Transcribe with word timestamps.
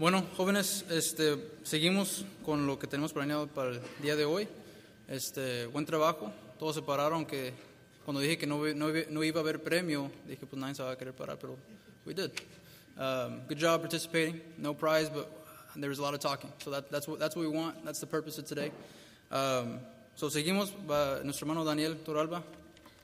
Bueno, 0.00 0.24
jóvenes, 0.34 0.86
este, 0.88 1.36
seguimos 1.62 2.24
con 2.42 2.66
lo 2.66 2.78
que 2.78 2.86
tenemos 2.86 3.12
planeado 3.12 3.46
para 3.48 3.72
el 3.72 3.82
día 4.00 4.16
de 4.16 4.24
hoy. 4.24 4.48
Este, 5.06 5.66
buen 5.66 5.84
trabajo. 5.84 6.32
Todos 6.58 6.76
se 6.76 6.80
pararon, 6.80 7.26
que 7.26 7.52
cuando 8.06 8.22
dije 8.22 8.38
que 8.38 8.46
no, 8.46 8.64
no, 8.74 8.86
no 9.10 9.22
iba 9.22 9.40
a 9.40 9.42
haber 9.42 9.62
premio, 9.62 10.10
dije 10.26 10.46
pues 10.46 10.58
nadie 10.58 10.74
se 10.74 10.82
va 10.82 10.92
a 10.92 10.96
querer 10.96 11.12
parar, 11.12 11.38
pero 11.38 11.58
we 12.06 12.14
did. 12.14 12.30
Um, 12.96 13.46
good 13.46 13.58
job 13.58 13.82
participating. 13.82 14.40
No 14.56 14.72
prize, 14.72 15.10
but 15.10 15.28
there 15.76 15.90
was 15.90 15.98
a 15.98 16.02
lot 16.02 16.14
of 16.14 16.20
talking. 16.20 16.50
So 16.64 16.70
that, 16.70 16.90
that's, 16.90 17.06
what, 17.06 17.18
that's 17.18 17.36
what 17.36 17.42
we 17.42 17.54
want. 17.54 17.84
That's 17.84 18.00
the 18.00 18.06
purpose 18.06 18.38
of 18.38 18.46
today. 18.46 18.72
Um, 19.30 19.80
so 20.14 20.30
seguimos. 20.30 20.72
Va, 20.88 21.20
nuestro 21.22 21.46
hermano 21.46 21.62
Daniel 21.62 21.96
Toralba 21.96 22.42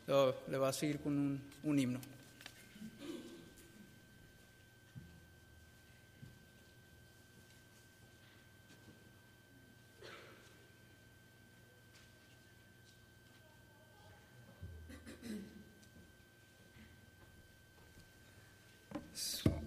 uh, 0.09 0.32
le 0.48 0.59
va 0.59 0.68
a 0.68 0.72
seguir 0.72 1.02
con 1.02 1.12
un, 1.12 1.40
un 1.62 1.78
himno. 1.78 2.00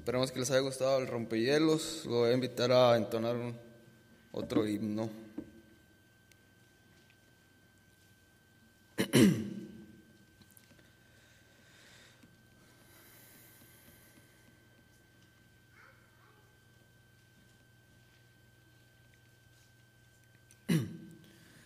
Esperamos 0.10 0.32
que 0.32 0.39
les 0.39 0.50
haya 0.50 0.62
gustado 0.62 0.98
el 0.98 1.06
rompehielos. 1.06 2.02
Lo 2.06 2.22
voy 2.22 2.32
a 2.32 2.34
invitar 2.34 2.72
a 2.72 2.98
entonar 2.98 3.36
otro 4.32 4.67
himno. 4.67 5.08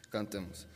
Cantemos. 0.10 0.68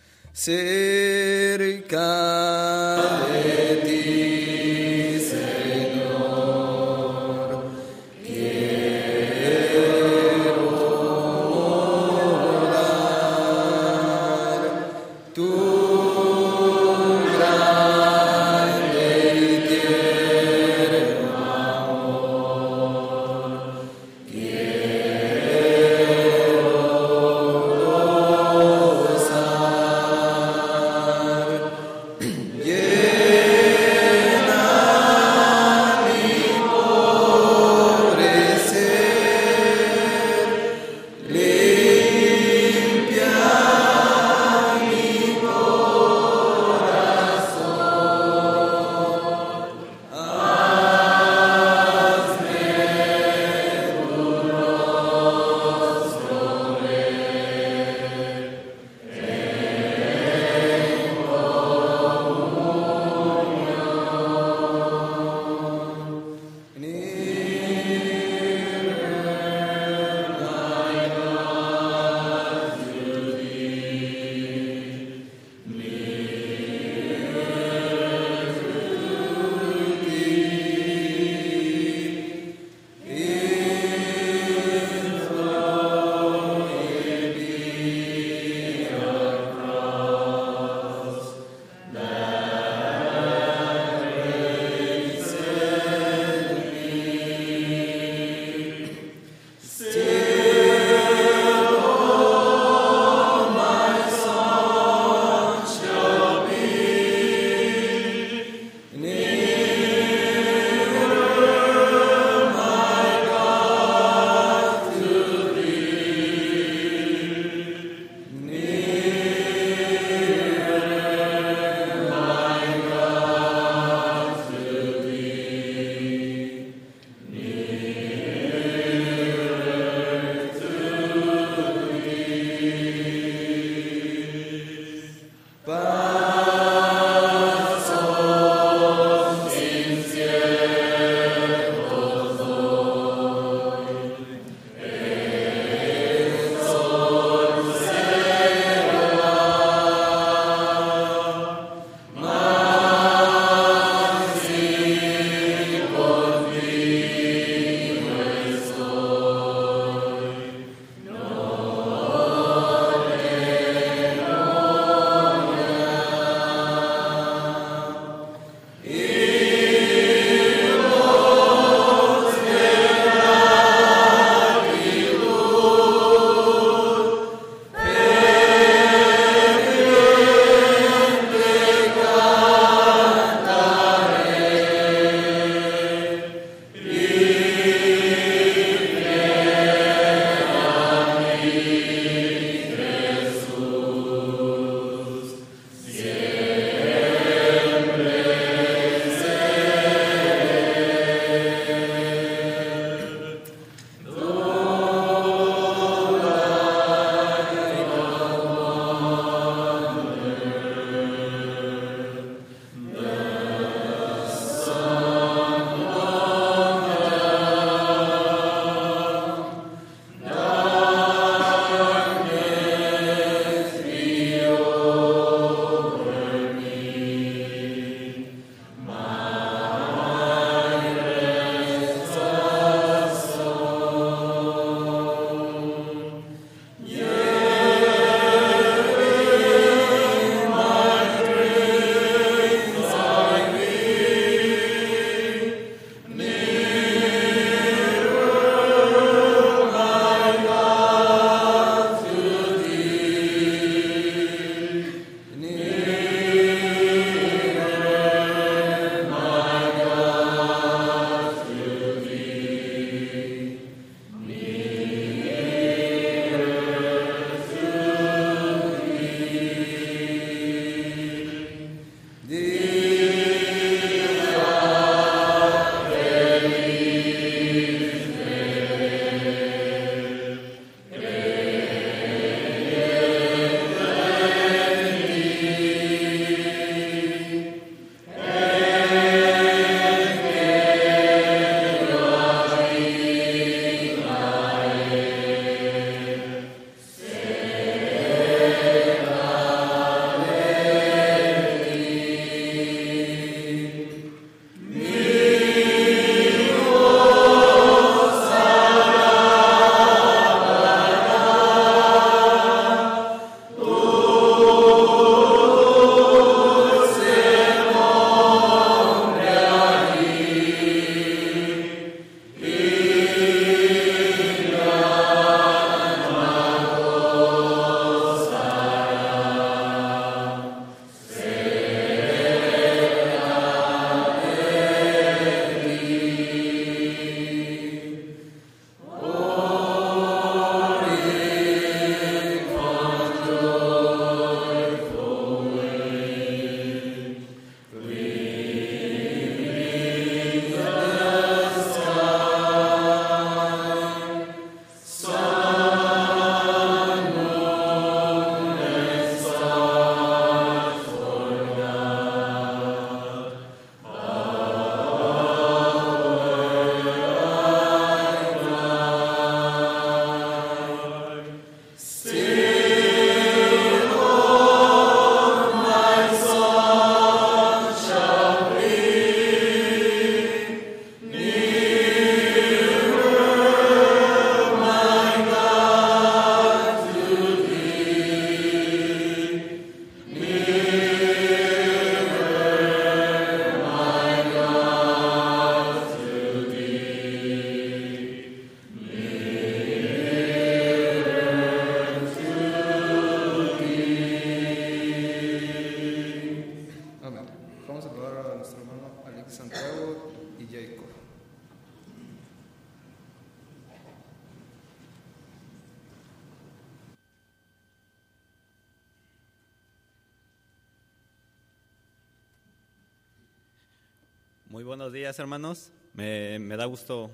Días, 425.07 425.19
hermanos. 425.19 425.71
Me, 425.93 426.37
me, 426.37 426.57
da 426.57 426.65
gusto 426.65 427.09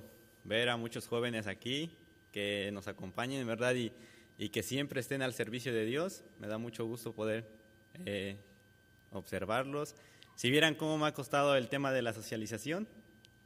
ver 0.46 0.70
a 0.70 0.78
muchos 0.78 1.08
jóvenes 1.08 1.46
aquí 1.46 1.96
que 2.32 2.72
nos 2.74 2.88
acompañen, 2.88 3.46
¿verdad? 3.46 3.76
Y, 3.76 3.92
y 4.40 4.50
que 4.50 4.64
siempre 4.64 5.00
estén 5.00 5.22
al 5.22 5.36
servicio 5.36 5.72
de 5.72 5.86
Dios. 5.86 6.24
Me 6.40 6.48
da 6.48 6.58
mucho 6.58 6.86
gusto 6.86 7.14
poder 7.14 7.48
eh, 8.04 8.38
observarlos. 9.12 9.96
Si 10.36 10.50
vieran 10.50 10.74
cómo 10.74 10.98
me 10.98 11.06
ha 11.06 11.14
costado 11.14 11.56
el 11.56 11.70
tema 11.70 11.92
de 11.92 12.02
la 12.02 12.14
socialización, 12.14 12.88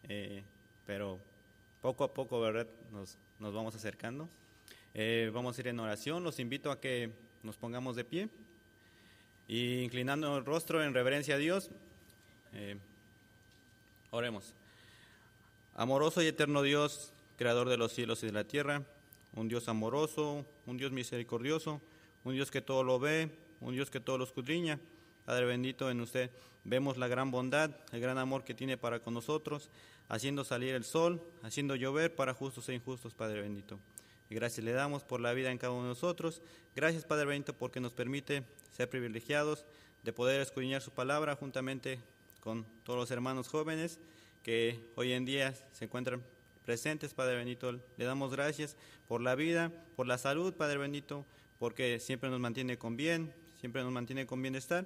eh, 0.08 0.44
pero 0.86 1.20
poco 1.82 2.06
a 2.06 2.14
poco, 2.14 2.40
¿verdad? 2.40 2.68
Nos, 2.94 3.18
nos 3.40 3.54
vamos 3.54 3.76
acercando. 3.76 4.30
Eh, 4.94 5.30
vamos 5.34 5.58
a 5.58 5.62
ir 5.62 5.68
en 5.68 5.80
oración. 5.82 6.24
Los 6.24 6.40
invito 6.40 6.72
a 6.72 6.80
que 6.80 7.12
nos 7.44 7.58
pongamos 7.58 7.98
de 7.98 8.06
pie 8.06 8.30
y 9.46 9.82
inclinando 9.82 10.38
el 10.38 10.46
rostro 10.46 10.82
en 10.82 10.94
reverencia 10.94 11.36
a 11.36 11.38
Dios. 11.38 11.70
Eh, 12.54 12.78
oremos. 14.12 14.54
Amoroso 15.80 16.24
y 16.24 16.26
eterno 16.26 16.64
Dios, 16.64 17.14
creador 17.38 17.70
de 17.70 17.78
los 17.78 17.94
cielos 17.94 18.24
y 18.24 18.26
de 18.26 18.32
la 18.32 18.46
tierra, 18.46 18.82
un 19.36 19.48
Dios 19.48 19.68
amoroso, 19.68 20.44
un 20.66 20.76
Dios 20.76 20.92
misericordioso, 20.92 21.80
un 22.24 22.34
Dios 22.34 22.50
que 22.50 22.64
todo 22.64 22.84
lo 22.84 22.98
ve, 22.98 23.30
un 23.62 23.76
Dios 23.76 23.92
que 23.92 24.00
todo 24.00 24.18
lo 24.18 24.24
escudriña. 24.24 24.80
Padre 25.24 25.46
bendito, 25.46 25.92
en 25.92 26.02
usted 26.02 26.32
vemos 26.64 26.98
la 26.98 27.08
gran 27.08 27.30
bondad, 27.30 27.70
el 27.92 28.02
gran 28.02 28.18
amor 28.18 28.44
que 28.44 28.56
tiene 28.56 28.76
para 28.76 29.02
con 29.02 29.14
nosotros, 29.14 29.70
haciendo 30.10 30.44
salir 30.44 30.74
el 30.74 30.84
sol, 30.84 31.22
haciendo 31.44 31.76
llover 31.76 32.16
para 32.16 32.34
justos 32.34 32.68
e 32.70 32.74
injustos, 32.74 33.14
Padre 33.14 33.42
bendito. 33.42 33.78
Y 34.32 34.34
gracias 34.34 34.66
le 34.66 34.72
damos 34.72 35.04
por 35.04 35.22
la 35.22 35.32
vida 35.34 35.52
en 35.52 35.60
cada 35.60 35.74
uno 35.74 35.84
de 35.84 35.90
nosotros. 35.90 36.42
Gracias, 36.76 37.06
Padre 37.06 37.26
bendito, 37.26 37.54
porque 37.54 37.80
nos 37.80 37.94
permite 37.94 38.42
ser 38.76 38.90
privilegiados 38.90 39.64
de 40.02 40.12
poder 40.12 40.42
escudriñar 40.42 40.82
su 40.82 40.90
palabra 40.90 41.36
juntamente 41.36 42.00
con 42.40 42.66
todos 42.84 42.98
los 42.98 43.12
hermanos 43.12 43.48
jóvenes 43.48 44.00
que 44.44 44.80
hoy 44.96 45.14
en 45.14 45.26
día 45.26 45.54
se 45.72 45.86
encuentran 45.86 46.24
presentes, 46.66 47.14
Padre 47.14 47.38
bendito. 47.38 47.72
Le 47.72 48.06
damos 48.06 48.32
gracias 48.32 48.76
por 49.08 49.22
la 49.22 49.36
vida, 49.36 49.72
por 49.96 50.06
la 50.06 50.18
salud, 50.18 50.54
Padre 50.54 50.78
bendito, 50.78 51.26
porque 51.60 52.00
siempre 52.00 52.30
nos 52.30 52.40
mantiene 52.40 52.78
con 52.78 52.98
bien, 52.98 53.34
siempre 53.60 53.84
nos 53.84 53.92
mantiene 53.92 54.26
con 54.26 54.42
bienestar. 54.42 54.86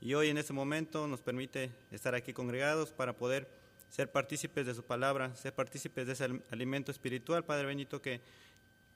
Y 0.00 0.14
hoy 0.14 0.28
en 0.28 0.36
este 0.36 0.52
momento 0.52 1.06
nos 1.08 1.20
permite 1.20 1.70
estar 1.90 2.14
aquí 2.14 2.32
congregados 2.32 2.92
para 2.92 3.16
poder 3.16 3.48
ser 3.88 4.10
partícipes 4.10 4.66
de 4.66 4.74
su 4.74 4.82
palabra, 4.82 5.34
ser 5.36 5.54
partícipes 5.54 6.06
de 6.06 6.12
ese 6.12 6.42
alimento 6.50 6.90
espiritual, 6.90 7.44
Padre 7.44 7.66
bendito, 7.66 8.02
que 8.02 8.20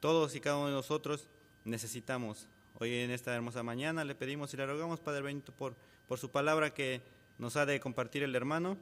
todos 0.01 0.35
y 0.35 0.40
cada 0.40 0.57
uno 0.57 0.66
de 0.66 0.73
nosotros 0.73 1.29
necesitamos. 1.64 2.49
Hoy 2.79 2.95
en 2.95 3.11
esta 3.11 3.35
hermosa 3.35 3.62
mañana 3.62 4.05
le 4.05 4.14
pedimos 4.14 4.53
y 4.53 4.57
le 4.57 4.66
rogamos, 4.66 5.01
Padre 5.01 5.23
bendito, 5.23 5.53
por, 5.53 5.75
por 6.07 6.19
su 6.19 6.31
palabra 6.31 6.75
que 6.75 7.01
nos 7.38 7.57
ha 7.57 7.64
de 7.64 7.81
compartir 7.81 8.23
el 8.23 8.35
hermano, 8.35 8.77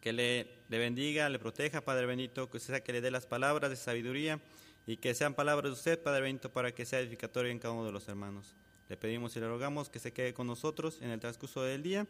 que 0.00 0.12
le, 0.12 0.46
bendiga, 0.68 1.28
le 1.28 1.38
proteja, 1.38 1.82
Padre 1.82 2.06
bendito, 2.06 2.50
que 2.50 2.58
sea 2.58 2.82
que 2.82 2.92
le 2.92 3.00
dé 3.00 3.10
las 3.10 3.26
palabras 3.26 3.70
de 3.70 3.76
sabiduría 3.76 4.40
y 4.86 4.96
que 4.96 5.14
sean 5.14 5.34
palabras 5.34 5.70
de 5.70 5.72
usted, 5.72 6.02
Padre 6.02 6.22
bendito, 6.22 6.50
para 6.50 6.72
que 6.72 6.86
sea 6.86 7.00
edificatorio 7.00 7.52
en 7.52 7.58
cada 7.58 7.74
uno 7.74 7.84
de 7.84 7.92
los 7.92 8.08
hermanos. 8.08 8.54
Le 8.88 8.96
pedimos 8.96 9.36
y 9.36 9.40
le 9.40 9.48
rogamos 9.48 9.90
que 9.90 9.98
se 9.98 10.12
quede 10.12 10.34
con 10.34 10.46
nosotros 10.46 10.98
en 11.02 11.10
el 11.10 11.20
transcurso 11.20 11.62
del 11.62 11.82
día 11.82 12.06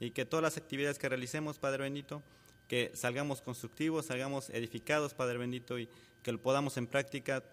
y 0.00 0.10
que 0.10 0.24
todas 0.24 0.42
las 0.42 0.56
actividades 0.56 0.98
que 0.98 1.08
realicemos, 1.08 1.58
Padre 1.58 1.84
bendito, 1.84 2.22
que 2.66 2.90
salgamos 2.94 3.42
constructivos, 3.42 4.06
salgamos 4.06 4.50
edificados, 4.50 5.14
Padre 5.14 5.38
bendito, 5.38 5.78
y 5.78 5.88
que 6.22 6.32
lo 6.32 6.40
podamos 6.40 6.76
en 6.76 6.86
práctica 6.86 7.44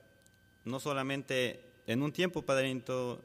no 0.63 0.79
solamente 0.79 1.65
en 1.85 2.01
un 2.01 2.13
tiempo, 2.13 2.43
Padre 2.43 2.67
bendito, 2.67 3.23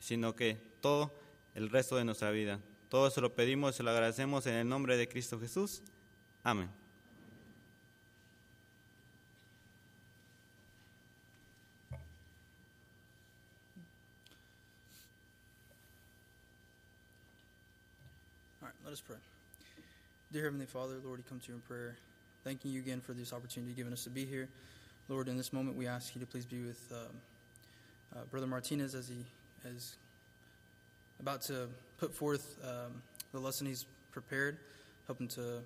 sino 0.00 0.34
que 0.34 0.58
todo 0.80 1.14
el 1.54 1.70
resto 1.70 1.96
de 1.96 2.04
nuestra 2.04 2.30
vida. 2.30 2.60
Todo 2.88 3.06
eso 3.06 3.20
lo 3.20 3.34
pedimos 3.34 3.74
y 3.74 3.76
se 3.76 3.82
lo 3.82 3.90
agradecemos 3.90 4.46
en 4.46 4.54
el 4.54 4.68
nombre 4.68 4.96
de 4.96 5.06
Cristo 5.08 5.38
Jesús. 5.38 5.82
Amén. 6.42 6.70
All 18.62 18.68
right, 18.68 18.74
let 18.84 18.92
us 18.92 19.02
pray. 19.02 19.18
Dear 20.32 20.44
Heavenly 20.44 20.66
Father, 20.66 20.94
Lord, 21.04 21.18
we 21.18 21.24
come 21.28 21.40
to 21.40 21.48
you 21.48 21.54
in 21.54 21.60
prayer, 21.60 21.96
thanking 22.42 22.70
you 22.70 22.80
again 22.80 23.00
for 23.00 23.12
this 23.12 23.34
opportunity 23.34 23.74
given 23.74 23.92
us 23.92 24.04
to 24.04 24.10
be 24.10 24.24
here. 24.24 24.48
Lord, 25.10 25.28
in 25.28 25.36
this 25.36 25.52
moment, 25.52 25.76
we 25.76 25.86
ask 25.86 26.14
you 26.14 26.20
to 26.20 26.26
please 26.26 26.46
be 26.46 26.62
with 26.62 26.90
um, 26.92 27.16
uh, 28.16 28.24
Brother 28.30 28.46
Martinez 28.46 28.94
as 28.94 29.08
he 29.08 29.24
is 29.66 29.96
about 31.20 31.42
to 31.42 31.68
put 31.98 32.14
forth 32.14 32.56
um, 32.64 33.02
the 33.32 33.38
lesson 33.38 33.66
he's 33.66 33.86
prepared. 34.12 34.58
Him 35.08 35.28
to 35.28 35.56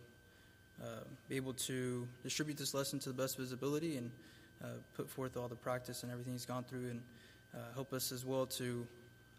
uh, 0.83 0.87
be 1.29 1.37
able 1.37 1.53
to 1.55 2.07
distribute 2.23 2.57
this 2.57 2.75
lesson 2.75 2.99
to 3.01 3.09
the 3.09 3.15
best 3.15 3.37
visibility 3.37 3.97
and 3.97 4.11
uh, 4.63 4.69
put 4.97 5.09
forth 5.09 5.37
all 5.37 5.49
the 5.49 5.57
practice 5.57 6.03
and 6.03 6.13
everything 6.13 6.33
he's 6.33 6.47
gone 6.47 6.65
through, 6.65 6.91
and 6.91 7.03
uh, 7.55 7.59
help 7.75 7.93
us 7.93 8.13
as 8.13 8.25
well 8.25 8.47
to 8.47 8.87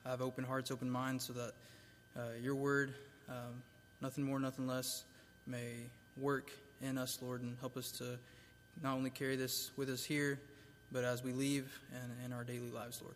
have 0.05 0.21
open 0.21 0.43
hearts, 0.43 0.71
open 0.71 0.89
minds, 0.89 1.25
so 1.25 1.33
that 1.33 1.53
uh, 2.17 2.21
your 2.41 2.55
word, 2.55 2.93
um, 3.29 3.63
nothing 4.01 4.23
more, 4.23 4.39
nothing 4.39 4.67
less, 4.67 5.03
may 5.47 5.71
work 6.17 6.51
in 6.81 6.97
us, 6.97 7.19
Lord, 7.21 7.41
and 7.41 7.55
help 7.61 7.77
us 7.77 7.91
to 7.93 8.19
not 8.81 8.95
only 8.95 9.09
carry 9.09 9.35
this 9.35 9.71
with 9.77 9.89
us 9.89 10.03
here, 10.03 10.39
but 10.91 11.03
as 11.03 11.23
we 11.23 11.31
leave 11.31 11.71
and 11.93 12.11
in 12.25 12.33
our 12.33 12.43
daily 12.43 12.69
lives, 12.69 13.01
Lord. 13.01 13.15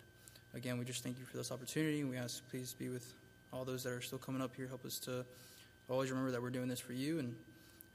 Again, 0.53 0.77
we 0.79 0.85
just 0.85 1.03
thank 1.03 1.19
you 1.19 1.25
for 1.25 1.37
this 1.37 1.51
opportunity. 1.51 2.03
We 2.03 2.17
ask, 2.17 2.47
please 2.49 2.73
be 2.73 2.89
with 2.89 3.13
all 3.53 3.65
those 3.65 3.83
that 3.83 3.93
are 3.93 4.01
still 4.01 4.17
coming 4.17 4.41
up 4.41 4.55
here. 4.55 4.67
Help 4.67 4.85
us 4.85 4.99
to 4.99 5.25
always 5.89 6.09
remember 6.09 6.31
that 6.31 6.41
we're 6.41 6.49
doing 6.49 6.67
this 6.67 6.79
for 6.79 6.93
you. 6.93 7.19
And, 7.19 7.35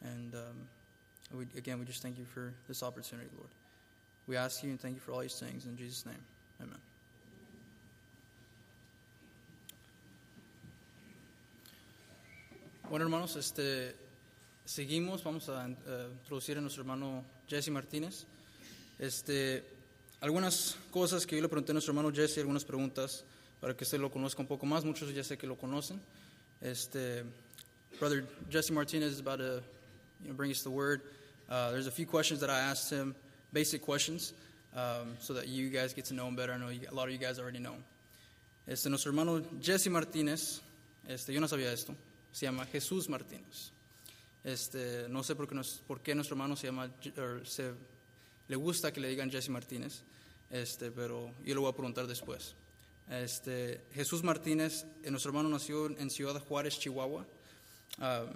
and 0.02 0.34
um, 0.34 1.38
we, 1.38 1.46
again, 1.56 1.78
we 1.78 1.84
just 1.84 2.02
thank 2.02 2.18
you 2.18 2.24
for 2.24 2.52
this 2.68 2.82
opportunity, 2.82 3.28
Lord. 3.36 3.50
We 4.26 4.36
ask 4.36 4.62
you 4.62 4.70
and 4.70 4.80
thank 4.80 4.94
you 4.94 5.00
for 5.00 5.12
all 5.12 5.20
these 5.20 5.38
things. 5.38 5.66
In 5.66 5.76
Jesus' 5.76 6.06
name, 6.06 6.14
amen. 6.60 6.78
Bueno, 12.88 13.06
hermanos, 13.06 13.36
este, 13.36 13.94
seguimos. 14.66 15.24
Vamos 15.24 15.48
a 15.48 15.64
uh, 15.64 16.10
introducir 16.22 16.58
a 16.58 16.60
nuestro 16.60 16.82
hermano 16.82 17.24
Jesse 17.48 17.70
Martínez. 17.70 18.26
Este, 18.98 19.64
algunas 20.22 20.76
cosas 20.92 21.26
que 21.26 21.34
yo 21.34 21.42
le 21.42 21.48
pregunté 21.48 21.72
a 21.72 21.74
nuestro 21.74 21.90
hermano 21.90 22.12
Jesse, 22.14 22.38
algunas 22.38 22.64
preguntas 22.64 23.24
para 23.60 23.74
que 23.74 23.82
usted 23.82 23.98
lo 23.98 24.08
conozca 24.08 24.40
un 24.40 24.46
poco 24.46 24.64
más. 24.64 24.84
Muchos 24.84 25.12
ya 25.12 25.24
sé 25.24 25.36
que 25.36 25.48
lo 25.48 25.56
conocen. 25.56 26.00
Este, 26.60 27.24
Brother 27.98 28.24
Jesse 28.48 28.70
Martinez 28.70 29.14
is 29.14 29.20
about 29.20 29.38
to 29.38 29.60
you 30.22 30.28
know, 30.28 30.34
bring 30.34 30.52
us 30.52 30.62
the 30.62 30.70
word. 30.70 31.00
Uh, 31.50 31.72
there's 31.72 31.88
a 31.88 31.90
few 31.90 32.06
questions 32.06 32.38
that 32.40 32.50
I 32.50 32.60
asked 32.60 32.88
him, 32.88 33.16
basic 33.52 33.82
questions, 33.82 34.32
um, 34.76 35.16
so 35.18 35.34
that 35.34 35.48
you 35.48 35.70
guys 35.70 35.92
get 35.92 36.04
to 36.06 36.14
know 36.14 36.28
him 36.28 36.36
better. 36.36 36.52
I 36.52 36.56
know 36.56 36.68
you, 36.68 36.86
a 36.88 36.94
lot 36.94 37.08
of 37.08 37.12
you 37.12 37.18
guys 37.18 37.40
already 37.40 37.58
know 37.58 37.72
him. 37.72 37.84
Este, 38.68 38.88
nuestro 38.88 39.10
hermano 39.10 39.42
Jesse 39.60 39.90
Martínez, 39.90 40.60
este, 41.08 41.32
yo 41.32 41.40
no 41.40 41.48
sabía 41.48 41.72
esto, 41.72 41.96
se 42.32 42.46
llama 42.46 42.64
Jesús 42.66 43.08
Martínez. 43.08 43.72
Este, 44.44 45.06
no 45.08 45.24
sé 45.24 45.34
por 45.34 45.48
qué, 45.48 45.56
nos, 45.56 45.82
por 45.84 46.00
qué 46.00 46.14
nuestro 46.14 46.36
hermano 46.36 46.54
se 46.54 46.68
llama, 46.68 46.88
or 47.18 47.44
se, 47.44 47.72
le 48.46 48.56
gusta 48.56 48.92
que 48.92 49.00
le 49.00 49.08
digan 49.08 49.28
Jesse 49.28 49.48
Martínez, 49.48 50.02
este, 50.52 50.90
pero 50.90 51.30
yo 51.44 51.54
le 51.54 51.60
voy 51.60 51.70
a 51.70 51.72
preguntar 51.72 52.06
después. 52.06 52.54
Este, 53.10 53.80
Jesús 53.94 54.22
Martínez, 54.22 54.84
eh, 55.02 55.10
nuestro 55.10 55.30
hermano 55.30 55.48
nació 55.48 55.86
en 55.98 56.10
Ciudad 56.10 56.40
Juárez, 56.40 56.78
Chihuahua. 56.78 57.24
Um, 57.98 58.28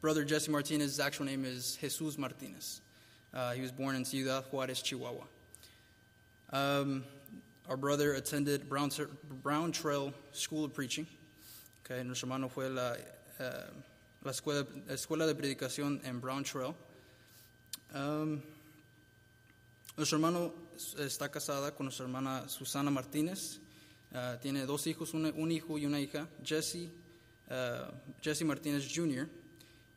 brother 0.00 0.24
Jesse 0.24 0.48
Martinez's 0.48 1.00
actual 1.00 1.26
name 1.26 1.44
is 1.44 1.76
Jesus 1.76 2.16
Martinez. 2.16 2.80
Uh, 3.34 3.52
he 3.52 3.60
was 3.60 3.72
born 3.72 3.96
in 3.96 4.04
Ciudad 4.04 4.44
Juárez, 4.50 4.82
Chihuahua. 4.82 5.24
Um, 6.52 7.04
our 7.68 7.76
brother 7.76 8.14
attended 8.14 8.68
Brown, 8.68 8.90
Brown 9.42 9.72
Trail 9.72 10.12
School 10.32 10.64
of 10.64 10.74
Preaching. 10.74 11.06
Okay, 11.84 12.02
nuestro 12.02 12.28
hermano 12.28 12.48
fue 12.48 12.68
la, 12.68 12.96
uh, 13.40 13.44
la 14.24 14.30
escuela, 14.30 14.66
escuela 14.88 15.26
de 15.26 15.34
predicación 15.34 16.00
en 16.04 16.20
Brown 16.20 16.44
Trail. 16.44 16.74
Um, 17.94 18.42
nuestro 19.96 20.16
hermano 20.16 20.54
está 20.98 21.30
casada 21.30 21.74
con 21.74 21.86
nuestra 21.86 22.04
hermana 22.04 22.48
Susana 22.48 22.90
Martínez. 22.90 23.58
Uh, 24.12 24.38
tiene 24.40 24.66
dos 24.66 24.86
hijos, 24.86 25.14
un, 25.14 25.24
un, 25.24 25.50
hijo 25.50 25.78
y 25.78 25.86
una 25.86 25.98
hija, 25.98 26.28
Jesse, 26.44 26.90
uh, 27.48 27.90
Jesse 28.20 28.44
Martínez 28.44 28.86
Jr. 28.94 29.26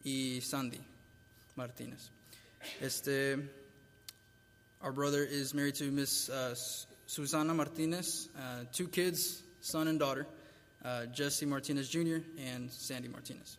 y 0.03 0.39
Sandy 0.41 0.79
Martínez. 1.55 2.11
Este, 2.79 3.37
our 4.81 4.93
brother 4.93 5.23
is 5.23 5.53
married 5.53 5.75
to 5.75 5.91
Miss 5.91 6.29
uh, 6.29 6.55
Susana 7.07 7.53
Martinez, 7.53 8.29
two 8.71 8.87
kids, 8.87 9.43
son 9.61 9.89
and 9.89 9.99
daughter, 9.99 10.25
Jesse 11.13 11.45
Martinez 11.45 11.89
Jr. 11.89 12.23
and 12.37 12.71
Sandy 12.71 13.09
Martinez. 13.09 13.57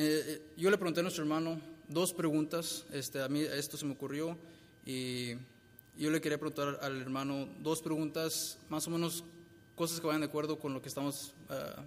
Eh, 0.00 0.52
yo 0.56 0.70
le 0.70 0.78
pregunté 0.78 1.00
a 1.00 1.02
nuestro 1.02 1.24
hermano 1.24 1.60
dos 1.88 2.12
preguntas. 2.12 2.84
Este, 2.92 3.20
a 3.22 3.28
mí 3.28 3.40
esto 3.40 3.76
se 3.76 3.84
me 3.84 3.92
ocurrió 3.92 4.36
y 4.86 5.34
yo 5.96 6.10
le 6.10 6.20
quería 6.20 6.38
preguntar 6.38 6.78
al 6.82 7.00
hermano 7.00 7.48
dos 7.60 7.82
preguntas, 7.82 8.58
más 8.68 8.86
o 8.86 8.90
menos 8.90 9.24
cosas 9.74 10.00
que 10.00 10.06
vayan 10.06 10.20
de 10.20 10.26
acuerdo 10.26 10.58
con 10.58 10.72
lo 10.72 10.80
que 10.80 10.88
estamos 10.88 11.34
uh, 11.50 11.80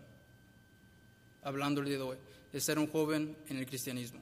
hablando 1.44 1.82
el 1.82 1.88
día 1.88 1.98
de 1.98 2.04
hoy, 2.04 2.18
es 2.52 2.64
ser 2.64 2.78
un 2.80 2.88
joven 2.88 3.36
en 3.48 3.58
el 3.58 3.66
cristianismo. 3.66 4.20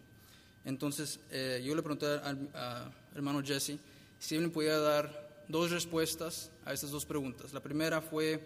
Entonces, 0.66 1.20
eh, 1.32 1.62
yo 1.66 1.76
le 1.76 1.82
pregunté 1.82 2.06
al 2.06 2.50
a 2.54 2.92
hermano 3.16 3.42
Jesse 3.44 3.80
si 4.20 4.36
él 4.36 4.42
me 4.42 4.50
podía 4.50 4.78
dar 4.78 5.30
dos 5.48 5.72
respuestas 5.72 6.52
a 6.66 6.74
estas 6.74 6.92
dos 6.92 7.06
preguntas. 7.06 7.54
La 7.54 7.62
primera 7.62 8.02
fue 8.02 8.40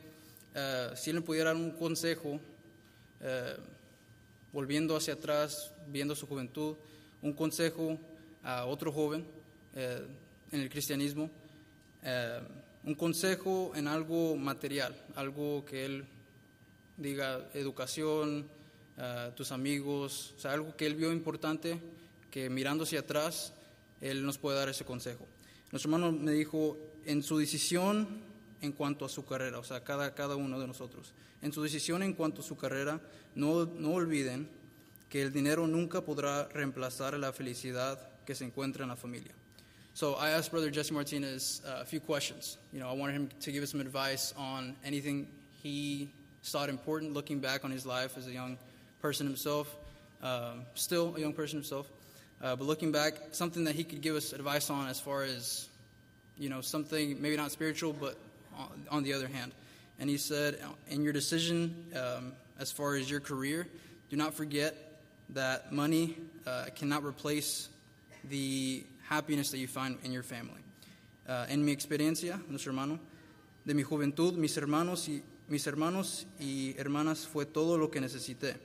eh, 0.55 0.91
si 0.95 1.09
él 1.09 1.17
me 1.17 1.21
pudiera 1.21 1.53
dar 1.53 1.61
un 1.61 1.71
consejo, 1.71 2.39
eh, 3.19 3.57
volviendo 4.51 4.95
hacia 4.95 5.15
atrás, 5.15 5.71
viendo 5.87 6.15
su 6.15 6.27
juventud, 6.27 6.75
un 7.23 7.33
consejo 7.33 7.97
a 8.43 8.65
otro 8.65 8.91
joven 8.91 9.25
eh, 9.75 10.05
en 10.51 10.59
el 10.59 10.69
cristianismo, 10.69 11.29
eh, 12.03 12.39
un 12.83 12.95
consejo 12.95 13.71
en 13.75 13.87
algo 13.87 14.35
material, 14.35 14.93
algo 15.15 15.65
que 15.65 15.85
él 15.85 16.05
diga 16.97 17.49
educación, 17.53 18.45
eh, 18.97 19.31
tus 19.35 19.51
amigos, 19.51 20.33
o 20.37 20.39
sea, 20.39 20.51
algo 20.51 20.75
que 20.75 20.85
él 20.85 20.95
vio 20.95 21.11
importante, 21.11 21.79
que 22.29 22.49
mirando 22.49 22.83
hacia 22.83 22.99
atrás, 22.99 23.53
él 24.01 24.25
nos 24.25 24.37
puede 24.37 24.57
dar 24.57 24.69
ese 24.69 24.83
consejo. 24.83 25.25
Nuestro 25.71 25.89
hermano 25.89 26.11
me 26.11 26.33
dijo, 26.33 26.77
en 27.05 27.23
su 27.23 27.37
decisión 27.37 28.07
en 28.61 28.73
cuanto 28.73 29.05
a 29.05 29.09
su 29.09 29.25
carrera, 29.25 29.59
o 29.59 29.63
sea, 29.63 29.83
cada, 29.83 30.13
cada 30.13 30.35
uno 30.35 30.59
de 30.59 30.67
nosotros, 30.67 31.13
en 31.41 31.53
su 31.53 31.63
decisión 31.63 32.03
en 32.03 32.13
cuanto 32.13 32.41
a 32.41 32.45
su 32.45 32.57
carrera, 32.57 32.99
no, 33.35 33.65
no 33.65 33.93
olviden 33.93 34.47
que 35.13 35.21
el 35.21 35.31
dinero 35.31 35.67
nunca 35.67 36.01
podrá 36.01 36.47
reemplazar 36.55 37.13
la 37.19 37.31
felicidad 37.31 37.99
que 38.25 38.33
se 38.33 38.45
encuentra 38.45 38.81
en 38.81 38.89
la 38.89 38.95
familia. 38.95 39.31
So 39.93 40.15
I 40.15 40.31
asked 40.31 40.49
Brother 40.49 40.71
Jesse 40.71 40.91
Martinez 40.91 41.61
uh, 41.67 41.81
a 41.81 41.85
few 41.85 41.99
questions. 41.99 42.57
You 42.71 42.79
know, 42.79 42.89
I 42.89 42.93
wanted 42.93 43.13
him 43.13 43.29
to 43.41 43.51
give 43.51 43.61
us 43.61 43.69
some 43.69 43.79
advice 43.79 44.33
on 44.35 44.75
anything 44.83 45.27
he 45.61 46.09
thought 46.43 46.67
important 46.67 47.13
looking 47.13 47.39
back 47.39 47.63
on 47.63 47.69
his 47.69 47.85
life 47.85 48.17
as 48.17 48.25
a 48.25 48.31
young 48.31 48.57
person 49.03 49.27
himself, 49.27 49.75
um, 50.23 50.65
still 50.73 51.15
a 51.15 51.19
young 51.19 51.33
person 51.33 51.59
himself, 51.59 51.85
uh, 52.41 52.55
but 52.55 52.65
looking 52.65 52.91
back, 52.91 53.13
something 53.33 53.65
that 53.65 53.75
he 53.75 53.83
could 53.83 54.01
give 54.01 54.15
us 54.15 54.33
advice 54.33 54.71
on 54.71 54.87
as 54.87 54.99
far 54.99 55.21
as, 55.21 55.69
you 56.39 56.49
know, 56.49 56.59
something 56.59 57.21
maybe 57.21 57.37
not 57.37 57.51
spiritual, 57.51 57.93
but 57.93 58.17
on, 58.57 58.69
on 58.89 59.03
the 59.03 59.13
other 59.13 59.27
hand. 59.27 59.51
And 59.99 60.09
he 60.09 60.17
said, 60.17 60.57
in 60.89 61.03
your 61.03 61.13
decision 61.13 61.85
um, 61.95 62.33
as 62.57 62.71
far 62.71 62.95
as 62.95 63.11
your 63.11 63.19
career, 63.19 63.67
do 64.09 64.15
not 64.15 64.33
forget 64.33 64.89
that 65.33 65.71
money 65.71 66.15
uh, 66.45 66.65
cannot 66.75 67.03
replace 67.03 67.69
the 68.29 68.83
happiness 69.09 69.51
that 69.51 69.57
you 69.57 69.67
find 69.67 69.97
in 70.03 70.11
your 70.11 70.23
family. 70.23 70.61
Uh, 71.27 71.45
en 71.49 71.63
mi 71.63 71.71
experiencia, 71.71 72.39
nuestro 72.49 72.71
hermano, 72.71 72.99
de 73.65 73.73
mi 73.73 73.83
juventud, 73.83 74.33
mis 74.33 74.57
hermanos 74.57 75.07
y 75.07 75.21
mis 75.47 75.67
hermanas 75.67 77.27
fue 77.27 77.45
todo 77.45 77.77
lo 77.77 77.89
que 77.89 78.01
necesité. 78.01 78.55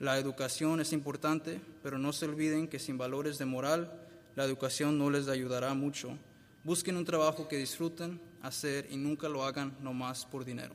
La 0.00 0.18
educación 0.18 0.80
es 0.80 0.92
importante, 0.92 1.60
pero 1.82 1.98
no 1.98 2.12
se 2.12 2.26
olviden 2.26 2.66
que 2.68 2.78
sin 2.78 2.98
valores 2.98 3.38
de 3.38 3.44
moral, 3.44 3.92
la 4.34 4.44
educación 4.44 4.98
no 4.98 5.10
les 5.10 5.28
ayudará 5.28 5.74
mucho. 5.74 6.16
Busquen 6.64 6.96
un 6.96 7.04
trabajo 7.04 7.46
que 7.48 7.56
disfruten 7.56 8.20
hacer 8.42 8.88
y 8.90 8.96
nunca 8.96 9.28
lo 9.28 9.44
hagan 9.44 9.76
nomás 9.80 10.26
por 10.26 10.44
dinero. 10.44 10.74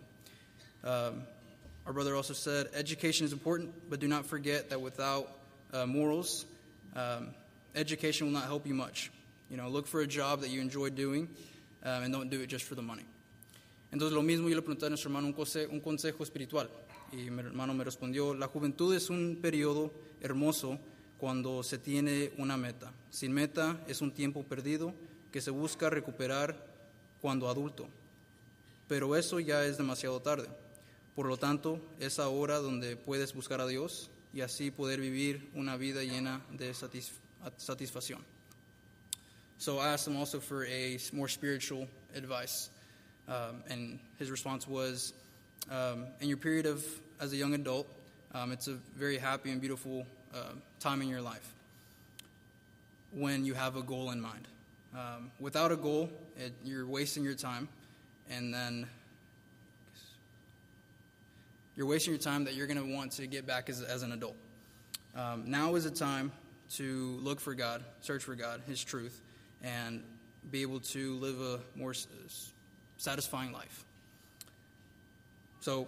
Um, 0.83 1.23
our 1.87 1.93
brother 1.93 2.15
also 2.15 2.33
said, 2.33 2.67
education 2.73 3.25
is 3.25 3.31
important, 3.31 3.71
but 3.89 4.01
do 4.01 4.09
not 4.09 4.25
forget 4.25 4.69
that 4.69 4.81
without 4.81 5.29
uh, 5.73 5.85
morals, 5.85 6.45
um, 6.97 7.29
education 7.75 8.27
will 8.27 8.33
not 8.33 8.43
help 8.43 8.67
you 8.67 8.73
much. 8.73 9.09
You 9.49 9.55
know, 9.55 9.69
look 9.69 9.87
for 9.87 10.01
a 10.01 10.07
job 10.07 10.41
that 10.41 10.49
you 10.49 10.59
enjoy 10.59 10.89
doing 10.89 11.29
um, 11.83 12.03
and 12.03 12.13
don't 12.13 12.29
do 12.29 12.41
it 12.41 12.47
just 12.47 12.65
for 12.65 12.75
the 12.75 12.81
money. 12.81 13.05
Entonces, 13.93 14.11
lo 14.11 14.21
mismo 14.21 14.49
yo 14.49 14.57
le 14.57 14.61
pregunté 14.61 14.85
a 14.85 14.89
nuestro 14.89 15.09
hermano 15.09 15.27
un, 15.27 15.33
conse- 15.33 15.69
un 15.71 15.79
consejo 15.79 16.23
espiritual. 16.23 16.69
Y 17.13 17.29
mi 17.29 17.39
hermano 17.39 17.73
me 17.73 17.85
respondió, 17.85 18.33
la 18.33 18.47
juventud 18.47 18.93
es 18.93 19.09
un 19.09 19.37
periodo 19.41 19.93
hermoso 20.21 20.77
cuando 21.17 21.63
se 21.63 21.77
tiene 21.77 22.33
una 22.37 22.57
meta. 22.57 22.91
Sin 23.09 23.31
meta 23.31 23.77
es 23.87 24.01
un 24.01 24.11
tiempo 24.11 24.43
perdido 24.43 24.93
que 25.31 25.39
se 25.39 25.51
busca 25.51 25.89
recuperar 25.89 26.53
cuando 27.21 27.47
adulto. 27.47 27.87
Pero 28.89 29.15
eso 29.15 29.39
ya 29.39 29.63
es 29.63 29.77
demasiado 29.77 30.19
tarde. 30.19 30.49
Por 31.17 31.25
lo 31.25 31.35
tanto, 31.35 31.79
es 31.99 32.19
ahora 32.19 32.59
donde 32.59 32.95
puedes 32.95 33.33
buscar 33.33 33.59
a 33.59 33.65
Dios 33.65 34.07
y 34.35 34.41
así 34.41 34.69
poder 34.69 34.99
vivir 35.01 35.49
una 35.55 35.75
vida 35.75 36.03
llena 36.03 36.41
de 36.51 36.69
satisf- 36.73 37.17
satisfacción. 37.57 38.19
So 39.57 39.79
I 39.79 39.87
asked 39.93 40.07
him 40.07 40.15
also 40.15 40.39
for 40.39 40.63
a 40.65 40.99
more 41.11 41.27
spiritual 41.27 41.87
advice. 42.13 42.69
Um, 43.27 43.63
and 43.67 43.99
his 44.19 44.29
response 44.29 44.67
was, 44.67 45.13
um, 45.71 46.05
in 46.21 46.27
your 46.29 46.37
period 46.37 46.67
of, 46.67 46.85
as 47.19 47.33
a 47.33 47.35
young 47.35 47.55
adult, 47.55 47.87
um, 48.35 48.51
it's 48.51 48.67
a 48.67 48.77
very 48.95 49.17
happy 49.17 49.49
and 49.49 49.59
beautiful 49.59 50.05
uh, 50.35 50.53
time 50.79 51.01
in 51.01 51.09
your 51.09 51.21
life 51.21 51.51
when 53.11 53.43
you 53.43 53.55
have 53.55 53.75
a 53.75 53.81
goal 53.81 54.11
in 54.11 54.21
mind. 54.21 54.47
Um, 54.93 55.31
without 55.39 55.71
a 55.71 55.77
goal, 55.77 56.11
it, 56.37 56.53
you're 56.63 56.85
wasting 56.85 57.23
your 57.23 57.33
time, 57.33 57.67
and 58.29 58.53
then 58.53 58.85
you're 61.77 61.85
wasting 61.85 62.11
your 62.11 62.19
time 62.19 62.43
that 62.43 62.55
you're 62.55 62.65
going 62.65 62.83
to 62.83 62.95
want 62.95 63.11
to 63.13 63.27
get 63.27 63.45
back 63.45 63.69
as, 63.69 63.81
as 63.83 64.01
an 64.01 64.11
adult. 64.11 64.35
Um, 65.15 65.43
now 65.45 65.75
is 65.75 65.83
the 65.83 65.91
time 65.91 66.31
to 66.71 67.19
look 67.21 67.39
for 67.39 67.53
God, 67.53 67.83
search 68.01 68.23
for 68.23 68.35
God, 68.35 68.61
His 68.67 68.83
truth, 68.83 69.21
and 69.63 70.03
be 70.51 70.63
able 70.63 70.79
to 70.79 71.15
live 71.19 71.39
a 71.39 71.59
more 71.75 71.93
satisfying 72.97 73.51
life. 73.51 73.85
So, 75.59 75.87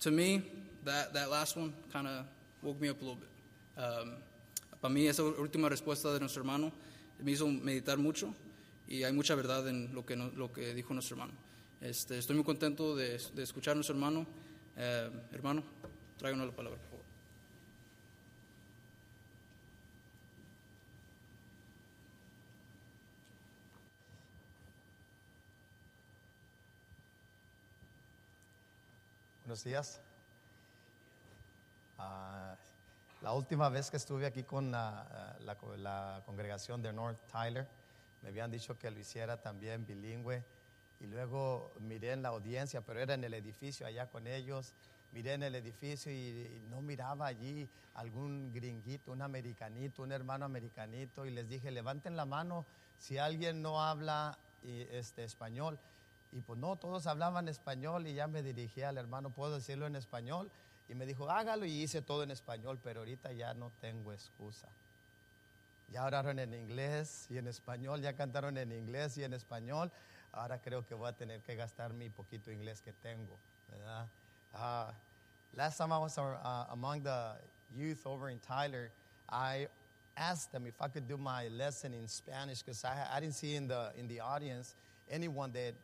to 0.00 0.10
me, 0.10 0.42
that, 0.84 1.14
that 1.14 1.30
last 1.30 1.56
one 1.56 1.72
kind 1.92 2.06
of 2.06 2.26
woke 2.62 2.80
me 2.80 2.88
up 2.88 3.00
a 3.00 3.04
little 3.04 3.18
bit. 3.18 3.82
Um, 3.82 4.12
para 4.82 4.92
mí, 4.92 5.08
esa 5.08 5.22
última 5.22 5.70
respuesta 5.70 6.12
de 6.12 6.20
nuestro 6.20 6.42
hermano 6.42 6.72
me 7.22 7.32
hizo 7.32 7.46
meditar 7.46 7.96
mucho 7.96 8.34
y 8.88 9.04
hay 9.04 9.12
mucha 9.12 9.34
verdad 9.34 9.66
en 9.68 9.94
lo 9.94 10.02
que, 10.04 10.16
lo 10.16 10.52
que 10.52 10.74
dijo 10.74 10.92
nuestro 10.92 11.16
hermano. 11.16 11.32
Este, 11.82 12.16
estoy 12.18 12.36
muy 12.36 12.44
contento 12.44 12.94
de, 12.96 13.18
de 13.34 13.42
escuchar 13.42 13.76
hermano. 13.92 14.24
Eh, 14.76 15.10
hermano, 15.32 15.62
tráiganos 16.16 16.46
la 16.46 16.56
palabra, 16.56 16.78
por 16.78 16.88
favor. 16.90 17.04
Buenos 29.44 29.64
días. 29.64 30.00
Ah, 31.98 32.54
la 33.20 33.32
última 33.32 33.68
vez 33.68 33.90
que 33.90 33.96
estuve 33.96 34.26
aquí 34.26 34.42
con 34.44 34.70
la- 34.70 35.36
la 35.76 36.22
congregación 36.24 36.82
de 36.82 36.92
North 36.92 37.18
Tyler, 37.30 37.66
me 38.22 38.28
habían 38.28 38.50
dicho 38.50 38.78
que 38.78 38.90
lo 38.90 38.98
hiciera 38.98 39.36
también 39.40 39.84
bilingüe. 39.86 40.44
Y 41.02 41.06
luego 41.06 41.72
miré 41.80 42.12
en 42.12 42.22
la 42.22 42.28
audiencia, 42.28 42.80
pero 42.80 43.00
era 43.00 43.14
en 43.14 43.24
el 43.24 43.34
edificio 43.34 43.84
allá 43.86 44.08
con 44.08 44.28
ellos. 44.28 44.72
Miré 45.10 45.34
en 45.34 45.42
el 45.42 45.56
edificio 45.56 46.12
y, 46.12 46.62
no 46.70 46.80
miraba 46.80 47.26
allí 47.26 47.68
algún 47.94 48.52
gringuito, 48.52 49.10
un 49.10 49.20
americanito, 49.20 50.04
un 50.04 50.12
hermano 50.12 50.44
americanito. 50.44 51.26
Y 51.26 51.30
les 51.30 51.48
dije, 51.48 51.72
levanten 51.72 52.16
la 52.16 52.24
mano 52.24 52.64
si 53.00 53.18
alguien 53.18 53.62
no 53.62 53.82
habla 53.82 54.38
este, 54.62 55.24
español. 55.24 55.76
Y 56.30 56.40
pues 56.40 56.58
no, 56.60 56.76
todos 56.76 57.08
hablaban 57.08 57.48
español 57.48 58.06
y 58.06 58.14
ya 58.14 58.28
me 58.28 58.44
dirigí 58.44 58.82
al 58.82 58.96
hermano, 58.96 59.30
¿puedo 59.30 59.56
decirlo 59.56 59.88
en 59.88 59.96
español? 59.96 60.52
Y 60.88 60.94
me 60.94 61.04
dijo, 61.04 61.28
hágalo 61.28 61.66
y 61.66 61.82
hice 61.82 62.00
todo 62.00 62.22
en 62.22 62.30
español, 62.30 62.78
pero 62.82 63.00
ahorita 63.00 63.32
ya 63.32 63.54
no 63.54 63.72
tengo 63.80 64.12
excusa. 64.12 64.68
Ya 65.88 66.04
oraron 66.04 66.38
en 66.38 66.54
inglés 66.54 67.26
y 67.28 67.38
en 67.38 67.48
español, 67.48 68.00
ya 68.00 68.14
cantaron 68.14 68.56
en 68.56 68.70
inglés 68.70 69.18
y 69.18 69.24
en 69.24 69.34
español. 69.34 69.90
Ahora 70.34 70.58
creo 70.58 70.86
que 70.86 70.94
voy 70.94 71.08
a 71.08 71.12
tener 71.12 71.40
que 71.42 71.54
gastar 71.56 71.92
mi 71.92 72.08
poquito 72.08 72.50
inglés 72.50 72.80
que 72.80 72.92
tengo, 72.92 73.38
¿verdad? 73.70 74.06
Ah, 74.54 74.92
last 75.54 75.78
time 75.78 75.92
I 75.92 75.98
was 75.98 76.16
uh, 76.16 76.66
among 76.70 77.02
the 77.02 77.32
youth 77.76 78.06
over 78.06 78.30
in 78.30 78.38
Tyler, 78.38 78.90
I 79.28 79.68
asked 80.16 80.52
them 80.52 80.66
if 80.66 80.80
I 80.80 80.88
could 80.88 81.06
do 81.06 81.16
my 81.16 81.48
lesson 81.48 81.92
in 81.94 82.08
Spanish 82.08 82.62
because 82.62 82.84
I, 82.84 83.06
I 83.14 83.20
didn't 83.20 83.34
see 83.34 83.54
in 83.54 83.68
the, 83.68 83.92
in 83.98 84.08
the 84.08 84.20
audience 84.20 84.74
anyone 85.10 85.52
that 85.52 85.74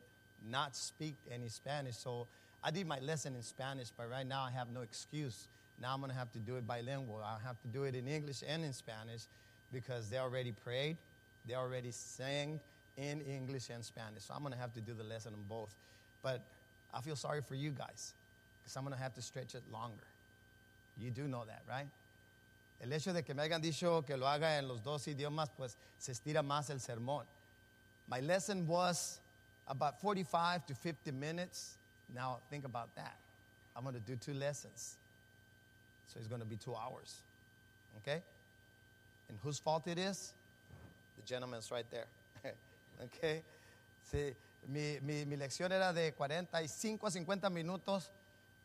not 0.47 0.75
speak 0.75 1.15
any 1.31 1.49
Spanish. 1.49 1.97
So 1.97 2.27
I 2.63 2.71
did 2.71 2.87
my 2.87 2.99
lesson 2.99 3.35
in 3.35 3.43
Spanish, 3.43 3.89
but 3.95 4.09
right 4.09 4.25
now 4.25 4.43
I 4.43 4.51
have 4.51 4.69
no 4.69 4.81
excuse. 4.81 5.47
Now 5.81 5.93
I'm 5.93 5.99
going 5.99 6.11
to 6.11 6.17
have 6.17 6.31
to 6.33 6.39
do 6.39 6.55
it 6.57 6.67
bilingual. 6.67 7.21
I 7.23 7.37
have 7.45 7.59
to 7.61 7.67
do 7.67 7.83
it 7.83 7.95
in 7.95 8.07
English 8.07 8.43
and 8.47 8.63
in 8.63 8.73
Spanish 8.73 9.21
because 9.71 10.09
they 10.09 10.17
already 10.17 10.51
prayed, 10.51 10.97
they 11.47 11.55
already 11.55 11.91
sang 11.91 12.59
in 12.99 13.21
English 13.21 13.69
and 13.69 13.83
Spanish. 13.83 14.23
So 14.23 14.33
I'm 14.33 14.41
going 14.41 14.53
to 14.53 14.59
have 14.59 14.73
to 14.73 14.81
do 14.81 14.93
the 14.93 15.03
lesson 15.03 15.33
in 15.33 15.43
both. 15.47 15.73
But 16.21 16.41
I 16.93 17.01
feel 17.01 17.15
sorry 17.15 17.41
for 17.41 17.55
you 17.55 17.71
guys 17.71 18.13
because 18.61 18.75
I'm 18.75 18.83
going 18.83 18.95
to 18.95 19.01
have 19.01 19.13
to 19.15 19.21
stretch 19.21 19.55
it 19.55 19.63
longer. 19.71 20.07
You 21.01 21.11
do 21.11 21.27
know 21.27 21.43
that, 21.45 21.61
right? 21.67 21.87
El 22.81 22.89
hecho 22.89 23.13
de 23.13 23.21
que 23.21 23.33
me 23.33 23.43
hayan 23.43 23.61
dicho 23.61 24.05
que 24.05 24.15
lo 24.15 24.25
haga 24.25 24.57
en 24.57 24.67
los 24.67 24.79
dos 24.79 25.05
idiomas, 25.07 25.49
pues 25.55 25.75
se 25.97 26.11
estira 26.11 26.43
más 26.43 26.69
el 26.69 26.77
sermón. 26.77 27.23
My 28.07 28.21
lesson 28.21 28.65
was 28.67 29.19
about 29.67 30.01
45 30.01 30.65
to 30.67 30.75
50 30.75 31.11
minutes. 31.11 31.75
Now 32.13 32.37
think 32.49 32.65
about 32.65 32.93
that. 32.95 33.15
I'm 33.75 33.83
going 33.83 33.95
to 33.95 34.01
do 34.01 34.15
two 34.15 34.33
lessons. 34.33 34.95
So 36.07 36.17
it's 36.17 36.27
going 36.27 36.41
to 36.41 36.47
be 36.47 36.55
two 36.55 36.75
hours. 36.75 37.17
Okay? 38.01 38.21
And 39.29 39.37
whose 39.43 39.59
fault 39.59 39.87
it 39.87 39.97
is? 39.97 40.33
The 41.17 41.25
gentleman's 41.25 41.71
right 41.71 41.85
there. 41.91 42.07
Okay? 42.99 43.43
Sí, 44.03 44.35
mi, 44.67 44.99
mi, 45.01 45.25
mi 45.25 45.35
lección 45.35 45.71
era 45.71 45.93
de 45.93 46.13
45 46.13 47.07
a 47.07 47.11
50 47.11 47.49
minutos 47.49 48.11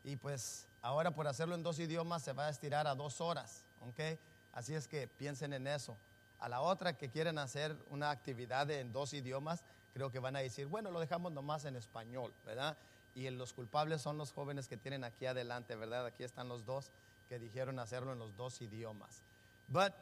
y 0.03 0.15
pues 0.15 0.67
ahora 0.81 1.11
por 1.11 1.27
hacerlo 1.27 1.55
en 1.55 1.63
dos 1.63 1.79
idiomas 1.79 2.23
se 2.23 2.33
va 2.33 2.47
a 2.47 2.49
estirar 2.49 2.87
a 2.87 2.95
dos 2.95 3.21
horas. 3.21 3.65
¿ok? 3.81 4.19
Así 4.53 4.73
es 4.73 4.87
que 4.87 5.07
piensen 5.07 5.53
en 5.53 5.67
eso. 5.67 5.97
A 6.39 6.49
la 6.49 6.61
otra 6.61 6.97
que 6.97 7.09
quieren 7.09 7.37
hacer 7.37 7.77
una 7.89 8.11
actividad 8.11 8.69
en 8.69 8.91
dos 8.91 9.13
idiomas, 9.13 9.63
creo 9.93 10.11
que 10.11 10.19
van 10.19 10.35
a 10.35 10.39
decir, 10.39 10.67
bueno, 10.67 10.91
lo 10.91 10.99
dejamos 10.99 11.31
nomás 11.31 11.65
en 11.65 11.75
español, 11.75 12.33
¿verdad? 12.45 12.77
Y 13.13 13.29
los 13.29 13.53
culpables 13.53 14.01
son 14.01 14.17
los 14.17 14.31
jóvenes 14.33 14.67
que 14.67 14.77
tienen 14.77 15.03
aquí 15.03 15.25
adelante, 15.25 15.75
¿verdad? 15.75 16.05
Aquí 16.05 16.23
están 16.23 16.49
los 16.49 16.65
dos 16.65 16.91
que 17.29 17.39
dijeron 17.39 17.79
hacerlo 17.79 18.13
en 18.13 18.19
los 18.19 18.35
dos 18.35 18.61
idiomas. 18.61 19.23
But 19.67 19.93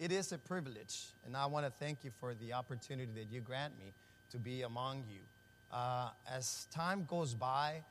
it 0.00 0.10
is 0.10 0.32
a 0.32 0.38
privilege, 0.38 1.08
and 1.26 1.36
I 1.36 1.44
want 1.44 1.66
to 1.66 1.70
thank 1.70 2.04
you 2.04 2.10
for 2.18 2.34
the 2.34 2.54
opportunity 2.54 3.12
that 3.16 3.30
you 3.30 3.42
grant 3.42 3.78
me 3.78 3.92
to 4.30 4.38
be 4.38 4.62
among 4.62 5.04
you. 5.10 5.20
Uh, 5.70 6.08
as 6.26 6.66
time 6.72 7.04
goes 7.04 7.34
by, 7.34 7.82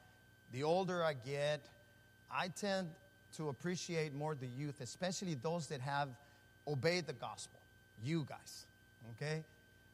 the 0.51 0.63
older 0.63 1.03
I 1.03 1.13
get, 1.13 1.61
I 2.31 2.47
tend 2.47 2.89
to 3.37 3.49
appreciate 3.49 4.15
more 4.15 4.33
the 4.33 4.47
youth, 4.47 4.81
especially 4.81 5.35
those 5.35 5.67
that 5.67 5.81
have 5.81 6.09
obeyed 6.67 7.05
the 7.05 7.13
gospel. 7.13 7.59
You 8.03 8.25
guys, 8.27 8.65
okay? 9.11 9.43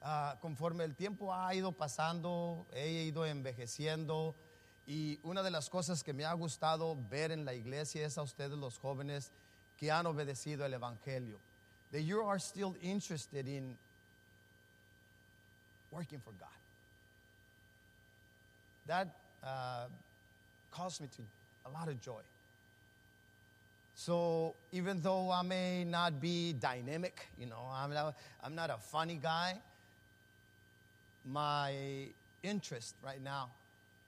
Uh, 0.02 0.36
conforme 0.42 0.86
el 0.86 0.94
tiempo 0.94 1.32
ha 1.32 1.54
ido 1.54 1.74
pasando, 1.74 2.66
he 2.74 3.12
ido 3.12 3.26
envejeciendo 3.26 4.36
y 4.88 5.18
una 5.24 5.44
de 5.44 5.50
las 5.50 5.68
cosas 5.68 6.02
que 6.02 6.14
me 6.14 6.24
ha 6.24 6.34
gustado 6.34 6.96
ver 7.10 7.32
en 7.32 7.44
la 7.44 7.54
iglesia 7.54 8.06
es 8.06 8.18
a 8.18 8.22
ustedes 8.22 8.58
los 8.58 8.78
jóvenes 8.78 9.32
que 9.78 9.92
han 9.92 10.06
obedecido 10.06 10.66
el 10.66 10.76
evangelio. 10.76 11.40
That 11.92 12.02
you 12.02 12.22
are 12.22 12.40
still 12.40 12.76
interested 12.84 13.48
in 13.48 13.76
working 15.92 16.20
for 16.20 16.32
God. 16.40 16.50
That 18.88 19.08
uh, 19.44 19.86
caused 20.72 21.02
me 21.02 21.08
to 21.16 21.22
a 21.66 21.72
lot 21.72 21.88
of 21.88 22.02
joy. 22.02 22.22
So 23.96 24.54
even 24.74 25.02
though 25.02 25.32
I 25.32 25.42
may 25.42 25.86
not 25.86 26.20
be 26.20 26.54
dynamic, 26.54 27.28
you 27.40 27.46
know, 27.46 27.62
I'm 27.74 27.94
not, 27.94 28.16
I'm 28.44 28.54
not 28.54 28.70
a 28.70 28.78
funny 28.78 29.18
guy, 29.22 29.56
my 31.26 31.74
interest 32.44 32.94
right 33.04 33.24
now 33.24 33.50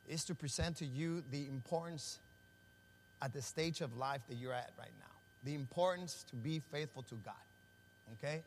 is 0.09 0.23
to 0.25 0.35
present 0.35 0.77
to 0.77 0.85
you 0.85 1.23
the 1.31 1.47
importance 1.47 2.19
at 3.21 3.33
the 3.33 3.41
stage 3.41 3.81
of 3.81 3.97
life 3.97 4.21
that 4.29 4.35
you're 4.35 4.53
at 4.53 4.71
right 4.77 4.91
now. 4.99 5.05
The 5.43 5.55
importance 5.55 6.25
to 6.29 6.35
be 6.35 6.61
faithful 6.71 7.03
to 7.03 7.15
God. 7.15 7.33
Okay? 8.15 8.43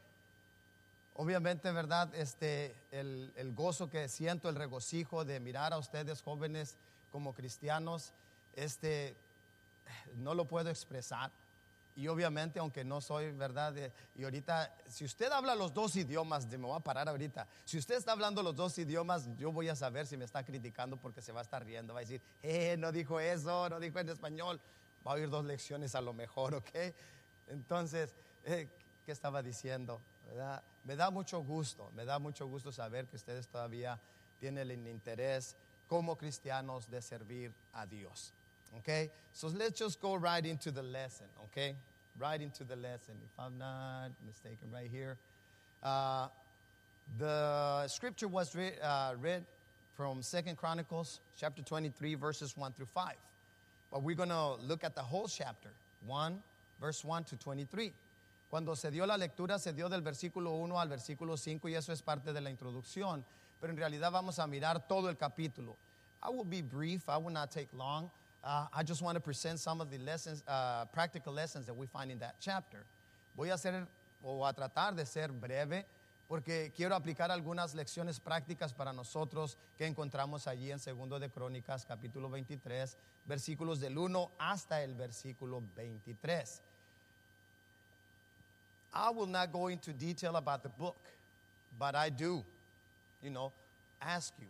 Obviamente, 1.15 1.71
¿verdad? 1.73 2.15
Este, 2.15 2.75
el, 2.91 3.33
el 3.37 3.55
gozo 3.55 3.91
que 3.91 4.09
siento, 4.09 4.49
el 4.49 4.57
regocijo 4.57 5.25
de 5.25 5.41
mirar 5.41 5.73
a 5.73 5.79
ustedes 5.79 6.23
jóvenes 6.23 6.77
como 7.11 7.35
cristianos, 7.35 8.13
este, 8.57 9.15
no 10.17 10.35
lo 10.35 10.47
puedo 10.47 10.71
expresar. 10.71 11.31
Y 11.97 12.09
obviamente, 12.09 12.61
aunque 12.61 12.85
no 12.85 13.01
soy, 13.01 13.33
¿verdad? 13.33 13.75
Y 14.15 14.25
ahorita, 14.25 14.75
si 14.89 15.05
usted 15.05 15.31
habla 15.33 15.55
los 15.55 15.75
dos 15.75 15.97
idiomas, 15.97 16.47
me 16.47 16.57
voy 16.57 16.77
a 16.77 16.81
parar 16.81 17.09
ahorita. 17.09 17.47
Si 17.65 17.77
usted 17.77 17.97
está 17.97 18.13
hablando 18.13 18.43
los 18.43 18.55
dos 18.55 18.79
idiomas, 18.79 19.29
yo 19.37 19.53
voy 19.53 19.69
a 19.69 19.77
saber 19.77 20.07
si 20.07 20.17
me 20.17 20.25
está 20.25 20.45
criticando 20.45 20.97
porque 20.97 21.21
se 21.21 21.33
va 21.33 21.41
a 21.41 21.43
estar 21.43 21.65
riendo. 21.65 21.93
Va 21.93 22.01
a 22.01 22.03
decir, 22.03 22.23
eh, 22.43 22.77
no 22.79 22.93
dijo 22.93 23.21
eso, 23.21 23.69
no 23.69 23.81
dijo 23.81 23.99
en 23.99 24.09
español. 24.09 24.61
Va 25.07 25.13
a 25.13 25.15
oír 25.15 25.29
dos 25.29 25.45
lecciones 25.45 25.95
a 25.95 26.01
lo 26.01 26.15
mejor, 26.15 26.55
¿ok? 26.55 26.71
Entonces, 27.49 28.15
eh, 28.45 28.69
¿qué 29.11 29.15
estaba 29.15 29.43
diciendo? 29.43 30.01
¿Verdad? 30.29 30.63
Me 30.85 30.95
da 30.95 31.11
mucho 31.11 31.43
gusto, 31.43 31.91
me 31.97 32.05
da 32.05 32.21
mucho 32.21 32.47
gusto 32.47 32.71
saber 32.71 33.09
que 33.09 33.17
ustedes 33.17 33.49
todavía 33.49 33.99
tienen 34.39 34.71
el 34.71 34.87
interés 34.87 35.57
como 35.89 36.17
cristianos 36.17 36.89
de 36.89 37.03
servir 37.03 37.53
a 37.73 37.87
Dios. 37.87 38.33
Okay? 38.79 39.11
So 39.33 39.49
let's 39.49 39.77
just 39.77 40.01
go 40.01 40.15
right 40.15 40.47
into 40.47 40.71
the 40.71 40.83
lesson, 40.85 41.27
okay? 41.47 41.75
Right 42.21 42.41
into 42.41 42.63
the 42.63 42.77
lesson. 42.77 43.17
If 43.25 43.37
I'm 43.37 43.59
not 43.59 44.13
mistaken, 44.25 44.71
right 44.71 44.89
here. 44.89 45.19
Uh, 45.83 46.29
the 47.19 47.89
scripture 47.89 48.29
was 48.29 48.55
read, 48.55 48.75
uh, 48.81 49.15
read 49.21 49.45
from 49.97 50.23
Second 50.23 50.57
Chronicles 50.57 51.19
chapter 51.37 51.63
23, 51.63 52.15
verses 52.15 52.57
1 52.57 52.75
through 52.75 52.87
5. 52.87 53.15
But 53.91 54.05
we're 54.05 54.15
going 54.15 54.29
to 54.29 54.55
look 54.63 54.85
at 54.85 54.95
the 54.95 55.03
whole 55.03 55.27
chapter, 55.27 55.71
1, 56.07 56.41
verse 56.81 57.05
1 57.05 57.25
to 57.25 57.37
23. 57.37 57.93
Cuando 58.51 58.75
se 58.75 58.91
dio 58.91 59.07
la 59.07 59.17
lectura, 59.17 59.61
se 59.61 59.73
dio 59.73 59.89
del 59.89 60.03
versículo 60.03 60.51
1 60.55 60.81
al 60.81 60.89
versículo 60.89 61.37
5 61.37 61.69
y 61.69 61.77
eso 61.77 61.93
es 61.93 62.03
parte 62.03 62.33
de 62.33 62.41
la 62.41 62.51
introducción. 62.51 63.25
Pero 63.61 63.73
en 63.73 63.77
realidad 63.77 64.11
vamos 64.11 64.41
a 64.41 64.47
mirar 64.49 64.89
todo 64.89 65.09
el 65.09 65.17
capítulo. 65.17 65.77
I 66.25 66.31
will 66.31 66.45
be 66.45 66.61
brief, 66.61 67.09
I 67.09 67.17
will 67.17 67.33
not 67.33 67.51
take 67.51 67.69
long. 67.73 68.11
Uh, 68.43 68.67
I 68.73 68.83
just 68.85 69.03
want 69.03 69.15
to 69.15 69.21
present 69.21 69.61
some 69.61 69.81
of 69.81 69.89
the 69.89 69.99
lessons, 69.99 70.43
uh, 70.49 70.85
practical 70.87 71.33
lessons 71.33 71.67
that 71.67 71.75
we 71.75 71.87
find 71.87 72.11
in 72.11 72.19
that 72.19 72.41
chapter. 72.41 72.85
Voy 73.37 73.51
a 73.51 73.55
hacer 73.55 73.87
o 74.23 74.45
a 74.45 74.53
tratar 74.53 74.97
de 74.97 75.07
ser 75.07 75.29
breve 75.29 75.87
porque 76.27 76.73
quiero 76.75 76.95
aplicar 76.95 77.31
algunas 77.31 77.75
lecciones 77.75 78.19
prácticas 78.19 78.73
para 78.73 78.93
nosotros 78.93 79.59
que 79.77 79.87
encontramos 79.87 80.47
allí 80.47 80.71
en 80.73 80.79
Segundo 80.79 81.19
de 81.19 81.31
Crónicas, 81.31 81.85
capítulo 81.85 82.31
23, 82.31 82.97
versículos 83.27 83.79
del 83.81 83.99
1 83.99 84.33
hasta 84.39 84.83
el 84.83 84.95
versículo 84.95 85.63
23. 85.77 86.63
I 88.93 89.11
will 89.11 89.27
not 89.27 89.53
go 89.53 89.69
into 89.69 89.93
detail 89.93 90.37
about 90.37 90.63
the 90.63 90.69
book, 90.69 90.97
but 91.79 91.95
I 91.95 92.09
do, 92.09 92.43
you 93.23 93.31
know, 93.31 93.53
ask 94.03 94.33
you, 94.41 94.47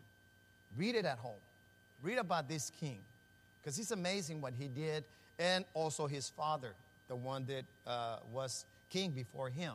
read 0.77 0.95
it 0.95 1.05
at 1.05 1.19
home. 1.19 1.33
Read 2.03 2.19
about 2.19 2.49
this 2.49 2.71
king, 2.81 2.99
because 3.61 3.79
it's 3.79 3.91
amazing 3.91 4.41
what 4.41 4.55
he 4.59 4.69
did, 4.69 5.05
and 5.39 5.65
also 5.75 6.07
his 6.07 6.31
father, 6.31 6.73
the 7.09 7.15
one 7.17 7.45
that 7.47 7.65
uh, 7.87 8.17
was 8.33 8.65
king 8.89 9.11
before 9.11 9.51
him. 9.51 9.75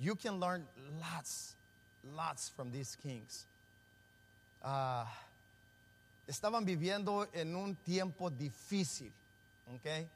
You 0.00 0.14
can 0.14 0.38
learn 0.38 0.64
lots, 1.00 1.54
lots 2.16 2.48
from 2.48 2.70
these 2.70 2.96
kings. 3.02 3.44
Ah, 4.62 5.06
estaban 6.28 6.64
viviendo 6.64 7.26
en 7.34 7.54
un 7.56 7.76
tiempo 7.84 8.30
difícil, 8.30 9.10
¿ok? 9.74 10.06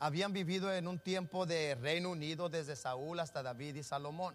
Habían 0.00 0.32
vivido 0.32 0.72
en 0.72 0.88
un 0.88 0.98
tiempo 0.98 1.46
de 1.46 1.74
Reino 1.76 2.10
Unido 2.10 2.48
desde 2.48 2.74
Saúl 2.74 3.20
hasta 3.20 3.42
David 3.42 3.76
y 3.76 3.82
Salomón. 3.82 4.34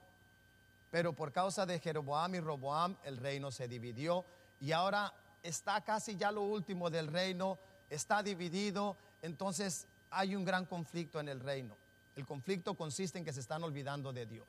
Pero 0.91 1.13
por 1.13 1.31
causa 1.31 1.65
de 1.65 1.79
Jeroboam 1.79 2.35
y 2.35 2.39
Roboam, 2.39 2.95
el 3.03 3.17
reino 3.17 3.51
se 3.51 3.67
dividió 3.67 4.23
y 4.61 4.71
ahora 4.71 5.13
está 5.43 5.81
casi 5.81 6.15
ya 6.15 6.31
lo 6.31 6.43
último 6.43 6.89
del 6.89 7.07
reino, 7.07 7.57
está 7.89 8.23
dividido, 8.23 8.95
entonces 9.21 9.87
hay 10.09 10.35
un 10.35 10.45
gran 10.45 10.65
conflicto 10.65 11.19
en 11.19 11.27
el 11.27 11.39
reino. 11.39 11.75
El 12.15 12.25
conflicto 12.25 12.75
consiste 12.75 13.17
en 13.17 13.25
que 13.25 13.33
se 13.33 13.41
están 13.41 13.63
olvidando 13.63 14.13
de 14.13 14.25
Dios. 14.25 14.47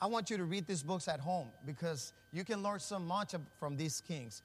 I 0.00 0.06
want 0.06 0.28
you 0.28 0.36
to 0.36 0.44
read 0.44 0.66
these 0.66 0.82
books 0.82 1.08
at 1.08 1.20
home 1.20 1.50
because 1.64 2.12
you 2.32 2.44
can 2.44 2.62
learn 2.62 2.80
so 2.80 2.98
much 2.98 3.34
from 3.58 3.76
these 3.76 4.02
kings. 4.02 4.42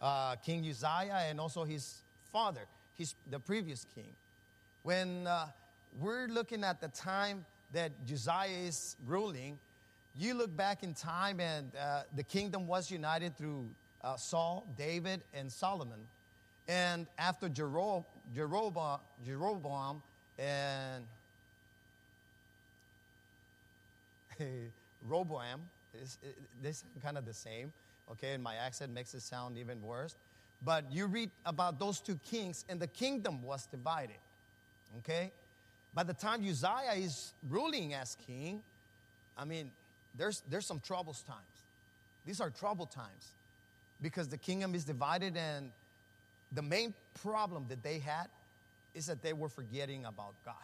Uh, 0.00 0.36
king 0.36 0.64
Uzziah 0.64 1.28
and 1.28 1.38
also 1.38 1.64
his 1.64 2.02
father, 2.32 2.66
his, 3.02 3.14
the 3.30 3.40
previous 3.40 3.84
king. 3.96 4.12
When 4.84 5.26
uh, 5.26 5.46
we're 6.00 6.28
looking 6.28 6.62
at 6.62 6.80
the 6.80 6.88
time 6.88 7.44
that 7.72 7.90
Josiah 8.06 8.48
is 8.48 8.96
ruling, 9.06 9.58
you 10.16 10.34
look 10.34 10.56
back 10.56 10.84
in 10.84 10.94
time 10.94 11.40
and 11.40 11.72
uh, 11.74 12.02
the 12.14 12.22
kingdom 12.22 12.68
was 12.68 12.90
united 12.90 13.36
through 13.36 13.66
uh, 14.04 14.16
Saul, 14.16 14.64
David, 14.78 15.22
and 15.34 15.50
Solomon. 15.50 15.98
And 16.68 17.06
after 17.18 17.48
Jero- 17.48 18.04
Jeroboam, 18.34 19.00
Jeroboam 19.26 20.02
and 20.38 21.04
Roboam, 25.10 25.58
is, 26.00 26.18
they 26.62 26.72
sound 26.72 27.02
kind 27.02 27.18
of 27.18 27.26
the 27.26 27.34
same, 27.34 27.72
okay, 28.12 28.32
and 28.34 28.42
my 28.42 28.54
accent 28.54 28.92
makes 28.92 29.12
it 29.14 29.22
sound 29.22 29.58
even 29.58 29.82
worse. 29.82 30.14
But 30.64 30.84
you 30.92 31.06
read 31.06 31.30
about 31.44 31.78
those 31.78 32.00
two 32.00 32.18
kings, 32.30 32.64
and 32.68 32.78
the 32.78 32.86
kingdom 32.86 33.42
was 33.42 33.66
divided, 33.66 34.18
okay? 34.98 35.32
By 35.94 36.04
the 36.04 36.14
time 36.14 36.42
Uzziah 36.48 36.94
is 36.96 37.32
ruling 37.48 37.94
as 37.94 38.16
king, 38.26 38.62
I 39.36 39.44
mean, 39.44 39.70
there's, 40.16 40.42
there's 40.48 40.66
some 40.66 40.80
troubles 40.80 41.22
times. 41.22 41.40
These 42.24 42.40
are 42.40 42.50
troubled 42.50 42.90
times 42.92 43.32
because 44.00 44.28
the 44.28 44.36
kingdom 44.36 44.74
is 44.74 44.84
divided, 44.84 45.36
and 45.36 45.70
the 46.52 46.62
main 46.62 46.94
problem 47.22 47.66
that 47.68 47.82
they 47.82 47.98
had 47.98 48.28
is 48.94 49.06
that 49.06 49.22
they 49.22 49.32
were 49.32 49.48
forgetting 49.48 50.04
about 50.04 50.34
God. 50.44 50.54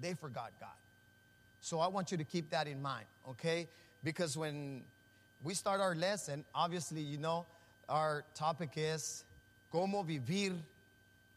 They 0.00 0.14
forgot 0.14 0.50
God. 0.60 0.68
So 1.60 1.80
I 1.80 1.86
want 1.86 2.10
you 2.10 2.18
to 2.18 2.24
keep 2.24 2.50
that 2.50 2.66
in 2.66 2.82
mind, 2.82 3.06
okay? 3.30 3.68
Because 4.02 4.36
when 4.36 4.82
we 5.42 5.54
start 5.54 5.80
our 5.80 5.94
lesson, 5.94 6.44
obviously, 6.54 7.00
you 7.00 7.16
know, 7.16 7.46
our 7.88 8.24
topic 8.34 8.70
is 8.76 9.24
cómo 9.72 10.04
vivir 10.04 10.54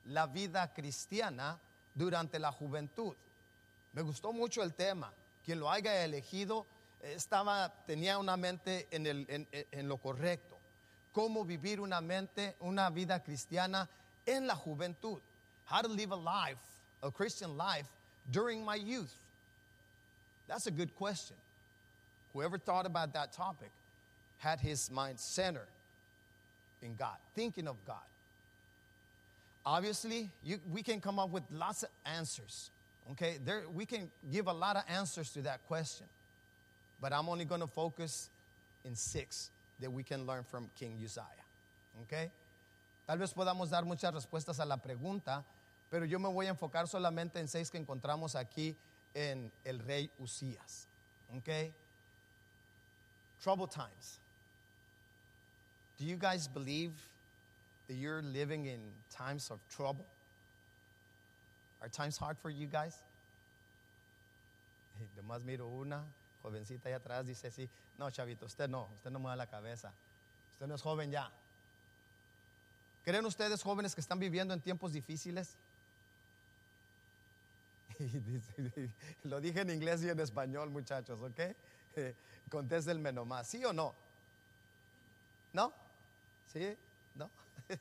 la 0.05 0.27
vida 0.27 0.71
cristiana 0.75 1.57
durante 1.95 2.39
la 2.39 2.51
juventud. 2.51 3.15
Me 3.93 4.01
gustó 4.01 4.33
mucho 4.33 4.61
el 4.61 4.71
tema. 4.73 5.11
Quien 5.43 5.59
lo 5.59 5.69
haya 5.69 6.03
elegido 6.03 6.65
eh, 7.01 7.13
estaba, 7.15 7.71
tenía 7.85 8.17
una 8.19 8.37
mente 8.37 8.87
en, 8.91 9.87
lo 9.87 9.97
correcto. 9.97 10.57
Cómo 11.13 11.45
vivir 11.45 11.79
una 11.79 12.01
mente, 12.01 12.55
una 12.59 12.89
vida 12.89 13.23
cristiana 13.23 13.89
en 14.25 14.45
la 14.45 14.55
juventud. 14.55 15.19
How 15.65 15.81
to 15.81 15.87
live 15.87 16.11
a 16.11 16.15
life, 16.15 16.59
a 17.01 17.11
Christian 17.11 17.57
life 17.57 17.87
during 18.29 18.63
my 18.63 18.75
youth. 18.75 19.13
That's 20.47 20.67
a 20.67 20.71
good 20.71 20.95
question. 20.95 21.35
Whoever 22.33 22.57
thought 22.57 22.85
about 22.85 23.13
that 23.13 23.33
topic 23.33 23.71
had 24.37 24.59
his 24.59 24.91
mind 24.91 25.19
centered 25.19 25.67
in 26.82 26.95
God, 26.95 27.17
thinking 27.36 27.67
of 27.67 27.75
God. 27.86 27.97
Obviously, 29.65 30.30
you, 30.43 30.59
we 30.71 30.82
can 30.82 31.01
come 31.01 31.19
up 31.19 31.30
with 31.30 31.43
lots 31.51 31.84
of 31.84 31.89
answers. 32.05 32.69
Okay, 33.11 33.38
there, 33.43 33.63
we 33.73 33.86
can 33.86 34.09
give 34.32 34.47
a 34.47 34.53
lot 34.53 34.75
of 34.75 34.84
answers 34.89 35.32
to 35.32 35.41
that 35.41 35.65
question, 35.67 36.05
but 37.01 37.13
I'm 37.13 37.30
only 37.30 37.45
going 37.45 37.61
to 37.61 37.67
focus 37.67 38.30
in 38.86 38.95
six 38.95 39.49
that 39.80 39.91
we 39.91 40.03
can 40.03 40.25
learn 40.25 40.43
from 40.43 40.69
King 40.80 40.97
Uzziah. 41.03 41.23
Okay, 42.03 42.30
tal 43.07 43.17
vez 43.17 43.34
podamos 43.34 43.69
dar 43.69 43.84
muchas 43.84 44.13
respuestas 44.13 44.59
a 44.59 44.65
la 44.65 44.78
pregunta, 44.78 45.43
pero 45.89 46.05
yo 46.05 46.19
me 46.19 46.30
voy 46.30 46.45
a 46.45 46.49
enfocar 46.49 46.88
solamente 46.88 47.39
en 47.39 47.47
seis 47.47 47.69
que 47.69 47.78
encontramos 47.78 48.36
aquí 48.36 48.75
en 49.15 49.51
el 49.65 49.80
rey 49.80 50.09
Usías. 50.21 50.86
Okay, 51.38 51.73
trouble 53.41 53.67
times. 53.67 54.19
Do 55.97 56.05
you 56.05 56.15
guys 56.15 56.47
believe 56.47 56.91
that 57.87 57.95
you're 57.95 58.21
living 58.21 58.65
in 58.65 58.79
times 59.09 59.49
of 59.49 59.59
trouble? 59.75 60.05
Are 61.81 61.89
times 61.89 62.17
hard 62.17 62.37
for 62.37 62.49
you 62.49 62.67
guys? 62.67 62.95
Miro 65.45 65.67
una 65.67 66.03
jovencita 66.43 66.89
allá 66.89 66.99
atrás, 66.99 67.25
dice 67.25 67.47
así, 67.47 67.67
no, 67.97 68.09
chavito, 68.09 68.45
usted 68.45 68.69
no, 68.69 68.87
usted 68.95 69.11
no 69.11 69.19
mueva 69.19 69.35
la 69.35 69.45
cabeza, 69.45 69.91
usted 70.53 70.67
no 70.67 70.75
es 70.75 70.81
joven 70.81 71.11
ya. 71.11 71.29
¿Creen 73.03 73.25
ustedes 73.25 73.61
jóvenes 73.63 73.95
que 73.95 74.01
están 74.01 74.19
viviendo 74.19 74.53
en 74.53 74.61
tiempos 74.61 74.93
difíciles? 74.93 75.49
Lo 79.23 79.39
dije 79.39 79.61
en 79.61 79.69
inglés 79.69 80.03
y 80.03 80.09
en 80.09 80.19
español, 80.19 80.69
muchachos, 80.69 81.19
¿ok? 81.21 81.55
Contéstenme 82.49 83.11
nomás, 83.11 83.47
¿sí 83.47 83.63
o 83.65 83.73
no? 83.73 83.93
¿No? 85.53 85.73
¿Sí? 86.58 86.76
¿No? 87.14 87.30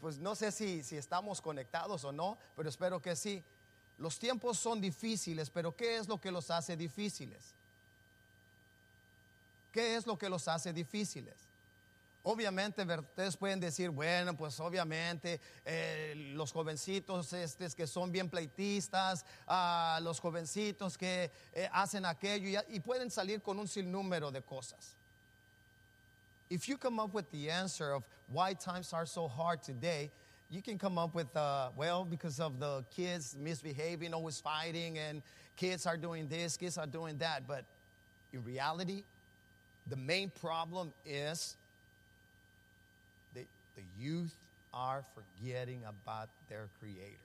pues 0.00 0.18
no 0.18 0.36
sé 0.36 0.52
si, 0.52 0.84
si 0.84 0.96
estamos 0.96 1.40
conectados 1.40 2.04
o 2.04 2.12
no, 2.12 2.38
pero 2.54 2.68
espero 2.68 3.02
que 3.02 3.16
sí. 3.16 3.42
Los 3.98 4.18
tiempos 4.18 4.58
son 4.58 4.80
difíciles, 4.80 5.50
pero 5.50 5.74
¿qué 5.74 5.96
es 5.96 6.06
lo 6.08 6.20
que 6.20 6.30
los 6.30 6.50
hace 6.50 6.76
difíciles? 6.76 7.54
¿Qué 9.72 9.96
es 9.96 10.06
lo 10.06 10.16
que 10.16 10.28
los 10.28 10.46
hace 10.46 10.72
difíciles? 10.72 11.34
Obviamente, 12.22 12.82
ustedes 12.84 13.36
pueden 13.36 13.58
decir, 13.58 13.90
bueno, 13.90 14.36
pues 14.36 14.60
obviamente 14.60 15.40
eh, 15.64 16.14
los 16.34 16.52
jovencitos 16.52 17.32
estes 17.32 17.74
que 17.74 17.86
son 17.86 18.12
bien 18.12 18.28
pleitistas, 18.28 19.24
los 20.02 20.20
jovencitos 20.20 20.96
que 20.96 21.30
eh, 21.52 21.68
hacen 21.72 22.04
aquello 22.04 22.48
y, 22.68 22.76
y 22.76 22.80
pueden 22.80 23.10
salir 23.10 23.42
con 23.42 23.58
un 23.58 23.66
sinnúmero 23.66 24.30
de 24.30 24.42
cosas. 24.42 24.99
If 26.50 26.68
you 26.68 26.76
come 26.76 26.98
up 26.98 27.14
with 27.14 27.30
the 27.30 27.48
answer 27.48 27.92
of 27.92 28.02
why 28.28 28.54
times 28.54 28.92
are 28.92 29.06
so 29.06 29.28
hard 29.28 29.62
today, 29.62 30.10
you 30.50 30.60
can 30.60 30.78
come 30.78 30.98
up 30.98 31.14
with, 31.14 31.34
uh, 31.36 31.68
well, 31.76 32.04
because 32.04 32.40
of 32.40 32.58
the 32.58 32.84
kids 32.90 33.36
misbehaving, 33.38 34.12
always 34.12 34.40
fighting, 34.40 34.98
and 34.98 35.22
kids 35.56 35.86
are 35.86 35.96
doing 35.96 36.26
this, 36.26 36.56
kids 36.56 36.76
are 36.76 36.88
doing 36.88 37.18
that. 37.18 37.46
But 37.46 37.64
in 38.32 38.42
reality, 38.44 39.04
the 39.86 39.94
main 39.94 40.32
problem 40.40 40.92
is 41.06 41.54
that 43.34 43.46
the 43.76 43.82
youth 43.96 44.34
are 44.74 45.04
forgetting 45.14 45.82
about 45.88 46.28
their 46.48 46.68
Creator. 46.80 47.16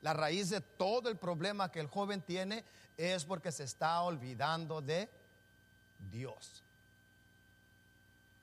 La 0.00 0.14
raíz 0.14 0.50
de 0.50 0.62
todo 0.78 1.08
el 1.08 1.16
problema 1.16 1.72
que 1.72 1.80
el 1.80 1.88
joven 1.88 2.20
tiene 2.20 2.62
es 2.96 3.24
porque 3.24 3.50
se 3.50 3.64
está 3.64 4.00
olvidando 4.02 4.80
de 4.80 5.08
Dios. 6.12 6.62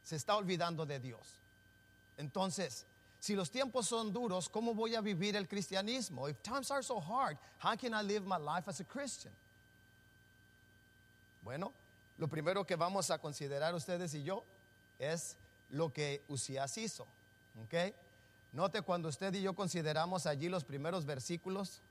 Se 0.06 0.16
está 0.16 0.38
olvidando 0.38 0.86
de 0.86 0.99
Dios. 0.99 1.28
Entonces, 2.18 2.86
si 3.20 3.36
los 3.36 3.49
tiempos 3.49 3.88
son 3.88 4.14
duros, 4.14 4.47
¿cómo 4.47 4.74
voy 4.74 4.95
a 4.95 5.01
vivir 5.01 5.36
el 5.36 5.47
cristianismo? 5.47 6.30
If 6.30 6.38
times 6.43 6.70
are 6.70 6.84
so 6.84 7.01
hard, 7.01 7.38
how 7.62 7.76
can 7.76 7.93
I 7.93 8.06
live 8.06 8.26
my 8.26 8.38
life 8.38 8.70
as 8.70 8.80
a 8.80 8.86
Christian? 8.86 9.34
Bueno, 11.41 11.74
lo 12.18 12.28
primero 12.28 12.66
que 12.66 12.76
vamos 12.76 13.10
a 13.10 13.18
considerar 13.18 13.74
ustedes 13.74 14.14
y 14.14 14.24
yo 14.24 14.43
es 14.99 15.36
lo 15.72 15.91
que 15.91 16.24
Usías 16.28 16.78
hizo. 16.78 17.08
¿Ok? 17.64 17.93
Note 18.53 18.82
cuando 18.84 19.10
usted 19.10 19.34
y 19.34 19.41
yo 19.41 19.53
consideramos 19.53 20.26
allí 20.28 20.47
los 20.47 20.64
primeros 20.64 21.06
versículos, 21.06 21.82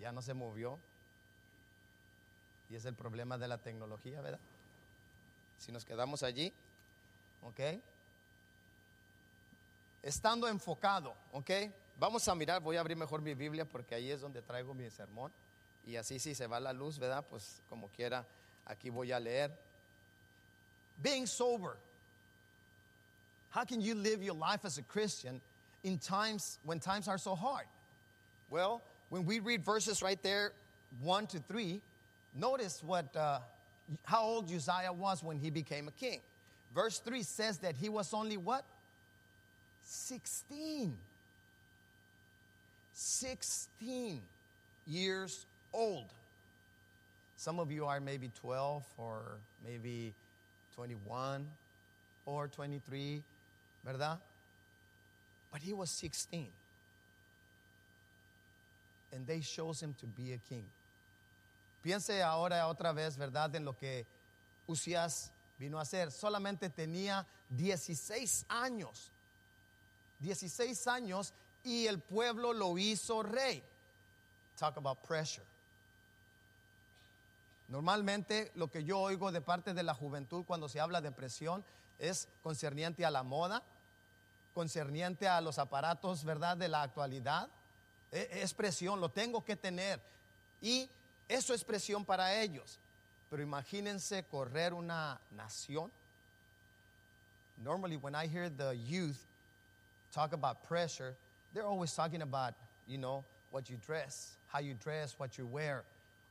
ya 0.00 0.12
no 0.12 0.22
se 0.22 0.34
movió. 0.34 0.78
Y 2.70 2.76
es 2.76 2.84
el 2.84 2.94
problema 2.94 3.38
de 3.38 3.48
la 3.48 3.58
tecnología, 3.58 4.20
¿verdad? 4.20 4.40
Si 5.58 5.70
nos 5.70 5.84
quedamos 5.84 6.22
allí, 6.22 6.52
¿ok? 7.44 7.60
Estando 10.02 10.48
enfocado, 10.48 11.14
¿ok? 11.32 11.50
Vamos 11.98 12.26
a 12.26 12.34
mirar, 12.34 12.60
voy 12.60 12.76
a 12.76 12.80
abrir 12.80 12.96
mejor 12.96 13.22
mi 13.22 13.34
Biblia 13.34 13.64
porque 13.64 13.94
ahí 13.94 14.10
es 14.10 14.20
donde 14.20 14.42
traigo 14.42 14.74
mi 14.74 14.90
sermón. 14.90 15.32
Y 15.86 15.96
así 15.96 16.18
si 16.18 16.34
se 16.34 16.46
va 16.46 16.58
la 16.58 16.72
luz, 16.72 16.98
¿verdad? 16.98 17.24
Pues 17.28 17.60
como 17.68 17.88
quiera, 17.88 18.26
aquí 18.64 18.90
voy 18.90 19.12
a 19.12 19.20
leer. 19.20 19.50
Being 21.02 21.26
sober. 21.26 21.76
How 23.50 23.64
can 23.64 23.80
you 23.80 23.94
live 23.94 24.22
your 24.22 24.34
life 24.34 24.64
as 24.64 24.78
a 24.78 24.82
Christian 24.82 25.40
in 25.84 25.98
times 25.98 26.58
when 26.64 26.80
times 26.80 27.06
are 27.06 27.18
so 27.18 27.34
hard? 27.34 27.66
Well, 28.50 28.82
when 29.10 29.24
we 29.24 29.38
read 29.38 29.64
verses 29.64 30.02
right 30.02 30.20
there, 30.22 30.52
one 31.00 31.26
to 31.28 31.38
three, 31.38 31.80
notice 32.34 32.82
what 32.82 33.14
uh, 33.16 33.40
how 34.04 34.24
old 34.24 34.50
Uzziah 34.50 34.92
was 34.92 35.22
when 35.22 35.38
he 35.38 35.50
became 35.50 35.88
a 35.88 35.92
king. 35.92 36.20
Verse 36.74 36.98
three 36.98 37.22
says 37.22 37.58
that 37.58 37.76
he 37.76 37.88
was 37.88 38.12
only 38.12 38.36
what? 38.36 38.64
16. 39.84 40.96
16 42.92 44.20
years 44.86 45.46
old. 45.72 46.04
Some 47.36 47.60
of 47.60 47.70
you 47.70 47.84
are 47.86 48.00
maybe 48.00 48.30
12 48.40 48.82
or 48.98 49.20
maybe 49.64 50.12
21 50.76 51.46
or 52.26 52.48
23, 52.48 53.22
¿verdad? 53.84 54.18
But 55.52 55.60
he 55.62 55.72
was 55.72 55.90
16. 55.90 56.46
And 59.12 59.26
they 59.26 59.40
chose 59.40 59.80
him 59.80 59.94
to 60.00 60.06
be 60.06 60.32
a 60.32 60.38
king. 60.48 60.64
Piense 61.84 62.20
ahora 62.22 62.66
otra 62.66 62.94
vez, 62.94 63.16
¿verdad?, 63.16 63.54
en 63.54 63.64
lo 63.64 63.74
que 63.74 64.04
Usías 64.68 65.28
vino 65.64 65.78
a 65.78 65.82
hacer. 65.82 66.12
Solamente 66.12 66.68
tenía 66.68 67.26
16 67.48 68.44
años. 68.48 69.10
16 70.18 70.86
años 70.88 71.32
y 71.62 71.86
el 71.86 72.00
pueblo 72.00 72.52
lo 72.52 72.76
hizo 72.76 73.22
rey. 73.22 73.62
Talk 74.58 74.76
about 74.76 74.98
pressure. 75.06 75.46
Normalmente 77.68 78.52
lo 78.56 78.70
que 78.70 78.84
yo 78.84 79.00
oigo 79.00 79.32
de 79.32 79.40
parte 79.40 79.72
de 79.72 79.82
la 79.82 79.94
juventud 79.94 80.44
cuando 80.44 80.68
se 80.68 80.80
habla 80.80 81.00
de 81.00 81.12
presión 81.12 81.64
es 81.98 82.28
concerniente 82.42 83.06
a 83.06 83.10
la 83.10 83.22
moda, 83.22 83.62
concerniente 84.52 85.26
a 85.28 85.40
los 85.40 85.58
aparatos, 85.58 86.24
¿verdad?, 86.24 86.58
de 86.58 86.68
la 86.68 86.82
actualidad. 86.82 87.48
E- 88.12 88.28
Es 88.42 88.52
presión, 88.52 89.00
lo 89.00 89.08
tengo 89.10 89.42
que 89.44 89.56
tener. 89.56 89.98
Y 90.60 90.90
eso 91.26 91.54
es 91.54 91.64
presión 91.64 92.04
para 92.04 92.34
ellos. 92.42 92.78
Pero 93.34 93.44
imagínense 93.44 94.22
correr 94.30 94.72
una 94.72 95.18
nación. 95.36 95.90
Normally, 97.64 97.96
when 97.96 98.14
I 98.14 98.28
hear 98.28 98.48
the 98.48 98.76
youth 98.76 99.20
talk 100.12 100.32
about 100.32 100.62
pressure, 100.68 101.16
they're 101.52 101.66
always 101.66 101.92
talking 101.92 102.22
about, 102.22 102.54
you 102.86 102.96
know, 102.96 103.24
what 103.50 103.68
you 103.68 103.76
dress, 103.84 104.36
how 104.52 104.60
you 104.60 104.74
dress, 104.74 105.16
what 105.18 105.36
you 105.36 105.46
wear, 105.46 105.82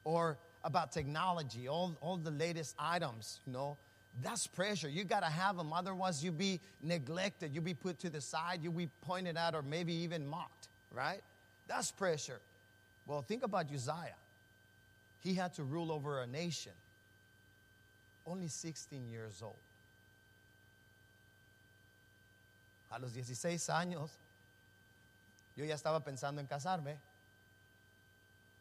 or 0.06 0.38
about 0.64 0.94
technology, 0.94 1.68
all, 1.68 1.94
all 2.00 2.16
the 2.16 2.32
latest 2.32 2.74
items, 2.80 3.42
you 3.46 3.52
know. 3.52 3.76
That's 4.22 4.48
pressure. 4.48 4.88
You 4.88 5.04
got 5.04 5.24
to 5.24 5.30
have 5.30 5.58
them. 5.58 5.74
Otherwise, 5.74 6.24
you'll 6.24 6.36
be 6.36 6.62
neglected. 6.82 7.54
You'll 7.54 7.66
be 7.66 7.74
put 7.74 8.00
to 8.00 8.10
the 8.10 8.22
side. 8.22 8.62
You'll 8.64 8.72
be 8.72 8.88
pointed 9.02 9.36
out 9.36 9.56
or 9.56 9.62
maybe 9.62 9.94
even 9.94 10.26
mocked, 10.26 10.70
right? 10.94 11.20
That's 11.68 11.92
pressure. 11.92 12.40
Well, 13.08 13.24
think 13.24 13.44
about 13.44 13.66
Uzziah. 13.74 14.16
He 15.20 15.34
had 15.34 15.54
to 15.56 15.64
rule 15.64 15.92
over 15.92 16.22
a 16.22 16.28
nation, 16.28 16.74
only 18.26 18.48
16 18.48 19.10
years 19.10 19.42
old. 19.42 19.56
A 22.92 23.00
los 23.00 23.12
16 23.12 23.70
años, 23.70 24.10
yo 25.56 25.66
ya 25.66 25.76
estaba 25.76 26.00
pensando 26.04 26.40
en 26.40 26.48
casarme. 26.48 26.98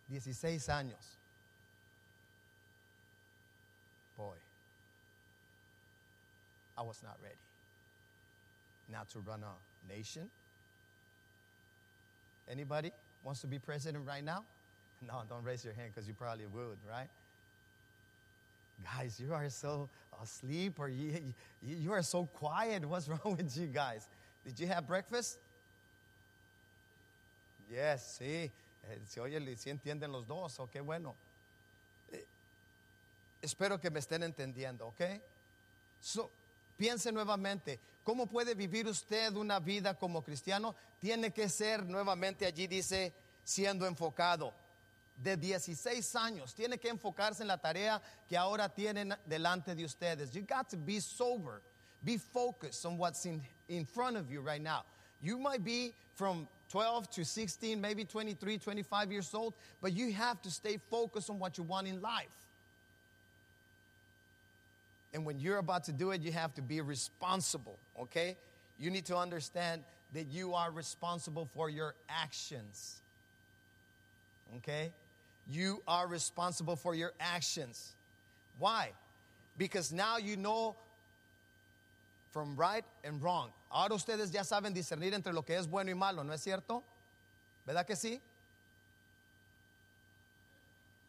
16 0.09 0.69
años. 0.69 1.17
Boy, 4.17 4.37
I 6.77 6.83
was 6.83 7.03
not 7.03 7.17
ready. 7.23 7.35
Now 8.91 9.05
to 9.13 9.21
run 9.21 9.43
a 9.43 9.93
nation. 9.93 10.29
Anybody 12.51 12.91
wants 13.23 13.41
to 13.43 13.47
be 13.47 13.59
president 13.59 14.07
right 14.07 14.25
now? 14.25 14.45
No, 15.05 15.21
don't 15.29 15.43
raise 15.43 15.65
your 15.65 15.75
hand 15.75 15.91
because 15.93 16.07
you 16.07 16.15
probably 16.15 16.47
would, 16.47 16.79
right? 16.89 17.09
Guys, 18.81 19.21
you 19.21 19.33
are 19.33 19.49
so 19.49 19.89
asleep 20.23 20.79
or 20.79 20.89
you, 20.89 21.35
you, 21.63 21.93
are 21.93 22.03
so 22.03 22.27
quiet. 22.27 22.85
What's 22.89 23.09
wrong 23.09 23.37
with 23.37 23.57
you 23.57 23.67
guys? 23.67 24.07
Did 24.45 24.59
you 24.59 24.67
have 24.67 24.87
breakfast? 24.87 25.39
Yes, 27.71 28.19
sí. 28.21 28.51
Eh, 28.85 28.99
Si 29.07 29.21
oye, 29.21 29.39
si 29.57 29.71
entienden 29.71 30.11
los 30.11 30.27
dos, 30.27 30.59
ok, 30.59 30.81
bueno. 30.85 31.15
Eh, 32.13 32.25
espero 33.41 33.81
que 33.81 33.91
me 33.91 34.01
estén 34.01 34.23
entendiendo, 34.23 34.89
ok? 34.89 35.01
So, 36.01 36.31
piense 36.77 37.13
nuevamente, 37.13 37.79
¿cómo 38.05 38.27
puede 38.27 38.55
vivir 38.55 38.89
usted 38.89 39.35
una 39.37 39.61
vida 39.61 39.95
como 39.95 40.23
cristiano? 40.23 40.75
Tiene 41.01 41.31
que 41.31 41.49
ser 41.49 41.85
nuevamente, 41.85 42.45
allí 42.45 42.67
dice, 42.67 43.13
siendo 43.45 43.87
enfocado. 43.87 44.53
De 45.21 45.37
16 45.37 46.15
años, 46.17 46.55
tiene 46.55 46.79
que 46.79 46.91
enfocarse 46.91 47.43
en 47.43 47.49
la 47.49 47.57
tarea 47.57 48.01
que 48.29 48.37
ahora 48.37 48.69
tienen 48.69 49.15
delante 49.29 49.75
de 49.75 49.85
ustedes. 49.85 50.35
You 50.35 50.43
got 50.43 50.69
to 50.71 50.77
be 50.77 51.01
sober, 51.01 51.61
be 52.05 52.17
focused 52.17 52.85
on 52.87 52.99
what's 52.99 53.25
in, 53.25 53.41
in 53.69 53.85
front 53.85 54.17
of 54.17 54.31
you 54.31 54.41
right 54.41 54.61
now. 54.61 54.85
You 55.23 55.39
might 55.39 55.63
be 55.63 55.93
from 56.15 56.49
12 56.71 57.11
to 57.11 57.25
16, 57.25 57.81
maybe 57.81 58.05
23, 58.05 58.59
25 58.59 59.13
years 59.13 59.33
old, 59.35 59.55
but 59.81 59.93
you 59.93 60.13
have 60.13 60.41
to 60.43 60.51
stay 60.51 60.79
focused 60.91 61.31
on 61.31 61.39
what 61.39 61.59
you 61.59 61.65
want 61.65 61.87
in 61.87 62.01
life. 62.01 62.27
And 65.15 65.27
when 65.27 65.39
you're 65.39 65.59
about 65.59 65.85
to 65.85 65.93
do 65.93 66.11
it, 66.11 66.23
you 66.23 66.33
have 66.33 66.55
to 66.55 66.63
be 66.63 66.81
responsible, 66.81 67.79
okay? 68.01 68.37
You 68.79 68.91
need 68.91 69.05
to 69.07 69.17
understand 69.17 69.83
that 70.15 70.29
you 70.29 70.55
are 70.55 70.71
responsible 70.71 71.47
for 71.55 71.69
your 71.69 71.95
actions, 72.09 73.01
okay? 74.57 74.93
You 75.51 75.83
are 75.87 76.07
responsible 76.07 76.77
for 76.77 76.95
your 76.95 77.13
actions. 77.21 77.93
Why? 78.59 78.93
Because 79.59 79.93
now 79.93 80.17
you 80.19 80.37
know 80.37 80.77
from 82.33 82.57
right 82.57 82.85
and 83.05 83.23
wrong. 83.23 83.51
Ahora 83.71 83.95
ustedes 83.95 84.33
ya 84.33 84.43
saben 84.43 84.75
discernir 84.75 85.13
entre 85.13 85.33
lo 85.33 85.43
que 85.43 85.57
es 85.57 85.67
bueno 85.67 85.91
y 85.91 85.95
malo, 85.95 86.23
¿no 86.23 86.33
es 86.33 86.43
cierto? 86.43 86.83
¿Verdad 87.67 87.87
que 87.87 87.95
sí? 87.95 88.21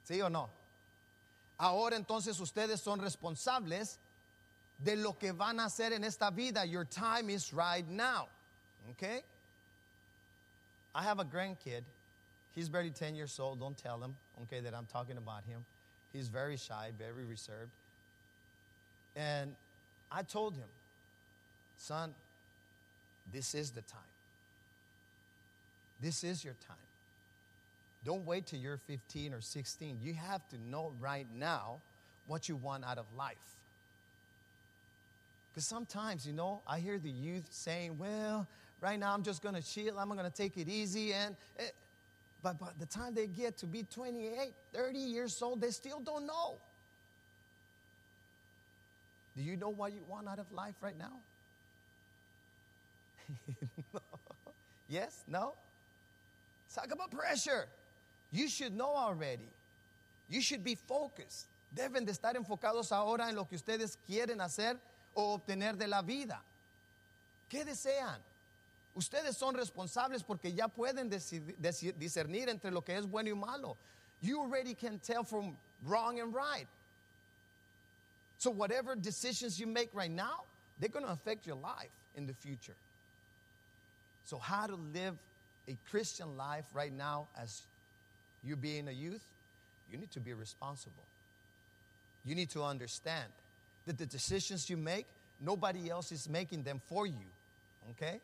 ¿Sí 0.05 0.21
o 0.21 0.29
no? 0.29 0.49
Ahora 1.59 1.95
entonces 1.95 2.39
ustedes 2.39 2.81
son 2.81 2.99
responsables 2.99 3.97
de 4.79 4.95
lo 4.95 5.13
que 5.13 5.31
van 5.31 5.59
a 5.59 5.65
hacer 5.65 5.93
en 5.93 6.03
esta 6.03 6.29
vida. 6.29 6.65
Your 6.65 6.83
time 6.83 7.29
is 7.29 7.53
right 7.53 7.87
now. 7.87 8.27
Okay? 8.91 9.21
I 10.93 11.03
have 11.03 11.19
a 11.19 11.25
grandkid. 11.25 11.83
He's 12.53 12.69
barely 12.69 12.91
10 12.91 13.15
years 13.15 13.39
old. 13.39 13.59
Don't 13.59 13.77
tell 13.77 14.01
him, 14.01 14.15
okay, 14.43 14.59
that 14.59 14.73
I'm 14.73 14.87
talking 14.91 15.17
about 15.17 15.43
him. 15.45 15.63
He's 16.11 16.27
very 16.27 16.57
shy, 16.57 16.89
very 16.97 17.23
reserved. 17.23 17.71
And 19.15 19.55
I 20.11 20.23
told 20.23 20.53
him, 20.53 20.67
son, 21.77 22.13
this 23.31 23.55
is 23.55 23.71
the 23.71 23.81
time. 23.81 24.01
This 26.01 26.23
is 26.23 26.43
your 26.43 26.55
time. 26.67 26.77
Don't 28.05 28.25
wait 28.25 28.47
till 28.47 28.59
you're 28.59 28.77
15 28.77 29.33
or 29.33 29.41
16. 29.41 29.99
You 30.03 30.13
have 30.13 30.47
to 30.49 30.57
know 30.69 30.91
right 30.99 31.25
now 31.37 31.79
what 32.27 32.49
you 32.49 32.55
want 32.55 32.83
out 32.83 32.97
of 32.97 33.05
life. 33.17 33.37
Because 35.53 35.65
sometimes, 35.65 36.25
you 36.25 36.33
know, 36.33 36.61
I 36.67 36.79
hear 36.79 36.97
the 36.97 37.09
youth 37.09 37.47
saying, 37.51 37.97
well, 37.97 38.47
right 38.81 38.99
now 38.99 39.13
I'm 39.13 39.23
just 39.23 39.41
going 39.41 39.55
to 39.55 39.61
chill, 39.61 39.97
I'm 39.99 40.09
going 40.09 40.23
to 40.23 40.35
take 40.35 40.57
it 40.57 40.67
easy. 40.67 41.13
And, 41.13 41.35
eh, 41.59 41.63
but 42.43 42.59
by 42.59 42.67
the 42.77 42.85
time 42.85 43.15
they 43.15 43.27
get 43.27 43.57
to 43.59 43.65
be 43.65 43.83
28, 43.83 44.53
30 44.73 44.99
years 44.99 45.41
old, 45.41 45.61
they 45.61 45.71
still 45.71 46.01
don't 46.01 46.27
know. 46.27 46.55
Do 49.35 49.41
you 49.41 49.55
know 49.55 49.69
what 49.69 49.93
you 49.93 50.01
want 50.07 50.27
out 50.27 50.39
of 50.39 50.51
life 50.51 50.75
right 50.81 50.97
now? 50.97 51.13
no. 53.93 54.01
Yes? 54.89 55.23
No? 55.27 55.53
Talk 56.75 56.91
about 56.91 57.09
pressure. 57.09 57.67
You 58.31 58.49
should 58.49 58.75
know 58.75 58.93
already. 58.93 59.47
You 60.29 60.41
should 60.41 60.63
be 60.63 60.75
focused. 60.75 61.47
Deben 61.73 62.05
de 62.05 62.11
estar 62.11 62.35
enfocados 62.35 62.91
ahora 62.91 63.29
en 63.29 63.35
lo 63.35 63.45
que 63.45 63.55
ustedes 63.55 63.97
quieren 64.07 64.41
hacer 64.41 64.77
o 65.15 65.33
obtener 65.37 65.77
de 65.77 65.87
la 65.87 66.01
vida. 66.01 66.39
¿Qué 67.49 67.63
desean? 67.63 68.19
Ustedes 68.95 69.37
son 69.37 69.55
responsables 69.55 70.23
porque 70.23 70.51
ya 70.55 70.67
pueden 70.67 71.09
discernir 71.09 72.49
entre 72.49 72.69
lo 72.69 72.81
que 72.81 72.95
es 72.95 73.05
bueno 73.05 73.29
y 73.29 73.35
malo. 73.35 73.75
You 74.21 74.39
already 74.39 74.75
can 74.75 74.99
tell 74.99 75.23
from 75.23 75.57
wrong 75.85 76.19
and 76.19 76.33
right. 76.33 76.67
So, 78.37 78.51
whatever 78.51 78.95
decisions 78.95 79.59
you 79.59 79.67
make 79.67 79.89
right 79.93 80.11
now, 80.11 80.43
they're 80.79 80.89
going 80.89 81.05
to 81.05 81.11
affect 81.11 81.47
your 81.47 81.55
life 81.55 81.91
in 82.15 82.27
the 82.27 82.33
future. 82.33 82.75
So, 84.25 84.37
how 84.37 84.67
to 84.67 84.75
live 84.93 85.17
a 85.67 85.77
Christian 85.89 86.37
life 86.37 86.65
right 86.73 86.93
now 86.93 87.27
as 87.41 87.63
you 88.43 88.55
being 88.55 88.87
a 88.87 88.91
youth, 88.91 89.23
you 89.91 89.97
need 89.97 90.11
to 90.11 90.19
be 90.19 90.33
responsible. 90.33 91.03
You 92.25 92.35
need 92.35 92.49
to 92.51 92.63
understand 92.63 93.31
that 93.85 93.97
the 93.97 94.05
decisions 94.05 94.69
you 94.69 94.77
make, 94.77 95.05
nobody 95.39 95.89
else 95.89 96.11
is 96.11 96.29
making 96.29 96.63
them 96.63 96.81
for 96.87 97.05
you. 97.07 97.25
Okay? 97.91 98.19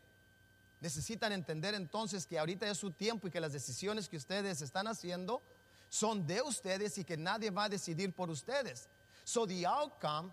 Necesitan 0.81 1.31
entender 1.33 1.73
entonces 1.73 2.25
que 2.25 2.39
ahorita 2.39 2.69
es 2.69 2.77
su 2.77 2.91
tiempo 2.91 3.27
y 3.27 3.31
que 3.31 3.41
las 3.41 3.51
decisiones 3.51 4.07
que 4.07 4.17
ustedes 4.17 4.61
están 4.61 4.87
haciendo 4.87 5.41
son 5.89 6.25
de 6.25 6.41
ustedes 6.41 6.97
y 6.97 7.03
que 7.03 7.17
nadie 7.17 7.49
va 7.49 7.65
a 7.65 7.69
decidir 7.69 8.13
por 8.13 8.29
ustedes. 8.29 8.87
So 9.25 9.45
the 9.45 9.65
outcome 9.65 10.31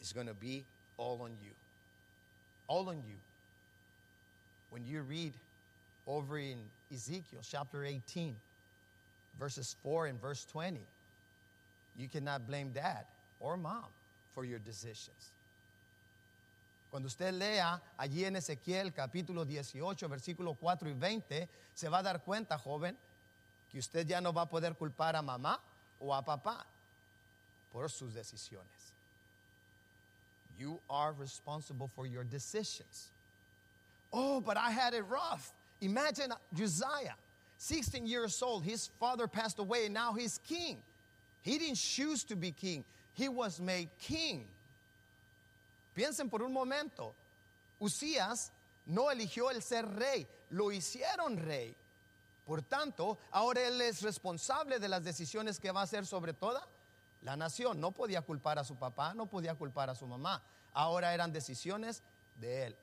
is 0.00 0.12
going 0.12 0.26
to 0.26 0.34
be 0.34 0.64
all 0.96 1.20
on 1.22 1.30
you. 1.42 1.52
All 2.66 2.88
on 2.88 2.96
you. 2.96 3.16
When 4.70 4.84
you 4.84 5.02
read 5.02 5.32
over 6.06 6.38
in 6.38 6.58
Ezekiel 6.92 7.40
chapter 7.42 7.84
18, 7.84 8.34
verses 9.38 9.76
4 9.82 10.06
and 10.06 10.20
verse 10.20 10.44
20, 10.50 10.80
you 11.96 12.08
cannot 12.08 12.46
blame 12.46 12.70
dad 12.72 13.04
or 13.40 13.56
mom 13.56 13.84
for 14.34 14.44
your 14.44 14.58
decisions. 14.58 15.30
Cuando 16.94 17.08
usted 17.08 17.32
lea 17.32 17.82
allí 17.98 18.24
en 18.24 18.36
Ezequiel 18.36 18.92
capítulo 18.92 19.44
18, 19.44 20.08
versículo 20.08 20.54
4 20.54 20.88
y 20.88 20.92
20, 20.92 21.48
se 21.74 21.88
va 21.88 21.98
a 21.98 22.02
dar 22.04 22.22
cuenta, 22.22 22.56
joven, 22.56 22.96
que 23.68 23.80
usted 23.80 24.06
ya 24.06 24.20
no 24.20 24.32
va 24.32 24.42
a 24.42 24.48
poder 24.48 24.76
culpar 24.76 25.16
a 25.16 25.20
mamá 25.20 25.58
o 25.98 26.14
a 26.14 26.24
papá 26.24 26.64
por 27.72 27.90
sus 27.90 28.14
decisiones. 28.14 28.92
You 30.56 30.78
are 30.88 31.12
responsible 31.18 31.90
for 31.96 32.06
your 32.06 32.22
decisions. 32.22 33.08
Oh, 34.12 34.40
but 34.40 34.56
I 34.56 34.70
had 34.70 34.94
it 34.94 35.04
rough. 35.08 35.52
Imagine 35.80 36.32
Josiah, 36.54 37.16
16 37.58 38.06
years 38.06 38.40
old. 38.40 38.62
His 38.62 38.86
father 39.00 39.26
passed 39.26 39.58
away, 39.58 39.86
and 39.86 39.94
now 39.94 40.12
he's 40.12 40.38
king. 40.46 40.78
He 41.42 41.58
didn't 41.58 41.78
choose 41.78 42.22
to 42.22 42.36
be 42.36 42.52
king, 42.52 42.84
he 43.14 43.28
was 43.28 43.60
made 43.60 43.88
king. 43.98 44.46
Piensen 45.94 46.28
por 46.28 46.42
un 46.42 46.52
momento. 46.52 47.14
Usías 47.78 48.52
no 48.86 49.10
eligió 49.10 49.50
el 49.50 49.62
ser 49.62 49.86
rey, 49.88 50.26
lo 50.50 50.72
hicieron 50.72 51.36
rey. 51.36 51.74
Por 52.44 52.62
tanto, 52.62 53.18
ahora 53.30 53.62
él 53.62 53.80
es 53.80 54.02
responsable 54.02 54.78
de 54.78 54.88
las 54.88 55.02
decisiones 55.02 55.58
que 55.58 55.70
va 55.70 55.80
a 55.80 55.84
hacer 55.84 56.04
sobre 56.04 56.34
toda 56.34 56.66
la 57.22 57.36
nación. 57.36 57.80
No 57.80 57.92
podía 57.92 58.20
culpar 58.20 58.58
a 58.58 58.64
su 58.64 58.76
papá, 58.76 59.14
no 59.14 59.26
podía 59.26 59.54
culpar 59.54 59.88
a 59.88 59.94
su 59.94 60.06
mamá. 60.06 60.42
Ahora 60.74 61.14
eran 61.14 61.32
decisiones 61.32 62.02
de 62.40 62.66
él. 62.66 62.76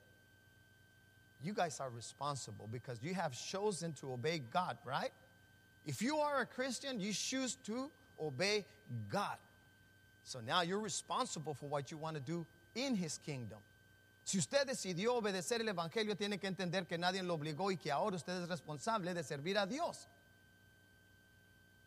You 1.42 1.54
guys 1.54 1.80
are 1.80 1.90
responsible 1.90 2.66
because 2.70 3.00
you 3.02 3.14
have 3.14 3.34
chosen 3.34 3.92
to 3.94 4.12
obey 4.12 4.38
God, 4.38 4.78
right? 4.84 5.12
If 5.84 6.00
you 6.00 6.18
are 6.18 6.40
a 6.40 6.46
Christian, 6.46 7.00
you 7.00 7.12
choose 7.12 7.56
to 7.66 7.90
obey 8.20 8.64
God. 9.08 9.38
So 10.24 10.40
now 10.40 10.62
you're 10.62 10.80
responsible 10.80 11.54
for 11.54 11.68
what 11.68 11.90
you 11.90 11.98
want 11.98 12.14
to 12.16 12.22
do 12.22 12.46
in 12.74 12.96
His 12.96 13.18
kingdom. 13.18 13.58
Si 14.24 14.38
usted 14.38 14.66
decidió 14.66 15.14
obedecer 15.14 15.60
el 15.60 15.68
Evangelio, 15.68 16.16
tiene 16.16 16.38
que 16.38 16.46
entender 16.46 16.86
que 16.86 16.96
nadie 16.96 17.22
lo 17.22 17.34
obligó 17.34 17.70
y 17.70 17.76
que 17.76 17.90
ahora 17.90 18.16
usted 18.16 18.42
es 18.42 18.48
responsable 18.48 19.14
de 19.14 19.24
servir 19.24 19.58
a 19.58 19.66
Dios. 19.66 20.06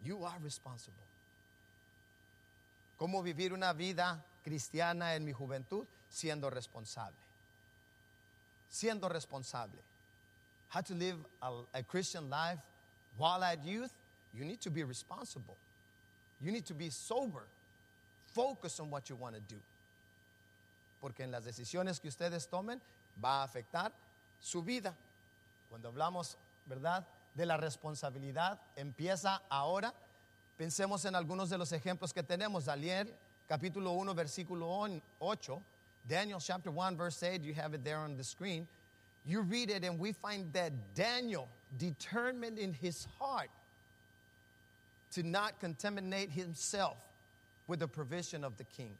You 0.04 0.26
are 0.26 0.40
responsible. 0.44 1.02
¿Cómo 2.98 3.24
vivir 3.24 3.54
una 3.54 3.74
vida 3.74 4.24
cristiana 4.44 5.16
en 5.16 5.26
mi 5.26 5.32
juventud? 5.32 5.86
Siendo 6.10 6.50
responsable. 6.50 7.26
siendo 8.76 9.08
responsable. 9.08 9.80
How 10.70 10.82
to 10.82 10.94
live 10.94 11.18
a, 11.42 11.52
a 11.74 11.84
Christian 11.84 12.30
life 12.30 12.60
while 13.18 13.42
at 13.44 13.66
youth, 13.66 13.92
you 14.34 14.44
need 14.44 14.60
to 14.62 14.70
be 14.70 14.84
responsible. 14.84 15.56
You 16.42 16.52
need 16.52 16.66
to 16.66 16.74
be 16.74 16.90
sober. 16.90 17.44
Focus 18.34 18.80
on 18.82 18.92
what 18.92 19.10
you 19.10 19.16
want 19.16 19.36
to 19.36 19.42
do. 19.42 19.56
Porque 21.06 21.22
en 21.22 21.30
las 21.30 21.46
decisiones 21.46 22.00
que 22.00 22.08
ustedes 22.08 22.48
tomen 22.48 22.82
va 23.24 23.42
a 23.42 23.44
afectar 23.44 23.94
su 24.40 24.64
vida. 24.64 24.96
Cuando 25.70 25.90
hablamos, 25.90 26.36
¿verdad? 26.66 27.06
De 27.36 27.46
la 27.46 27.58
responsabilidad, 27.58 28.60
empieza 28.76 29.44
ahora. 29.48 29.94
Pensemos 30.58 31.06
en 31.06 31.14
algunos 31.14 31.52
de 31.52 31.60
los 31.60 31.72
ejemplos 31.74 32.12
que 32.12 32.24
tenemos. 32.24 32.66
Daniel, 32.66 33.14
capítulo 33.48 33.92
1, 33.92 34.16
versículo 34.16 34.68
8. 35.20 35.62
Daniel, 36.10 36.40
chapter 36.40 36.72
1, 36.72 36.98
verse 36.98 37.22
8. 37.22 37.44
You 37.44 37.54
have 37.54 37.76
it 37.76 37.84
there 37.84 38.00
on 38.00 38.18
the 38.18 38.24
screen. 38.24 38.68
You 39.28 39.44
read 39.44 39.70
it, 39.70 39.84
and 39.84 40.00
we 40.00 40.12
find 40.12 40.52
that 40.54 40.74
Daniel 40.96 41.48
determined 41.78 42.58
in 42.58 42.74
his 42.74 43.06
heart 43.20 43.52
to 45.12 45.22
not 45.22 45.60
contaminate 45.60 46.32
himself 46.32 46.98
with 47.68 47.82
the 47.82 47.88
provision 47.88 48.44
of 48.44 48.58
the 48.58 48.64
king. 48.64 48.98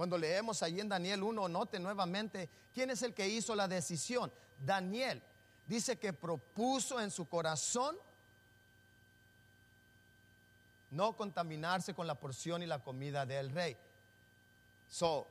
Cuando 0.00 0.16
leemos 0.16 0.62
allí 0.62 0.80
en 0.80 0.88
Daniel 0.88 1.22
1, 1.22 1.46
note 1.50 1.78
nuevamente 1.78 2.48
quién 2.72 2.88
es 2.88 3.02
el 3.02 3.12
que 3.12 3.28
hizo 3.28 3.54
la 3.54 3.68
decisión. 3.68 4.32
Daniel 4.58 5.20
dice 5.66 5.98
que 5.98 6.14
propuso 6.14 6.98
en 7.02 7.10
su 7.10 7.28
corazón 7.28 7.98
no 10.90 11.14
contaminarse 11.14 11.92
con 11.92 12.06
la 12.06 12.14
porción 12.14 12.62
y 12.62 12.66
la 12.66 12.78
comida 12.78 13.26
del 13.26 13.50
rey. 13.50 13.76
So, 14.88 15.26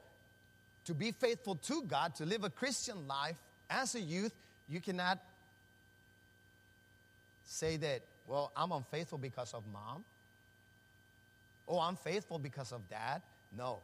to 0.86 0.94
be 0.94 1.14
faithful 1.14 1.56
to 1.56 1.82
God, 1.82 2.14
to 2.14 2.26
live 2.28 2.44
a 2.44 2.52
Christian 2.52 3.08
life 3.08 3.40
as 3.72 3.96
a 3.96 4.00
youth, 4.00 4.36
you 4.68 4.80
cannot 4.80 5.18
say 7.44 7.76
that, 7.78 8.04
well, 8.28 8.52
I'm 8.56 8.72
unfaithful 8.72 9.18
because 9.18 9.52
of 9.56 9.64
mom. 9.74 10.06
Oh, 11.68 11.80
I'm 11.80 11.96
faithful 11.96 12.38
because 12.38 12.72
of 12.72 12.88
dad. 12.88 13.24
No. 13.52 13.80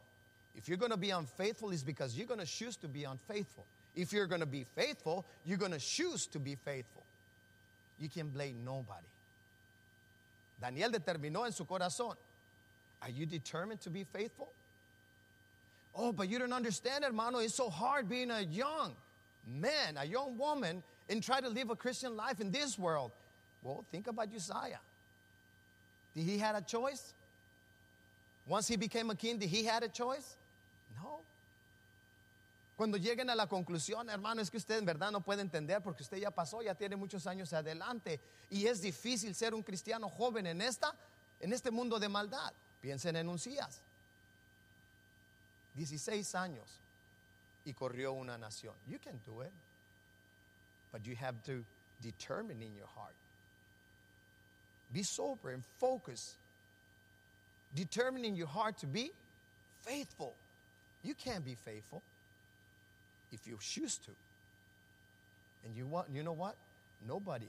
If 0.57 0.67
you're 0.67 0.77
going 0.77 0.91
to 0.91 0.97
be 0.97 1.09
unfaithful, 1.09 1.71
it's 1.71 1.83
because 1.83 2.17
you're 2.17 2.27
going 2.27 2.39
to 2.39 2.45
choose 2.45 2.75
to 2.77 2.87
be 2.87 3.03
unfaithful. 3.03 3.65
If 3.95 4.11
you're 4.11 4.27
going 4.27 4.41
to 4.41 4.47
be 4.47 4.65
faithful, 4.75 5.25
you're 5.45 5.57
going 5.57 5.71
to 5.71 5.79
choose 5.79 6.27
to 6.27 6.39
be 6.39 6.55
faithful. 6.55 7.03
You 7.99 8.09
can 8.09 8.29
blame 8.29 8.57
nobody. 8.65 9.07
Daniel 10.59 10.89
determinó 10.89 11.45
en 11.45 11.51
su 11.51 11.65
corazón. 11.65 12.15
Are 13.01 13.09
you 13.09 13.25
determined 13.25 13.81
to 13.81 13.89
be 13.89 14.03
faithful? 14.03 14.49
Oh, 15.95 16.11
but 16.11 16.27
you 16.29 16.39
don't 16.39 16.53
understand, 16.53 17.03
hermano. 17.03 17.39
It's 17.39 17.55
so 17.55 17.69
hard 17.69 18.09
being 18.09 18.31
a 18.31 18.41
young 18.41 18.93
man, 19.47 19.97
a 19.97 20.05
young 20.05 20.37
woman, 20.37 20.83
and 21.09 21.23
try 21.23 21.39
to 21.39 21.47
live 21.47 21.69
a 21.69 21.75
Christian 21.75 22.17
life 22.17 22.41
in 22.41 22.51
this 22.51 22.77
world. 22.77 23.11
Well, 23.63 23.85
think 23.91 24.07
about 24.07 24.29
Uzziah. 24.33 24.79
Did 26.15 26.23
he 26.23 26.37
have 26.39 26.55
a 26.55 26.61
choice? 26.61 27.13
Once 28.47 28.67
he 28.67 28.75
became 28.75 29.09
a 29.09 29.15
king, 29.15 29.37
did 29.37 29.49
he 29.49 29.65
have 29.65 29.83
a 29.83 29.87
choice? 29.87 30.35
Cuando 32.75 32.97
lleguen 32.97 33.29
a 33.29 33.35
la 33.35 33.47
conclusión, 33.47 34.09
hermano, 34.09 34.41
es 34.41 34.51
que 34.51 34.57
usted 34.57 34.77
en 34.77 34.85
verdad 34.85 35.11
no 35.11 35.21
puede 35.21 35.41
entender 35.41 35.81
porque 35.81 36.03
usted 36.03 36.17
ya 36.17 36.31
pasó, 36.31 36.61
ya 36.61 36.75
tiene 36.75 36.97
muchos 36.97 37.25
años 37.25 37.53
adelante 37.53 38.19
y 38.49 38.67
es 38.67 38.81
difícil 38.81 39.33
ser 39.33 39.53
un 39.53 39.63
cristiano 39.63 40.09
joven 40.09 40.45
en 40.47 40.61
esta 40.61 40.93
en 41.39 41.53
este 41.53 41.71
mundo 41.71 41.99
de 41.99 42.09
maldad. 42.09 42.51
Piensen 42.81 43.15
en 43.15 43.29
Uncías. 43.29 43.81
16 45.75 46.35
años 46.35 46.67
y 47.65 47.73
corrió 47.73 48.13
una 48.13 48.37
nación. 48.37 48.73
You 48.87 48.99
can 48.99 49.19
do 49.25 49.41
it. 49.41 49.51
But 50.91 51.05
you 51.05 51.15
have 51.15 51.43
to 51.45 51.63
determine 52.01 52.61
in 52.61 52.73
your 52.75 52.87
heart. 52.95 53.15
Be 54.93 55.03
sober 55.03 55.51
and 55.51 55.63
focus. 55.79 56.35
Determine 57.73 58.23
in 58.23 58.35
your 58.35 58.47
heart 58.47 58.77
to 58.79 58.87
be 58.87 59.11
faithful. 59.81 60.33
You 61.05 61.13
can't 61.13 61.45
be 61.45 61.53
faithful 61.53 62.01
if 63.31 63.45
you 63.45 63.57
choose 63.61 63.97
to. 63.99 64.11
And 65.63 65.75
you 65.77 65.85
want 65.85 66.07
you 66.11 66.23
know 66.23 66.33
what? 66.33 66.55
Nobody 67.07 67.47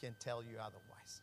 can 0.00 0.14
tell 0.18 0.42
you 0.42 0.58
otherwise. 0.58 1.20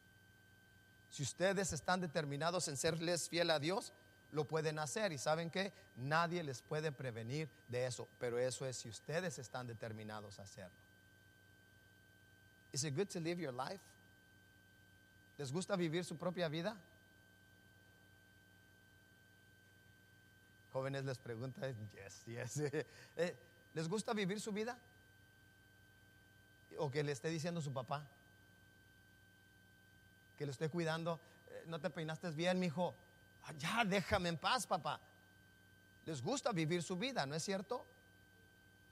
Si 1.11 1.23
ustedes 1.23 1.73
están 1.73 1.99
determinados 1.99 2.67
en 2.67 2.77
serles 2.77 3.27
fiel 3.27 3.49
a 3.51 3.59
Dios, 3.59 3.91
lo 4.31 4.45
pueden 4.45 4.79
hacer 4.79 5.11
y 5.11 5.17
saben 5.17 5.49
que 5.49 5.71
nadie 5.97 6.43
les 6.43 6.61
puede 6.61 6.91
prevenir 6.91 7.49
de 7.69 7.85
eso, 7.85 8.07
pero 8.19 8.37
eso 8.37 8.65
es 8.65 8.77
si 8.77 8.89
ustedes 8.89 9.39
están 9.39 9.67
determinados 9.67 10.39
a 10.39 10.43
hacerlo. 10.43 10.77
Is 12.71 12.83
it 12.83 12.95
good 12.95 13.09
to 13.09 13.19
live 13.19 13.39
your 13.41 13.53
life? 13.53 13.79
¿Les 15.37 15.51
gusta 15.51 15.75
vivir 15.75 16.05
su 16.05 16.15
propia 16.15 16.47
vida? 16.47 16.75
Jóvenes 20.77 21.05
les 21.05 21.17
preguntan, 21.17 21.75
yes, 21.95 22.21
yes. 22.27 22.57
Eh, 23.17 23.33
¿Les 23.73 23.87
gusta 23.87 24.13
vivir 24.13 24.39
su 24.39 24.51
vida? 24.51 24.77
O 26.77 26.91
que 26.91 27.01
le 27.03 27.11
esté 27.13 27.29
diciendo 27.29 27.61
su 27.61 27.71
papá. 27.73 28.03
Que 30.37 30.45
le 30.45 30.51
esté 30.51 30.69
cuidando. 30.69 31.19
eh, 31.49 31.63
no 31.65 31.79
te 31.79 31.89
peinaste 31.89 32.29
bien, 32.29 32.59
mijo. 32.59 32.93
Ah, 33.47 33.53
Ya, 33.57 33.83
déjame 33.85 34.29
en 34.29 34.37
paz, 34.37 34.67
papá. 34.67 34.99
Les 36.05 36.21
gusta 36.21 36.51
vivir 36.51 36.83
su 36.83 36.95
vida, 36.95 37.25
¿no 37.25 37.33
es 37.33 37.43
cierto? 37.43 37.83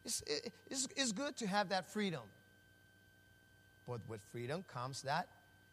It's, 0.04 0.22
it- 0.26 0.52
it's, 0.72 0.88
it's 0.96 1.14
good 1.14 1.36
to 1.36 1.46
have 1.48 1.70
that 1.70 1.86
freedom. 1.86 2.28
But 3.86 4.02
with 4.10 4.22
freedom 4.32 4.64
comes 4.64 5.04
that 5.04 5.28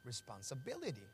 responsibility. 0.04 1.06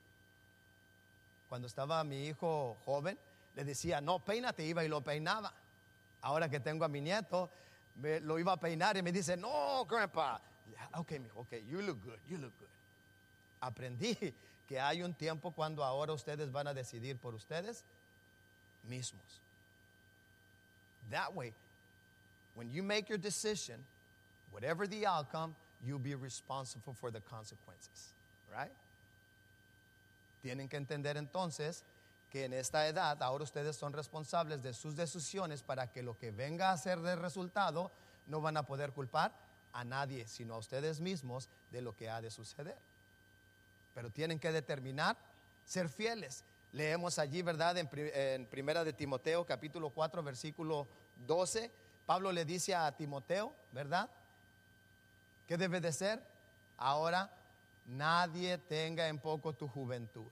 Cuando 1.49 1.69
estaba 1.69 2.03
mi 2.05 2.27
hijo 2.27 2.77
joven, 2.85 3.17
le 3.59 3.65
decía, 3.65 4.01
no, 4.01 4.21
peínate, 4.21 4.65
iba 4.65 4.85
y 4.85 4.89
lo 4.89 5.01
peinaba. 5.01 5.53
Ahora 6.23 6.49
que 6.49 6.61
tengo 6.61 6.85
a 6.85 6.89
mi 6.89 7.01
nieto, 7.01 7.51
me, 7.97 8.21
lo 8.21 8.39
iba 8.39 8.53
a 8.53 8.57
peinar 8.57 8.97
y 8.97 9.03
me 9.03 9.11
dice, 9.11 9.37
no, 9.37 9.85
grandpa. 9.85 10.41
Ok, 10.95 11.11
mijo, 11.19 11.41
ok, 11.41 11.55
you 11.67 11.83
look 11.83 12.01
good, 12.05 12.21
you 12.29 12.39
look 12.39 12.53
good. 12.57 12.69
Aprendí 13.61 14.17
que 14.69 14.79
hay 14.79 15.03
un 15.03 15.13
tiempo 15.13 15.51
cuando 15.51 15.83
ahora 15.83 16.13
ustedes 16.13 16.53
van 16.53 16.69
a 16.69 16.73
decidir 16.73 17.17
por 17.17 17.35
ustedes 17.35 17.83
mismos. 18.89 19.41
That 21.11 21.35
way, 21.35 21.53
when 22.55 22.71
you 22.71 22.85
make 22.85 23.09
your 23.09 23.19
decision, 23.19 23.85
whatever 24.53 24.87
the 24.87 25.05
outcome, 25.05 25.57
you'll 25.85 25.99
be 25.99 26.15
responsible 26.15 26.95
for 26.95 27.11
the 27.11 27.21
consequences, 27.23 28.13
right? 28.53 28.71
Tienen 30.45 30.71
que 30.71 30.79
entender 30.79 31.17
entonces 31.17 31.83
que 32.31 32.45
en 32.45 32.53
esta 32.53 32.87
edad 32.87 33.23
ahora 33.23 33.45
ustedes 33.45 33.77
son 33.77 33.93
responsables 33.93 34.63
de 34.63 34.75
sus 34.75 34.95
decisiones 34.97 35.63
para 35.63 35.91
que 35.91 36.03
lo 36.03 36.17
que 36.19 36.31
venga 36.31 36.71
a 36.73 36.77
ser 36.79 37.01
de 37.01 37.17
resultado 37.17 37.91
no 38.27 38.41
van 38.41 38.57
a 38.57 38.65
poder 38.65 38.93
culpar 38.93 39.33
a 39.73 39.85
nadie, 39.85 40.27
sino 40.29 40.55
a 40.55 40.59
ustedes 40.59 41.01
mismos 41.01 41.49
de 41.71 41.81
lo 41.83 41.97
que 41.97 42.11
ha 42.11 42.21
de 42.21 42.31
suceder. 42.31 42.77
Pero 43.95 44.11
tienen 44.11 44.39
que 44.39 44.53
determinar 44.53 45.17
ser 45.65 45.89
fieles. 45.89 46.45
Leemos 46.73 47.19
allí, 47.19 47.41
¿verdad? 47.43 47.77
En, 47.79 47.89
pri- 47.89 48.11
en 48.13 48.47
Primera 48.47 48.85
de 48.85 48.93
Timoteo, 48.93 49.47
capítulo 49.47 49.91
4, 49.91 50.23
versículo 50.23 50.87
12. 51.27 51.71
Pablo 52.07 52.31
le 52.33 52.45
dice 52.45 52.75
a 52.75 52.93
Timoteo, 52.93 53.55
¿verdad? 53.73 54.09
¿Qué 55.47 55.57
debe 55.57 55.81
de 55.81 55.93
ser? 55.93 56.23
Ahora, 56.77 57.31
nadie 57.87 58.59
tenga 58.59 59.09
en 59.09 59.19
poco 59.19 59.55
tu 59.55 59.67
juventud. 59.67 60.27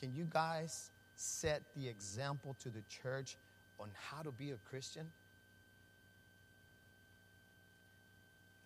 Can 0.00 0.14
you 0.14 0.26
guys 0.30 0.90
set 1.16 1.62
the 1.74 1.88
example 1.88 2.54
to 2.62 2.70
the 2.70 2.82
church 2.88 3.36
on 3.80 3.90
how 4.10 4.22
to 4.22 4.30
be 4.30 4.52
a 4.52 4.56
Christian? 4.70 5.10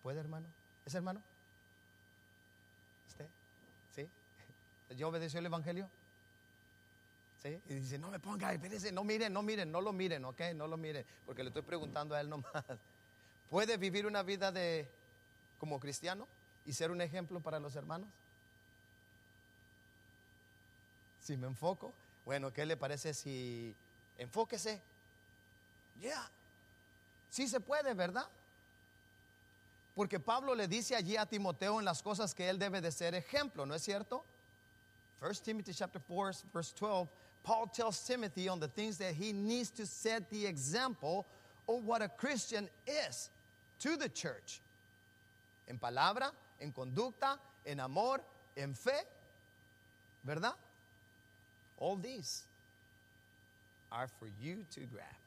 ¿Puede, 0.03 0.19
hermano? 0.19 0.45
¿Es 0.85 0.93
hermano? 0.95 1.21
¿Usted? 3.07 3.25
¿Sí? 3.95 4.07
¿Ya 4.97 5.07
obedeció 5.07 5.39
el 5.39 5.45
Evangelio? 5.45 5.89
¿Sí? 7.41 7.59
Y 7.69 7.73
dice, 7.75 7.97
no 7.97 8.09
me 8.09 8.19
ponga, 8.19 8.53
espérese, 8.53 8.91
no 8.91 9.03
miren, 9.03 9.33
no 9.33 9.41
miren, 9.41 9.71
no 9.71 9.81
lo 9.81 9.91
miren, 9.91 10.23
¿ok? 10.25 10.41
No 10.55 10.67
lo 10.67 10.77
miren, 10.77 11.05
porque 11.25 11.43
le 11.43 11.49
estoy 11.49 11.63
preguntando 11.63 12.15
a 12.15 12.21
él 12.21 12.29
nomás. 12.29 12.63
¿Puede 13.49 13.77
vivir 13.77 14.05
una 14.05 14.23
vida 14.23 14.51
de 14.51 14.87
como 15.57 15.79
cristiano 15.79 16.27
y 16.65 16.73
ser 16.73 16.91
un 16.91 17.01
ejemplo 17.01 17.39
para 17.39 17.59
los 17.59 17.75
hermanos? 17.75 18.07
Si 21.23 21.37
me 21.37 21.47
enfoco, 21.47 21.93
bueno, 22.25 22.51
¿qué 22.51 22.65
le 22.65 22.75
parece 22.75 23.13
si 23.13 23.73
enfóquese? 24.17 24.81
Ya, 26.01 26.29
sí 27.29 27.47
se 27.47 27.61
puede, 27.61 27.93
¿verdad? 27.93 28.27
Porque 29.95 30.19
Pablo 30.19 30.53
le 30.53 30.67
dice 30.67 30.95
allí 30.95 31.15
a 31.15 31.25
Timoteo 31.25 31.79
en 31.79 31.85
las 31.85 32.01
cosas 32.01 32.33
que 32.35 32.49
él 32.49 32.59
debe 32.59 32.81
de 32.81 32.91
ser 32.91 33.15
ejemplo, 33.15 33.65
¿no 33.65 33.73
es 33.73 33.83
cierto? 33.83 34.25
1 35.21 35.33
Timothy 35.35 35.73
chapter 35.73 36.01
4 36.05 36.49
verse 36.53 36.73
12, 36.77 37.07
Paul 37.43 37.67
tells 37.67 38.03
Timothy 38.05 38.49
on 38.49 38.59
the 38.59 38.67
things 38.67 38.97
that 38.97 39.13
he 39.13 39.31
needs 39.31 39.69
to 39.69 39.85
set 39.85 40.29
the 40.29 40.45
example 40.45 41.25
of 41.69 41.85
what 41.85 42.01
a 42.01 42.09
Christian 42.09 42.67
is 42.85 43.29
to 43.79 43.95
the 43.95 44.09
church. 44.09 44.59
En 45.69 45.77
palabra, 45.77 46.31
en 46.59 46.73
conducta, 46.73 47.37
en 47.65 47.79
amor, 47.79 48.19
en 48.57 48.73
fe, 48.73 49.05
¿verdad? 50.25 50.55
All 51.83 51.97
these 51.97 52.43
are 53.91 54.07
for 54.07 54.29
you 54.41 54.63
to 54.73 54.81
grab. 54.89 55.17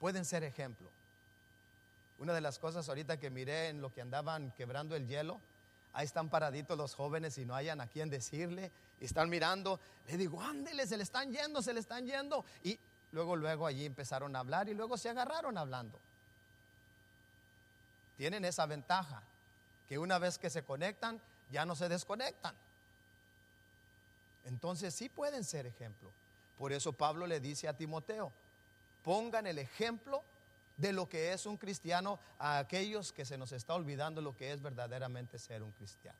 Pueden 0.00 0.24
ser 0.24 0.42
ejemplo. 0.42 0.88
Una 2.18 2.32
de 2.32 2.40
las 2.40 2.58
cosas 2.58 2.88
ahorita 2.88 3.18
que 3.18 3.28
miré 3.28 3.68
en 3.68 3.82
lo 3.82 3.92
que 3.92 4.00
andaban 4.00 4.50
quebrando 4.56 4.96
el 4.96 5.06
hielo, 5.06 5.38
ahí 5.92 6.06
están 6.06 6.30
paraditos 6.30 6.78
los 6.78 6.94
jóvenes 6.94 7.36
y 7.36 7.44
no 7.44 7.54
hayan 7.54 7.82
a 7.82 7.86
quien 7.86 8.08
decirle, 8.08 8.70
y 8.98 9.04
están 9.04 9.28
mirando, 9.28 9.78
le 10.06 10.16
digo, 10.16 10.40
ándele, 10.40 10.86
se 10.86 10.96
le 10.96 11.02
están 11.02 11.30
yendo, 11.32 11.60
se 11.60 11.74
le 11.74 11.80
están 11.80 12.06
yendo. 12.06 12.46
Y 12.64 12.78
luego, 13.12 13.36
luego 13.36 13.66
allí 13.66 13.84
empezaron 13.84 14.34
a 14.36 14.38
hablar 14.38 14.70
y 14.70 14.74
luego 14.74 14.96
se 14.96 15.10
agarraron 15.10 15.58
hablando. 15.58 16.00
Tienen 18.16 18.46
esa 18.46 18.64
ventaja, 18.64 19.22
que 19.86 19.98
una 19.98 20.18
vez 20.18 20.38
que 20.38 20.48
se 20.48 20.62
conectan, 20.62 21.20
ya 21.52 21.66
no 21.66 21.76
se 21.76 21.90
desconectan. 21.90 22.54
Entonces 24.48 24.94
sí 24.94 25.08
pueden 25.08 25.44
ser 25.44 25.66
ejemplo. 25.66 26.10
Por 26.56 26.72
eso 26.72 26.92
Pablo 26.92 27.26
le 27.26 27.38
dice 27.38 27.68
a 27.68 27.76
Timoteo, 27.76 28.32
pongan 29.04 29.46
el 29.46 29.58
ejemplo 29.58 30.22
de 30.76 30.92
lo 30.92 31.08
que 31.08 31.32
es 31.32 31.44
un 31.44 31.56
cristiano 31.56 32.18
a 32.38 32.58
aquellos 32.58 33.12
que 33.12 33.24
se 33.24 33.36
nos 33.36 33.52
está 33.52 33.74
olvidando 33.74 34.22
lo 34.22 34.34
que 34.34 34.52
es 34.52 34.62
verdaderamente 34.62 35.38
ser 35.38 35.62
un 35.62 35.70
cristiano. 35.72 36.18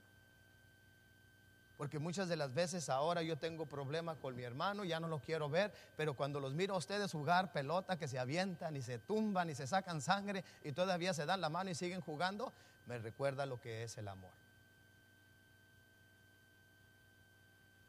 Porque 1.78 1.98
muchas 1.98 2.28
de 2.28 2.36
las 2.36 2.52
veces 2.52 2.88
ahora 2.88 3.22
yo 3.22 3.38
tengo 3.38 3.64
problemas 3.64 4.18
con 4.18 4.34
mi 4.34 4.42
hermano, 4.42 4.84
ya 4.84 5.00
no 5.00 5.08
lo 5.08 5.20
quiero 5.20 5.48
ver, 5.48 5.72
pero 5.96 6.14
cuando 6.14 6.40
los 6.40 6.54
miro 6.54 6.74
a 6.74 6.78
ustedes 6.78 7.12
jugar 7.12 7.52
pelota, 7.52 7.96
que 7.96 8.08
se 8.08 8.18
avientan 8.18 8.76
y 8.76 8.82
se 8.82 8.98
tumban 8.98 9.48
y 9.48 9.54
se 9.54 9.66
sacan 9.66 10.02
sangre 10.02 10.44
y 10.64 10.72
todavía 10.72 11.14
se 11.14 11.24
dan 11.24 11.40
la 11.40 11.48
mano 11.48 11.70
y 11.70 11.76
siguen 11.76 12.00
jugando, 12.00 12.52
me 12.86 12.98
recuerda 12.98 13.46
lo 13.46 13.60
que 13.60 13.84
es 13.84 13.96
el 13.96 14.08
amor. 14.08 14.32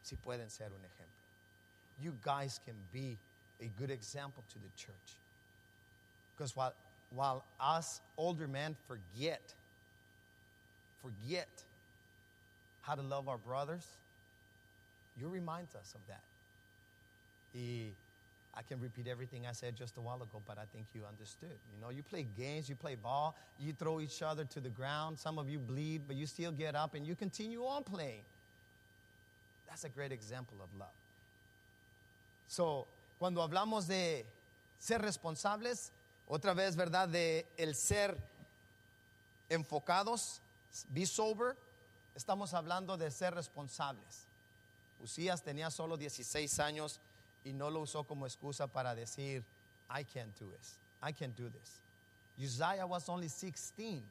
Si 0.09 0.15
pueden 0.15 0.49
ser 0.49 0.65
un 0.65 0.81
ejemplo. 0.81 2.01
You 2.01 2.13
guys 2.23 2.59
can 2.65 2.73
be 2.91 3.15
a 3.61 3.69
good 3.77 3.91
example 3.91 4.43
to 4.53 4.57
the 4.57 4.69
church. 4.75 5.17
Because 6.35 6.55
while, 6.55 6.73
while 7.13 7.43
us 7.59 8.01
older 8.17 8.47
men 8.47 8.75
forget, 8.87 9.53
forget 11.03 11.47
how 12.81 12.95
to 12.95 13.03
love 13.03 13.29
our 13.29 13.37
brothers, 13.37 13.85
you 15.19 15.27
remind 15.27 15.67
us 15.79 15.93
of 15.93 16.01
that. 16.07 16.23
I 18.55 18.61
can 18.63 18.79
repeat 18.79 19.07
everything 19.07 19.45
I 19.47 19.51
said 19.51 19.75
just 19.75 19.97
a 19.97 20.01
while 20.01 20.23
ago, 20.23 20.41
but 20.47 20.57
I 20.57 20.65
think 20.73 20.87
you 20.95 21.01
understood. 21.07 21.55
You 21.75 21.79
know, 21.79 21.91
you 21.91 22.01
play 22.01 22.25
games, 22.35 22.67
you 22.67 22.75
play 22.75 22.95
ball, 22.95 23.35
you 23.59 23.73
throw 23.73 23.99
each 23.99 24.23
other 24.23 24.43
to 24.45 24.59
the 24.59 24.69
ground. 24.69 25.19
Some 25.19 25.37
of 25.37 25.47
you 25.49 25.59
bleed, 25.59 26.01
but 26.07 26.15
you 26.15 26.25
still 26.25 26.51
get 26.51 26.73
up 26.73 26.95
and 26.95 27.05
you 27.05 27.13
continue 27.13 27.63
on 27.63 27.83
playing. 27.83 28.23
That's 29.69 29.83
a 29.83 29.89
great 29.89 30.11
example 30.11 30.57
of 30.61 30.69
love. 30.77 30.87
So, 32.47 32.87
cuando 33.19 33.41
hablamos 33.47 33.87
de 33.87 34.25
ser 34.79 34.99
responsables, 34.99 35.91
otra 36.27 36.55
vez, 36.55 36.75
¿verdad? 36.75 37.07
De 37.07 37.45
el 37.57 37.75
ser 37.75 38.17
enfocados, 39.49 40.39
be 40.91 41.05
sober, 41.05 41.55
estamos 42.15 42.53
hablando 42.53 42.97
de 42.97 43.11
ser 43.11 43.33
responsables. 43.33 44.25
Usías 45.01 45.43
tenía 45.43 45.71
solo 45.71 45.95
16 45.95 46.59
años 46.59 46.99
y 47.45 47.53
no 47.53 47.69
lo 47.69 47.81
usó 47.81 48.03
como 48.03 48.25
excusa 48.25 48.67
para 48.67 48.95
decir, 48.95 49.43
I 49.89 50.03
can't 50.03 50.37
do 50.39 50.49
this. 50.49 50.75
I 51.01 51.13
can't 51.13 51.35
do 51.35 51.49
this. 51.49 51.79
Uzziah 52.37 52.85
was 52.85 53.07
only 53.07 53.29
16 53.29 54.03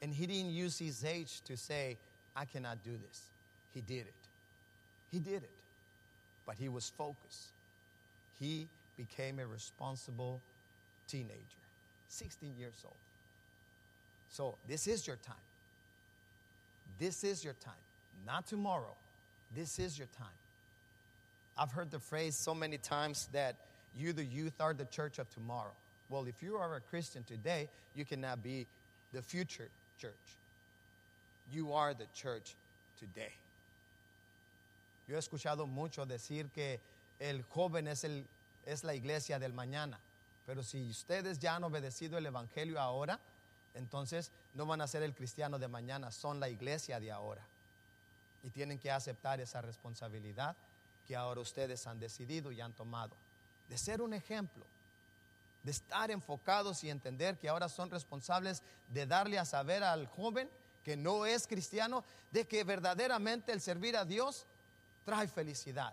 and 0.00 0.14
he 0.14 0.26
didn't 0.26 0.50
use 0.50 0.78
his 0.78 1.04
age 1.04 1.40
to 1.42 1.56
say, 1.56 1.98
I 2.34 2.44
cannot 2.44 2.82
do 2.82 2.96
this. 2.96 3.28
He 3.74 3.80
did 3.80 4.06
it. 4.06 4.21
He 5.12 5.18
did 5.18 5.42
it. 5.42 5.50
But 6.46 6.56
he 6.58 6.68
was 6.68 6.90
focused. 6.96 7.50
He 8.40 8.66
became 8.96 9.38
a 9.38 9.46
responsible 9.46 10.40
teenager, 11.08 11.30
16 12.08 12.50
years 12.58 12.74
old. 12.84 12.94
So 14.30 14.56
this 14.66 14.86
is 14.86 15.06
your 15.06 15.16
time. 15.16 15.34
This 16.98 17.22
is 17.22 17.44
your 17.44 17.54
time, 17.54 17.74
not 18.26 18.46
tomorrow. 18.46 18.94
This 19.54 19.78
is 19.78 19.98
your 19.98 20.08
time. 20.18 20.26
I've 21.58 21.70
heard 21.70 21.90
the 21.90 21.98
phrase 21.98 22.34
so 22.34 22.54
many 22.54 22.78
times 22.78 23.28
that 23.32 23.56
you, 23.98 24.12
the 24.12 24.24
youth, 24.24 24.54
are 24.60 24.72
the 24.72 24.86
church 24.86 25.18
of 25.18 25.32
tomorrow. 25.34 25.72
Well, 26.08 26.26
if 26.26 26.42
you 26.42 26.56
are 26.56 26.76
a 26.76 26.80
Christian 26.80 27.24
today, 27.24 27.68
you 27.94 28.04
cannot 28.04 28.42
be 28.42 28.66
the 29.12 29.22
future 29.22 29.68
church. 30.00 30.12
You 31.52 31.72
are 31.72 31.92
the 31.92 32.06
church 32.14 32.54
today. 32.98 33.32
Yo 35.06 35.16
he 35.16 35.18
escuchado 35.18 35.66
mucho 35.66 36.06
decir 36.06 36.50
que 36.50 36.80
el 37.18 37.42
joven 37.42 37.88
es, 37.88 38.04
el, 38.04 38.26
es 38.64 38.84
la 38.84 38.94
iglesia 38.94 39.38
del 39.38 39.52
mañana. 39.52 40.00
Pero 40.46 40.62
si 40.62 40.90
ustedes 40.90 41.38
ya 41.38 41.56
han 41.56 41.64
obedecido 41.64 42.18
el 42.18 42.26
Evangelio 42.26 42.80
ahora, 42.80 43.20
entonces 43.74 44.30
no 44.54 44.66
van 44.66 44.80
a 44.80 44.86
ser 44.86 45.02
el 45.02 45.14
cristiano 45.14 45.58
de 45.58 45.68
mañana, 45.68 46.10
son 46.10 46.40
la 46.40 46.48
iglesia 46.48 47.00
de 47.00 47.12
ahora. 47.12 47.46
Y 48.42 48.50
tienen 48.50 48.78
que 48.78 48.90
aceptar 48.90 49.40
esa 49.40 49.62
responsabilidad 49.62 50.56
que 51.06 51.16
ahora 51.16 51.40
ustedes 51.40 51.86
han 51.86 52.00
decidido 52.00 52.52
y 52.52 52.60
han 52.60 52.72
tomado. 52.72 53.16
De 53.68 53.78
ser 53.78 54.02
un 54.02 54.14
ejemplo, 54.14 54.64
de 55.62 55.70
estar 55.70 56.10
enfocados 56.10 56.82
y 56.84 56.90
entender 56.90 57.38
que 57.38 57.48
ahora 57.48 57.68
son 57.68 57.90
responsables 57.90 58.62
de 58.88 59.06
darle 59.06 59.38
a 59.38 59.44
saber 59.44 59.84
al 59.84 60.06
joven 60.06 60.50
que 60.84 60.96
no 60.96 61.26
es 61.26 61.46
cristiano, 61.46 62.04
de 62.32 62.46
que 62.46 62.64
verdaderamente 62.64 63.52
el 63.52 63.60
servir 63.60 63.96
a 63.96 64.04
Dios 64.04 64.46
trae 65.06 65.26
felicidad. 65.26 65.92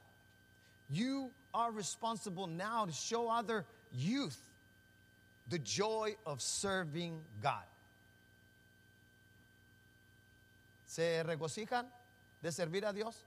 You 0.89 1.31
are 1.53 1.71
responsible 1.71 2.47
now 2.47 2.85
to 2.85 2.91
show 2.91 3.29
other 3.29 3.65
youth 3.93 4.37
the 5.49 5.59
joy 5.59 6.15
of 6.25 6.41
serving 6.41 7.19
God. 7.41 7.65
¿Se 10.87 11.23
regocijan 11.23 11.85
de 12.41 12.51
servir 12.51 12.87
a 12.87 12.93
Dios? 12.93 13.23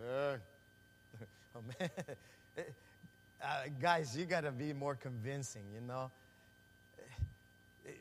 Amen. 0.00 0.40
Amen. 1.54 1.90
Uh, 3.40 3.68
guys, 3.80 4.16
you 4.16 4.24
got 4.24 4.40
to 4.40 4.50
be 4.50 4.72
more 4.72 4.96
convincing, 4.96 5.62
you 5.72 5.80
know. 5.80 6.10
Eh, 6.98 7.90
eh, 7.90 7.92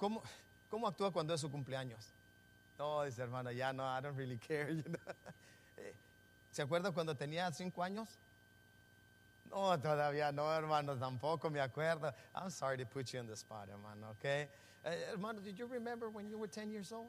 ¿Cómo, 0.00 0.22
¿Cómo 0.70 0.88
actúa 0.88 1.12
cuando 1.12 1.32
es 1.34 1.40
su 1.40 1.48
cumpleaños? 1.48 2.10
No, 2.82 3.04
dice 3.04 3.22
hermana, 3.22 3.52
ya 3.52 3.70
no, 3.70 3.84
I 3.84 4.00
don't 4.00 4.16
really 4.16 4.38
care. 4.38 4.68
You 4.76 4.82
know? 4.82 4.98
¿Se 6.50 6.62
acuerda 6.62 6.92
cuando 6.92 7.14
tenía 7.14 7.54
cinco 7.54 7.82
años? 7.82 8.08
No, 9.50 9.78
todavía 9.78 10.32
no, 10.34 10.50
hermano, 10.50 10.96
tampoco 10.96 11.48
me 11.48 11.60
acuerdo. 11.60 12.12
I'm 12.34 12.50
sorry 12.50 12.78
to 12.78 12.84
put 12.84 13.12
you 13.12 13.20
on 13.20 13.28
the 13.28 13.36
spot, 13.36 13.68
hermano, 13.68 14.08
okay? 14.18 14.48
Uh, 14.84 14.90
hermano, 15.12 15.38
did 15.44 15.56
you 15.58 15.66
remember 15.66 16.10
when 16.10 16.28
you 16.28 16.36
were 16.36 16.48
10 16.48 16.72
years 16.72 16.90
old? 16.90 17.06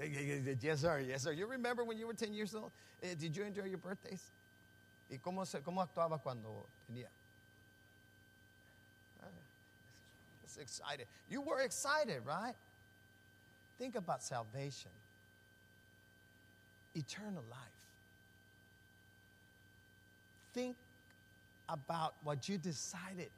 Eh, 0.00 0.04
eh, 0.04 0.54
yes, 0.60 0.80
sir, 0.80 1.00
yes, 1.00 1.22
sir. 1.24 1.32
You 1.32 1.46
remember 1.46 1.82
when 1.82 1.98
you 1.98 2.06
were 2.06 2.14
10 2.14 2.32
years 2.32 2.54
old? 2.54 2.70
Uh, 3.02 3.08
did 3.18 3.36
you 3.36 3.42
enjoy 3.42 3.64
your 3.64 3.78
birthdays? 3.78 4.22
¿Y 5.10 5.18
cómo, 5.18 5.44
se, 5.44 5.58
cómo 5.58 5.84
actuaba 5.84 6.22
cuando 6.22 6.66
tenía? 6.88 7.08
Ah, 9.20 9.26
it's 10.44 10.56
excited. 10.56 11.06
You 11.28 11.40
were 11.40 11.60
excited, 11.62 12.22
right? 12.24 12.54
Think 13.78 13.94
about 13.94 14.22
salvation, 14.22 14.90
eternal 16.96 17.44
life. 17.48 17.78
Think 20.52 20.76
about 21.68 22.14
what 22.24 22.48
you 22.48 22.58
decided, 22.58 23.30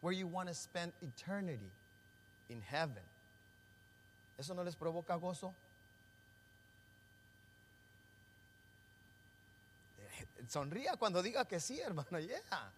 where 0.00 0.12
you 0.12 0.26
want 0.26 0.48
to 0.48 0.54
spend 0.54 0.92
eternity 1.00 1.70
in 2.50 2.60
heaven. 2.62 3.02
¿Eso 4.38 4.54
no 4.54 4.62
les 4.62 4.74
provoca 4.74 5.16
gozo? 5.20 5.52
Sonría 10.48 10.96
cuando 10.98 11.22
diga 11.22 11.46
que 11.48 11.60
sí, 11.60 11.78
hermano. 11.80 12.18
Yeah. 12.18 12.72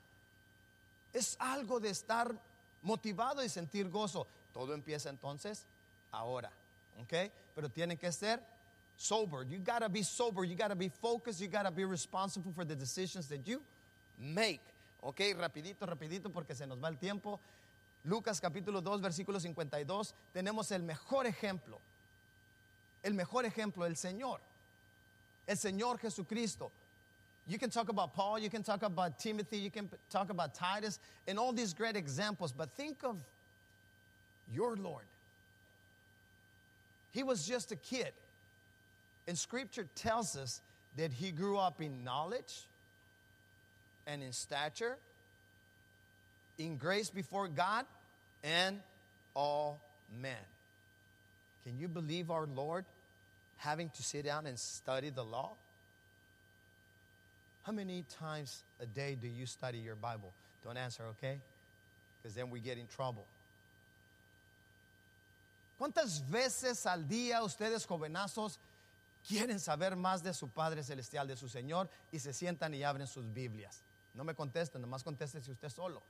Es 1.15 1.37
algo 1.41 1.81
de 1.81 1.91
estar 1.91 2.35
motivado 2.83 3.43
y 3.43 3.49
sentir 3.49 3.89
gozo. 3.89 4.27
Todo 4.53 4.75
empieza 4.75 5.09
entonces 5.09 5.65
ahora. 6.13 6.51
¿Ok? 7.01 7.33
Pero 7.55 7.69
tiene 7.69 7.97
que 7.97 8.11
ser 8.13 8.41
sober. 8.97 9.47
You 9.49 9.59
gotta 9.59 9.89
be 9.89 10.03
sober. 10.03 10.45
You 10.45 10.57
gotta 10.57 10.77
be 10.77 10.89
focused. 10.89 11.41
You 11.41 11.49
gotta 11.49 11.71
be 11.71 11.85
responsible 11.85 12.53
for 12.53 12.65
the 12.65 12.77
decisions 12.77 13.29
that 13.29 13.47
you 13.47 13.63
make. 14.19 14.61
Ok, 15.03 15.21
Rapidito, 15.37 15.87
rapidito 15.87 16.31
porque 16.31 16.55
se 16.55 16.67
nos 16.67 16.79
va 16.79 16.89
el 16.89 16.99
tiempo. 16.99 17.41
Lucas 18.05 18.41
capítulo 18.41 18.83
2, 18.83 19.01
versículo 19.01 19.41
52. 19.41 20.15
Tenemos 20.33 20.71
el 20.73 20.83
mejor 20.83 21.27
ejemplo 21.27 21.81
El 23.03 23.15
mejor 23.15 23.45
ejemplo, 23.45 23.87
el 23.87 23.97
Señor. 23.97 24.41
El 25.47 25.57
Señor 25.57 25.99
Jesucristo. 25.99 26.71
You 27.47 27.59
can 27.59 27.71
talk 27.71 27.89
about 27.89 28.15
Paul, 28.15 28.39
you 28.39 28.51
can 28.51 28.63
talk 28.63 28.83
about 28.83 29.19
Timothy, 29.19 29.59
you 29.59 29.71
can 29.71 29.89
talk 30.11 30.31
about 30.31 30.55
Titus, 30.55 31.01
and 31.27 31.39
all 31.39 31.53
these 31.53 31.73
great 31.73 31.97
examples, 31.97 32.53
but 32.53 32.71
think 32.77 33.03
of 33.03 33.17
your 34.53 34.77
Lord. 34.77 35.07
He 37.13 37.23
was 37.23 37.47
just 37.47 37.73
a 37.73 37.77
kid. 37.77 38.13
And 39.27 39.39
scripture 39.39 39.87
tells 39.95 40.37
us 40.37 40.61
that 40.97 41.13
he 41.13 41.31
grew 41.31 41.59
up 41.59 41.81
in 41.81 42.05
knowledge 42.05 42.65
and 44.07 44.23
in 44.23 44.33
stature, 44.33 44.97
in 46.59 46.77
grace 46.77 47.11
before 47.11 47.49
God 47.49 47.87
and 48.43 48.81
all 49.35 49.81
men. 50.21 50.37
Can 51.65 51.79
you 51.79 51.89
believe 51.89 52.31
our 52.31 52.47
Lord 52.47 52.85
having 53.59 53.91
to 53.91 54.03
sit 54.03 54.25
down 54.25 54.47
and 54.47 54.59
study 54.59 55.11
the 55.11 55.25
law? 55.25 55.53
How 57.65 57.73
many 57.73 58.05
times 58.19 58.63
a 58.81 58.87
day 58.87 59.17
do 59.21 59.29
you 59.29 59.47
study 59.47 59.79
your 59.79 59.95
Bible? 59.95 60.33
Don't 60.65 60.77
answer, 60.77 61.03
okay? 61.19 61.39
Because 62.23 62.35
then 62.35 62.51
we 62.51 62.61
get 62.61 62.79
in 62.79 62.87
trouble. 62.87 63.25
¿Cuántas 65.81 66.29
veces 66.29 66.85
al 66.85 67.09
día 67.09 67.43
ustedes 67.43 67.87
jovenazos 67.87 68.61
quieren 69.27 69.59
saber 69.59 69.97
más 69.97 70.23
de 70.23 70.35
su 70.35 70.51
Padre 70.51 70.85
Celestial, 70.85 71.27
de 71.27 71.39
su 71.39 71.49
Señor, 71.49 71.89
y 72.13 72.19
se 72.19 72.35
sientan 72.35 72.75
y 72.75 72.83
abren 72.83 73.07
sus 73.07 73.33
Biblias? 73.33 73.81
No 74.13 74.23
me 74.23 74.35
contesten, 74.35 74.83
nomás 74.83 75.03
contéstese 75.03 75.51
usted 75.51 75.71
solo. 75.71 76.03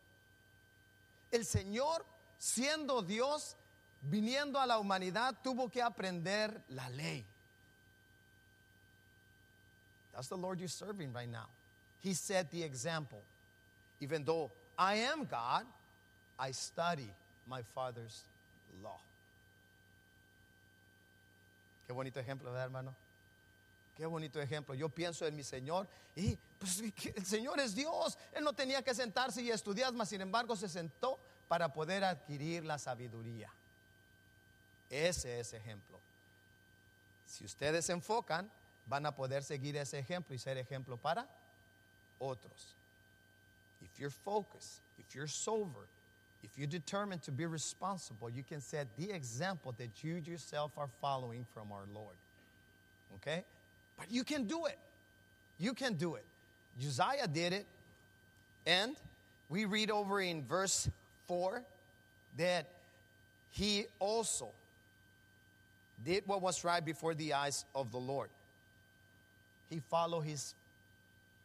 El 1.30 1.46
Señor, 1.46 2.04
siendo 2.36 3.00
Dios, 3.00 3.54
viniendo 4.02 4.58
a 4.58 4.66
la 4.66 4.76
humanidad, 4.80 5.36
tuvo 5.40 5.70
que 5.70 5.80
aprender 5.80 6.64
la 6.70 6.88
ley. 6.88 7.24
That's 10.10 10.26
the 10.26 10.36
Lord 10.36 10.58
you're 10.58 10.66
serving 10.66 11.12
right 11.14 11.30
now. 11.30 11.46
He 12.00 12.12
set 12.14 12.50
the 12.50 12.64
example. 12.64 13.22
Even 14.00 14.24
though 14.24 14.50
I 14.76 14.96
am 14.96 15.26
God, 15.26 15.64
I 16.40 16.50
study 16.50 17.08
my 17.46 17.62
Father's 17.62 18.24
law. 18.82 18.98
Qué 21.90 21.92
bonito 21.92 22.20
ejemplo, 22.20 22.52
¿verdad, 22.52 22.66
hermano? 22.66 22.94
Qué 23.96 24.06
bonito 24.06 24.40
ejemplo. 24.40 24.76
Yo 24.76 24.88
pienso 24.88 25.26
en 25.26 25.34
mi 25.34 25.42
Señor 25.42 25.88
y 26.14 26.38
pues 26.60 26.80
el 27.16 27.26
Señor 27.26 27.58
es 27.58 27.74
Dios. 27.74 28.16
Él 28.32 28.44
no 28.44 28.52
tenía 28.52 28.80
que 28.80 28.94
sentarse 28.94 29.42
y 29.42 29.50
estudiar, 29.50 29.92
mas 29.92 30.08
sin 30.08 30.20
embargo 30.20 30.54
se 30.54 30.68
sentó 30.68 31.18
para 31.48 31.72
poder 31.72 32.04
adquirir 32.04 32.64
la 32.64 32.78
sabiduría. 32.78 33.50
Ese 34.88 35.40
es 35.40 35.52
ejemplo. 35.52 35.98
Si 37.26 37.44
ustedes 37.44 37.86
se 37.86 37.92
enfocan, 37.92 38.48
van 38.86 39.04
a 39.04 39.16
poder 39.16 39.42
seguir 39.42 39.76
ese 39.76 39.98
ejemplo 39.98 40.32
y 40.32 40.38
ser 40.38 40.58
ejemplo 40.58 40.96
para 40.96 41.26
otros. 42.20 42.76
If 43.82 43.98
you're 43.98 44.14
focused, 44.14 44.80
if 44.96 45.12
you're 45.12 45.26
sober, 45.26 45.88
if 46.42 46.50
you're 46.56 46.66
determined 46.66 47.22
to 47.22 47.32
be 47.32 47.46
responsible, 47.46 48.30
you 48.30 48.42
can 48.42 48.60
set 48.60 48.86
the 48.96 49.10
example 49.10 49.74
that 49.78 50.02
you 50.02 50.14
yourself 50.14 50.72
are 50.76 50.88
following 51.00 51.46
from 51.54 51.70
our 51.72 51.84
Lord. 51.94 52.14
Okay? 53.16 53.44
But 53.98 54.10
you 54.10 54.24
can 54.24 54.44
do 54.44 54.66
it. 54.66 54.78
You 55.58 55.74
can 55.74 55.94
do 55.94 56.14
it. 56.14 56.24
Uzziah 56.78 57.28
did 57.28 57.52
it. 57.52 57.66
And 58.66 58.96
we 59.48 59.64
read 59.64 59.90
over 59.90 60.20
in 60.20 60.44
verse 60.44 60.88
4 61.28 61.62
that 62.38 62.66
he 63.50 63.84
also 63.98 64.48
did 66.04 66.26
what 66.26 66.40
was 66.40 66.64
right 66.64 66.84
before 66.84 67.14
the 67.14 67.34
eyes 67.34 67.64
of 67.74 67.92
the 67.92 67.98
Lord. 67.98 68.30
He 69.68 69.80
followed 69.90 70.22
his, 70.22 70.54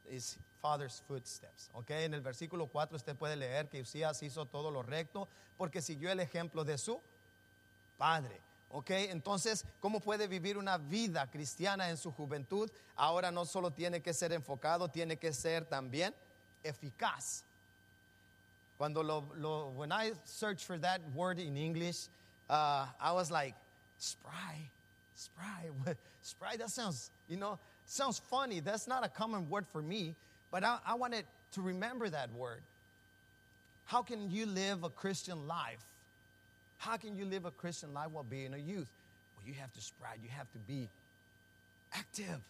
his 0.09 0.37
father's 0.65 1.03
footsteps. 1.07 1.69
Okay, 1.75 2.05
en 2.05 2.13
el 2.15 2.21
versículo 2.21 2.67
4 2.67 2.95
usted 2.95 3.15
puede 3.15 3.35
leer 3.35 3.69
que 3.69 3.81
Usías 3.81 4.23
hizo 4.23 4.45
todo 4.45 4.71
lo 4.71 4.81
recto 4.81 5.27
porque 5.57 5.79
siguió 5.79 6.11
el 6.11 6.19
ejemplo 6.19 6.63
de 6.63 6.77
su 6.79 6.99
padre. 7.99 8.41
Ok, 8.71 8.89
entonces, 8.89 9.63
¿cómo 9.79 9.99
puede 9.99 10.27
vivir 10.27 10.57
una 10.57 10.77
vida 10.79 11.29
cristiana 11.29 11.89
en 11.89 11.97
su 11.97 12.11
juventud? 12.11 12.69
Ahora 12.95 13.31
no 13.31 13.45
solo 13.45 13.69
tiene 13.69 14.01
que 14.01 14.11
ser 14.11 14.33
enfocado, 14.33 14.89
tiene 14.89 15.17
que 15.17 15.31
ser 15.33 15.65
también 15.65 16.15
eficaz. 16.63 17.43
Cuando 18.79 19.03
lo, 19.03 19.23
lo 19.35 19.69
when 19.77 19.91
I 19.91 20.13
searched 20.25 20.65
for 20.65 20.79
that 20.79 20.99
word 21.13 21.37
in 21.39 21.55
English, 21.57 22.07
uh, 22.49 22.87
I 22.99 23.11
was 23.13 23.29
like, 23.29 23.55
spry, 23.99 24.71
spry, 25.13 25.69
spry. 26.23 26.57
That 26.57 26.71
sounds, 26.71 27.11
you 27.29 27.37
know, 27.37 27.59
sounds 27.85 28.19
funny. 28.19 28.61
That's 28.61 28.87
not 28.87 29.05
a 29.05 29.09
common 29.09 29.47
word 29.47 29.67
for 29.67 29.81
me, 29.83 30.15
but 30.51 30.63
I, 30.63 30.77
I 30.85 30.95
wanted 30.95 31.25
to 31.53 31.61
remember 31.61 32.09
that 32.09 32.33
word. 32.33 32.61
How 33.85 34.01
can 34.01 34.31
you 34.31 34.45
live 34.45 34.83
a 34.83 34.89
Christian 34.89 35.47
life? 35.47 35.83
How 36.77 36.97
can 36.97 37.17
you 37.17 37.25
live 37.25 37.45
a 37.45 37.51
Christian 37.51 37.93
life 37.93 38.09
while 38.11 38.23
being 38.23 38.53
a 38.53 38.57
youth? 38.57 38.89
Well, 39.35 39.45
you 39.45 39.53
have 39.59 39.73
to 39.73 39.81
spread, 39.81 40.19
you 40.23 40.29
have 40.29 40.51
to 40.53 40.59
be 40.59 40.87
active. 41.93 42.41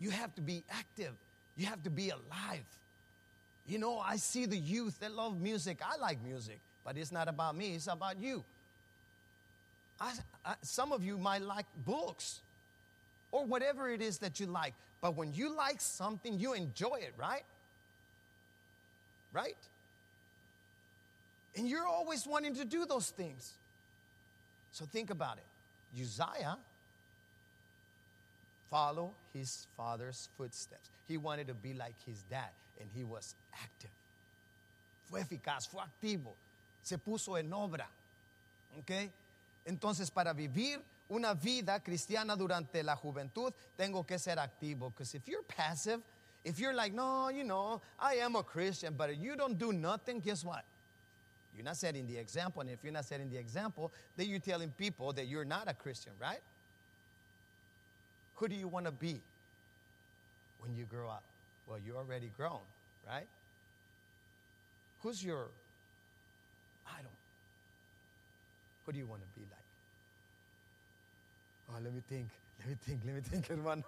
You 0.00 0.10
have 0.10 0.34
to 0.34 0.40
be 0.40 0.62
active. 0.70 1.12
You 1.56 1.66
have 1.66 1.82
to 1.84 1.90
be 1.90 2.10
alive. 2.10 2.64
You 3.66 3.78
know, 3.78 3.98
I 3.98 4.16
see 4.16 4.46
the 4.46 4.56
youth 4.56 5.00
that 5.00 5.12
love 5.12 5.40
music. 5.40 5.78
I 5.84 5.96
like 5.96 6.22
music, 6.24 6.60
but 6.84 6.96
it's 6.96 7.10
not 7.10 7.28
about 7.28 7.56
me, 7.56 7.74
it's 7.74 7.86
about 7.86 8.20
you. 8.20 8.44
I, 10.00 10.12
I, 10.44 10.54
some 10.62 10.92
of 10.92 11.02
you 11.02 11.16
might 11.16 11.42
like 11.42 11.66
books 11.84 12.40
or 13.32 13.44
whatever 13.44 13.88
it 13.88 14.02
is 14.02 14.18
that 14.18 14.38
you 14.38 14.46
like, 14.46 14.74
but 15.00 15.16
when 15.16 15.32
you 15.34 15.54
like 15.54 15.80
something, 15.80 16.38
you 16.38 16.54
enjoy 16.54 16.96
it, 16.96 17.14
right? 17.18 17.44
Right? 19.32 19.56
And 21.56 21.68
you're 21.68 21.86
always 21.86 22.26
wanting 22.26 22.54
to 22.56 22.64
do 22.64 22.86
those 22.86 23.10
things. 23.10 23.52
So 24.72 24.84
think 24.84 25.10
about 25.10 25.38
it. 25.38 26.00
Uzziah 26.02 26.58
followed 28.70 29.12
his 29.32 29.66
father's 29.76 30.28
footsteps. 30.36 30.90
He 31.08 31.16
wanted 31.16 31.46
to 31.48 31.54
be 31.54 31.72
like 31.72 31.94
his 32.04 32.22
dad, 32.30 32.50
and 32.80 32.88
he 32.94 33.04
was 33.04 33.34
active. 33.54 33.90
Fue 35.10 35.20
eficaz, 35.20 35.68
fue 35.68 35.80
activo, 35.80 36.32
se 36.82 36.96
puso 36.98 37.38
en 37.38 37.50
obra. 37.52 37.86
¿Ok? 38.78 39.10
Entonces, 39.66 40.10
para 40.10 40.32
vivir 40.34 40.80
una 41.10 41.34
vida 41.34 41.80
cristiana 41.80 42.36
durante 42.36 42.82
la 42.82 42.96
juventud, 42.96 43.52
tengo 43.76 44.04
que 44.04 44.18
ser 44.18 44.38
activo. 44.38 44.90
Because 44.90 45.14
if 45.14 45.28
you're 45.28 45.42
passive, 45.42 46.00
if 46.44 46.58
you're 46.58 46.74
like, 46.74 46.92
no, 46.92 47.28
you 47.28 47.44
know, 47.44 47.80
I 47.98 48.14
am 48.14 48.36
a 48.36 48.42
Christian, 48.42 48.94
but 48.96 49.16
you 49.16 49.36
don't 49.36 49.58
do 49.58 49.72
nothing, 49.72 50.20
guess 50.20 50.44
what? 50.44 50.64
You're 51.54 51.64
not 51.64 51.76
setting 51.76 52.06
the 52.06 52.18
example. 52.18 52.60
And 52.60 52.70
if 52.70 52.84
you're 52.84 52.92
not 52.92 53.04
setting 53.04 53.30
the 53.30 53.38
example, 53.38 53.90
then 54.16 54.28
you're 54.28 54.38
telling 54.38 54.70
people 54.70 55.12
that 55.14 55.26
you're 55.26 55.44
not 55.44 55.68
a 55.68 55.74
Christian, 55.74 56.12
right? 56.20 56.40
Who 58.36 58.48
do 58.48 58.54
you 58.54 58.68
want 58.68 58.86
to 58.86 58.92
be 58.92 59.20
when 60.60 60.76
you 60.76 60.84
grow 60.84 61.08
up? 61.08 61.22
Well, 61.66 61.78
you're 61.84 61.96
already 61.96 62.30
grown, 62.36 62.60
right? 63.08 63.26
Who's 65.02 65.24
your 65.24 65.48
idol? 66.86 67.10
Who 68.84 68.92
do 68.92 68.98
you 68.98 69.06
want 69.06 69.22
to 69.22 69.40
be 69.40 69.46
like? 69.50 69.65
Oh, 71.68 71.80
let 71.80 71.90
me 71.92 72.00
think, 72.00 72.28
let 72.60 72.68
me 72.68 72.74
think, 72.76 73.04
let 73.04 73.14
me 73.14 73.20
think, 73.30 73.50
hermano. 73.50 73.84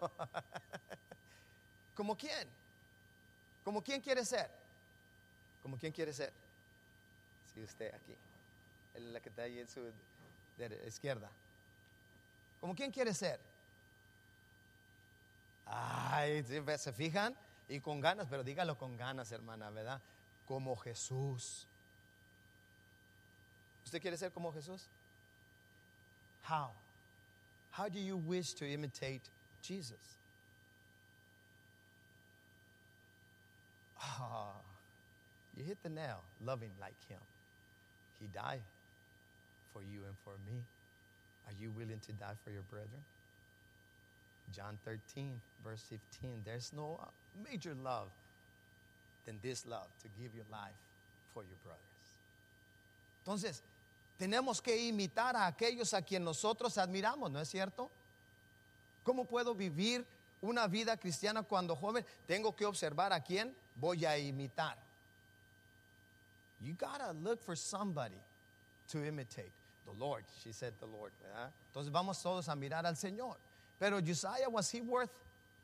¿Como 1.95 2.17
quién? 2.17 2.49
¿Como 3.65 3.83
quién 3.83 4.01
quiere 4.01 4.25
ser? 4.25 4.51
¿Como 5.63 5.77
quién 5.77 5.93
quiere 5.93 6.13
ser? 6.13 6.33
Sí, 7.53 7.63
usted 7.63 7.95
aquí. 7.95 8.17
La 9.13 9.21
que 9.21 9.29
está 9.29 9.43
ahí 9.43 9.59
en 9.59 9.69
su 9.69 9.81
izquierda. 10.87 11.29
¿Como 12.61 12.75
quién 12.75 12.91
quiere 12.91 13.15
ser? 13.15 13.39
Ay, 15.67 16.43
se 16.79 16.93
fijan 16.93 17.37
y 17.69 17.81
con 17.81 18.01
ganas, 18.01 18.27
pero 18.29 18.43
dígalo 18.43 18.77
con 18.79 18.97
ganas, 18.97 19.31
hermana, 19.31 19.71
¿verdad? 19.71 20.01
Como 20.47 20.77
Jesús. 20.77 21.67
¿Usted 23.85 24.01
quiere 24.01 24.17
ser 24.17 24.33
como 24.33 24.53
Jesús? 24.53 24.87
How? 26.49 26.71
How 27.79 27.89
do 27.89 28.01
you 28.01 28.17
wish 28.17 28.55
to 28.55 28.69
imitate 28.69 29.23
Jesus? 29.63 30.03
Ah, 34.03 34.51
you 35.57 35.63
hit 35.63 35.81
the 35.85 35.89
nail, 35.89 36.19
loving 36.45 36.73
like 36.81 36.99
him. 37.09 37.21
He 38.21 38.27
died 38.35 38.63
for 39.73 39.81
you 39.83 40.01
and 40.09 40.17
for 40.25 40.33
me. 40.51 40.59
Are 41.47 41.55
you 41.63 41.71
willing 41.79 42.01
to 42.05 42.13
die 42.15 42.35
for 42.45 42.51
your 42.51 42.67
brethren? 42.69 43.05
John 44.53 44.77
13, 44.85 45.31
verse 45.65 45.85
15. 45.89 46.31
There's 46.45 46.73
no 46.75 46.99
major 47.49 47.77
love 47.85 48.09
than 49.25 49.39
this 49.41 49.65
love 49.69 49.87
to 50.03 50.09
give 50.21 50.35
your 50.35 50.47
life 50.51 50.83
for 51.33 51.45
your 51.45 51.59
brothers. 51.63 52.09
Entonces, 53.25 53.61
Tenemos 54.19 54.61
que 54.61 54.77
imitar 54.77 55.37
a 55.37 55.47
aquellos 55.47 55.95
a 55.95 56.03
quien 56.03 56.25
nosotros 56.25 56.77
admiramos, 56.77 57.31
¿no 57.31 57.41
es 57.41 57.49
cierto? 57.49 57.89
¿Cómo 59.05 59.25
puedo 59.25 59.55
vivir 59.55 60.05
una 60.43 60.67
vida 60.67 60.97
cristiana 60.97 61.43
cuando 61.43 61.77
joven? 61.77 62.05
Tengo 62.27 62.55
que 62.55 62.67
observar 62.67 63.13
a 63.13 63.23
quién 63.23 63.55
voy 63.77 64.05
a 64.05 64.19
imitar. 64.19 64.77
You 66.61 66.75
gotta 66.75 67.13
look 67.13 67.41
for 67.41 67.57
somebody 67.57 68.21
to 68.91 69.05
imitate. 69.05 69.53
The 69.87 69.93
Lord, 70.05 70.25
she 70.43 70.53
said 70.53 70.75
the 70.81 70.87
Lord. 70.87 71.13
Entonces 71.73 71.93
vamos 71.93 72.21
todos 72.21 72.49
a 72.49 72.57
mirar 72.57 72.85
al 72.85 72.97
Señor. 72.97 73.37
Pero 73.79 74.01
Josiah, 74.01 74.51
was 74.51 74.69
he 74.71 74.81
worth 74.81 75.11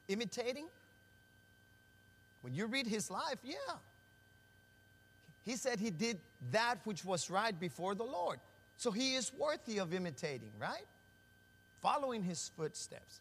imitating? 0.09 0.67
When 2.43 2.55
you 2.55 2.67
read 2.67 2.87
his 2.87 3.11
life, 3.11 3.39
yeah. 3.43 3.57
He 5.45 5.57
said 5.57 5.81
he 5.81 5.91
did 5.91 6.19
that 6.53 6.79
which 6.85 7.05
was 7.05 7.31
right 7.31 7.59
before 7.59 7.95
the 7.95 8.05
Lord. 8.05 8.39
So 8.77 8.91
he 8.91 9.15
is 9.15 9.33
worthy 9.39 9.79
of 9.79 9.93
imitating, 9.95 10.53
right? 10.59 10.87
Following 11.81 12.23
his 12.23 12.51
footsteps. 12.57 13.21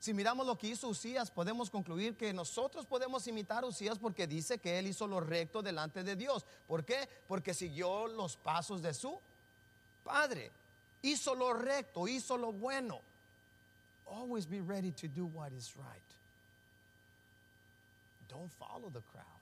Si 0.00 0.12
miramos 0.12 0.46
lo 0.46 0.54
que 0.54 0.70
hizo 0.70 0.88
Usías, 0.88 1.28
podemos 1.30 1.70
concluir 1.70 2.16
que 2.16 2.32
nosotros 2.32 2.86
podemos 2.86 3.26
imitar 3.26 3.64
a 3.64 3.66
Usías 3.66 3.98
porque 3.98 4.28
dice 4.28 4.58
que 4.58 4.78
él 4.78 4.86
hizo 4.86 5.08
lo 5.08 5.20
recto 5.20 5.60
delante 5.60 6.04
de 6.04 6.14
Dios. 6.14 6.44
¿Por 6.68 6.84
qué? 6.84 7.08
Porque 7.26 7.52
siguió 7.52 8.06
los 8.06 8.36
pasos 8.36 8.80
de 8.80 8.94
su 8.94 9.18
padre. 10.04 10.52
Hizo 11.02 11.34
lo 11.34 11.52
recto, 11.52 12.06
hizo 12.06 12.36
lo 12.36 12.52
bueno. 12.52 13.00
Always 14.06 14.46
be 14.46 14.60
ready 14.60 14.92
to 14.92 15.08
do 15.08 15.26
what 15.26 15.52
is 15.52 15.74
right. 15.76 16.02
Don't 18.28 18.50
follow 18.52 18.90
the 18.90 19.00
crowd. 19.00 19.37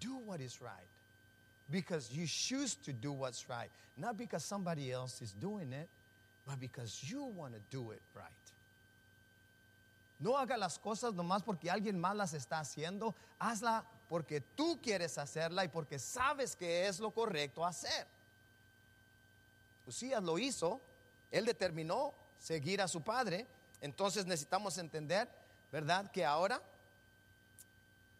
Do 0.00 0.16
what 0.26 0.40
is 0.40 0.60
right. 0.60 0.88
Because 1.70 2.10
you 2.12 2.26
choose 2.26 2.74
to 2.84 2.92
do 2.92 3.12
what's 3.12 3.48
right. 3.48 3.70
Not 3.96 4.16
because 4.16 4.44
somebody 4.44 4.90
else 4.90 5.22
is 5.22 5.32
doing 5.32 5.72
it, 5.72 5.88
but 6.46 6.58
because 6.58 7.04
you 7.04 7.24
want 7.24 7.54
to 7.54 7.60
do 7.70 7.92
it 7.92 8.02
right. 8.14 8.32
No 10.18 10.36
haga 10.36 10.56
las 10.58 10.78
cosas 10.78 11.14
nomás 11.14 11.42
porque 11.42 11.70
alguien 11.70 11.98
más 11.98 12.14
las 12.14 12.34
está 12.34 12.60
haciendo. 12.60 13.14
Hazla 13.38 13.84
porque 14.08 14.40
tú 14.40 14.78
quieres 14.82 15.16
hacerla 15.16 15.64
y 15.64 15.68
porque 15.68 15.98
sabes 15.98 16.54
que 16.56 16.86
es 16.86 17.00
lo 17.00 17.10
correcto 17.10 17.64
hacer. 17.64 18.06
Usías 19.86 20.22
lo 20.22 20.38
hizo, 20.38 20.80
él 21.30 21.46
determinó 21.46 22.12
seguir 22.38 22.82
a 22.82 22.88
su 22.88 23.00
padre. 23.00 23.46
Entonces 23.80 24.26
necesitamos 24.26 24.76
entender, 24.76 25.28
¿verdad? 25.72 26.10
Que 26.10 26.24
ahora 26.24 26.60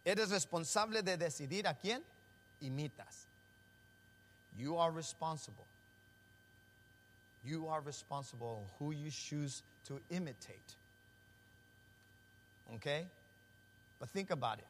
eres 0.04 0.30
responsable 0.30 1.02
de 1.02 1.16
decidir 1.16 1.66
a 1.66 1.74
quién 1.74 2.02
imitas. 2.62 3.26
You 4.58 4.76
are 4.76 4.90
responsible. 4.90 5.66
You 7.44 7.68
are 7.68 7.80
responsible 7.80 8.66
who 8.78 8.92
you 8.92 9.10
choose 9.10 9.62
to 9.86 10.00
imitate. 10.10 10.74
Okay? 12.76 13.06
But 13.98 14.10
think 14.10 14.30
about 14.30 14.58
it. 14.58 14.66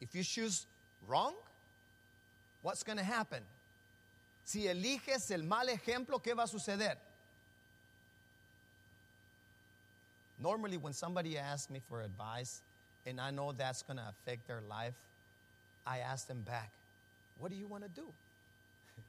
If 0.00 0.14
you 0.14 0.22
choose 0.22 0.66
wrong, 1.06 1.34
what's 2.62 2.82
going 2.82 2.98
to 2.98 3.04
happen? 3.04 3.42
Si 4.44 4.64
eliges 4.64 5.30
el 5.30 5.42
mal 5.42 5.66
ejemplo, 5.66 6.22
¿qué 6.22 6.36
va 6.36 6.44
a 6.44 6.48
suceder? 6.48 6.96
Normally, 10.38 10.76
when 10.76 10.92
somebody 10.92 11.38
asks 11.38 11.70
me 11.70 11.80
for 11.88 12.02
advice 12.02 12.60
and 13.06 13.20
I 13.20 13.30
know 13.30 13.52
that's 13.52 13.82
going 13.82 13.98
to 13.98 14.08
affect 14.08 14.46
their 14.46 14.62
life, 14.68 14.94
I 15.86 15.98
ask 15.98 16.26
them 16.26 16.42
back, 16.42 16.70
What 17.38 17.50
do 17.50 17.56
you 17.56 17.66
want 17.66 17.84
to 17.84 17.90
do? 17.90 18.06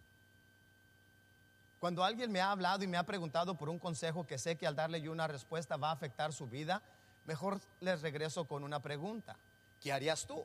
Cuando 1.80 2.04
alguien 2.04 2.30
me 2.30 2.40
ha 2.40 2.52
hablado 2.52 2.84
y 2.84 2.88
me 2.88 2.98
ha 2.98 3.04
preguntado 3.04 3.58
por 3.58 3.70
un 3.70 3.80
consejo 3.80 4.28
que 4.28 4.38
sé 4.38 4.58
que 4.58 4.68
al 4.68 4.76
darle 4.76 5.02
yo 5.02 5.12
una 5.12 5.28
respuesta 5.28 5.78
va 5.78 5.90
a 5.90 5.94
afectar 5.94 6.34
su 6.34 6.46
vida, 6.46 6.82
mejor 7.26 7.60
les 7.82 8.02
regreso 8.02 8.46
con 8.46 8.64
una 8.64 8.80
pregunta. 8.80 9.36
¿Qué 9.82 9.92
harías 9.92 10.26
tú? 10.26 10.44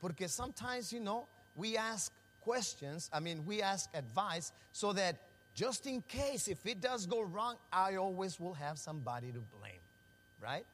Porque 0.00 0.28
sometimes, 0.28 0.90
you 0.90 1.00
know, 1.00 1.26
we 1.56 1.76
ask 1.76 2.12
questions, 2.44 3.08
I 3.12 3.20
mean, 3.20 3.44
we 3.46 3.62
ask 3.62 3.88
advice 3.94 4.52
so 4.72 4.92
that 4.92 5.16
just 5.54 5.86
in 5.86 6.02
case 6.02 6.48
if 6.48 6.66
it 6.66 6.80
does 6.80 7.06
go 7.06 7.22
wrong, 7.22 7.56
I 7.72 7.96
always 7.96 8.40
will 8.40 8.54
have 8.54 8.78
somebody 8.78 9.32
to 9.32 9.40
blame, 9.58 9.80
right? 10.42 10.66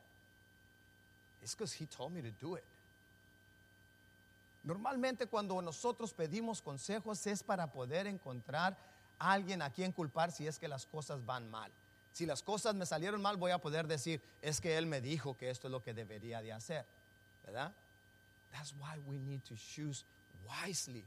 It's 1.43 1.55
because 1.55 1.73
he 1.73 1.87
told 1.87 2.13
me 2.13 2.23
to 2.23 2.31
do 2.41 2.57
it. 2.57 2.65
Normalmente 4.63 5.27
cuando 5.27 5.61
nosotros 5.63 6.13
pedimos 6.13 6.61
consejos 6.61 7.27
es 7.27 7.43
para 7.43 7.67
poder 7.67 8.07
encontrar 8.07 8.77
a 9.19 9.33
alguien 9.33 9.63
a 9.63 9.71
quien 9.71 9.93
culpar 9.93 10.33
si 10.33 10.47
es 10.47 10.59
que 10.59 10.69
las 10.69 10.85
cosas 10.87 11.25
van 11.25 11.51
mal. 11.51 11.71
Si 12.13 12.27
las 12.27 12.43
cosas 12.43 12.75
me 12.75 12.85
salieron 12.85 13.23
mal, 13.23 13.37
voy 13.37 13.53
a 13.53 13.59
poder 13.59 13.87
decir, 13.87 14.21
es 14.43 14.61
que 14.61 14.77
él 14.77 14.87
me 14.87 15.01
dijo 15.01 15.37
que 15.37 15.49
esto 15.49 15.69
es 15.69 15.73
lo 15.73 15.83
que 15.83 15.95
debería 15.95 16.43
de 16.43 16.53
hacer, 16.53 16.85
¿verdad? 17.47 17.73
That's 18.53 18.75
why 18.81 18.99
we 19.07 19.19
need 19.19 19.43
to 19.45 19.55
choose 19.55 20.05
wisely. 20.47 21.05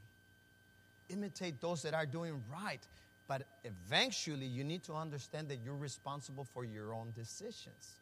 Imitate 1.10 1.60
those 1.60 1.82
that 1.82 1.94
are 1.94 2.06
doing 2.06 2.42
right, 2.50 2.80
but 3.28 3.42
eventually 3.62 4.46
you 4.46 4.64
need 4.64 4.82
to 4.84 4.94
understand 4.94 5.48
that 5.48 5.58
you're 5.62 5.76
responsible 5.76 6.44
for 6.44 6.64
your 6.64 6.94
own 6.94 7.12
decisions. 7.14 7.92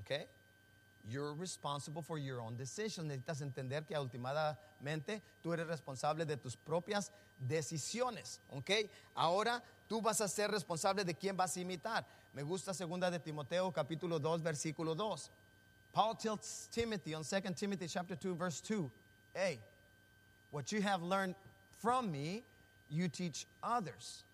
Okay? 0.00 0.26
You're 1.08 1.34
responsible 1.34 2.00
for 2.02 2.16
your 2.18 2.40
own 2.40 2.56
decisions. 2.56 3.08
Necesitas 3.08 3.42
entender 3.42 3.84
que 3.84 3.96
últimamente 3.96 5.20
tú 5.42 5.52
eres 5.52 5.66
responsable 5.66 6.24
de 6.24 6.36
tus 6.36 6.56
propias 6.56 7.10
decisiones. 7.40 8.38
¿Ok? 8.50 8.88
Ahora 9.16 9.62
tú 9.88 10.00
vas 10.00 10.20
a 10.20 10.28
ser 10.28 10.50
responsable 10.50 11.04
de 11.04 11.14
quién 11.14 11.36
vas 11.36 11.56
a 11.56 11.60
imitar. 11.60 12.04
Me 12.32 12.42
gusta 12.42 12.72
segunda 12.72 13.10
de 13.10 13.18
Timoteo 13.18 13.72
capítulo 13.72 14.20
2 14.20 14.42
versículo 14.42 14.94
2. 14.94 15.30
Paul 15.92 16.14
tells 16.14 16.68
Timothy 16.70 17.14
on 17.14 17.24
2 17.24 17.54
Timothy 17.54 17.88
chapter 17.88 18.16
2 18.16 18.34
verse 18.34 18.60
2, 18.60 18.90
"Hey, 19.34 19.60
what 20.50 20.70
you 20.72 20.80
have 20.80 21.02
learned 21.02 21.34
from 21.80 22.10
me, 22.10 22.44
you 22.88 23.08
teach 23.08 23.46
others." 23.62 24.24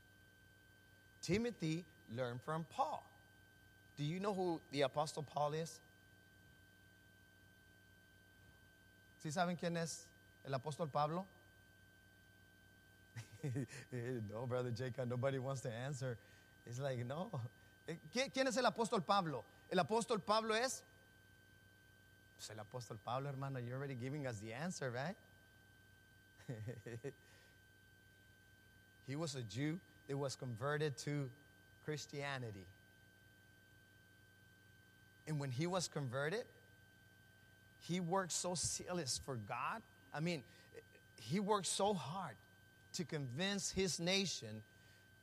Timothy 1.23 1.85
learned 2.15 2.40
from 2.43 2.65
Paul. 2.65 3.03
Do 3.97 4.05
you 4.05 4.20
know 4.20 4.32
who 4.32 4.61
the 4.70 4.82
apostle 4.82 5.23
Paul 5.24 5.55
is? 5.55 5.81
¿Sí 9.23 9.32
saben 9.32 9.57
quién 9.57 9.77
es 9.77 10.07
el 10.45 10.55
apóstol 10.55 10.89
Pablo? 10.89 11.27
no, 14.31 14.47
brother 14.47 14.73
Jacob, 14.73 15.09
nobody 15.09 15.39
wants 15.39 15.62
to 15.62 15.70
answer. 15.70 16.16
It's 16.66 16.78
like, 16.78 17.05
no. 17.05 17.31
Eh, 17.89 17.97
¿Quién 18.12 18.47
es 18.47 18.57
el 18.57 18.66
apóstol 18.66 19.05
Pablo? 19.05 19.45
El 19.70 19.78
apóstol 19.78 20.20
Pablo 20.20 20.55
es. 20.55 20.82
Pues 22.36 22.51
el 22.51 22.59
apóstol 22.59 22.99
Pablo, 23.05 23.28
hermano, 23.28 23.59
you're 23.59 23.77
already 23.77 23.97
giving 23.97 24.27
us 24.27 24.39
the 24.39 24.53
answer, 24.53 24.90
right? 24.90 25.16
he 29.07 29.16
was 29.16 29.35
a 29.35 29.43
Jew 29.43 29.78
that 30.07 30.16
was 30.16 30.36
converted 30.36 30.97
to 30.99 31.28
Christianity. 31.85 32.65
And 35.27 35.40
when 35.40 35.51
he 35.51 35.66
was 35.66 35.89
converted, 35.89 36.45
he 37.80 38.00
worked 38.00 38.32
so 38.32 38.55
zealous 38.55 39.20
for 39.24 39.36
God. 39.36 39.82
I 40.12 40.20
mean, 40.20 40.42
he 41.16 41.40
worked 41.40 41.66
so 41.66 41.94
hard 41.94 42.36
to 42.94 43.05
convince 43.05 43.70
his 43.70 44.00
nation 44.00 44.62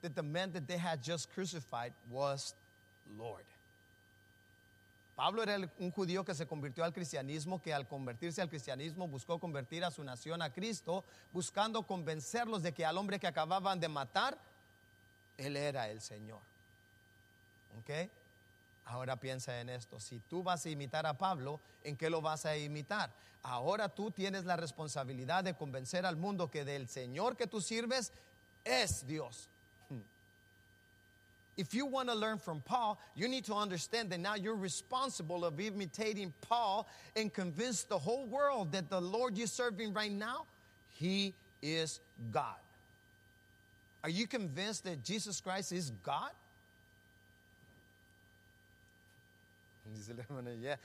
that 0.01 0.15
the 0.15 0.23
man 0.23 0.51
that 0.53 0.67
they 0.67 0.77
had 0.77 1.01
just 1.01 1.33
crucified 1.33 1.93
was 2.09 2.53
Lord. 3.17 3.43
Pablo 5.15 5.43
era 5.43 5.69
un 5.79 5.91
judío 5.91 6.25
que 6.25 6.33
se 6.33 6.45
convirtió 6.45 6.83
al 6.83 6.91
cristianismo, 6.91 7.61
que 7.61 7.73
al 7.73 7.87
convertirse 7.87 8.41
al 8.41 8.49
cristianismo 8.49 9.07
buscó 9.07 9.39
convertir 9.39 9.83
a 9.85 9.91
su 9.91 10.03
nación 10.03 10.41
a 10.41 10.51
Cristo, 10.51 11.05
buscando 11.31 11.83
convencerlos 11.83 12.61
de 12.61 12.73
que 12.73 12.85
al 12.85 12.97
hombre 12.97 13.17
que 13.17 13.27
acababan 13.27 13.79
de 13.79 13.87
matar, 13.87 14.37
él 15.37 15.55
era 15.55 15.89
el 15.89 16.01
Señor. 16.01 16.41
¿Ok? 17.79 18.09
Ahora 18.85 19.15
piensa 19.15 19.59
en 19.59 19.69
esto, 19.69 19.99
si 19.99 20.19
tú 20.19 20.43
vas 20.43 20.65
a 20.65 20.69
imitar 20.69 21.05
a 21.07 21.17
Pablo, 21.17 21.59
¿en 21.83 21.97
qué 21.97 22.09
lo 22.09 22.21
vas 22.21 22.45
a 22.45 22.55
imitar? 22.55 23.11
Ahora 23.41 23.89
tú 23.89 24.11
tienes 24.11 24.45
la 24.45 24.55
responsabilidad 24.55 25.43
de 25.43 25.55
convencer 25.55 26.05
al 26.05 26.15
mundo 26.15 26.49
que 26.49 26.63
del 26.63 26.87
Señor 26.87 27.35
que 27.35 27.47
tú 27.47 27.61
sirves 27.61 28.11
es 28.63 29.05
Dios. 29.07 29.47
Hmm. 29.89 30.01
If 31.57 31.73
you 31.73 31.87
want 31.87 32.09
to 32.09 32.15
learn 32.15 32.37
from 32.37 32.61
Paul, 32.61 32.99
you 33.15 33.27
need 33.27 33.45
to 33.45 33.55
understand 33.55 34.11
that 34.11 34.19
now 34.19 34.35
you're 34.35 34.55
responsible 34.55 35.45
of 35.45 35.59
imitating 35.59 36.31
Paul 36.41 36.87
and 37.15 37.33
convince 37.33 37.83
the 37.83 37.97
whole 37.97 38.25
world 38.25 38.71
that 38.73 38.89
the 38.89 39.01
Lord 39.01 39.37
you're 39.37 39.47
serving 39.47 39.93
right 39.93 40.11
now, 40.11 40.45
he 40.91 41.33
is 41.61 41.99
God. 42.31 42.57
Are 44.03 44.09
you 44.09 44.27
convinced 44.27 44.83
that 44.83 45.03
Jesus 45.03 45.41
Christ 45.41 45.71
is 45.71 45.91
God? 46.03 46.29
Dice 49.93 50.13
la 50.13 50.23
hermana, 50.23 50.51
yeah. 50.53 50.77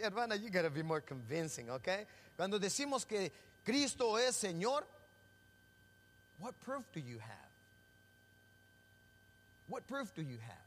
Hermana, 0.00 0.36
you 0.36 0.50
gotta 0.50 0.70
be 0.70 0.82
more 0.82 1.00
convincing, 1.00 1.70
okay? 1.70 2.06
Cuando 2.36 2.58
decimos 2.58 3.06
que 3.06 3.30
Cristo 3.64 4.16
es 4.16 4.36
Señor, 4.36 4.84
what 6.38 6.54
proof 6.60 6.84
do 6.92 7.00
you 7.00 7.18
have? 7.18 7.50
What 9.68 9.86
proof 9.86 10.14
do 10.14 10.22
you 10.22 10.36
have? 10.36 10.64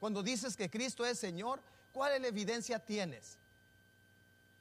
Cuando 0.00 0.22
dices 0.22 0.56
que 0.56 0.68
Cristo 0.68 1.04
es 1.04 1.18
Señor, 1.18 1.60
¿cuál 1.92 2.12
es 2.12 2.22
la 2.22 2.28
evidencia 2.28 2.78
tienes? 2.78 3.36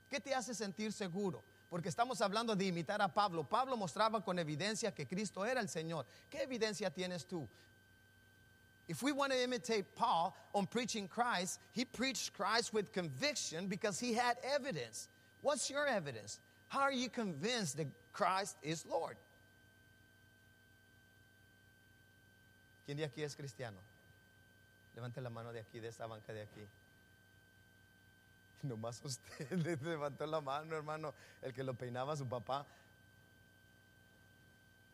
¿Qué 0.10 0.20
te 0.20 0.34
hace 0.34 0.54
sentir 0.54 0.92
seguro? 0.92 1.42
Porque 1.70 1.88
estamos 1.88 2.20
hablando 2.20 2.56
de 2.56 2.66
imitar 2.66 3.02
a 3.02 3.08
Pablo. 3.08 3.44
Pablo 3.44 3.78
mostraba 3.78 4.22
con 4.24 4.38
evidencia 4.40 4.94
que 4.94 5.06
Cristo 5.06 5.46
era 5.46 5.62
el 5.62 5.70
Señor. 5.70 6.06
¿Qué 6.30 6.42
evidencia 6.42 6.90
tienes 6.90 7.26
tú? 7.26 7.48
If 8.90 9.04
we 9.04 9.12
want 9.12 9.32
to 9.32 9.42
imitate 9.42 9.86
Paul 9.96 10.36
on 10.56 10.66
preaching 10.66 11.08
Christ, 11.08 11.60
he 11.74 11.86
preached 11.86 12.34
Christ 12.34 12.74
with 12.74 12.92
conviction 12.92 13.68
because 13.68 14.00
he 14.00 14.14
had 14.14 14.38
evidence. 14.44 15.08
What's 15.44 15.70
your 15.70 15.86
evidence? 15.88 16.40
How 16.70 16.82
are 16.82 16.92
you 16.92 17.08
convinced 17.08 17.78
that 17.78 17.86
Christ 18.14 18.58
is 18.64 18.84
Lord? 18.90 19.16
¿Quién 22.88 22.98
de 22.98 23.04
aquí 23.04 23.24
es 23.24 23.36
cristiano? 23.36 23.78
Levante 24.96 25.22
la 25.22 25.30
mano 25.30 25.54
de 25.54 25.60
aquí, 25.60 25.80
de 25.80 25.90
esta 25.90 26.08
banca 26.08 26.34
de 26.34 26.42
aquí. 26.42 26.66
Nomás 28.68 29.00
usted 29.06 29.52
levantó 29.84 30.28
la 30.28 30.42
mano, 30.42 30.76
hermano, 30.76 31.14
el 31.44 31.54
que 31.54 31.64
lo 31.64 31.74
peinaba 31.76 32.18
su 32.18 32.26
papá. 32.26 32.66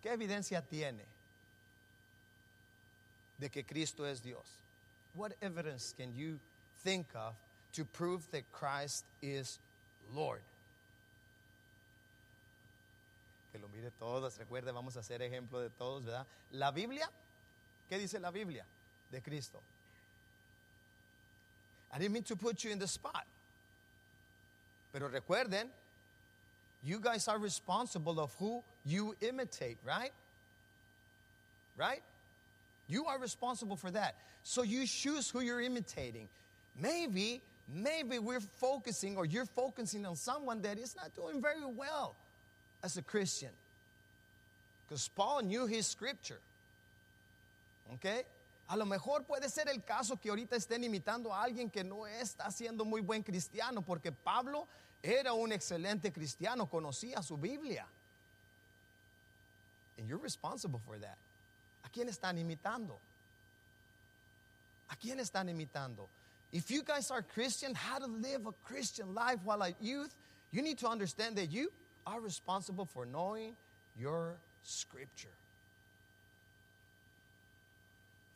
¿Qué 0.03 0.11
evidencia 0.11 0.61
tiene 0.61 1.14
de 3.39 3.49
que 3.49 3.63
Cristo 3.63 4.03
es 4.05 4.21
Dios? 4.21 4.45
What 5.15 5.33
evidence 5.41 5.93
can 5.97 6.13
you 6.15 6.39
think 6.83 7.07
of 7.15 7.33
to 7.73 7.85
prove 7.85 8.29
that 8.31 8.43
Christ 8.51 9.05
is 9.21 9.59
Lord? 10.13 10.41
Que 13.51 13.61
lo 13.61 13.67
mire 13.73 13.91
todos, 13.99 14.37
recuerde, 14.37 14.73
vamos 14.73 14.95
a 14.97 14.99
hacer 14.99 15.21
ejemplo 15.21 15.61
de 15.61 15.69
todos, 15.79 16.03
¿verdad? 16.03 16.25
La 16.51 16.71
Biblia, 16.71 17.07
¿qué 17.89 17.97
dice 17.97 18.19
la 18.19 18.31
Biblia 18.31 18.65
de 19.11 19.21
Cristo? 19.21 19.59
I 21.93 21.97
didn't 21.97 22.13
mean 22.13 22.23
to 22.23 22.35
put 22.35 22.63
you 22.63 22.71
in 22.71 22.79
the 22.79 22.87
spot. 22.87 23.25
Pero 24.91 25.07
recuerden, 25.07 25.67
you 26.83 26.99
guys 26.99 27.27
are 27.27 27.37
responsible 27.37 28.19
of 28.19 28.33
who 28.35 28.63
you 28.85 29.15
imitate, 29.21 29.77
right? 29.85 30.11
Right? 31.77 32.01
You 32.87 33.05
are 33.05 33.19
responsible 33.19 33.75
for 33.75 33.91
that. 33.91 34.15
So 34.43 34.61
you 34.61 34.85
choose 34.85 35.29
who 35.29 35.41
you're 35.41 35.61
imitating. 35.61 36.27
Maybe, 36.79 37.41
maybe 37.73 38.19
we're 38.19 38.39
focusing 38.39 39.17
or 39.17 39.25
you're 39.25 39.45
focusing 39.45 40.05
on 40.05 40.15
someone 40.15 40.61
that 40.61 40.77
is 40.77 40.95
not 40.95 41.15
doing 41.15 41.41
very 41.41 41.65
well 41.65 42.15
as 42.83 42.97
a 42.97 43.01
Christian. 43.01 43.49
Because 44.87 45.07
Paul 45.07 45.41
knew 45.41 45.65
his 45.65 45.87
scripture. 45.87 46.39
Okay? 47.95 48.23
A 48.69 48.77
lo 48.77 48.85
mejor 48.85 49.21
puede 49.21 49.49
ser 49.49 49.67
el 49.67 49.81
caso 49.81 50.19
que 50.21 50.31
ahorita 50.31 50.55
estén 50.55 50.83
imitando 50.83 51.31
a 51.31 51.43
alguien 51.43 51.71
que 51.71 51.83
no 51.83 52.05
está 52.05 52.51
siendo 52.51 52.83
muy 52.83 53.01
buen 53.01 53.23
cristiano, 53.23 53.81
porque 53.81 54.11
Pablo 54.11 54.67
era 55.03 55.33
un 55.33 55.51
excelente 55.51 56.11
cristiano, 56.11 56.67
conocía 56.67 57.23
su 57.23 57.37
Biblia. 57.37 57.85
And 59.97 60.07
you're 60.07 60.17
responsible 60.17 60.81
for 60.85 60.97
that. 60.97 61.17
¿A 61.95 61.97
quién 61.97 62.09
están 62.09 62.37
imitando? 62.37 62.99
¿A 64.89 64.95
quién 64.97 65.17
están 65.21 65.47
imitando? 65.47 66.09
If 66.51 66.69
you 66.69 66.83
guys 66.83 67.09
are 67.09 67.21
Christian, 67.21 67.73
how 67.73 67.99
to 67.99 68.07
live 68.07 68.45
a 68.45 68.51
Christian 68.65 69.15
life 69.15 69.39
while 69.45 69.63
at 69.63 69.75
youth, 69.81 70.13
you 70.51 70.61
need 70.61 70.77
to 70.79 70.89
understand 70.89 71.37
that 71.37 71.51
you 71.51 71.71
are 72.05 72.19
responsible 72.19 72.83
for 72.83 73.05
knowing 73.05 73.55
your 73.97 74.35
scripture. 74.63 75.31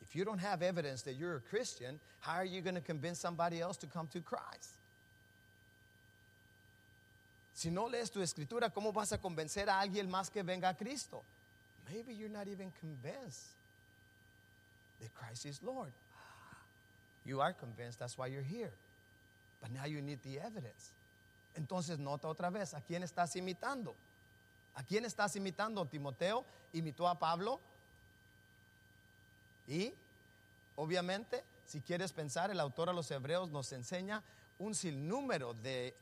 If 0.00 0.16
you 0.16 0.24
don't 0.24 0.38
have 0.38 0.62
evidence 0.62 1.02
that 1.02 1.16
you're 1.16 1.36
a 1.36 1.40
Christian, 1.40 2.00
how 2.20 2.36
are 2.36 2.46
you 2.46 2.62
going 2.62 2.76
to 2.76 2.80
convince 2.80 3.18
somebody 3.18 3.60
else 3.60 3.76
to 3.78 3.86
come 3.86 4.08
to 4.14 4.20
Christ? 4.20 4.70
Si 7.52 7.68
no 7.68 7.88
lees 7.88 8.10
tu 8.10 8.20
escritura, 8.20 8.72
¿cómo 8.72 8.90
vas 8.90 9.12
a 9.12 9.18
convencer 9.18 9.68
a 9.68 9.82
alguien 9.86 10.10
más 10.10 10.32
que 10.32 10.42
venga 10.42 10.70
a 10.70 10.74
Cristo? 10.74 11.22
Maybe 11.92 12.14
you're 12.14 12.28
not 12.28 12.46
even 12.46 12.72
convinced 12.78 13.48
that 15.00 15.12
Christ 15.14 15.46
is 15.46 15.60
Lord. 15.62 15.92
You 17.24 17.40
are 17.40 17.52
convinced, 17.52 17.98
that's 17.98 18.16
why 18.16 18.28
you're 18.28 18.42
here. 18.42 18.72
But 19.60 19.72
now 19.72 19.86
you 19.86 20.00
need 20.00 20.22
the 20.22 20.38
evidence. 20.38 20.92
Entonces 21.58 21.98
nota 21.98 22.28
otra 22.28 22.50
vez, 22.50 22.74
¿a 22.74 22.80
quién 22.80 23.02
estás 23.02 23.34
imitando? 23.36 23.94
¿A 24.76 24.82
quién 24.82 25.04
estás 25.04 25.34
imitando? 25.36 25.84
Timoteo 25.86 26.44
imitó 26.72 27.08
a 27.08 27.18
Pablo. 27.18 27.58
Y, 29.68 29.92
obviamente, 30.76 31.42
si 31.66 31.80
quieres 31.80 32.12
pensar, 32.12 32.50
el 32.50 32.60
autor 32.60 32.88
a 32.88 32.92
los 32.92 33.10
hebreos 33.10 33.50
nos 33.50 33.72
enseña 33.72 34.22
un 34.58 34.74
sinnúmero 34.74 35.54
de, 35.54 35.94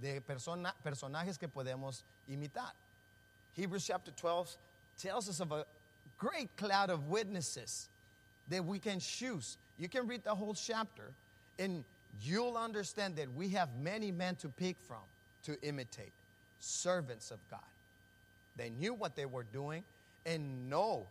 de 0.00 0.20
persona, 0.20 0.74
personajes 0.82 1.38
que 1.38 1.48
podemos 1.48 2.04
imitar. 2.28 2.74
Hebrews 3.56 3.86
chapter 3.86 4.14
12 4.14 4.67
tells 4.98 5.28
us 5.28 5.40
of 5.40 5.52
a 5.52 5.64
great 6.18 6.54
cloud 6.56 6.90
of 6.90 7.08
witnesses 7.08 7.88
that 8.48 8.64
we 8.64 8.78
can 8.78 9.00
choose. 9.00 9.56
You 9.78 9.88
can 9.88 10.06
read 10.06 10.24
the 10.24 10.34
whole 10.34 10.54
chapter, 10.54 11.12
and 11.58 11.84
you'll 12.22 12.56
understand 12.56 13.16
that 13.16 13.32
we 13.34 13.50
have 13.50 13.68
many 13.80 14.10
men 14.10 14.36
to 14.36 14.48
pick 14.48 14.76
from 14.86 14.96
to 15.44 15.56
imitate, 15.62 16.12
servants 16.58 17.30
of 17.30 17.38
God. 17.50 17.60
They 18.56 18.70
knew 18.70 18.92
what 18.92 19.14
they 19.14 19.26
were 19.26 19.44
doing 19.52 19.84
and 20.26 20.68
know 20.68 21.06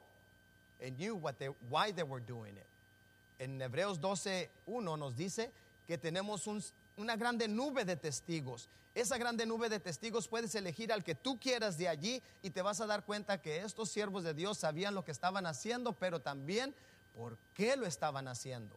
and 0.84 0.98
knew 1.00 1.16
what 1.16 1.40
they, 1.40 1.48
why 1.70 1.92
they 1.92 2.04
were 2.04 2.20
doing 2.20 2.52
it. 2.56 3.44
En 3.44 3.60
Hebreos 3.60 3.98
12:1 4.00 5.00
nos 5.00 5.14
dice 5.14 5.48
que 5.88 5.98
tenemos 5.98 6.48
un, 6.48 6.62
una 6.98 7.16
grande 7.16 7.48
nube 7.48 7.86
de 7.86 7.96
testigos. 7.96 8.68
Esa 8.94 9.18
grande 9.18 9.46
nube 9.46 9.70
de 9.70 9.80
testigos 9.80 10.28
puedes 10.28 10.56
elegir 10.56 10.92
al 10.92 11.04
que 11.04 11.14
tú 11.14 11.40
quieras 11.40 11.78
de 11.78 11.88
allí 11.88 12.22
y 12.42 12.50
te 12.50 12.64
vas 12.64 12.82
a 12.82 12.88
dar 12.88 13.06
cuenta 13.06 13.40
que 13.40 13.62
estos 13.62 13.90
siervos 13.92 14.24
de 14.24 14.34
Dios 14.34 14.58
sabían 14.58 14.96
lo 14.96 15.06
que 15.06 15.12
estaban 15.12 15.46
haciendo, 15.46 15.94
pero 15.94 16.20
también 16.20 16.74
por 17.16 17.38
qué 17.54 17.78
lo 17.78 17.86
estaban 17.86 18.28
haciendo. 18.28 18.76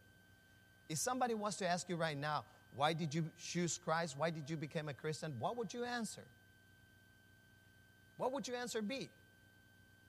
If 0.87 0.99
somebody 0.99 1.33
wants 1.33 1.57
to 1.57 1.67
ask 1.67 1.89
you 1.89 1.97
right 1.97 2.17
now, 2.17 2.43
why 2.75 2.93
did 2.93 3.11
you 3.11 3.31
choose 3.37 3.79
Christ? 3.79 4.15
Why 4.15 4.29
did 4.29 4.47
you 4.47 4.57
become 4.57 4.89
a 4.89 4.93
Christian? 4.93 5.33
What 5.39 5.57
would 5.57 5.73
you 5.73 5.83
answer? 5.83 6.23
What 8.17 8.31
would 8.31 8.47
your 8.47 8.57
answer 8.57 8.83
be? 8.83 9.09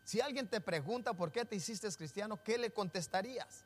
Si 0.04 0.20
alguien 0.20 0.46
te 0.46 0.60
pregunta 0.60 1.14
por 1.14 1.30
qué 1.30 1.46
te 1.46 1.56
hiciste 1.56 1.88
cristiano, 1.96 2.38
¿qué 2.44 2.58
le 2.58 2.68
contestarías? 2.68 3.62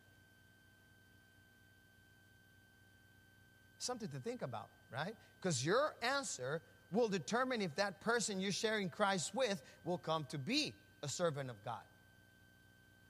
Something 3.79 4.09
to 4.09 4.19
think 4.19 4.43
about, 4.43 4.69
right? 4.93 5.15
Because 5.41 5.65
your 5.65 5.95
answer 6.03 6.61
will 6.93 7.09
determine 7.09 7.61
if 7.61 7.75
that 7.77 8.01
person 8.01 8.41
you're 8.41 8.53
sharing 8.53 8.89
Christ 8.89 9.35
with 9.35 9.61
will 9.85 9.99
come 9.99 10.27
to 10.31 10.39
be 10.39 10.73
a 11.03 11.09
servant 11.09 11.51
of 11.51 11.63
God. 11.65 11.83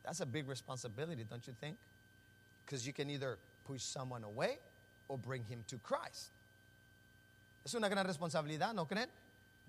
That's 0.05 0.21
a 0.21 0.27
big 0.27 0.49
responsibility, 0.49 1.25
don't 1.29 1.47
you 1.47 1.55
think? 1.61 1.77
Because 2.65 2.87
you 2.87 2.93
can 2.93 3.11
either 3.11 3.39
push 3.67 3.83
someone 3.83 4.25
away 4.25 4.59
or 5.09 5.19
bring 5.19 5.45
him 5.45 5.65
to 5.69 5.77
Christ. 5.79 6.31
Es 7.65 7.75
una 7.75 7.89
gran 7.89 8.07
responsabilidad, 8.07 8.75
¿no 8.75 8.87
creen? 8.87 9.09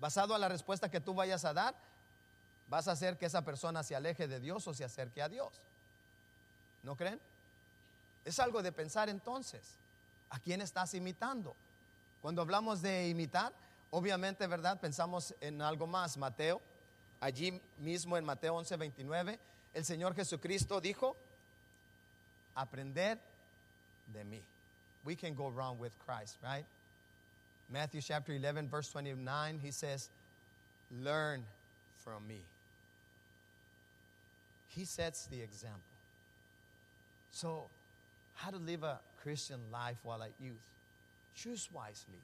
Basado 0.00 0.34
a 0.34 0.38
la 0.38 0.48
respuesta 0.48 0.88
que 0.88 1.00
tú 1.00 1.14
vayas 1.14 1.44
a 1.44 1.52
dar, 1.52 1.74
vas 2.68 2.86
a 2.86 2.92
hacer 2.92 3.18
que 3.18 3.26
esa 3.26 3.42
persona 3.42 3.82
se 3.82 3.96
aleje 3.96 4.28
de 4.28 4.38
Dios 4.38 4.66
o 4.68 4.74
se 4.74 4.84
acerque 4.84 5.20
a 5.20 5.28
Dios. 5.28 5.60
¿No 6.84 6.94
creen? 6.94 7.18
Es 8.24 8.38
algo 8.38 8.62
de 8.62 8.70
pensar 8.70 9.08
entonces. 9.08 9.78
¿A 10.30 10.38
quién 10.38 10.60
estás 10.60 10.94
imitando? 10.94 11.54
Cuando 12.20 12.42
hablamos 12.42 12.82
de 12.82 13.08
imitar, 13.08 13.52
obviamente, 13.90 14.46
¿verdad? 14.46 14.78
Pensamos 14.80 15.34
en 15.40 15.62
algo 15.62 15.86
más. 15.86 16.16
Mateo, 16.16 16.60
allí 17.20 17.60
mismo 17.78 18.16
en 18.16 18.24
Mateo 18.24 18.54
11, 18.56 18.76
29, 18.76 19.38
el 19.74 19.84
Señor 19.84 20.14
Jesucristo 20.14 20.80
dijo, 20.80 21.16
aprender 22.54 23.18
de 24.12 24.24
mí. 24.24 24.42
We 25.04 25.16
can 25.16 25.34
go 25.34 25.48
wrong 25.48 25.78
with 25.78 25.92
Christ, 26.04 26.36
right? 26.42 26.66
Matthew 27.70 28.00
chapter 28.00 28.32
11, 28.32 28.68
verse 28.68 28.88
29, 28.90 29.60
he 29.62 29.70
says, 29.70 30.10
learn 31.02 31.44
from 32.02 32.26
me. 32.26 32.40
He 34.70 34.84
sets 34.84 35.26
the 35.26 35.40
example. 35.40 35.80
So, 37.30 37.64
how 38.34 38.50
to 38.50 38.56
live 38.58 38.82
a 38.82 39.00
Christian 39.28 39.60
life 39.70 39.98
while 40.04 40.22
at 40.22 40.32
youth? 40.40 40.56
Choose 41.36 41.68
wisely 41.70 42.22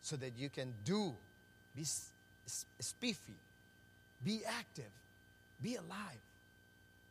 so 0.00 0.16
that 0.16 0.32
you 0.38 0.48
can 0.48 0.72
do, 0.82 1.12
be 1.76 1.84
spiffy, 1.84 3.34
be 4.24 4.40
active, 4.48 4.90
be 5.62 5.74
alive 5.74 6.22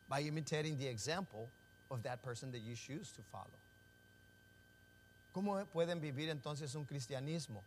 by 0.10 0.22
imitating 0.22 0.80
the 0.80 0.88
example 0.88 1.48
of 1.92 2.02
that 2.02 2.24
person 2.24 2.52
that 2.52 2.62
you 2.62 2.74
choose 2.74 3.12
to 3.12 3.22
follow. 3.32 3.46
¿Cómo 5.36 5.64
pueden 5.72 6.02
vivir 6.02 6.30
entonces 6.30 6.74
un 6.76 6.84
cristianismo? 6.86 7.62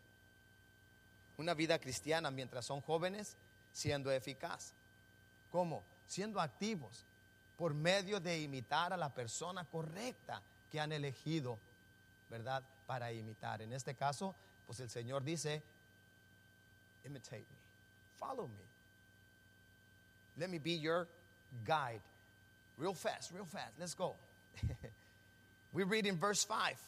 una 1.39 1.55
vida 1.55 1.78
cristiana 1.78 2.32
mientras 2.32 2.66
son 2.66 2.81
jóvenes 2.81 3.37
siendo 3.73 4.11
eficaz. 4.11 4.73
¿Cómo? 5.53 5.85
Siendo 6.09 6.41
activos 6.41 7.05
por 7.61 7.74
medio 7.74 8.20
de 8.20 8.41
imitar 8.41 8.91
a 8.91 8.97
la 8.97 9.11
persona 9.11 9.66
correcta 9.66 10.41
que 10.73 10.81
han 10.81 10.93
elegido, 10.93 11.59
¿verdad? 12.31 12.62
Para 12.87 13.12
imitar. 13.12 13.61
En 13.61 13.74
este 13.74 13.95
caso, 13.95 14.35
pues 14.66 14.81
el 14.81 14.89
Señor 14.89 15.23
dice, 15.23 15.62
imitate 17.05 17.41
me, 17.41 17.45
follow 18.19 18.49
me. 18.49 18.65
Let 20.39 20.49
me 20.49 20.59
be 20.59 20.81
your 20.81 21.07
guide. 21.66 22.01
Real 22.78 22.95
fast, 22.95 23.31
real 23.32 23.45
fast. 23.45 23.78
Let's 23.78 23.95
go. 23.95 24.16
We 25.74 25.85
read 25.85 26.07
in 26.07 26.19
verse 26.19 26.47
5. 26.47 26.78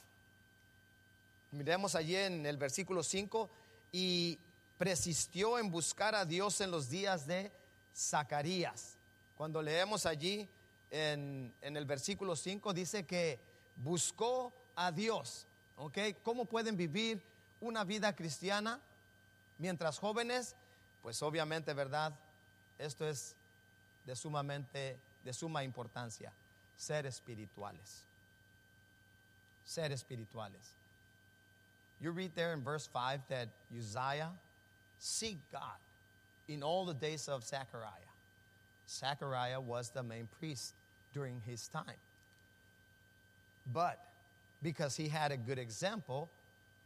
Miremos 1.53 1.95
allí 1.95 2.17
en 2.17 2.47
el 2.47 2.57
versículo 2.57 3.03
5 3.03 3.51
y 3.93 4.39
persistió 4.79 5.59
en 5.59 5.71
buscar 5.71 6.15
a 6.15 6.25
Dios 6.25 6.63
en 6.63 6.71
los 6.71 6.89
días 6.89 7.27
de 7.27 7.53
Zacarías. 7.95 8.97
Cuando 9.37 9.61
leemos 9.61 10.07
allí 10.07 10.49
en, 10.93 11.53
en 11.63 11.77
el 11.77 11.87
versículo 11.87 12.37
5 12.37 12.73
dice 12.75 13.05
que 13.05 13.41
buscó 13.77 14.53
a 14.77 14.93
Dios. 14.93 15.47
¿Ok? 15.77 15.99
¿Cómo 16.23 16.45
pueden 16.45 16.77
vivir 16.77 17.21
una 17.61 17.83
vida 17.83 18.15
cristiana 18.15 18.79
mientras 19.59 19.99
jóvenes? 19.99 20.55
Pues 21.03 21.21
obviamente, 21.23 21.73
¿verdad? 21.73 22.13
Esto 22.79 23.09
es 23.09 23.35
de 24.05 24.15
sumamente, 24.15 24.99
de 25.25 25.33
suma 25.33 25.65
importancia. 25.65 26.33
Ser 26.77 27.07
espirituales. 27.07 28.05
Ser 29.65 29.93
espirituales. 29.93 30.75
You 32.01 32.13
read 32.13 32.35
there 32.35 32.53
in 32.53 32.63
verse 32.63 32.87
5 32.93 33.29
that 33.29 33.49
Uzziah 33.71 34.33
seek 34.99 35.39
God 35.51 35.79
in 36.49 36.63
all 36.63 36.85
the 36.85 36.95
days 36.95 37.29
of 37.29 37.45
Zechariah. 37.45 38.11
Zechariah 38.89 39.61
was 39.61 39.91
the 39.91 40.03
main 40.03 40.29
priest 40.39 40.75
during 41.15 41.41
his 41.47 41.69
time. 41.69 42.01
But 43.73 43.99
because 44.63 44.97
he 44.97 45.09
had 45.09 45.33
a 45.33 45.37
good 45.37 45.59
example, 45.59 46.29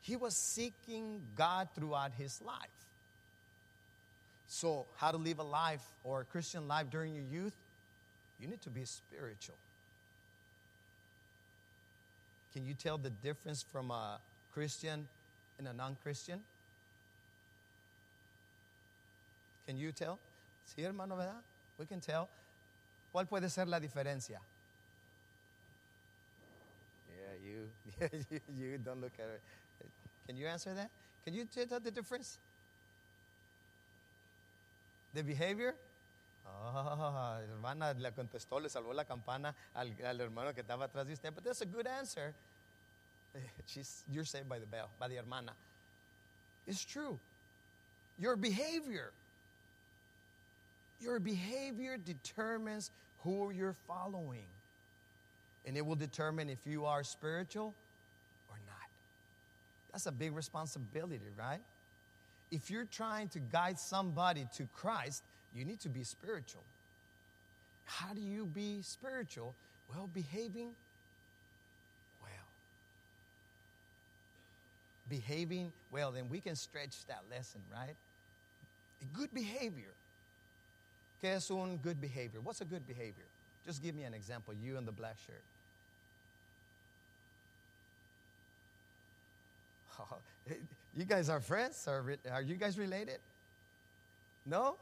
he 0.02 0.16
was 0.16 0.36
seeking 0.36 1.20
God 1.36 1.68
throughout 1.74 2.12
his 2.16 2.40
life. 2.42 2.68
So, 4.48 4.86
how 4.96 5.10
to 5.10 5.16
live 5.16 5.40
a 5.40 5.42
life 5.44 5.84
or 6.04 6.20
a 6.20 6.24
Christian 6.24 6.68
life 6.68 6.88
during 6.90 7.14
your 7.14 7.24
youth? 7.24 7.54
You 8.40 8.46
need 8.46 8.62
to 8.62 8.70
be 8.70 8.84
spiritual. 8.84 9.56
Can 12.52 12.64
you 12.64 12.74
tell 12.74 12.96
the 12.96 13.10
difference 13.10 13.62
from 13.62 13.90
a 13.90 14.18
Christian 14.54 15.08
and 15.58 15.66
a 15.68 15.72
non 15.72 15.96
Christian? 16.02 16.40
Can 19.66 19.76
you 19.76 19.90
tell? 19.90 20.18
Sí, 20.66 20.84
hermano, 20.84 21.16
¿verdad? 21.16 21.42
We 21.78 21.86
can 21.86 22.00
tell. 22.00 22.28
¿Cuál 23.16 23.28
puede 23.28 23.48
ser 23.48 23.66
la 23.66 23.80
diferencia? 23.80 24.38
Yeah, 27.08 27.32
you, 27.42 27.70
you, 28.30 28.40
you 28.54 28.76
don't 28.76 29.00
look 29.00 29.14
at 29.18 29.24
it. 29.24 29.40
Can 30.26 30.36
you 30.36 30.46
answer 30.46 30.74
that? 30.74 30.90
Can 31.24 31.32
you 31.32 31.46
tell 31.46 31.80
the 31.80 31.90
difference? 31.90 32.36
The 35.14 35.22
behavior? 35.22 35.74
Oh, 36.46 37.40
hermana 37.40 37.94
le 37.98 38.12
contestó, 38.12 38.60
le 38.60 38.68
salvó 38.68 38.92
la 38.92 39.04
campana 39.04 39.54
al, 39.74 39.94
al 40.04 40.20
hermano 40.20 40.52
que 40.52 40.62
estaba 40.62 40.86
atrás 40.86 41.06
de 41.06 41.14
usted. 41.14 41.34
But 41.34 41.42
that's 41.42 41.62
a 41.62 41.64
good 41.64 41.86
answer. 41.86 42.34
She's, 43.66 44.04
you're 44.12 44.26
saved 44.26 44.50
by 44.50 44.58
the 44.58 44.66
bell, 44.66 44.90
by 45.00 45.08
the 45.08 45.16
hermana. 45.16 45.52
It's 46.66 46.84
true. 46.84 47.18
Your 48.18 48.36
behavior. 48.36 49.10
Your 51.00 51.18
behavior 51.18 51.96
determines 51.96 52.90
who 53.26 53.50
you're 53.50 53.74
following. 53.88 54.46
And 55.66 55.76
it 55.76 55.84
will 55.84 55.96
determine 55.96 56.48
if 56.48 56.64
you 56.64 56.86
are 56.86 57.02
spiritual 57.02 57.74
or 58.48 58.56
not. 58.66 58.88
That's 59.90 60.06
a 60.06 60.12
big 60.12 60.34
responsibility, 60.34 61.18
right? 61.36 61.58
If 62.52 62.70
you're 62.70 62.86
trying 62.86 63.28
to 63.30 63.40
guide 63.40 63.80
somebody 63.80 64.46
to 64.56 64.68
Christ, 64.76 65.24
you 65.56 65.64
need 65.64 65.80
to 65.80 65.88
be 65.88 66.04
spiritual. 66.04 66.62
How 67.84 68.14
do 68.14 68.20
you 68.20 68.46
be 68.46 68.78
spiritual? 68.82 69.54
Well, 69.92 70.08
behaving 70.14 70.70
well. 72.22 72.46
Behaving 75.10 75.72
well, 75.90 76.12
then 76.12 76.28
we 76.30 76.38
can 76.38 76.54
stretch 76.54 76.94
that 77.08 77.22
lesson, 77.28 77.60
right? 77.72 77.96
Good 79.14 79.34
behavior. 79.34 79.95
¿Qué 81.22 81.34
es 81.36 81.50
un 81.50 81.78
good 81.78 82.00
behavior? 82.00 82.40
What's 82.42 82.60
a 82.60 82.64
good 82.64 82.86
behavior? 82.86 83.24
Just 83.64 83.82
give 83.82 83.94
me 83.94 84.04
an 84.04 84.14
example, 84.14 84.54
you 84.54 84.76
in 84.76 84.84
the 84.84 84.92
black 84.92 85.16
shirt. 85.26 85.42
you 90.96 91.04
guys 91.04 91.28
are 91.28 91.40
friends? 91.40 91.86
Or 91.88 92.02
re- 92.02 92.18
are 92.30 92.42
you 92.42 92.54
guys 92.56 92.78
related? 92.78 93.18
No? 94.44 94.76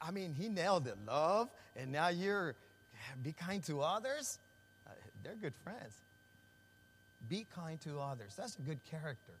I 0.00 0.10
mean, 0.10 0.34
he 0.34 0.48
nailed 0.48 0.86
it. 0.86 0.96
Love, 1.06 1.48
and 1.76 1.92
now 1.92 2.08
you're 2.08 2.54
be 3.22 3.32
kind 3.32 3.62
to 3.64 3.82
others. 3.82 4.38
Uh, 4.86 4.90
they're 5.22 5.34
good 5.34 5.54
friends. 5.62 5.92
Be 7.28 7.46
kind 7.54 7.80
to 7.82 8.00
others. 8.00 8.34
That's 8.36 8.56
a 8.56 8.62
good 8.62 8.80
character. 8.90 9.32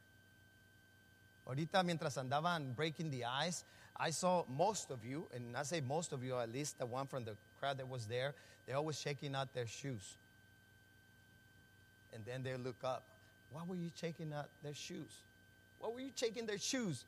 Ahorita, 1.48 1.84
mientras 1.84 2.16
andaban 2.16 2.74
breaking 2.74 3.10
the 3.10 3.24
ice, 3.24 3.64
I 3.98 4.10
saw 4.10 4.44
most 4.48 4.90
of 4.90 5.04
you, 5.04 5.26
and 5.34 5.56
I 5.56 5.62
say 5.62 5.80
most 5.80 6.12
of 6.12 6.22
you, 6.22 6.36
at 6.36 6.52
least 6.52 6.78
the 6.78 6.86
one 6.86 7.06
from 7.06 7.24
the 7.24 7.34
crowd 7.60 7.78
that 7.78 7.88
was 7.88 8.06
there, 8.06 8.34
they're 8.66 8.76
always 8.76 9.00
shaking 9.00 9.34
out 9.34 9.52
their 9.54 9.66
shoes. 9.66 10.16
And 12.14 12.24
then 12.24 12.42
they 12.42 12.56
look 12.56 12.82
up. 12.84 13.02
Why 13.52 13.62
were 13.66 13.76
you 13.76 13.90
shaking 13.98 14.32
out 14.32 14.48
their 14.62 14.74
shoes? 14.74 15.20
Why 15.80 15.88
were 15.88 16.00
you 16.00 16.10
shaking 16.14 16.46
their 16.46 16.58
shoes? 16.58 17.04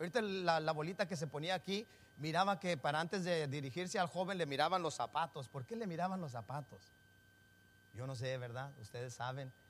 Ahorita 0.00 0.20
la, 0.22 0.58
la 0.58 0.72
bolita 0.72 1.06
que 1.06 1.16
se 1.16 1.26
ponía 1.26 1.54
aquí, 1.54 1.84
miraba 2.20 2.58
que 2.58 2.76
para 2.76 2.98
antes 3.00 3.24
de 3.24 3.46
dirigirse 3.46 3.98
al 3.98 4.08
joven 4.08 4.38
le 4.38 4.46
miraban 4.46 4.82
los 4.82 4.94
zapatos. 4.94 5.46
¿Por 5.48 5.64
qué 5.64 5.76
le 5.76 5.86
miraban 5.86 6.20
los 6.20 6.32
zapatos? 6.32 6.80
Yo 7.96 8.06
no 8.06 8.16
sé, 8.16 8.38
¿verdad? 8.38 8.70
Ustedes 8.80 9.14
saben. 9.14 9.50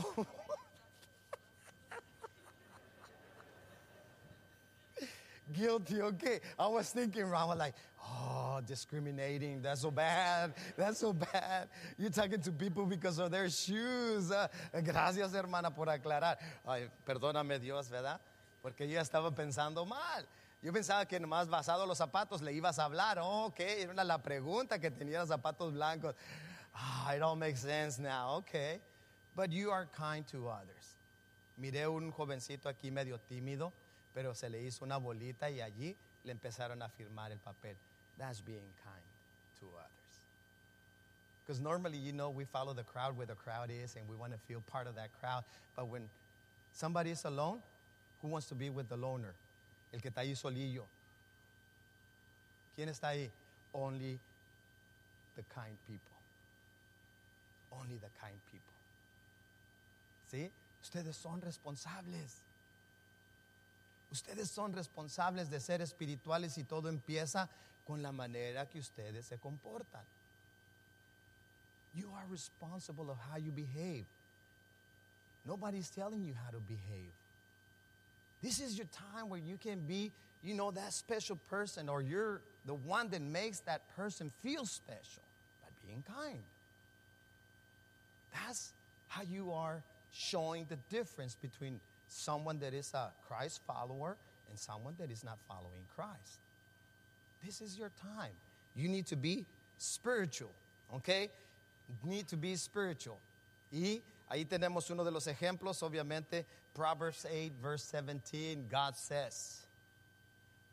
Oh, 0.00 0.26
Guilty, 5.52 6.02
okay. 6.02 6.40
I 6.58 6.66
was 6.66 6.90
thinking 6.90 7.22
around, 7.22 7.56
like, 7.58 7.74
oh, 8.02 8.60
discriminating. 8.66 9.62
That's 9.62 9.82
so 9.82 9.90
bad. 9.90 10.54
That's 10.76 10.98
so 10.98 11.12
bad. 11.12 11.68
You're 11.96 12.10
talking 12.10 12.40
to 12.42 12.52
people 12.52 12.84
because 12.86 13.18
of 13.18 13.30
their 13.30 13.48
shoes. 13.48 14.30
Uh, 14.30 14.48
gracias, 14.84 15.32
hermana, 15.32 15.70
por 15.70 15.86
aclarar. 15.86 16.36
Ay, 16.66 16.88
perdóname, 17.06 17.58
Dios, 17.60 17.88
¿verdad? 17.88 18.20
Porque 18.62 18.88
yo 18.88 19.00
estaba 19.00 19.30
pensando 19.30 19.86
mal. 19.86 20.24
Yo 20.62 20.72
pensaba 20.72 21.06
que 21.08 21.20
nomás 21.20 21.48
basado 21.48 21.82
en 21.82 21.88
los 21.88 21.98
zapatos 21.98 22.42
le 22.42 22.52
ibas 22.52 22.78
a 22.78 22.84
hablar. 22.84 23.18
Oh, 23.20 23.46
ok, 23.46 23.60
era 23.60 24.04
la 24.04 24.18
pregunta 24.18 24.78
que 24.78 24.90
tenía 24.90 25.20
los 25.20 25.28
zapatos 25.28 25.72
blancos. 25.72 26.14
Ah, 26.74 27.14
it 27.14 27.22
all 27.22 27.36
makes 27.36 27.60
sense 27.60 27.98
now. 27.98 28.38
Okay. 28.38 28.80
But 29.36 29.52
you 29.52 29.70
are 29.70 29.86
kind 29.96 30.26
to 30.28 30.48
others. 30.48 30.96
Miré 31.60 31.86
un 31.86 32.12
jovencito 32.12 32.68
aquí 32.68 32.90
medio 32.90 33.18
tímido, 33.18 33.72
pero 34.18 34.34
se 34.34 34.48
le 34.50 34.60
hizo 34.60 34.84
una 34.84 34.96
bolita 34.96 35.48
y 35.48 35.60
allí 35.60 35.94
le 36.24 36.32
empezaron 36.32 36.82
a 36.82 36.88
firmar 36.88 37.30
el 37.30 37.38
papel. 37.38 37.76
That's 38.18 38.40
being 38.40 38.66
kind 38.82 39.06
to 39.60 39.66
others. 39.66 40.18
Because 41.46 41.60
normally, 41.60 41.98
you 41.98 42.12
know, 42.12 42.28
we 42.28 42.44
follow 42.44 42.74
the 42.74 42.82
crowd 42.82 43.16
where 43.16 43.28
the 43.28 43.36
crowd 43.36 43.70
is 43.70 43.94
and 43.94 44.08
we 44.08 44.16
want 44.16 44.32
to 44.32 44.38
feel 44.48 44.60
part 44.72 44.88
of 44.88 44.96
that 44.96 45.10
crowd. 45.20 45.44
But 45.76 45.86
when 45.86 46.02
somebody 46.74 47.10
is 47.10 47.24
alone, 47.26 47.60
who 48.20 48.26
wants 48.26 48.48
to 48.48 48.56
be 48.56 48.70
with 48.70 48.88
the 48.88 48.96
loner? 48.96 49.34
El 49.94 50.00
que 50.00 50.10
está 50.10 50.22
ahí 50.22 50.34
solillo. 50.34 50.82
¿Quién 52.76 52.88
está 52.88 53.10
ahí? 53.10 53.30
Only 53.72 54.18
the 55.36 55.44
kind 55.54 55.76
people. 55.86 56.18
Only 57.70 57.98
the 57.98 58.10
kind 58.20 58.40
people. 58.50 58.74
¿Sí? 60.28 60.50
Ustedes 60.82 61.14
son 61.14 61.40
responsables. 61.40 62.47
Ustedes 64.10 64.50
son 64.50 64.72
responsables 64.72 65.50
de 65.50 65.60
ser 65.60 65.80
espirituales 65.82 66.56
y 66.56 66.64
todo 66.64 66.88
empieza 66.88 67.48
con 67.86 68.02
la 68.02 68.12
manera 68.12 68.66
que 68.66 68.78
ustedes 68.78 69.26
se 69.26 69.36
comportan. 69.38 70.02
You 71.94 72.10
are 72.16 72.24
responsible 72.30 73.10
of 73.10 73.18
how 73.30 73.38
you 73.38 73.50
behave. 73.50 74.04
Nobody's 75.46 75.90
telling 75.90 76.24
you 76.24 76.34
how 76.34 76.50
to 76.50 76.58
behave. 76.58 77.12
This 78.42 78.60
is 78.60 78.76
your 78.76 78.86
time 79.14 79.28
where 79.28 79.40
you 79.40 79.56
can 79.56 79.80
be, 79.80 80.12
you 80.42 80.54
know, 80.54 80.70
that 80.70 80.92
special 80.92 81.36
person 81.50 81.88
or 81.88 82.02
you're 82.02 82.40
the 82.66 82.74
one 82.74 83.08
that 83.10 83.22
makes 83.22 83.60
that 83.60 83.80
person 83.96 84.30
feel 84.42 84.64
special 84.64 85.22
by 85.62 85.68
being 85.86 86.04
kind. 86.06 86.38
That's 88.32 88.70
how 89.08 89.22
you 89.22 89.52
are 89.52 89.82
showing 90.12 90.66
the 90.68 90.76
difference 90.90 91.34
between 91.34 91.80
someone 92.08 92.58
that 92.60 92.74
is 92.74 92.92
a 92.94 93.10
Christ 93.28 93.60
follower 93.66 94.16
and 94.48 94.58
someone 94.58 94.94
that 94.98 95.10
is 95.10 95.24
not 95.24 95.38
following 95.46 95.82
Christ. 95.94 96.40
This 97.44 97.60
is 97.60 97.78
your 97.78 97.90
time. 98.00 98.32
You 98.74 98.88
need 98.88 99.06
to 99.06 99.16
be 99.16 99.44
spiritual, 99.78 100.50
okay? 100.96 101.30
Need 102.04 102.28
to 102.28 102.36
be 102.36 102.56
spiritual. 102.56 103.18
Y 103.72 104.00
ahí 104.30 104.44
tenemos 104.46 104.90
uno 104.90 105.04
de 105.04 105.10
los 105.10 105.26
ejemplos, 105.26 105.82
obviamente, 105.82 106.44
Proverbs 106.74 107.26
8, 107.28 107.52
verse 107.60 107.82
17, 107.84 108.66
God 108.70 108.96
says, 108.96 109.62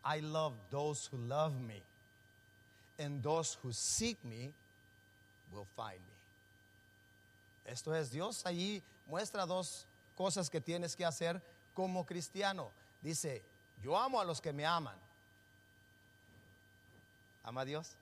I 0.04 0.20
love 0.20 0.54
those 0.70 1.10
who 1.12 1.18
love 1.18 1.60
me, 1.60 1.82
and 3.00 3.24
those 3.24 3.58
who 3.64 3.72
seek 3.72 4.24
me 4.24 4.52
will 5.52 5.68
find 5.76 5.98
me. 5.98 7.72
Esto 7.72 7.92
es, 7.94 8.12
Dios 8.12 8.44
allí 8.44 8.82
muestra 9.10 9.48
dos 9.48 9.86
cosas 10.16 10.50
que 10.50 10.62
tienes 10.62 10.96
que 10.96 11.06
hacer 11.06 11.42
como 11.74 12.06
cristiano. 12.06 12.72
Dice, 13.02 13.42
yo 13.84 13.96
amo 13.96 14.20
a 14.20 14.26
los 14.26 14.42
que 14.42 14.52
me 14.54 14.66
aman. 14.66 14.96
¿Ama 17.44 17.62
a 17.62 17.66
Dios? 17.66 17.96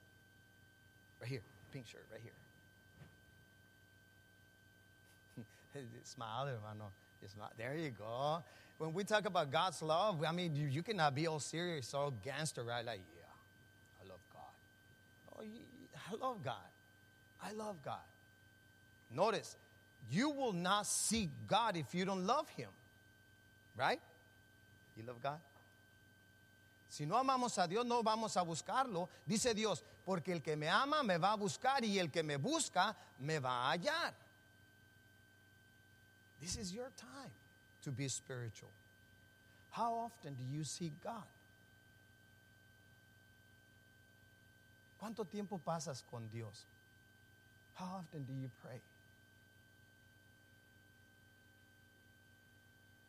Right 1.20 1.30
here, 1.30 1.42
pink 1.72 1.86
shirt, 1.86 2.06
right 2.12 2.22
here. 2.22 2.34
Smile, 6.04 6.48
hermano. 6.48 6.92
Smile. 7.28 7.52
There 7.58 7.76
you 7.76 7.92
go. 7.92 8.44
When 8.78 8.94
we 8.94 9.04
talk 9.04 9.26
about 9.26 9.52
God's 9.52 9.82
love, 9.82 10.24
I 10.28 10.32
mean, 10.32 10.56
you, 10.56 10.68
you 10.68 10.84
cannot 10.84 11.16
be 11.16 11.28
all 11.28 11.40
serious, 11.40 11.94
all 11.94 12.12
gangster, 12.24 12.64
right? 12.64 12.86
Like, 12.86 13.00
yeah, 13.16 14.04
I 14.04 14.10
love 14.10 14.20
God. 14.34 15.40
Oh, 15.40 15.44
I 16.12 16.16
love 16.26 16.44
God. 16.44 16.56
I 17.42 17.52
love 17.54 17.76
God. 17.84 18.00
Notice, 19.12 19.56
you 20.12 20.30
will 20.30 20.54
not 20.54 20.86
seek 20.86 21.30
God 21.48 21.78
if 21.78 21.94
you 21.94 22.06
don't 22.06 22.26
love 22.26 22.48
Him. 22.50 22.70
Right? 23.78 24.00
You 24.98 25.04
love 25.08 25.22
God? 25.22 25.40
Si 26.90 27.06
no 27.06 27.16
amamos 27.16 27.58
a 27.58 27.68
Dios, 27.68 27.86
no 27.86 28.04
vamos 28.04 28.38
a 28.38 28.44
buscarlo. 28.44 29.10
Dice 29.28 29.56
Dios, 29.56 29.82
porque 30.06 30.32
el 30.32 30.42
que 30.42 30.56
me 30.56 30.68
ama 30.68 31.02
me 31.02 31.18
va 31.18 31.34
a 31.34 31.38
buscar 31.38 31.84
y 31.84 31.98
el 31.98 32.10
que 32.10 32.22
me 32.22 32.38
busca 32.38 32.96
me 33.20 33.40
va 33.40 33.50
a 33.50 33.72
hallar. 33.72 34.14
This 36.40 36.58
is 36.58 36.72
your 36.72 36.92
time 36.98 37.32
to 37.84 37.92
be 37.92 38.08
spiritual. 38.08 38.70
How 39.72 39.94
often 40.06 40.36
do 40.36 40.44
you 40.56 40.64
seek 40.64 40.92
God? 41.04 41.24
¿Cuánto 45.02 45.26
tiempo 45.26 45.60
pasas 45.66 46.04
con 46.12 46.30
Dios? 46.32 46.64
How 47.76 48.02
often 48.02 48.24
do 48.24 48.34
you 48.34 48.52
pray? 48.62 48.80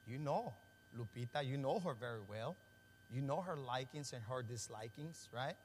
You 0.07 0.19
know 0.19 0.53
Lupita, 0.99 1.45
you 1.45 1.57
know 1.57 1.81
her 1.81 1.95
very 1.95 2.21
well. 2.29 2.57
You 3.13 3.21
know 3.21 3.41
her 3.41 3.57
likings 3.57 4.13
and 4.13 4.23
her 4.25 4.43
dislikings, 4.43 5.29
right? 5.33 5.57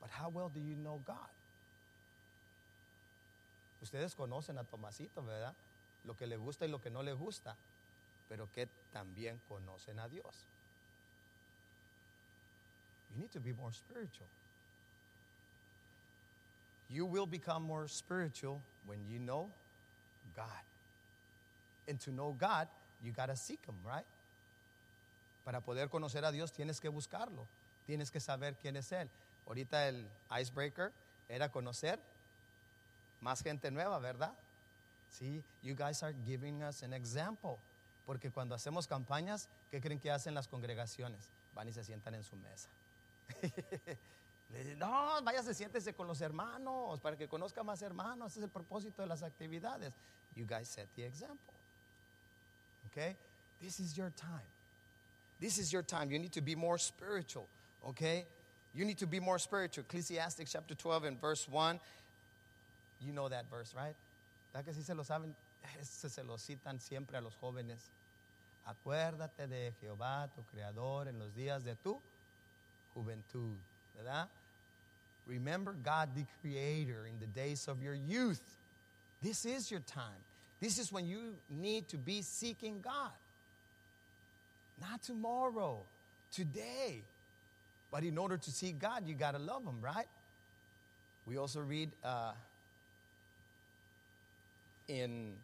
But 0.00 0.10
how 0.10 0.28
well 0.28 0.50
do 0.52 0.60
you 0.60 0.76
know 0.76 1.00
God? 1.06 1.16
Ustedes 3.82 4.14
conocen 4.14 4.58
a 4.58 4.64
Tomasito, 4.64 5.22
¿verdad? 5.22 5.52
Lo 6.06 6.14
que 6.14 6.26
le 6.26 6.36
gusta 6.36 6.64
y 6.64 6.70
lo 6.70 6.78
que 6.78 6.90
no 6.90 7.02
le 7.02 7.12
gusta, 7.12 7.54
pero 8.28 8.48
que 8.54 8.66
también 8.94 9.38
conocen 9.48 9.98
a 9.98 10.08
Dios. 10.08 10.44
You 13.14 13.22
need 13.22 13.32
to 13.32 13.40
be 13.40 13.52
more 13.52 13.72
spiritual. 13.72 14.26
You 16.90 17.06
will 17.06 17.26
become 17.26 17.62
more 17.62 17.88
spiritual 17.88 18.60
when 18.86 18.98
you 19.10 19.18
know 19.18 19.48
God. 20.36 20.46
And 21.88 21.98
to 22.00 22.10
know 22.10 22.34
God, 22.38 22.68
you 23.06 23.12
got 23.12 23.26
to 23.26 23.36
seek 23.36 23.60
Him, 23.66 23.76
right? 23.84 24.04
Para 25.44 25.60
poder 25.60 25.88
conocer 25.88 26.24
a 26.24 26.32
Dios 26.32 26.52
tienes 26.52 26.80
que 26.80 26.88
buscarlo. 26.88 27.46
Tienes 27.86 28.10
que 28.10 28.18
saber 28.18 28.56
quién 28.60 28.76
es 28.76 28.90
Él. 28.90 29.08
Ahorita 29.46 29.88
el 29.88 30.04
icebreaker 30.40 30.92
era 31.28 31.48
conocer 31.50 32.00
más 33.20 33.42
gente 33.42 33.70
nueva, 33.70 34.00
¿verdad? 34.00 34.32
Sí, 35.16 35.42
you 35.62 35.76
guys 35.76 36.02
are 36.02 36.14
giving 36.26 36.64
us 36.64 36.82
an 36.82 36.92
example. 36.92 37.58
Porque 38.04 38.30
cuando 38.30 38.54
hacemos 38.56 38.88
campañas, 38.88 39.48
¿qué 39.70 39.80
creen 39.80 40.00
que 40.00 40.10
hacen 40.10 40.34
las 40.34 40.48
congregaciones? 40.48 41.20
Van 41.54 41.68
y 41.68 41.72
se 41.72 41.84
sientan 41.84 42.14
en 42.14 42.24
su 42.24 42.36
mesa. 42.36 42.68
Le 44.52 44.58
dicen, 44.58 44.78
no, 44.78 45.22
váyase, 45.22 45.54
siéntese 45.54 45.94
con 45.94 46.06
los 46.06 46.20
hermanos 46.20 47.00
para 47.00 47.16
que 47.16 47.26
conozca 47.28 47.62
más 47.62 47.82
hermanos. 47.82 48.32
Ese 48.32 48.40
es 48.40 48.44
el 48.44 48.50
propósito 48.50 49.02
de 49.02 49.08
las 49.08 49.22
actividades. 49.22 49.92
You 50.34 50.46
guys 50.46 50.68
set 50.68 50.88
the 50.94 51.06
example. 51.06 51.55
Okay? 52.96 53.14
This 53.62 53.80
is 53.80 53.96
your 53.96 54.10
time. 54.16 54.30
This 55.40 55.58
is 55.58 55.72
your 55.72 55.82
time. 55.82 56.10
You 56.10 56.18
need 56.18 56.32
to 56.32 56.40
be 56.40 56.54
more 56.54 56.78
spiritual. 56.78 57.46
Okay? 57.88 58.24
You 58.74 58.84
need 58.84 58.98
to 58.98 59.06
be 59.06 59.20
more 59.20 59.38
spiritual. 59.38 59.84
Ecclesiastes 59.88 60.52
chapter 60.52 60.74
12 60.74 61.04
and 61.04 61.20
verse 61.20 61.48
1. 61.48 61.80
You 63.00 63.12
know 63.12 63.28
that 63.28 63.50
verse, 63.50 63.74
right? 63.76 63.94
¿Verdad 64.52 64.64
que 64.64 64.72
sí 64.72 64.84
se 64.84 64.94
lo 64.94 65.02
saben? 65.02 65.34
Ese 65.80 66.08
se 66.08 66.22
lo 66.22 66.36
citan 66.36 66.80
siempre 66.80 67.18
a 67.18 67.20
los 67.20 67.34
jóvenes. 67.42 67.90
Acuérdate 68.66 69.46
de 69.48 69.72
Jehová, 69.82 70.28
tu 70.34 70.42
creador, 70.52 71.08
en 71.08 71.18
los 71.18 71.30
días 71.36 71.62
de 71.64 71.74
tu 71.82 71.98
juventud. 72.94 73.56
¿Verdad? 73.96 74.28
Remember 75.26 75.72
God 75.72 76.10
the 76.14 76.24
Creator 76.40 77.06
in 77.06 77.18
the 77.20 77.26
days 77.26 77.68
of 77.68 77.82
your 77.82 77.94
youth. 77.94 78.40
This 79.22 79.44
is 79.44 79.70
your 79.70 79.80
time. 79.80 80.22
This 80.66 80.78
is 80.78 80.90
when 80.90 81.06
you 81.06 81.20
need 81.48 81.86
to 81.90 81.96
be 81.96 82.22
seeking 82.22 82.80
God. 82.80 83.12
Not 84.80 85.00
tomorrow, 85.00 85.78
today. 86.32 87.02
But 87.92 88.02
in 88.02 88.18
order 88.18 88.36
to 88.36 88.50
seek 88.50 88.80
God, 88.80 89.06
you 89.06 89.14
got 89.14 89.34
to 89.34 89.38
love 89.38 89.62
Him, 89.62 89.76
right? 89.80 90.08
We 91.24 91.38
also 91.38 91.60
read 91.60 91.90
uh, 92.02 92.32
in 94.88 95.34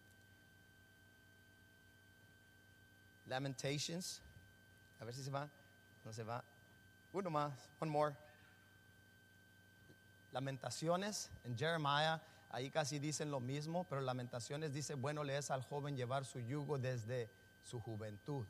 Lamentations. 3.31 4.19
A 5.01 5.05
ver 5.05 5.13
si 5.13 5.23
se 5.23 5.31
va. 5.31 5.49
No 6.05 6.11
se 6.11 6.25
va. 6.25 6.43
Uno 7.15 7.31
más. 7.31 7.53
One 7.79 7.93
more. 7.93 8.13
Lamentaciones 10.35 11.29
in 11.47 11.55
Jeremiah, 11.55 12.19
ahí 12.53 12.71
casi 12.71 12.99
dicen 12.99 13.31
lo 13.31 13.41
mismo, 13.41 13.85
pero 13.89 14.01
Lamentaciones 14.01 14.73
dice, 14.73 14.95
bueno 14.95 15.25
le 15.25 15.37
es 15.37 15.51
al 15.51 15.63
joven 15.63 15.97
llevar 15.97 16.25
su 16.25 16.39
yugo 16.41 16.79
desde 16.79 17.29
su 17.65 17.81
juventud. 17.81 18.45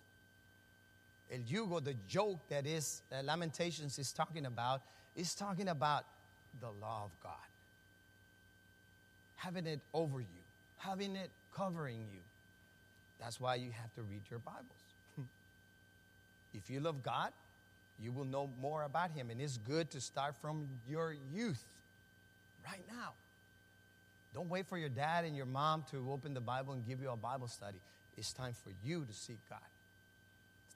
El 1.31 1.45
yugo, 1.45 1.81
the 1.81 1.97
yoke 2.09 2.47
that 2.49 2.67
is 2.67 3.03
uh, 3.11 3.23
Lamentations 3.23 3.99
is 3.99 4.13
talking 4.13 4.45
about, 4.45 4.83
is 5.17 5.35
talking 5.35 5.69
about 5.69 6.05
the 6.61 6.71
law 6.81 7.05
of 7.05 7.11
God. 7.23 7.33
Having 9.37 9.67
it 9.67 9.81
over 9.95 10.21
you, 10.21 10.43
having 10.79 11.17
it 11.17 11.31
covering 11.57 12.01
you. 12.13 12.21
That's 13.19 13.41
why 13.41 13.55
you 13.55 13.71
have 13.71 13.95
to 13.95 14.03
read 14.03 14.21
your 14.31 14.41
Bibles. 14.41 15.29
if 16.55 16.69
you 16.69 16.81
love 16.81 17.03
God, 17.03 17.33
you 17.99 18.13
will 18.13 18.25
know 18.25 18.51
more 18.61 18.83
about 18.83 19.13
Him. 19.13 19.31
And 19.31 19.41
it's 19.41 19.57
good 19.57 19.91
to 19.93 20.01
start 20.01 20.35
from 20.37 20.69
your 20.89 21.15
youth 21.33 21.65
right 22.67 22.85
now. 22.89 23.13
Don't 24.35 24.49
wait 24.49 24.67
for 24.67 24.79
your 24.79 24.89
dad 24.89 25.25
and 25.25 25.37
your 25.37 25.47
mom 25.47 25.85
to 25.91 26.11
open 26.11 26.35
the 26.35 26.41
Bible 26.41 26.73
and 26.73 26.87
give 26.87 27.03
you 27.03 27.11
a 27.11 27.17
Bible 27.17 27.49
study. 27.49 27.79
It's 28.17 28.33
time 28.33 28.55
for 28.65 28.73
you 28.85 29.05
to 29.05 29.13
seek 29.13 29.39
God. 29.49 29.59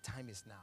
The 0.02 0.10
time 0.10 0.28
is 0.30 0.42
now. 0.46 0.54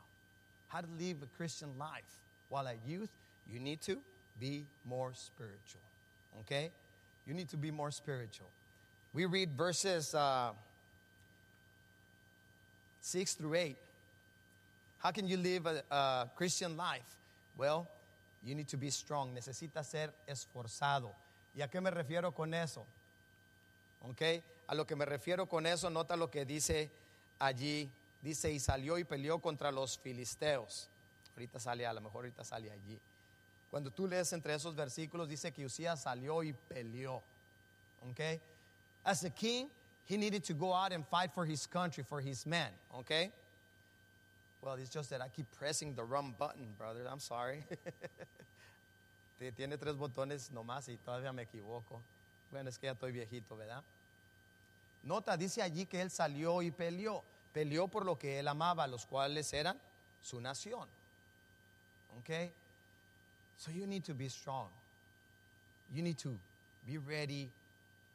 How 0.67 0.81
to 0.81 0.87
live 0.99 1.17
a 1.23 1.37
Christian 1.37 1.69
life. 1.77 2.19
While 2.49 2.67
at 2.67 2.77
youth, 2.87 3.09
you 3.51 3.59
need 3.59 3.81
to 3.81 3.97
be 4.39 4.65
more 4.85 5.11
spiritual. 5.13 5.81
Okay? 6.41 6.69
You 7.25 7.33
need 7.33 7.49
to 7.49 7.57
be 7.57 7.71
more 7.71 7.91
spiritual. 7.91 8.47
We 9.13 9.25
read 9.25 9.51
verses 9.51 10.13
uh, 10.13 10.51
6 13.01 13.33
through 13.33 13.55
8. 13.55 13.75
How 14.99 15.11
can 15.11 15.27
you 15.27 15.37
live 15.37 15.65
a, 15.65 15.83
a 15.91 16.29
Christian 16.35 16.77
life? 16.77 17.01
Well, 17.57 17.87
you 18.45 18.55
need 18.55 18.67
to 18.69 18.77
be 18.77 18.89
strong. 18.89 19.35
Necesitas 19.35 19.85
ser 19.85 20.09
esforzado. 20.29 21.09
¿Y 21.55 21.61
a 21.61 21.69
qué 21.69 21.81
me 21.81 21.91
refiero 21.91 22.31
con 22.33 22.53
eso? 22.53 22.85
¿Ok? 24.01 24.21
A 24.67 24.75
lo 24.75 24.87
que 24.87 24.95
me 24.95 25.05
refiero 25.05 25.47
con 25.47 25.65
eso, 25.65 25.89
nota 25.89 26.15
lo 26.15 26.29
que 26.31 26.45
dice 26.45 26.91
allí. 27.39 27.91
Dice, 28.21 28.51
y 28.51 28.59
salió 28.59 28.97
y 28.97 29.03
peleó 29.03 29.39
contra 29.39 29.71
los 29.71 29.99
filisteos. 29.99 30.87
Ahorita 31.35 31.59
sale, 31.59 31.85
a 31.85 31.93
lo 31.93 32.01
mejor 32.01 32.25
ahorita 32.25 32.43
sale 32.43 32.71
allí. 32.71 32.99
Cuando 33.69 33.91
tú 33.91 34.07
lees 34.07 34.31
entre 34.33 34.53
esos 34.53 34.75
versículos, 34.75 35.27
dice 35.27 35.51
que 35.51 35.65
Usías 35.65 36.03
salió 36.03 36.41
y 36.43 36.53
peleó. 36.53 37.21
¿Ok? 38.09 38.39
As 39.03 39.23
a 39.25 39.29
king, 39.29 39.67
he 40.05 40.17
needed 40.17 40.43
to 40.43 40.53
go 40.53 40.73
out 40.73 40.93
and 40.93 41.05
fight 41.05 41.31
for 41.31 41.45
his 41.45 41.67
country, 41.67 42.03
for 42.03 42.21
his 42.21 42.45
men. 42.45 42.71
¿Ok? 42.91 43.11
Well, 44.61 44.75
it's 44.75 44.89
just 44.89 45.09
that 45.09 45.21
I 45.21 45.27
keep 45.27 45.47
pressing 45.57 45.93
the 45.93 46.03
wrong 46.03 46.33
button, 46.37 46.73
brother. 46.77 47.05
I'm 47.09 47.19
sorry. 47.19 47.65
Tiene 49.51 49.77
tres 49.77 49.95
botones 49.97 50.51
nomás 50.51 50.87
y 50.89 50.97
todavía 50.97 51.33
me 51.33 51.43
equivoco. 51.43 52.01
Bueno, 52.51 52.69
es 52.69 52.77
que 52.77 52.85
ya 52.85 52.93
estoy 52.93 53.11
viejito, 53.11 53.57
¿verdad? 53.57 53.83
Nota, 55.03 55.35
dice 55.35 55.61
allí 55.61 55.85
que 55.85 56.01
él 56.01 56.09
salió 56.09 56.61
y 56.61 56.71
peleó. 56.71 57.23
Peleó 57.51 57.87
por 57.87 58.05
lo 58.05 58.17
que 58.17 58.39
él 58.39 58.47
amaba, 58.47 58.87
los 58.87 59.05
cuales 59.05 59.51
eran 59.53 59.79
su 60.21 60.39
nación. 60.39 60.87
Okay? 62.19 62.51
So 63.57 63.71
you 63.71 63.85
need 63.85 64.03
to 64.05 64.13
be 64.13 64.29
strong. 64.29 64.69
You 65.93 66.01
need 66.01 66.17
to 66.19 66.37
be 66.85 66.97
ready 66.97 67.49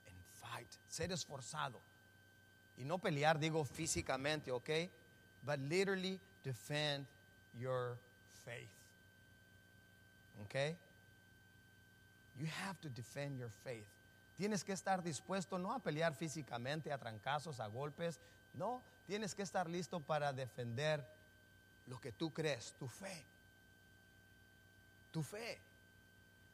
and 0.07 0.17
fight. 0.41 0.69
Ser 0.89 1.13
esforzado. 1.13 1.79
Y 2.79 2.85
no 2.85 2.99
pelear, 2.99 3.39
digo 3.39 3.65
físicamente, 3.65 4.51
okay? 4.51 4.89
But 5.45 5.59
literally 5.61 6.19
defend 6.45 7.07
your 7.59 7.97
faith. 8.45 8.71
Okay? 10.45 10.77
You 12.39 12.47
have 12.65 12.81
to 12.83 12.89
defend 12.89 13.39
your 13.39 13.51
faith. 13.65 13.87
Tienes 14.37 14.63
que 14.63 14.73
estar 14.73 15.03
dispuesto 15.03 15.59
no 15.59 15.73
a 15.73 15.81
pelear 15.81 16.15
físicamente, 16.15 16.93
a 16.93 16.99
trancazos, 16.99 17.59
a 17.59 17.67
golpes. 17.67 18.21
No, 18.55 18.81
tienes 19.07 19.35
que 19.35 19.43
estar 19.43 19.69
listo 19.69 19.99
para 19.99 20.33
defender 20.33 21.05
lo 21.89 22.01
que 22.01 22.13
tú 22.13 22.31
crees, 22.33 22.73
tu 22.79 22.87
fe. 22.87 23.25
Tu 25.13 25.23
fe. 25.23 25.59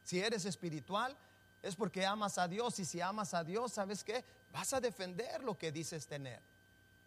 Si 0.03 0.19
eres 0.19 0.45
espiritual, 0.45 1.15
es 1.61 1.75
porque 1.75 2.05
amas 2.05 2.37
a 2.39 2.47
Dios. 2.47 2.79
Y 2.79 2.85
si 2.85 3.01
amas 3.01 3.33
a 3.35 3.43
Dios, 3.43 3.73
¿sabes 3.73 4.03
qué? 4.03 4.23
Vas 4.51 4.73
a 4.73 4.81
defender 4.81 5.43
lo 5.43 5.55
que 5.55 5.71
dices 5.71 6.07
tener. 6.07 6.39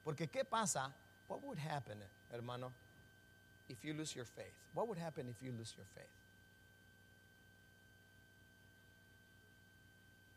Porque 0.05 0.29
¿qué 0.29 0.45
pasa? 0.45 0.93
What 1.29 1.43
would 1.43 1.59
happen, 1.59 1.99
hermano, 2.33 2.73
if 3.69 3.83
you 3.85 3.95
lose 3.95 4.15
your 4.15 4.27
faith? 4.27 4.55
What 4.75 4.87
would 4.87 4.99
happen 4.99 5.29
if 5.29 5.43
you 5.43 5.53
lose 5.53 5.75
your 5.77 5.87
faith? 5.95 6.09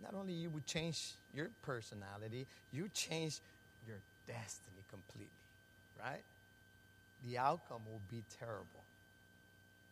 Not 0.02 0.14
only 0.20 0.34
you 0.34 0.50
would 0.50 0.66
change 0.66 1.14
your 1.36 1.50
personality, 1.62 2.46
you 2.74 2.90
change 2.94 3.40
your 3.88 3.98
destiny 4.28 4.82
completely, 4.90 5.30
right? 6.00 6.24
The 7.28 7.38
outcome 7.38 7.82
will 7.86 8.02
be 8.10 8.24
terrible. 8.40 8.66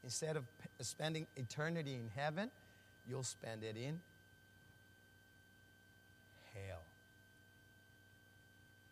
Instead 0.03 0.35
of 0.35 0.43
spending 0.81 1.27
eternity 1.35 1.93
in 1.93 2.09
heaven, 2.15 2.49
you'll 3.07 3.23
spend 3.23 3.63
it 3.63 3.75
in 3.75 3.99
hell. 6.53 6.81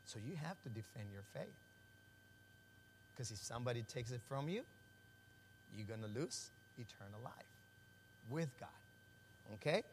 So 0.05 0.19
you 0.27 0.35
have 0.35 0.61
to 0.63 0.69
defend 0.69 1.05
your 1.13 1.23
faith. 1.33 1.53
Because 3.15 3.31
if 3.31 3.37
somebody 3.37 3.83
takes 3.93 4.11
it 4.11 4.21
from 4.29 4.47
you, 4.47 4.61
you're 5.75 5.87
going 5.87 6.01
to 6.01 6.19
lose 6.19 6.49
eternal 6.77 7.19
life 7.23 7.33
with 8.29 8.49
God. 8.59 8.69
Okay? 9.55 9.83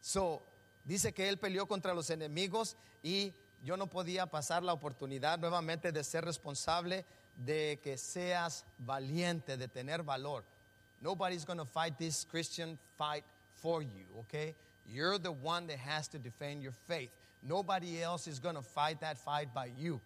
So, 0.00 0.42
dice 0.84 1.12
que 1.12 1.28
él 1.28 1.36
peleó 1.38 1.66
contra 1.66 1.94
los 1.94 2.10
enemigos 2.10 2.76
y 3.02 3.32
yo 3.62 3.76
no 3.76 3.86
podía 3.86 4.26
pasar 4.26 4.62
la 4.62 4.72
oportunidad 4.72 5.38
nuevamente 5.38 5.92
de 5.92 6.02
ser 6.02 6.24
responsable 6.24 7.04
de 7.36 7.78
que 7.82 7.96
seas 7.96 8.64
valiente, 8.78 9.56
de 9.56 9.68
tener 9.68 10.02
valor. 10.02 10.44
Nobody's 11.00 11.44
going 11.44 11.58
to 11.58 11.64
fight 11.64 11.98
this 11.98 12.24
Christian 12.24 12.78
fight 12.98 13.24
for 13.62 13.82
you, 13.82 14.06
okay? 14.20 14.54
You're 14.86 15.18
the 15.18 15.32
one 15.32 15.66
that 15.68 15.78
has 15.78 16.08
to 16.08 16.18
defend 16.18 16.62
your 16.62 16.72
faith. 16.72 17.10
Nobody 17.42 18.02
else 18.02 18.26
is 18.26 18.38
going 18.38 18.56
to 18.56 18.62
fight 18.62 19.00
that 19.00 19.18
fight 19.18 19.54
by 19.54 19.70
you. 19.78 20.00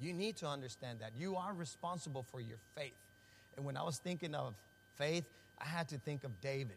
You 0.00 0.12
need 0.12 0.36
to 0.38 0.46
understand 0.46 0.98
that. 1.00 1.12
You 1.16 1.36
are 1.36 1.54
responsible 1.54 2.24
for 2.30 2.40
your 2.40 2.58
faith. 2.74 2.96
And 3.56 3.64
when 3.64 3.76
I 3.76 3.82
was 3.82 3.98
thinking 3.98 4.34
of 4.34 4.54
faith, 4.96 5.28
I 5.58 5.66
had 5.66 5.88
to 5.90 5.98
think 5.98 6.24
of 6.24 6.40
David. 6.40 6.76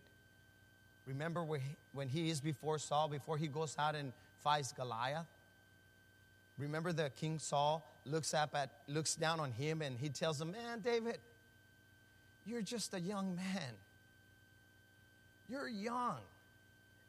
Remember 1.08 1.46
when 1.94 2.10
he, 2.10 2.30
is 2.30 2.42
before 2.42 2.80
Saul, 2.80 3.08
before 3.08 3.38
he 3.38 3.48
goes 3.48 3.76
out 3.78 3.96
and 3.96 4.12
fights 4.44 4.72
Goliath? 4.72 5.28
Remember 6.58 6.92
that 6.94 7.16
King 7.16 7.38
Saul 7.38 7.86
looks 8.06 8.34
up 8.34 8.56
at 8.56 8.70
looks 8.88 9.16
down 9.16 9.40
on 9.40 9.52
him 9.52 9.82
and 9.82 10.00
he 10.00 10.10
tells 10.10 10.40
him, 10.40 10.52
Man, 10.52 10.80
David, 10.80 11.18
you're 12.46 12.62
just 12.62 12.94
a 12.94 13.00
young 13.00 13.36
man. 13.36 13.74
You're 15.50 15.68
young. 15.68 16.18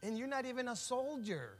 And 0.02 0.18
you're 0.18 0.28
not 0.28 0.44
even 0.44 0.68
a 0.68 0.76
soldier. 0.76 1.50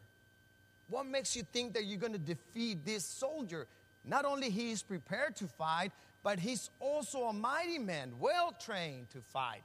What 0.89 1.07
makes 1.07 1.35
you 1.37 1.43
think 1.43 1.75
that 1.75 1.85
you're 1.85 1.99
going 1.99 2.13
to 2.13 2.19
defeat 2.19 2.85
this 2.85 3.05
soldier? 3.05 3.67
Not 4.05 4.25
only 4.25 4.51
he 4.51 4.71
is 4.71 4.83
prepared 4.83 5.37
to 5.37 5.47
fight, 5.47 5.93
but 6.23 6.39
he's 6.39 6.71
also 6.81 7.25
a 7.25 7.33
mighty 7.33 7.79
man, 7.79 8.13
well 8.21 8.55
trained 8.59 9.11
to 9.11 9.21
fight. 9.21 9.63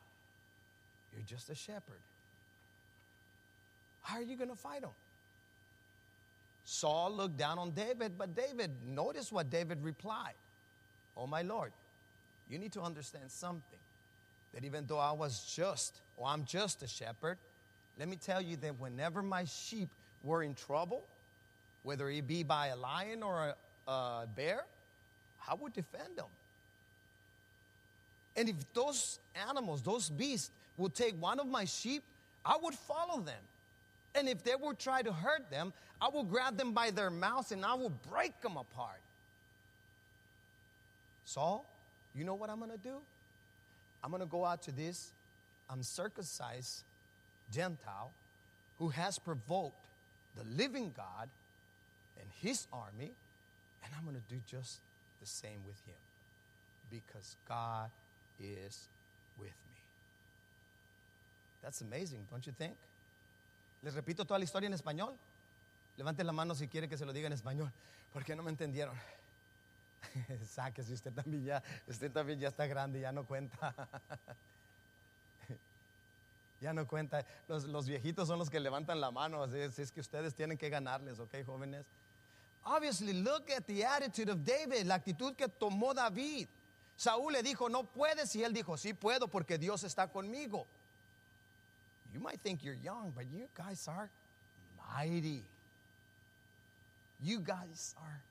You're 1.13 1.25
just 1.25 1.49
a 1.49 1.55
shepherd. 1.55 1.99
How 4.01 4.17
are 4.17 4.23
you 4.23 4.35
going 4.35 4.49
to 4.49 4.55
fight 4.55 4.83
him? 4.83 4.89
Saul 6.63 7.11
looked 7.11 7.37
down 7.37 7.59
on 7.59 7.71
David, 7.71 8.17
but 8.17 8.35
David, 8.35 8.71
notice 8.87 9.31
what 9.31 9.49
David 9.49 9.83
replied. 9.83 10.33
Oh, 11.17 11.27
my 11.27 11.41
Lord, 11.41 11.71
you 12.49 12.57
need 12.57 12.71
to 12.73 12.81
understand 12.81 13.29
something. 13.29 13.79
That 14.53 14.63
even 14.65 14.85
though 14.85 14.99
I 14.99 15.11
was 15.11 15.53
just, 15.55 16.01
or 16.17 16.27
I'm 16.27 16.45
just 16.45 16.83
a 16.83 16.87
shepherd, 16.87 17.37
let 17.97 18.07
me 18.07 18.15
tell 18.15 18.41
you 18.41 18.57
that 18.57 18.79
whenever 18.79 19.21
my 19.21 19.45
sheep 19.45 19.89
were 20.23 20.43
in 20.43 20.55
trouble, 20.55 21.03
whether 21.83 22.09
it 22.09 22.27
be 22.27 22.43
by 22.43 22.67
a 22.67 22.75
lion 22.75 23.23
or 23.23 23.55
a, 23.87 23.91
a 23.91 24.27
bear, 24.35 24.65
I 25.49 25.55
would 25.55 25.73
defend 25.73 26.17
them. 26.17 26.25
And 28.35 28.49
if 28.49 28.55
those 28.73 29.19
animals, 29.49 29.81
those 29.81 30.09
beasts, 30.09 30.51
would 30.77 30.95
take 30.95 31.19
one 31.21 31.39
of 31.39 31.47
my 31.47 31.65
sheep, 31.65 32.03
I 32.45 32.57
would 32.61 32.75
follow 32.75 33.21
them. 33.21 33.41
And 34.15 34.27
if 34.27 34.43
they 34.43 34.55
will 34.55 34.73
try 34.73 35.01
to 35.01 35.11
hurt 35.11 35.49
them, 35.49 35.73
I 36.01 36.09
will 36.09 36.23
grab 36.23 36.57
them 36.57 36.73
by 36.73 36.91
their 36.91 37.09
mouths 37.09 37.51
and 37.51 37.63
I 37.65 37.73
will 37.75 37.93
break 38.09 38.39
them 38.41 38.57
apart. 38.57 39.01
Saul, 41.25 41.65
you 42.13 42.23
know 42.25 42.35
what 42.35 42.49
I'm 42.49 42.59
going 42.59 42.71
to 42.71 42.77
do? 42.77 42.95
I'm 44.03 44.09
going 44.09 44.21
to 44.21 44.27
go 44.27 44.43
out 44.43 44.63
to 44.63 44.71
this 44.71 45.11
uncircumcised 45.69 46.83
Gentile 47.53 48.11
who 48.79 48.89
has 48.89 49.19
provoked 49.19 49.85
the 50.35 50.43
living 50.55 50.91
God 50.95 51.29
and 52.19 52.27
his 52.41 52.67
army, 52.73 53.11
and 53.83 53.93
I'm 53.97 54.03
going 54.03 54.15
to 54.15 54.33
do 54.33 54.41
just 54.49 54.79
the 55.19 55.27
same 55.27 55.59
with 55.65 55.79
him 55.85 55.95
because 56.89 57.35
God 57.47 57.89
is 58.39 58.87
with 59.37 59.47
me. 59.47 59.81
That's 61.63 61.81
amazing, 61.81 62.25
don't 62.29 62.45
you 62.45 62.53
think? 62.57 62.73
Les 63.81 63.93
repito 63.93 64.25
toda 64.25 64.37
la 64.37 64.45
historia 64.45 64.67
en 64.67 64.73
español. 64.73 65.15
Levanten 65.97 66.25
la 66.25 66.33
mano 66.33 66.55
si 66.55 66.67
quiere 66.67 66.87
que 66.87 66.97
se 66.97 67.05
lo 67.05 67.13
diga 67.13 67.27
en 67.27 67.33
español, 67.33 67.71
porque 68.13 68.35
no 68.35 68.43
me 68.43 68.51
entendieron. 68.51 68.95
Sáquese, 70.49 70.93
usted 70.93 71.13
también 71.13 71.43
ya, 71.43 71.63
usted 71.87 72.11
también 72.11 72.39
ya 72.39 72.49
está 72.49 72.65
grande, 72.65 72.99
ya 72.99 73.11
no 73.11 73.25
cuenta. 73.25 73.75
ya 76.61 76.73
no 76.73 76.87
cuenta. 76.87 77.25
Los, 77.47 77.65
los 77.65 77.87
viejitos 77.87 78.27
son 78.27 78.39
los 78.39 78.49
que 78.49 78.59
levantan 78.59 79.01
la 79.01 79.11
mano, 79.11 79.43
así 79.43 79.57
es, 79.57 79.77
es 79.79 79.91
que 79.91 79.99
ustedes 79.99 80.33
tienen 80.33 80.57
que 80.57 80.69
ganarles, 80.69 81.19
¿ok, 81.19 81.35
jóvenes? 81.45 81.85
Obviously, 82.63 83.13
look 83.13 83.51
at 83.51 83.63
the 83.65 83.83
attitude 83.83 84.31
of 84.31 84.39
David, 84.43 84.85
la 84.85 84.95
actitud 84.95 85.35
que 85.35 85.47
tomó 85.47 85.93
David. 85.93 86.47
Saúl 86.95 87.33
le 87.33 87.41
dijo, 87.41 87.67
no 87.67 87.83
puedes, 87.83 88.35
y 88.35 88.43
él 88.43 88.53
dijo, 88.53 88.77
sí 88.77 88.93
puedo 88.93 89.27
porque 89.27 89.57
Dios 89.57 89.83
está 89.83 90.07
conmigo. 90.07 90.67
You 92.13 92.19
might 92.19 92.39
think 92.41 92.63
you're 92.63 92.77
young, 92.83 93.13
but 93.15 93.25
you 93.31 93.47
guys 93.55 93.87
are 93.87 94.09
mighty. 94.93 95.43
You 97.23 97.39
guys 97.39 97.95
are 97.97 98.21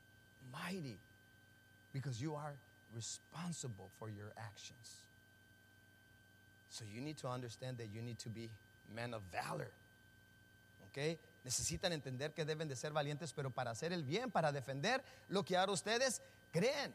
mighty 0.52 0.98
because 1.93 2.20
you 2.20 2.35
are 2.35 2.55
responsible 2.94 3.90
for 3.98 4.11
your 4.11 4.32
actions. 4.36 5.05
So 6.70 6.85
you 6.85 7.01
need 7.01 7.16
to 7.19 7.28
understand 7.28 7.78
that 7.78 7.89
you 7.93 8.02
need 8.02 8.19
to 8.20 8.28
be 8.28 8.48
men 8.94 9.15
of 9.15 9.23
valor. 9.32 9.70
¿Ok? 10.89 11.19
Necesitan 11.44 11.93
entender 11.93 12.32
que 12.35 12.44
deben 12.44 12.69
de 12.69 12.77
ser 12.77 12.93
valientes, 12.93 13.32
pero 13.32 13.51
para 13.51 13.70
hacer 13.70 13.93
el 13.93 14.02
bien, 14.02 14.31
para 14.31 14.52
defender 14.52 15.02
lo 15.28 15.44
que 15.44 15.57
ahora 15.57 15.73
ustedes 15.73 16.20
creen. 16.52 16.93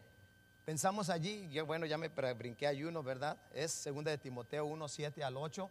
Pensamos 0.66 1.10
allí, 1.10 1.50
yo, 1.50 1.66
bueno, 1.66 1.86
ya 1.86 1.98
me 1.98 2.10
brinqué 2.10 2.68
a 2.68 2.72
uno, 2.88 3.04
¿verdad? 3.04 3.38
Es 3.54 3.72
segunda 3.72 4.12
de 4.12 4.18
Timoteo 4.18 4.66
1, 4.66 4.88
7 4.88 5.24
al 5.24 5.38
8. 5.38 5.70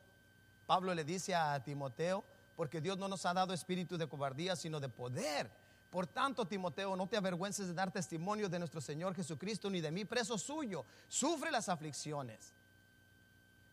Pablo 0.66 0.94
le 0.94 1.04
dice 1.04 1.34
a 1.34 1.62
Timoteo, 1.62 2.24
porque 2.56 2.80
Dios 2.80 2.98
no 2.98 3.08
nos 3.08 3.24
ha 3.26 3.34
dado 3.34 3.52
espíritu 3.52 3.98
de 3.98 4.06
cobardía, 4.06 4.56
sino 4.56 4.80
de 4.80 4.88
poder. 4.88 5.50
Por 5.90 6.06
tanto, 6.06 6.44
Timoteo, 6.44 6.96
no 6.96 7.06
te 7.06 7.16
avergüences 7.16 7.68
de 7.68 7.74
dar 7.74 7.90
testimonio 7.90 8.48
de 8.48 8.58
nuestro 8.58 8.80
Señor 8.80 9.14
Jesucristo, 9.14 9.70
ni 9.70 9.80
de 9.80 9.90
mí, 9.90 10.04
preso 10.04 10.36
suyo. 10.38 10.84
Sufre 11.08 11.50
las 11.50 11.68
aflicciones. 11.68 12.52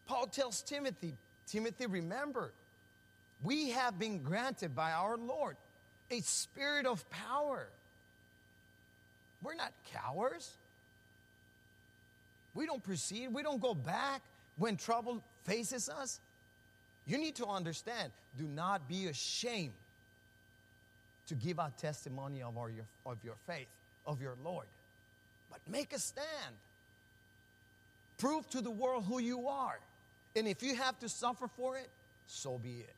Paul 0.05 0.27
tells 0.27 0.61
Timothy, 0.61 1.15
Timothy, 1.47 1.87
remember, 1.87 2.53
we 3.43 3.71
have 3.71 3.97
been 3.97 4.21
granted 4.21 4.75
by 4.75 4.91
our 4.91 5.17
Lord 5.17 5.57
a 6.11 6.19
spirit 6.21 6.85
of 6.85 7.09
power. 7.09 7.67
We're 9.41 9.55
not 9.55 9.71
cowards. 9.93 10.51
We 12.53 12.65
don't 12.65 12.83
proceed, 12.83 13.33
we 13.33 13.43
don't 13.43 13.61
go 13.61 13.73
back 13.73 14.21
when 14.57 14.75
trouble 14.75 15.23
faces 15.45 15.89
us. 15.89 16.19
You 17.07 17.17
need 17.17 17.35
to 17.35 17.45
understand 17.45 18.11
do 18.37 18.45
not 18.45 18.87
be 18.87 19.07
ashamed 19.07 19.73
to 21.27 21.35
give 21.35 21.59
out 21.59 21.77
testimony 21.77 22.41
of, 22.41 22.57
our, 22.57 22.71
of 23.05 23.17
your 23.23 23.35
faith, 23.47 23.67
of 24.05 24.21
your 24.21 24.35
Lord. 24.43 24.67
But 25.49 25.59
make 25.69 25.93
a 25.93 25.99
stand. 25.99 26.55
Prove 28.17 28.49
to 28.51 28.61
the 28.61 28.71
world 28.71 29.05
who 29.07 29.19
you 29.19 29.47
are. 29.47 29.79
And 30.35 30.47
if 30.47 30.61
you 30.63 30.75
have 30.75 30.99
to 30.99 31.09
suffer 31.09 31.47
for 31.47 31.77
it, 31.77 31.89
so 32.27 32.57
be 32.57 32.79
it. 32.79 32.95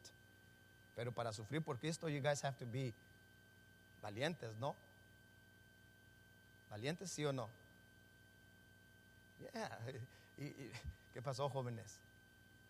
Pero 0.96 1.12
para 1.12 1.32
sufrir 1.32 1.64
por 1.64 1.76
Cristo, 1.76 2.08
you 2.08 2.20
guys 2.20 2.42
have 2.42 2.58
to 2.60 2.66
be 2.66 2.94
valientes, 4.04 4.52
¿no? 4.60 4.76
¿Valientes, 6.72 7.10
sí 7.10 7.26
o 7.26 7.32
no? 7.32 7.48
Yeah. 9.54 9.68
¿Y, 10.40 10.46
y, 10.46 10.72
qué 11.14 11.22
pasó, 11.22 11.50
jóvenes? 11.50 11.98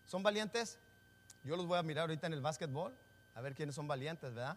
¿Son 0.06 0.22
valientes? 0.22 0.76
Yo 1.44 1.56
los 1.56 1.66
voy 1.66 1.78
a 1.78 1.82
mirar 1.82 2.02
ahorita 2.02 2.26
en 2.26 2.32
el 2.32 2.40
básquetbol, 2.40 2.94
a 3.34 3.40
ver 3.42 3.54
quiénes 3.54 3.74
son 3.74 3.86
valientes, 3.86 4.32
¿verdad? 4.32 4.56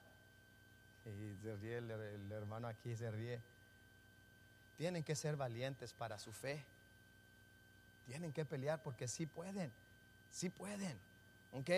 Y 1.05 1.35
se 1.43 1.55
ríe 1.57 1.77
el, 1.77 2.31
hermano 2.31 2.67
aquí, 2.67 2.95
se 2.95 3.11
ríe. 3.11 3.41
Tienen 4.77 5.03
que 5.03 5.15
ser 5.15 5.35
valientes 5.35 5.93
para 5.93 6.17
su 6.17 6.31
fe. 6.31 6.63
Tienen 8.05 8.31
que 8.31 8.45
pelear 8.45 8.81
porque 8.81 9.07
sí 9.07 9.25
pueden, 9.25 9.71
sí 10.31 10.49
pueden. 10.49 10.97
¿Ok? 11.53 11.69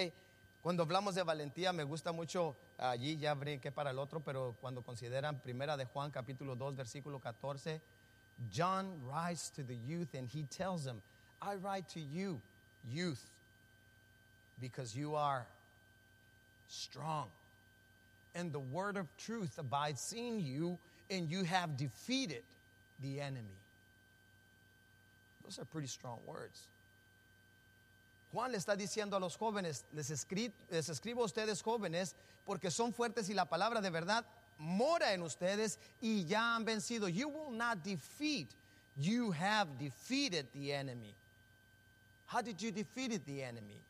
Cuando 0.61 0.83
hablamos 0.83 1.15
de 1.15 1.23
valentía, 1.23 1.73
me 1.73 1.83
gusta 1.83 2.11
mucho, 2.11 2.55
allí 2.77 3.17
ya 3.17 3.33
brinqué 3.33 3.71
para 3.71 3.91
el 3.91 3.97
otro, 3.97 4.19
pero 4.19 4.55
cuando 4.61 4.83
consideran 4.83 5.39
Primera 5.39 5.77
de 5.77 5.85
Juan 5.85 6.11
capítulo 6.11 6.55
2, 6.55 6.75
versículo 6.75 7.19
14, 7.19 7.81
John 8.53 9.01
writes 9.07 9.51
to 9.51 9.63
the 9.63 9.75
youth 9.75 10.13
and 10.13 10.29
he 10.29 10.43
tells 10.43 10.83
them, 10.83 11.01
I 11.41 11.55
write 11.55 11.87
to 11.93 11.99
you, 11.99 12.41
youth, 12.83 13.21
because 14.61 14.95
you 14.95 15.15
are 15.15 15.45
strong. 16.67 17.27
And 18.35 18.51
the 18.51 18.59
word 18.59 18.97
of 18.97 19.07
truth 19.17 19.57
abides 19.57 20.13
in 20.15 20.39
you, 20.39 20.77
and 21.09 21.29
you 21.29 21.43
have 21.43 21.77
defeated 21.77 22.43
the 23.01 23.19
enemy. 23.19 23.59
Those 25.43 25.59
are 25.59 25.65
pretty 25.65 25.87
strong 25.87 26.19
words. 26.27 26.67
Juan 28.31 28.51
le 28.51 28.59
está 28.59 28.75
diciendo 28.75 29.13
a 29.15 29.19
los 29.19 29.35
jóvenes, 29.35 29.83
les, 29.95 30.11
escri 30.11 30.51
les 30.69 30.87
escribo 30.87 31.21
a 31.21 31.25
ustedes 31.25 31.63
jóvenes 31.63 32.13
porque 32.45 32.69
son 32.69 32.93
fuertes 32.93 33.27
y 33.29 33.33
la 33.33 33.45
palabra 33.45 33.81
de 33.81 33.89
verdad 33.89 34.23
mora 34.59 35.13
en 35.13 35.23
ustedes 35.23 35.79
y 35.99 36.25
ya 36.25 36.55
han 36.55 36.65
vencido. 36.65 37.07
You 37.11 37.29
will 37.29 37.51
not 37.51 37.83
defeat, 37.83 38.49
you 38.97 39.31
have 39.31 39.67
defeated 39.79 40.45
the 40.53 40.73
enemy. 40.73 41.15
How 42.27 42.41
did 42.41 42.61
you 42.61 42.71
defeat 42.71 43.25
the 43.25 43.41
enemy? 43.41 43.81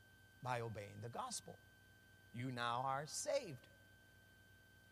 By 0.43 0.61
obeying 0.61 0.99
the 1.03 1.09
gospel. 1.09 1.55
You 2.35 2.51
now 2.51 2.83
are 2.85 3.03
saved. 3.07 3.57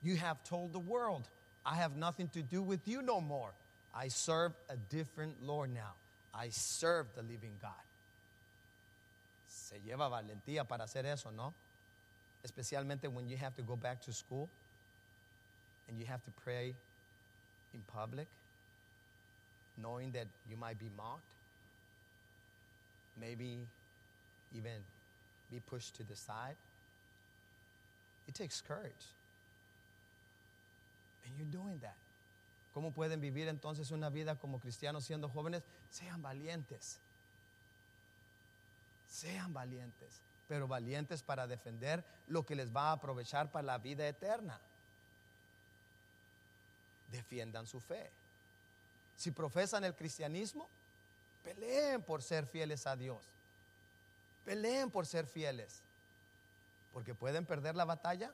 You 0.04 0.16
have 0.18 0.44
told 0.44 0.74
the 0.74 0.80
world, 0.80 1.24
I 1.66 1.76
have 1.76 1.96
nothing 1.96 2.30
to 2.34 2.42
do 2.42 2.62
with 2.62 2.88
you 2.88 3.02
no 3.02 3.22
more. 3.22 3.52
I 3.96 4.10
serve 4.10 4.54
a 4.70 4.76
different 4.90 5.46
Lord 5.46 5.74
now. 5.74 5.94
I 6.34 6.50
serve 6.50 7.08
the 7.16 7.22
living 7.22 7.54
God. 7.62 7.72
Se 9.48 9.76
lleva 9.86 10.10
valentía 10.10 10.68
para 10.68 10.84
hacer 10.84 11.06
eso, 11.06 11.30
¿no? 11.36 11.54
Especialmente 12.46 13.12
when 13.12 13.28
you 13.28 13.38
have 13.38 13.56
to 13.56 13.64
go 13.64 13.76
back 13.76 14.02
to 14.04 14.14
school 14.14 14.48
and 15.90 16.00
you 16.00 16.06
have 16.06 16.24
to 16.26 16.32
pray 16.44 16.74
in 17.74 17.82
public, 17.94 18.28
knowing 19.82 20.12
that 20.12 20.28
you 20.50 20.56
might 20.58 20.80
be 20.80 20.90
mocked, 20.96 21.24
maybe 23.20 23.58
even 24.56 24.72
be 25.52 25.60
pushed 25.60 25.96
to 25.96 26.04
the 26.04 26.16
side. 26.16 26.56
It 28.28 28.36
takes 28.36 28.62
courage. 28.62 29.06
And 31.26 31.34
you're 31.38 31.52
doing 31.52 31.80
that. 31.80 31.96
¿Cómo 32.74 32.92
pueden 32.92 33.20
vivir 33.20 33.48
entonces 33.48 33.92
una 33.92 34.10
vida 34.10 34.36
como 34.36 34.60
cristianos 34.60 35.06
siendo 35.06 35.30
jóvenes? 35.30 35.64
Sean 35.90 36.22
valientes. 36.22 37.00
Sean 39.10 39.52
valientes, 39.52 40.22
pero 40.48 40.68
valientes 40.68 41.24
para 41.24 41.48
defender 41.48 42.04
lo 42.28 42.46
que 42.46 42.56
les 42.56 42.76
va 42.76 42.90
a 42.90 42.92
aprovechar 42.94 43.52
para 43.52 43.66
la 43.66 43.78
vida 43.80 44.08
eterna. 44.08 44.60
Defiendan 47.12 47.66
su 47.66 47.80
fe. 47.80 48.12
Si 49.16 49.32
profesan 49.32 49.84
el 49.84 49.96
cristianismo, 49.96 50.70
peleen 51.44 52.04
por 52.04 52.22
ser 52.22 52.46
fieles 52.46 52.86
a 52.86 52.96
Dios. 52.96 53.37
Peleen 54.48 54.90
por 54.90 55.06
ser 55.06 55.28
fieles. 55.28 55.82
Porque 56.94 57.14
pueden 57.14 57.46
perder 57.46 57.76
la 57.76 57.84
batalla. 57.84 58.32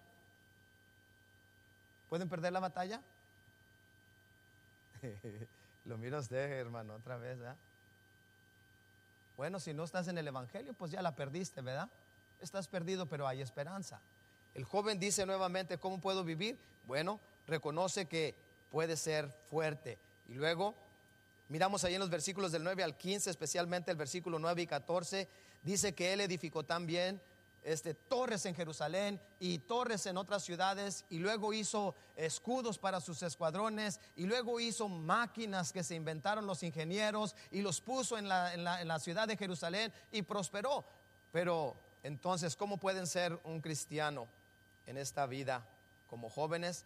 ¿Pueden 2.07 2.29
perder 2.29 2.53
la 2.53 2.59
batalla? 2.59 3.01
Lo 5.85 5.97
mira 5.97 6.19
usted, 6.19 6.51
hermano, 6.51 6.93
otra 6.93 7.17
vez, 7.17 7.39
¿verdad? 7.39 7.55
Bueno, 9.37 9.59
si 9.59 9.73
no 9.73 9.83
estás 9.83 10.07
en 10.07 10.19
el 10.19 10.27
Evangelio, 10.27 10.75
pues 10.75 10.91
ya 10.91 11.01
la 11.01 11.15
perdiste, 11.15 11.61
¿verdad? 11.61 11.89
Estás 12.39 12.67
perdido, 12.67 13.07
pero 13.07 13.27
hay 13.27 13.41
esperanza. 13.41 13.99
El 14.53 14.65
joven 14.65 14.99
dice 14.99 15.25
nuevamente, 15.25 15.79
¿cómo 15.79 15.99
puedo 15.99 16.23
vivir? 16.23 16.59
Bueno, 16.85 17.19
reconoce 17.47 18.05
que 18.05 18.35
puede 18.69 18.97
ser 18.97 19.29
fuerte. 19.49 19.97
Y 20.29 20.35
luego, 20.35 20.75
miramos 21.49 21.83
ahí 21.83 21.95
en 21.95 22.01
los 22.01 22.11
versículos 22.11 22.51
del 22.51 22.63
9 22.63 22.83
al 22.83 22.95
15, 22.95 23.31
especialmente 23.31 23.89
el 23.89 23.97
versículo 23.97 24.37
9 24.37 24.61
y 24.61 24.67
14, 24.67 25.27
dice 25.63 25.95
que 25.95 26.13
él 26.13 26.21
edificó 26.21 26.63
también 26.63 27.21
este, 27.63 27.93
torres 27.93 28.45
en 28.45 28.55
Jerusalén 28.55 29.21
y 29.39 29.59
torres 29.59 30.05
en 30.05 30.17
otras 30.17 30.43
ciudades 30.43 31.05
y 31.09 31.19
luego 31.19 31.53
hizo 31.53 31.95
escudos 32.15 32.77
para 32.77 32.99
sus 32.99 33.23
escuadrones 33.23 33.99
y 34.15 34.25
luego 34.25 34.59
hizo 34.59 34.89
máquinas 34.89 35.71
que 35.71 35.83
se 35.83 35.95
inventaron 35.95 36.45
los 36.45 36.61
ingenieros 36.63 37.35
y 37.51 37.61
los 37.61 37.79
puso 37.79 38.17
en 38.17 38.27
la, 38.27 38.53
en 38.53 38.63
la, 38.63 38.81
en 38.81 38.87
la 38.87 38.99
ciudad 38.99 39.27
de 39.27 39.37
Jerusalén 39.37 39.93
y 40.11 40.23
prosperó. 40.23 40.83
Pero 41.31 41.75
entonces, 42.03 42.55
¿cómo 42.55 42.77
pueden 42.77 43.07
ser 43.07 43.39
un 43.45 43.61
cristiano 43.61 44.27
en 44.85 44.97
esta 44.97 45.25
vida 45.25 45.65
como 46.09 46.29
jóvenes? 46.29 46.85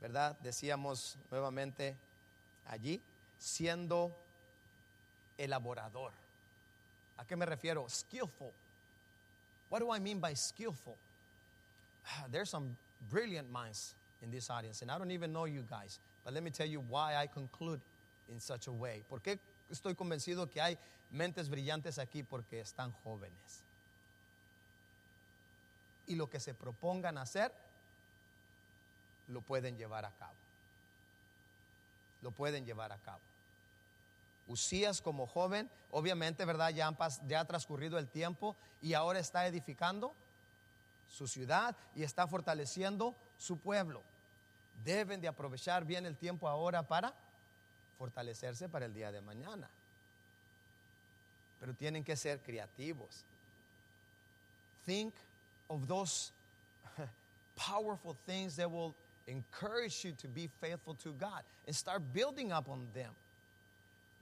¿Verdad? 0.00 0.38
Decíamos 0.40 1.16
nuevamente 1.30 1.96
allí, 2.66 3.02
siendo 3.38 4.14
elaborador. 5.38 6.12
¿A 7.18 7.24
qué 7.24 7.36
me 7.36 7.46
refiero? 7.46 7.86
Skillful. 7.88 8.52
What 9.68 9.80
do 9.80 9.90
I 9.90 9.98
mean 9.98 10.18
by 10.20 10.34
skillful? 10.34 10.96
There's 12.30 12.48
some 12.48 12.76
brilliant 13.10 13.50
minds 13.50 13.94
in 14.22 14.30
this 14.30 14.50
audience, 14.50 14.82
and 14.82 14.90
I 14.90 14.98
don't 14.98 15.10
even 15.10 15.32
know 15.32 15.44
you 15.44 15.62
guys, 15.68 15.98
but 16.24 16.32
let 16.32 16.42
me 16.42 16.50
tell 16.50 16.66
you 16.66 16.80
why 16.88 17.16
I 17.16 17.26
conclude 17.26 17.80
in 18.30 18.40
such 18.40 18.66
a 18.66 18.72
way. 18.72 19.02
¿Por 19.08 19.20
qué 19.20 19.38
estoy 19.70 19.94
convencido 19.94 20.50
que 20.50 20.60
hay 20.60 20.78
mentes 21.12 21.48
brillantes 21.48 21.98
aquí? 21.98 22.22
Porque 22.22 22.60
están 22.60 22.92
jóvenes. 23.04 23.62
Y 26.06 26.14
lo 26.14 26.28
que 26.28 26.40
se 26.40 26.54
propongan 26.54 27.18
hacer, 27.18 27.52
lo 29.28 29.42
pueden 29.42 29.76
llevar 29.76 30.04
a 30.06 30.10
cabo. 30.18 30.32
Lo 32.22 32.30
pueden 32.30 32.64
llevar 32.64 32.92
a 32.92 32.98
cabo. 32.98 33.20
Usías 34.48 35.00
como 35.02 35.26
joven, 35.26 35.70
obviamente, 35.90 36.44
¿verdad? 36.44 36.70
Ya, 36.70 36.96
ya 37.26 37.40
ha 37.40 37.44
transcurrido 37.44 37.98
el 37.98 38.08
tiempo 38.08 38.56
y 38.80 38.94
ahora 38.94 39.18
está 39.18 39.46
edificando 39.46 40.14
su 41.08 41.28
ciudad 41.28 41.76
y 41.94 42.02
está 42.02 42.26
fortaleciendo 42.26 43.14
su 43.36 43.58
pueblo. 43.58 44.02
Deben 44.84 45.20
de 45.20 45.28
aprovechar 45.28 45.84
bien 45.84 46.06
el 46.06 46.16
tiempo 46.16 46.48
ahora 46.48 46.82
para 46.82 47.14
fortalecerse 47.98 48.68
para 48.68 48.86
el 48.86 48.94
día 48.94 49.12
de 49.12 49.20
mañana. 49.20 49.68
Pero 51.60 51.74
tienen 51.74 52.04
que 52.04 52.16
ser 52.16 52.40
creativos. 52.40 53.24
Think 54.86 55.12
of 55.68 55.86
those 55.86 56.32
powerful 57.56 58.16
things 58.26 58.56
that 58.56 58.70
will 58.70 58.94
encourage 59.26 60.04
you 60.04 60.12
to 60.12 60.28
be 60.28 60.48
faithful 60.60 60.94
to 60.94 61.12
God 61.12 61.42
and 61.66 61.74
start 61.74 62.02
building 62.14 62.52
up 62.52 62.68
on 62.68 62.86
them. 62.94 63.12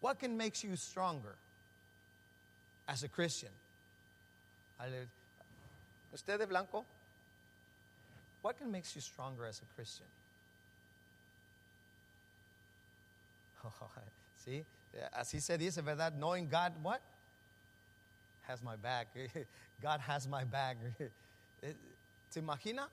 What 0.07 0.21
can 0.21 0.37
make 0.37 0.63
you 0.63 0.77
stronger 0.77 1.35
as 2.87 3.03
a 3.03 3.09
Christian? 3.09 3.51
Usted 6.15 6.39
de 6.39 6.47
blanco, 6.47 6.85
what 8.41 8.57
can 8.57 8.71
make 8.71 8.85
you 8.95 9.01
stronger 9.01 9.47
as 9.47 9.61
a 9.61 9.65
Christian? 9.75 10.07
¿Sí? 14.47 14.65
Así 15.13 15.41
se 15.43 15.59
dice, 15.59 15.83
¿verdad? 15.83 16.13
Knowing 16.17 16.49
God, 16.49 16.75
what? 16.85 17.01
Has 18.47 18.63
my 18.63 18.77
back. 18.77 19.09
God 19.83 19.99
has 19.99 20.29
my 20.29 20.45
back. 20.45 20.77
¿Se 22.31 22.41
imagina? 22.41 22.87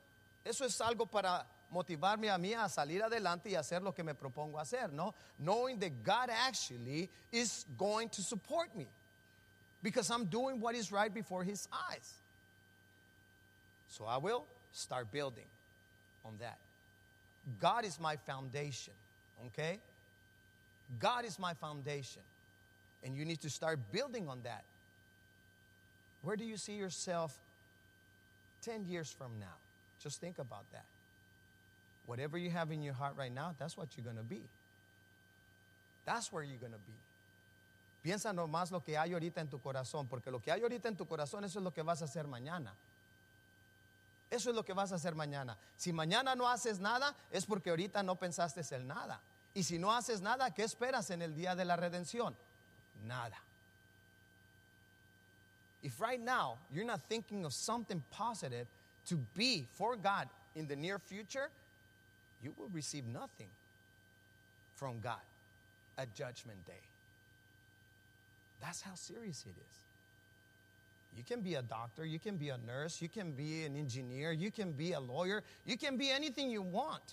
Eso 0.44 0.66
es 0.66 0.82
algo 0.82 1.06
para 1.06 1.46
motivarme 1.74 2.30
a 2.30 2.38
mí 2.38 2.54
a 2.54 2.70
salir 2.70 3.02
adelante 3.02 3.50
y 3.50 3.56
hacer 3.56 3.82
lo 3.82 3.92
que 3.92 4.04
me 4.04 4.14
propongo 4.14 4.60
hacer, 4.60 4.92
¿no? 4.92 5.14
Knowing 5.40 5.80
that 5.80 6.04
God 6.04 6.30
actually 6.30 7.10
is 7.32 7.66
going 7.78 8.10
to 8.10 8.22
support 8.22 8.76
me 8.76 8.88
because 9.82 10.10
I'm 10.10 10.26
doing 10.26 10.60
what 10.62 10.76
is 10.76 10.92
right 10.92 11.14
before 11.14 11.44
His 11.44 11.68
eyes. 11.90 12.14
So 13.90 14.06
I 14.06 14.18
will 14.18 14.46
start 14.72 15.12
building 15.12 15.46
on 16.26 16.34
that. 16.40 16.58
God 17.60 17.86
is 17.86 18.00
my 18.00 18.16
foundation, 18.16 18.94
okay? 19.48 19.80
God 21.00 21.26
is 21.26 21.38
my 21.38 21.54
foundation. 21.54 22.22
And 23.04 23.18
you 23.18 23.26
need 23.26 23.42
to 23.42 23.50
start 23.50 23.80
building 23.92 24.30
on 24.30 24.40
that. 24.44 24.64
Where 26.22 26.38
do 26.38 26.46
you 26.46 26.56
see 26.56 26.74
yourself 26.74 27.38
10 28.64 28.86
years 28.86 29.12
from 29.12 29.32
now? 29.40 29.58
Just 30.02 30.22
think 30.22 30.40
about 30.40 30.64
that. 30.72 30.86
Whatever 32.06 32.38
you 32.38 32.50
have 32.52 32.72
in 32.72 32.84
your 32.84 32.94
heart 32.94 33.16
right 33.18 33.34
now, 33.34 33.56
that's 33.58 33.78
what 33.78 33.88
you're 33.96 34.04
going 34.04 34.18
to 34.18 34.24
be. 34.24 34.42
That's 36.06 36.32
where 36.32 36.44
you're 36.44 36.60
going 36.60 36.74
to 36.74 36.78
be. 36.80 36.94
Piensa 38.04 38.34
nomás 38.34 38.72
lo 38.72 38.82
que 38.82 38.98
hay 38.98 39.14
ahorita 39.14 39.40
en 39.40 39.48
tu 39.48 39.60
corazón, 39.60 40.10
porque 40.10 40.30
lo 40.30 40.40
que 40.40 40.52
hay 40.52 40.62
ahorita 40.62 40.90
en 40.90 40.98
tu 40.98 41.06
corazón, 41.06 41.46
es 41.46 41.56
lo 41.56 41.72
que 41.72 41.82
vas 41.82 42.02
a 42.02 42.06
hacer 42.06 42.28
mañana. 42.28 42.74
Eso 44.30 44.50
es 44.50 44.56
lo 44.56 44.64
que 44.64 44.74
vas 44.74 44.92
a 44.92 44.96
hacer 44.96 45.16
mañana. 45.16 45.56
Si 45.78 45.94
mañana 45.94 46.36
no 46.36 46.50
haces 46.50 46.80
nada, 46.80 47.16
es 47.32 47.46
porque 47.46 47.70
ahorita 47.70 48.04
no 48.04 48.16
pensaste 48.16 48.62
en 48.76 48.88
nada. 48.88 49.22
Y 49.54 49.64
si 49.64 49.78
no 49.78 49.94
haces 49.94 50.22
nada, 50.22 50.52
¿qué 50.52 50.64
esperas 50.64 51.12
en 51.12 51.22
el 51.22 51.36
día 51.36 51.56
de 51.56 51.64
la 51.64 51.76
redención? 51.76 52.36
Nada. 53.06 53.38
If 55.84 56.00
right 56.02 56.20
now 56.20 56.58
you're 56.72 56.86
not 56.86 57.02
thinking 57.08 57.46
of 57.46 57.54
something 57.54 58.02
positive 58.10 58.68
to 59.08 59.18
be 59.36 59.68
for 59.74 59.96
God 59.96 60.28
in 60.56 60.68
the 60.68 60.76
near 60.76 60.98
future, 60.98 61.50
you 62.44 62.54
will 62.58 62.70
receive 62.74 63.06
nothing 63.06 63.48
from 64.76 65.00
God 65.00 65.16
at 65.98 66.14
Judgment 66.14 66.66
Day. 66.68 66.74
That's 68.62 68.82
how 68.82 68.96
serious 68.96 69.46
it 69.46 69.56
is. 69.58 69.78
You 71.18 71.24
can 71.24 71.42
be 71.42 71.56
a 71.56 71.62
doctor, 71.62 72.06
you 72.06 72.20
can 72.20 72.38
be 72.38 72.50
a 72.50 72.58
nurse, 72.66 73.02
you 73.02 73.08
can 73.08 73.32
be 73.32 73.64
an 73.66 73.76
engineer, 73.78 74.32
you 74.32 74.50
can 74.52 74.72
be 74.72 74.94
a 74.94 75.00
lawyer, 75.00 75.44
you 75.66 75.78
can 75.78 75.98
be 75.98 76.10
anything 76.10 76.50
you 76.50 76.62
want. 76.62 77.04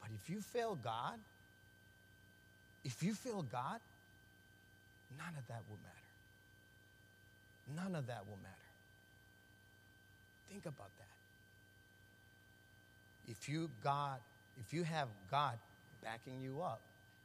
But 0.00 0.10
if 0.14 0.28
you 0.28 0.40
fail 0.40 0.76
God, 0.82 1.18
if 2.84 3.02
you 3.02 3.14
fail 3.14 3.42
God, 3.42 3.80
none 5.16 5.34
of 5.38 5.46
that 5.48 5.62
will 5.68 5.78
matter. 5.82 5.98
None 7.82 7.98
of 7.98 8.06
that 8.06 8.26
will 8.28 8.38
matter. 8.42 8.54
Think 10.50 10.66
about 10.66 10.90
that. 10.98 11.17
If 13.28 13.48
you 13.48 13.70
God, 13.84 14.18
if 14.58 14.72
you 14.72 14.82
have 14.84 15.08
God 15.30 15.58
backing 16.02 16.40
you 16.42 16.62
up, 16.62 16.80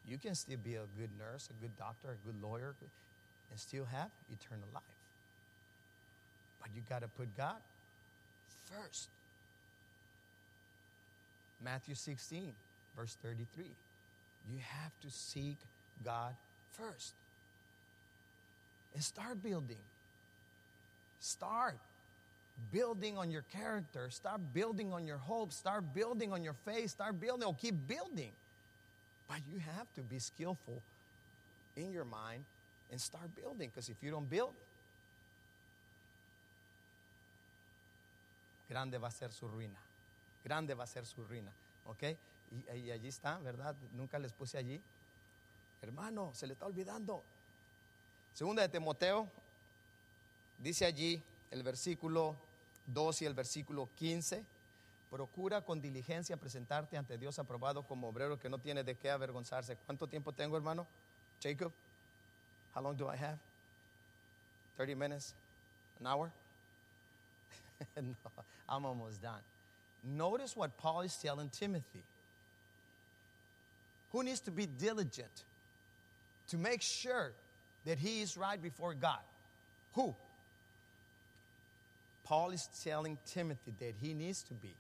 you 0.08 0.18
can 0.18 0.36
still 0.36 0.58
be 0.64 0.76
a 0.76 0.86
good 1.00 1.10
nurse, 1.18 1.50
a 1.50 1.62
good 1.62 1.76
doctor, 1.78 2.10
a 2.10 2.28
good 2.28 2.42
lawyer, 2.42 2.76
and 3.50 3.60
still 3.60 3.86
have 3.86 4.10
eternal 4.32 4.68
life. 4.74 4.84
But 6.62 6.70
you 6.76 6.82
got 6.90 7.02
to 7.02 7.08
put 7.08 7.36
God 7.38 7.56
first. 8.66 9.08
Matthew 11.64 11.96
16, 11.96 12.52
verse 12.98 13.16
33. 13.24 13.66
You 14.52 14.58
have 14.60 14.92
to 15.02 15.10
seek 15.10 15.58
God 16.04 16.36
first. 16.74 17.14
And 18.94 19.04
start 19.04 19.42
building. 19.42 19.78
Start 21.22 21.78
building 22.72 23.18
on 23.18 23.32
your 23.32 23.44
character. 23.52 24.10
Start 24.10 24.42
building 24.54 24.94
on 24.94 25.06
your 25.06 25.18
hope. 25.18 25.52
Start 25.52 25.94
building 25.94 26.32
on 26.32 26.44
your 26.44 26.54
faith. 26.66 26.92
Start 26.92 27.20
building 27.20 27.48
or 27.48 27.56
keep 27.56 27.76
building. 27.88 28.32
But 29.28 29.40
you 29.52 29.60
have 29.60 29.88
to 29.96 30.02
be 30.02 30.20
skillful 30.20 30.82
in 31.76 31.92
your 31.92 32.06
mind 32.06 32.44
and 32.92 33.00
start 33.00 33.34
building. 33.36 33.70
Because 33.70 33.90
if 33.90 33.98
you 34.02 34.12
don't 34.12 34.30
build, 34.30 34.54
grande 38.70 38.98
va 39.00 39.08
a 39.08 39.12
ser 39.12 39.30
su 39.32 39.48
ruina. 39.48 39.80
Grande 40.44 40.74
va 40.76 40.84
a 40.84 40.88
ser 40.88 41.06
su 41.06 41.24
ruina. 41.24 41.52
¿Ok? 41.88 42.04
Y, 42.52 42.78
y 42.78 42.92
allí 42.92 43.08
está, 43.08 43.40
¿verdad? 43.40 43.76
Nunca 43.96 44.20
les 44.20 44.32
puse 44.32 44.58
allí. 44.58 44.80
Hermano, 45.82 46.32
se 46.34 46.48
le 46.48 46.54
está 46.54 46.66
olvidando. 46.66 47.24
Segunda 48.34 48.62
de 48.62 48.70
Timoteo, 48.70 49.28
dice 50.60 50.86
allí 50.86 51.22
el 51.54 51.62
versículo 51.62 52.36
2 52.88 53.22
y 53.22 53.26
el 53.26 53.34
versículo 53.34 53.88
15. 53.96 54.44
Procura 55.10 55.62
con 55.62 55.80
diligencia 55.80 56.36
presentarte 56.36 56.98
ante 56.98 57.18
Dios 57.18 57.38
aprobado 57.38 57.84
como 57.84 58.10
obrero 58.10 58.40
que 58.40 58.50
no 58.50 58.58
tiene 58.58 58.84
de 58.84 58.96
qué 58.96 59.12
avergonzarse. 59.12 59.78
¿Cuánto 59.86 60.08
tiempo 60.08 60.32
tengo, 60.32 60.58
hermano? 60.58 60.88
Jacob, 61.42 61.72
how 62.76 62.82
long 62.82 62.98
do 62.98 63.08
I 63.08 63.16
have? 63.16 63.38
30 64.78 64.96
minutes? 64.96 65.36
An 66.00 66.08
hour? 66.08 66.32
no, 67.96 68.16
I'm 68.68 68.86
almost 68.86 69.22
done. 69.22 69.42
Notice 70.04 70.58
what 70.58 70.76
Paul 70.78 71.02
is 71.02 71.16
telling 71.16 71.50
Timothy. 71.50 72.02
Who 74.12 74.24
needs 74.24 74.40
to 74.42 74.52
be 74.52 74.66
diligent 74.66 75.44
to 76.50 76.58
make 76.58 76.82
sure 76.82 77.34
that 77.86 78.00
he 78.00 78.22
is 78.22 78.36
right 78.36 78.62
before 78.62 78.96
God? 78.96 79.22
Who? 79.94 80.16
Paul 82.34 82.52
is 82.54 82.68
telling 82.84 83.16
Timothy 83.28 83.74
that 83.80 83.94
he 84.02 84.16
needs 84.16 84.42
to 84.42 84.56
be. 84.56 84.74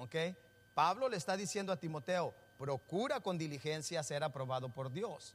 Okay? 0.00 0.34
Pablo 0.74 1.06
le 1.08 1.16
está 1.16 1.36
diciendo 1.36 1.70
a 1.70 1.76
Timoteo, 1.76 2.34
procura 2.58 3.22
con 3.22 3.38
diligencia 3.38 4.02
ser 4.02 4.24
aprobado 4.24 4.68
por 4.68 4.88
Dios. 4.88 5.32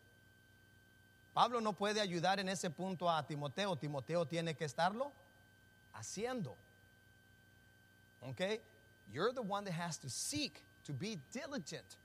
Pablo 1.34 1.62
no 1.62 1.72
puede 1.72 2.02
ayudar 2.02 2.42
en 2.42 2.50
ese 2.50 2.70
punto 2.70 3.08
a 3.08 3.26
Timoteo, 3.26 3.78
Timoteo 3.78 4.26
tiene 4.26 4.54
que 4.54 4.66
estarlo 4.66 5.14
haciendo. 5.96 6.54
Okay? 8.32 8.60
You're 9.14 9.32
the 9.32 9.42
one 9.42 9.64
that 9.64 9.74
has 9.74 9.98
to 10.00 10.10
seek 10.10 10.62
to 10.86 10.92
be 10.92 11.18
diligent 11.32 11.96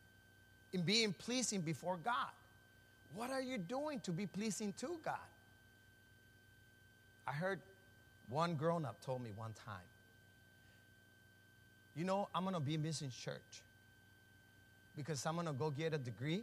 in 0.72 0.82
being 0.82 1.12
pleasing 1.12 1.62
before 1.62 1.96
God. 1.96 2.30
What 3.12 3.30
are 3.30 3.42
you 3.42 3.58
doing 3.58 3.98
to 4.04 4.12
be 4.12 4.26
pleasing 4.26 4.72
to 4.74 5.00
God? 5.04 5.18
I 7.26 7.32
heard 7.32 7.58
one 8.28 8.54
grown 8.54 8.84
up 8.84 9.00
told 9.04 9.22
me 9.22 9.30
one 9.36 9.52
time, 9.64 9.74
you 11.94 12.04
know, 12.04 12.28
I'm 12.34 12.42
going 12.42 12.54
to 12.54 12.60
be 12.60 12.76
missing 12.76 13.10
church 13.10 13.62
because 14.96 15.24
I'm 15.24 15.34
going 15.34 15.46
to 15.46 15.52
go 15.52 15.70
get 15.70 15.94
a 15.94 15.98
degree 15.98 16.42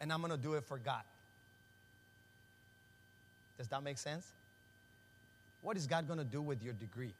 and 0.00 0.12
I'm 0.12 0.20
going 0.20 0.32
to 0.32 0.38
do 0.38 0.54
it 0.54 0.64
for 0.64 0.78
God. 0.78 1.02
Does 3.58 3.68
that 3.68 3.82
make 3.82 3.98
sense? 3.98 4.26
What 5.62 5.76
is 5.76 5.86
God 5.86 6.06
going 6.06 6.18
to 6.18 6.24
do 6.24 6.40
with 6.40 6.62
your 6.62 6.74
degree? 6.74 7.12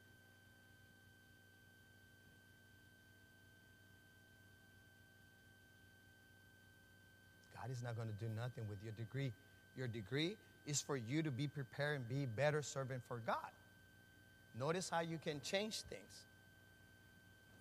God 7.60 7.70
is 7.70 7.82
not 7.82 7.96
going 7.96 8.08
to 8.08 8.24
do 8.24 8.30
nothing 8.36 8.64
with 8.68 8.78
your 8.82 8.92
degree. 8.92 9.32
Your 9.76 9.88
degree 9.88 10.36
is 10.68 10.82
for 10.82 10.96
you 10.96 11.22
to 11.22 11.30
be 11.30 11.48
prepared 11.48 11.96
and 11.96 12.08
be 12.08 12.26
better 12.26 12.60
servant 12.62 13.02
for 13.08 13.20
God. 13.26 13.36
Notice 14.60 14.90
how 14.90 15.00
you 15.00 15.18
can 15.22 15.40
change 15.40 15.80
things. 15.82 16.22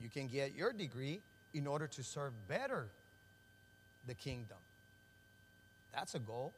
You 0.02 0.10
can 0.10 0.28
get 0.28 0.54
your 0.56 0.74
degree 0.74 1.22
in 1.54 1.66
order 1.66 1.88
to 1.88 2.04
serve 2.04 2.34
better 2.48 2.88
the 4.08 4.14
kingdom. 4.14 4.58
That's 5.94 6.16
a 6.16 6.20
goal. 6.20 6.54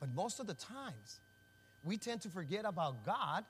But 0.00 0.08
most 0.14 0.40
of 0.40 0.46
the 0.46 0.54
times, 0.54 1.20
we 1.84 1.98
tend 1.98 2.22
to 2.22 2.28
forget 2.28 2.64
about 2.64 3.04
God, 3.04 3.44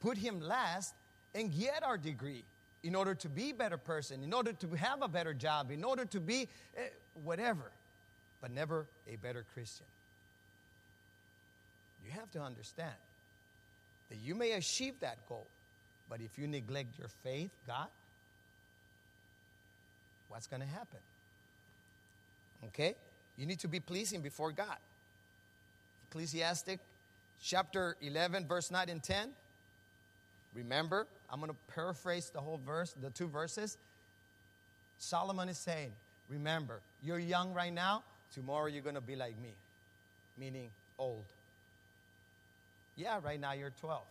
put 0.00 0.18
Him 0.18 0.40
last, 0.40 0.94
and 1.34 1.52
get 1.52 1.82
our 1.82 1.98
degree 1.98 2.44
in 2.84 2.94
order 2.94 3.14
to 3.14 3.28
be 3.28 3.50
a 3.50 3.54
better 3.54 3.78
person, 3.78 4.22
in 4.22 4.32
order 4.32 4.52
to 4.52 4.68
have 4.76 5.02
a 5.02 5.08
better 5.08 5.34
job, 5.34 5.70
in 5.70 5.82
order 5.82 6.04
to 6.04 6.20
be 6.20 6.48
eh, 6.76 6.82
whatever, 7.24 7.72
but 8.40 8.50
never 8.50 8.86
a 9.10 9.16
better 9.16 9.44
Christian. 9.54 9.86
You 12.06 12.12
have 12.12 12.30
to 12.32 12.40
understand 12.40 12.94
that 14.10 14.18
you 14.24 14.34
may 14.36 14.52
achieve 14.52 14.94
that 15.00 15.18
goal, 15.28 15.46
but 16.08 16.20
if 16.20 16.38
you 16.38 16.46
neglect 16.46 16.98
your 16.98 17.08
faith, 17.24 17.50
God, 17.66 17.88
what's 20.28 20.46
going 20.46 20.62
to 20.62 20.68
happen? 20.68 21.00
Okay? 22.68 22.94
You 23.36 23.46
need 23.46 23.58
to 23.60 23.68
be 23.68 23.80
pleasing 23.80 24.20
before 24.20 24.52
God. 24.52 24.76
Ecclesiastic 26.08 26.78
chapter 27.42 27.96
11, 28.00 28.46
verse 28.46 28.70
9 28.70 28.88
and 28.88 29.02
10. 29.02 29.30
Remember, 30.54 31.06
I'm 31.28 31.40
going 31.40 31.50
to 31.50 31.74
paraphrase 31.74 32.30
the 32.30 32.40
whole 32.40 32.60
verse, 32.64 32.94
the 33.02 33.10
two 33.10 33.26
verses. 33.26 33.76
Solomon 34.98 35.48
is 35.48 35.58
saying, 35.58 35.90
Remember, 36.28 36.80
you're 37.02 37.18
young 37.18 37.52
right 37.52 37.72
now, 37.72 38.02
tomorrow 38.32 38.66
you're 38.66 38.82
going 38.82 38.94
to 38.94 39.00
be 39.00 39.16
like 39.16 39.38
me, 39.40 39.50
meaning 40.38 40.70
old. 40.98 41.24
Yeah, 42.96 43.20
right 43.22 43.40
now 43.40 43.52
you're 43.52 43.72
12, 43.80 44.02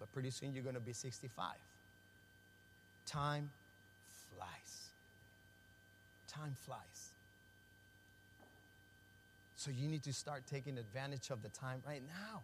but 0.00 0.12
pretty 0.12 0.30
soon 0.30 0.54
you're 0.54 0.62
going 0.62 0.74
to 0.74 0.80
be 0.80 0.92
65. 0.92 1.54
Time 3.06 3.50
flies. 4.34 4.88
Time 6.28 6.54
flies. 6.66 7.10
So 9.56 9.70
you 9.70 9.88
need 9.88 10.02
to 10.04 10.12
start 10.12 10.42
taking 10.50 10.78
advantage 10.78 11.30
of 11.30 11.42
the 11.42 11.48
time 11.48 11.82
right 11.86 12.02
now. 12.06 12.40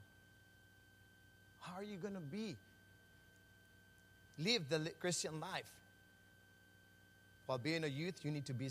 How 1.61 1.77
are 1.79 1.85
you 1.85 1.97
going 1.97 2.15
to 2.15 2.21
be 2.21 2.57
live 4.39 4.69
the 4.69 4.91
Christian 5.01 5.41
life. 5.41 5.71
While 7.47 7.59
being 7.59 7.85
a 7.85 7.89
youth, 7.89 8.25
you 8.25 8.31
need 8.31 8.47
to 8.47 8.55
be 8.55 8.69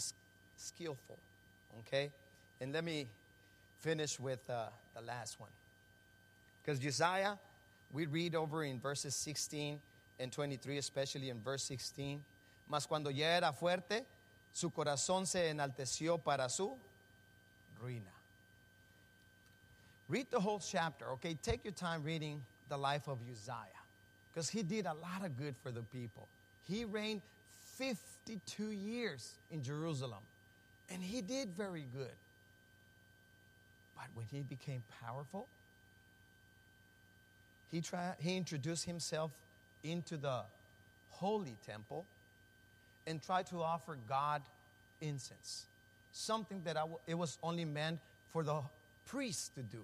skillful. 0.57 1.17
Okay? 1.79 2.09
And 2.59 2.73
let 2.73 2.83
me 2.83 3.07
finish 3.81 4.19
with 4.19 4.39
uh, 4.49 4.67
the 4.95 5.01
last 5.01 5.39
one. 5.39 5.49
Because 6.63 6.79
Josiah, 6.79 7.33
we 7.91 8.05
read 8.05 8.35
over 8.35 8.63
in 8.63 8.79
verses 8.79 9.15
16 9.15 9.79
and 10.19 10.31
23, 10.31 10.77
especially 10.77 11.29
in 11.29 11.39
verse 11.41 11.63
16. 11.63 12.23
Mas 12.69 12.85
cuando 12.85 13.09
ya 13.09 13.25
era 13.25 13.51
fuerte, 13.51 14.03
su 14.53 14.69
corazón 14.69 15.27
se 15.27 15.49
enalteció 15.49 16.23
para 16.23 16.47
su 16.49 16.71
ruina. 17.81 18.11
Read 20.07 20.27
the 20.29 20.39
whole 20.39 20.59
chapter, 20.59 21.07
okay? 21.13 21.35
Take 21.41 21.63
your 21.63 21.73
time 21.73 22.03
reading 22.03 22.41
the 22.69 22.77
life 22.77 23.07
of 23.07 23.17
Uzziah 23.31 23.81
because 24.31 24.49
he 24.49 24.61
did 24.61 24.85
a 24.85 24.93
lot 24.93 25.25
of 25.25 25.37
good 25.37 25.55
for 25.63 25.71
the 25.71 25.81
people. 25.81 26.27
He 26.67 26.85
reigned 26.85 27.21
52 27.77 28.71
years 28.71 29.33
in 29.51 29.63
Jerusalem 29.63 30.19
and 30.89 31.01
he 31.01 31.21
did 31.21 31.49
very 31.49 31.85
good. 31.95 32.15
But 33.95 34.07
when 34.13 34.25
he 34.31 34.41
became 34.41 34.83
powerful, 35.01 35.47
he, 37.71 37.81
tried, 37.81 38.15
he 38.19 38.37
introduced 38.37 38.85
himself 38.85 39.31
into 39.83 40.17
the 40.17 40.41
holy 41.09 41.55
temple 41.65 42.05
and 43.07 43.21
tried 43.21 43.47
to 43.47 43.61
offer 43.61 43.97
God 44.07 44.41
incense, 45.01 45.65
something 46.11 46.61
that 46.65 46.77
it 47.07 47.15
was 47.15 47.37
only 47.41 47.65
meant 47.65 47.99
for 48.31 48.43
the 48.43 48.61
priests 49.07 49.49
to 49.55 49.61
do. 49.61 49.79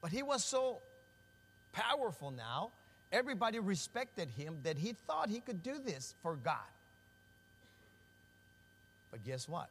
But 0.00 0.10
he 0.10 0.22
was 0.22 0.44
so 0.44 0.78
powerful 1.72 2.30
now, 2.30 2.70
everybody 3.12 3.58
respected 3.58 4.28
him 4.30 4.58
that 4.62 4.76
he 4.78 4.94
thought 5.06 5.28
he 5.28 5.40
could 5.40 5.62
do 5.62 5.78
this 5.84 6.14
for 6.22 6.36
God. 6.36 6.56
But 9.10 9.24
guess 9.24 9.48
what? 9.48 9.68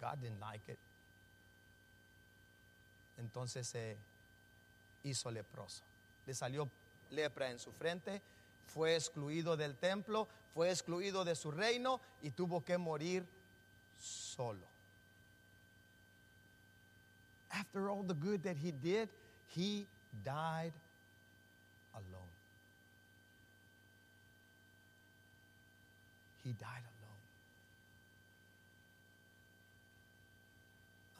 God 0.00 0.18
didn't 0.20 0.40
like 0.40 0.60
it. 0.68 0.78
Entonces 3.20 3.66
se 3.66 3.94
hizo 5.04 5.30
leproso. 5.30 5.82
Le 6.26 6.34
salió 6.34 6.68
lepra 7.10 7.50
en 7.50 7.58
su 7.58 7.70
frente, 7.72 8.20
fue 8.66 8.96
excluido 8.96 9.56
del 9.56 9.76
templo, 9.76 10.26
fue 10.54 10.70
excluido 10.70 11.24
de 11.24 11.36
su 11.36 11.50
reino 11.50 12.00
y 12.22 12.30
tuvo 12.30 12.64
que 12.64 12.78
morir 12.78 13.24
solo. 14.00 14.66
After 17.50 17.88
all 17.88 18.02
the 18.02 18.14
good 18.14 18.42
that 18.42 18.56
he 18.56 18.72
did, 18.72 19.08
he 19.54 19.86
died 20.24 20.72
alone. 21.94 22.32
He 26.42 26.50
died 26.50 26.82
alone. 26.82 27.22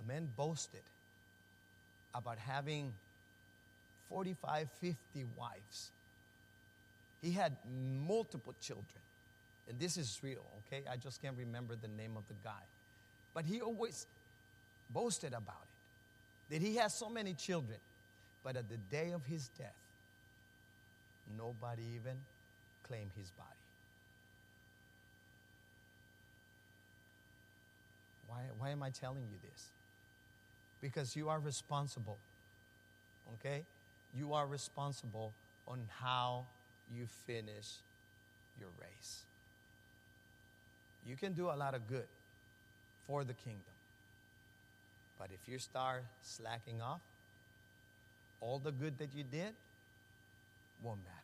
A 0.00 0.08
man 0.08 0.28
boasted 0.36 0.82
about 2.14 2.38
having 2.38 2.92
45, 4.08 4.68
50 4.80 4.96
wives. 5.36 5.90
He 7.22 7.32
had 7.32 7.56
multiple 8.06 8.54
children. 8.60 8.84
And 9.68 9.78
this 9.78 9.96
is 9.96 10.18
real, 10.22 10.44
okay? 10.66 10.82
I 10.90 10.96
just 10.96 11.22
can't 11.22 11.36
remember 11.38 11.74
the 11.74 11.88
name 11.88 12.16
of 12.16 12.28
the 12.28 12.34
guy. 12.44 12.62
But 13.32 13.44
he 13.46 13.60
always 13.60 14.06
boasted 14.90 15.32
about 15.32 15.56
it 15.62 16.54
that 16.54 16.62
he 16.62 16.76
has 16.76 16.94
so 16.94 17.08
many 17.08 17.34
children. 17.34 17.78
But 18.42 18.56
at 18.56 18.68
the 18.68 18.76
day 18.90 19.12
of 19.12 19.24
his 19.24 19.48
death, 19.58 19.74
nobody 21.38 21.82
even 21.96 22.16
claimed 22.86 23.10
his 23.16 23.30
body. 23.30 23.48
Why, 28.28 28.40
why 28.58 28.70
am 28.70 28.82
I 28.82 28.90
telling 28.90 29.22
you 29.22 29.38
this? 29.50 29.64
Because 30.82 31.16
you 31.16 31.30
are 31.30 31.38
responsible, 31.38 32.18
okay? 33.34 33.62
You 34.16 34.34
are 34.34 34.46
responsible 34.46 35.32
on 35.66 35.80
how 36.00 36.44
you 36.94 37.06
finish 37.26 37.78
your 38.60 38.68
race. 38.80 39.22
You 41.06 41.16
can 41.16 41.32
do 41.32 41.50
a 41.50 41.56
lot 41.56 41.74
of 41.74 41.88
good 41.88 42.06
for 43.06 43.24
the 43.24 43.34
kingdom. 43.34 43.60
But 45.18 45.28
if 45.32 45.50
you 45.50 45.58
start 45.58 46.04
slacking 46.22 46.80
off, 46.80 47.00
all 48.40 48.58
the 48.58 48.72
good 48.72 48.98
that 48.98 49.08
you 49.14 49.24
did 49.24 49.52
won't 50.82 50.98
matter. 50.98 51.14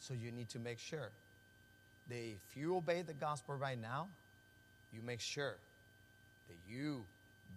So 0.00 0.14
you 0.14 0.30
need 0.30 0.48
to 0.50 0.58
make 0.58 0.78
sure 0.78 1.10
that 2.08 2.16
if 2.16 2.56
you 2.56 2.76
obey 2.76 3.02
the 3.02 3.14
gospel 3.14 3.54
right 3.54 3.80
now, 3.80 4.08
you 4.92 5.00
make 5.02 5.20
sure 5.20 5.56
that 6.48 6.56
you 6.72 7.02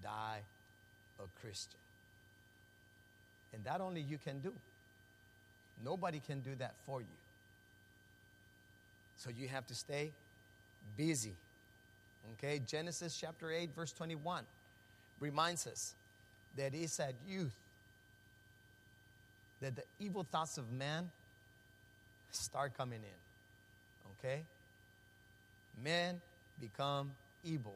die 0.01 0.39
a 1.19 1.41
Christian. 1.41 1.79
And 3.53 3.63
that 3.63 3.81
only 3.81 4.01
you 4.01 4.17
can 4.17 4.39
do. 4.39 4.53
Nobody 5.83 6.21
can 6.25 6.41
do 6.41 6.55
that 6.55 6.73
for 6.85 7.01
you. 7.01 7.07
So 9.17 9.29
you 9.29 9.47
have 9.47 9.65
to 9.67 9.75
stay 9.75 10.11
busy. 10.95 11.33
Okay, 12.33 12.59
Genesis 12.67 13.17
chapter 13.19 13.51
8, 13.51 13.69
verse 13.75 13.91
21 13.93 14.43
reminds 15.19 15.65
us 15.65 15.93
that 16.57 16.73
it's 16.73 16.99
at 16.99 17.13
youth 17.27 17.55
that 19.61 19.75
the 19.75 19.83
evil 19.99 20.25
thoughts 20.31 20.57
of 20.57 20.71
man 20.71 21.09
start 22.31 22.77
coming 22.77 22.99
in. 22.99 24.19
Okay? 24.19 24.41
Men 25.83 26.21
become 26.61 27.11
evil 27.43 27.75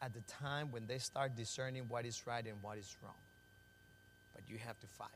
at 0.00 0.12
the 0.14 0.20
time 0.32 0.70
when 0.70 0.86
they 0.86 0.98
start 0.98 1.34
discerning 1.36 1.84
what 1.88 2.04
is 2.04 2.22
right 2.26 2.44
and 2.44 2.62
what 2.62 2.78
is 2.78 2.96
wrong. 3.02 3.12
You 4.48 4.58
have 4.66 4.78
to 4.80 4.86
fight. 4.86 5.08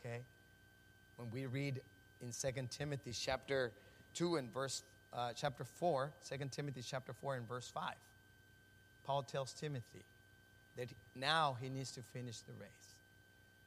Okay? 0.00 0.18
When 1.16 1.30
we 1.32 1.46
read 1.46 1.80
in 2.22 2.32
2 2.32 2.62
Timothy 2.70 3.12
chapter 3.12 3.70
2 4.14 4.36
and 4.36 4.52
verse 4.52 4.82
uh, 5.12 5.32
chapter 5.34 5.64
4, 5.64 6.10
2 6.28 6.36
Timothy 6.50 6.82
chapter 6.86 7.12
4 7.12 7.36
and 7.36 7.48
verse 7.48 7.70
5, 7.72 7.92
Paul 9.06 9.22
tells 9.22 9.52
Timothy 9.52 10.04
that 10.76 10.88
now 11.16 11.56
he 11.60 11.68
needs 11.68 11.90
to 11.92 12.02
finish 12.02 12.38
the 12.40 12.52
race, 12.60 12.94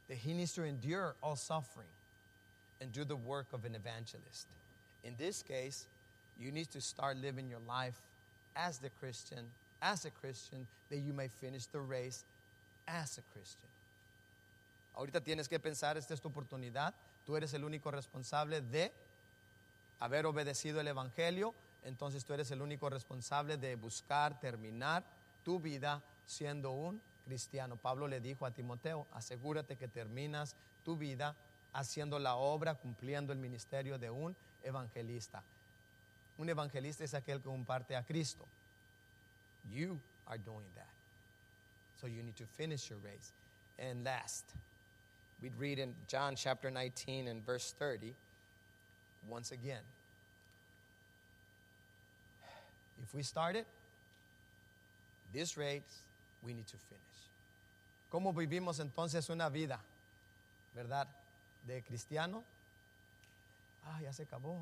that 0.07 0.17
he 0.17 0.33
needs 0.33 0.53
to 0.53 0.63
endure 0.63 1.15
all 1.21 1.35
suffering 1.35 1.87
and 2.81 2.91
do 2.91 3.03
the 3.03 3.15
work 3.15 3.47
of 3.53 3.65
an 3.65 3.75
evangelist. 3.75 4.47
In 5.03 5.13
this 5.17 5.43
case, 5.43 5.85
you 6.39 6.51
need 6.51 6.71
to 6.71 6.81
start 6.81 7.17
living 7.17 7.49
your 7.49 7.59
life 7.67 7.99
as 8.55 8.77
the 8.77 8.89
Christian, 8.99 9.39
as 9.81 10.05
a 10.05 10.09
Christian, 10.09 10.65
that 10.89 10.97
you 10.97 11.13
may 11.13 11.27
finish 11.27 11.65
the 11.65 11.79
race 11.79 12.23
as 12.87 13.17
a 13.17 13.21
Christian. 13.33 13.72
Ahorita 14.95 15.21
tienes 15.21 15.49
que 15.49 15.59
pensar, 15.59 15.97
esta 15.97 16.13
es 16.13 16.21
tu 16.21 16.29
oportunidad, 16.29 16.93
tú 17.25 17.35
eres 17.35 17.53
el 17.53 17.63
único 17.63 17.91
responsable 17.91 18.61
de 18.61 18.91
haber 19.99 20.25
obedecido 20.25 20.81
el 20.81 20.87
Evangelio, 20.87 21.55
entonces 21.83 22.25
tú 22.25 22.33
eres 22.33 22.51
el 22.51 22.61
único 22.61 22.89
responsable 22.89 23.57
de 23.57 23.75
buscar 23.75 24.39
terminar 24.39 25.03
tu 25.43 25.59
vida 25.59 26.01
siendo 26.25 26.71
un 26.71 27.01
cristiano. 27.25 27.75
Pablo 27.77 28.07
le 28.07 28.19
dijo 28.21 28.45
a 28.45 28.51
Timoteo, 28.51 29.07
asegúrate 29.13 29.75
que 29.77 29.87
terminas 29.87 30.55
tu 30.83 30.97
vida 30.97 31.35
haciendo 31.73 32.19
la 32.19 32.35
obra, 32.35 32.75
cumpliendo 32.75 33.33
el 33.33 33.39
ministerio 33.39 33.97
de 33.97 34.09
un 34.09 34.35
evangelista. 34.63 35.43
Un 36.37 36.49
evangelista 36.49 37.03
es 37.03 37.13
aquel 37.13 37.39
que 37.39 37.49
comparte 37.49 37.95
a 37.95 38.03
Cristo. 38.03 38.45
You 39.71 39.99
are 40.25 40.39
doing 40.39 40.69
that. 40.75 40.87
So 41.99 42.07
you 42.07 42.21
need 42.21 42.35
to 42.35 42.45
finish 42.45 42.89
your 42.89 42.99
race. 43.01 43.31
And 43.77 44.03
last, 44.03 44.45
we'd 45.43 45.51
read 45.59 45.77
in 45.77 45.93
John 46.07 46.35
chapter 46.37 46.71
19 46.71 47.27
and 47.27 47.45
verse 47.45 47.75
30, 47.77 48.13
once 49.29 49.51
again. 49.51 49.83
If 53.03 53.13
we 53.13 53.23
started 53.23 53.65
this 55.33 55.57
race, 55.57 55.81
we 56.45 56.53
need 56.53 56.67
to 56.67 56.77
finish. 56.77 57.01
¿Cómo 58.09 58.33
vivimos 58.33 58.79
entonces 58.79 59.29
una 59.29 59.49
vida, 59.49 59.79
verdad, 60.73 61.07
de 61.67 61.81
cristiano? 61.81 62.41
Ah, 63.85 63.99
ya 64.01 64.13
se 64.13 64.23
acabó. 64.23 64.55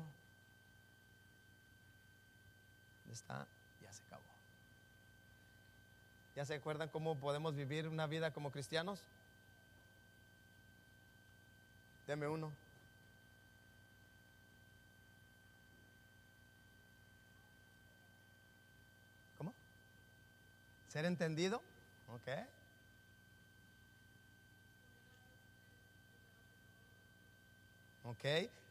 ¿Dónde 3.04 3.14
está? 3.14 3.46
Ya 3.84 3.92
se 3.92 4.02
acabó. 4.08 4.22
¿Ya 6.34 6.44
se 6.44 6.54
acuerdan 6.54 6.88
cómo 6.88 7.14
podemos 7.14 7.54
vivir 7.54 7.86
una 7.86 8.08
vida 8.08 8.32
como 8.32 8.50
cristianos? 8.50 8.98
Deme 12.12 12.28
uno. 12.28 12.52
¿Cómo? 19.38 19.54
¿Ser 20.90 21.06
entendido? 21.06 21.62
Ok. 22.08 22.28
Ok. 28.04 28.24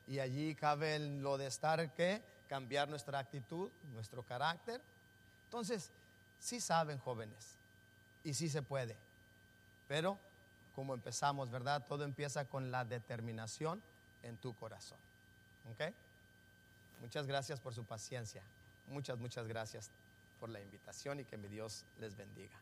Y 0.07 0.19
allí 0.19 0.53
cabe 0.53 0.99
lo 0.99 1.39
de 1.39 1.47
estar 1.47 1.95
que 1.95 2.21
cambiar 2.47 2.89
nuestra 2.89 3.17
actitud, 3.17 3.71
nuestro 3.91 4.21
carácter. 4.21 4.79
Entonces, 5.45 5.89
sí 6.39 6.61
saben 6.61 6.99
jóvenes 6.99 7.55
y 8.23 8.35
sí 8.35 8.49
se 8.49 8.61
puede, 8.61 8.95
pero 9.87 10.19
como 10.75 10.93
empezamos, 10.93 11.49
¿verdad? 11.51 11.85
Todo 11.87 12.03
empieza 12.03 12.45
con 12.45 12.71
la 12.71 12.85
determinación 12.85 13.81
en 14.23 14.37
tu 14.37 14.53
corazón. 14.55 14.99
¿Ok? 15.71 15.93
Muchas 17.01 17.27
gracias 17.27 17.59
por 17.59 17.73
su 17.73 17.83
paciencia. 17.83 18.43
Muchas, 18.87 19.17
muchas 19.17 19.47
gracias 19.47 19.89
por 20.39 20.49
la 20.49 20.61
invitación 20.61 21.19
y 21.19 21.25
que 21.25 21.37
mi 21.37 21.47
Dios 21.47 21.83
les 21.99 22.15
bendiga. 22.15 22.57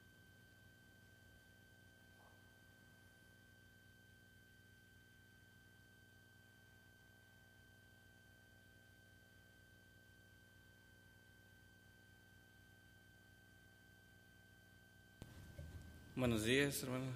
Buenos 16.16 16.44
días, 16.44 16.84
hermanos. 16.84 17.16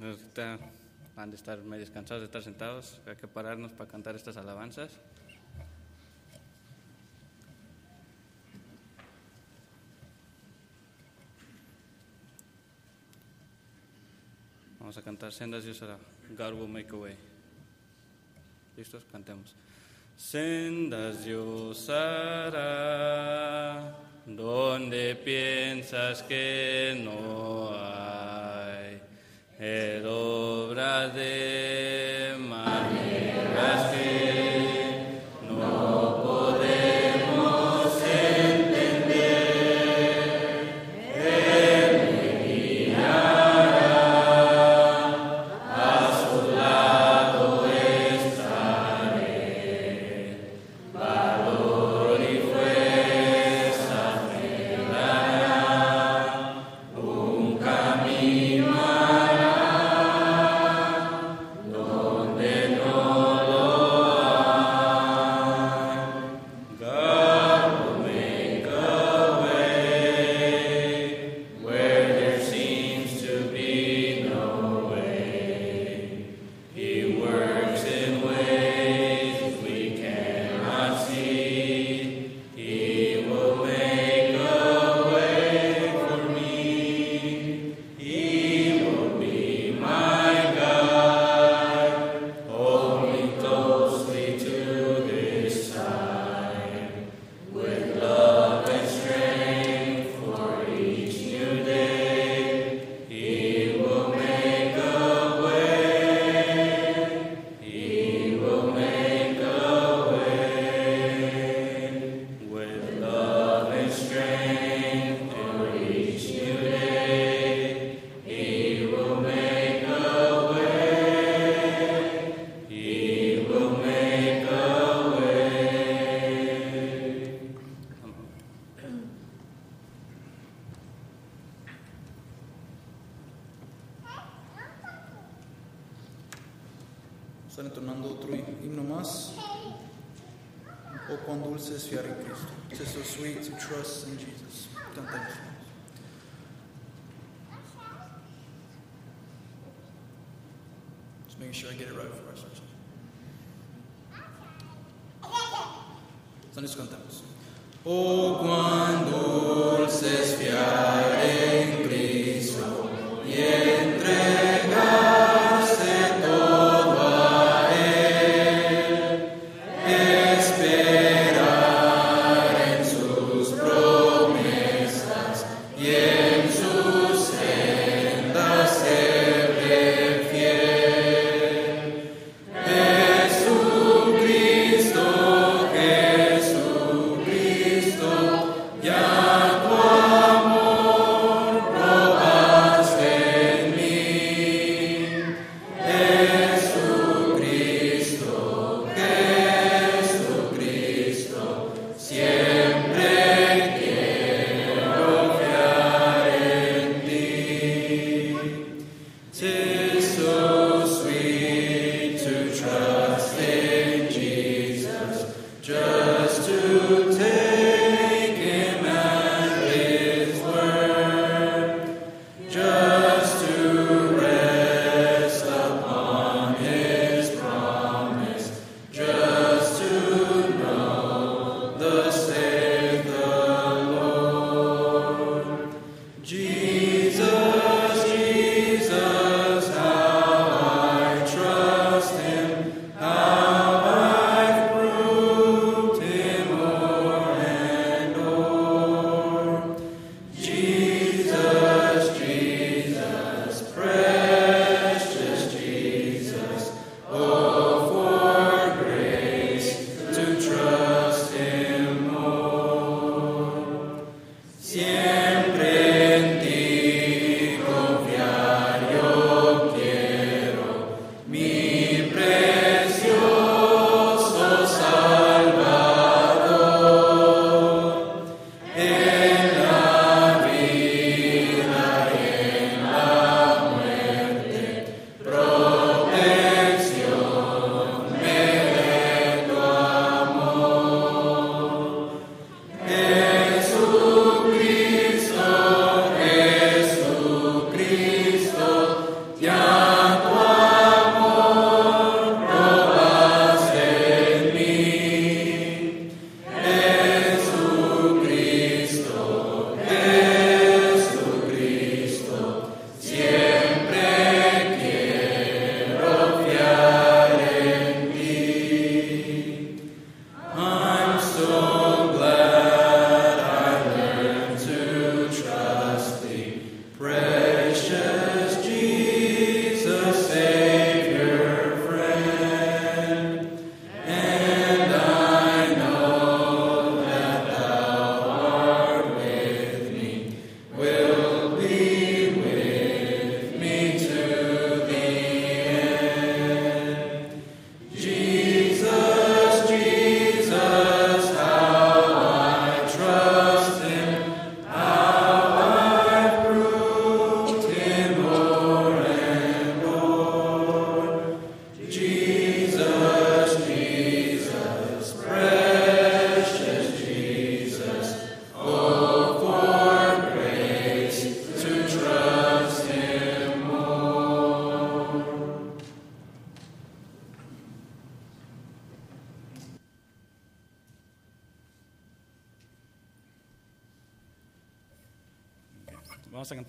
Ahorita 0.00 0.58
han 1.16 1.30
de 1.30 1.36
estar 1.36 1.58
medio 1.58 1.90
cansados 1.92 2.22
de 2.22 2.26
estar 2.26 2.42
sentados, 2.42 3.00
hay 3.06 3.16
que 3.16 3.28
pararnos 3.28 3.72
para 3.72 3.90
cantar 3.90 4.16
estas 4.16 4.36
alabanzas. 4.36 4.90
Vamos 14.80 14.96
a 14.98 15.02
cantar 15.02 15.32
Sendas 15.32 15.64
Yusara, 15.64 15.96
God 16.36 16.52
will 16.54 16.68
make 16.68 16.90
a 16.92 16.96
way. 16.96 17.16
¿Listos? 18.76 19.04
Cantemos. 19.10 19.54
Sendas 20.16 21.24
Yusara, 21.24 22.60
donde 24.26 25.14
piensas 25.14 26.22
que 26.22 27.00
no 27.02 27.70
hay 27.72 28.53
el 29.58 30.06
obradero. 30.06 32.03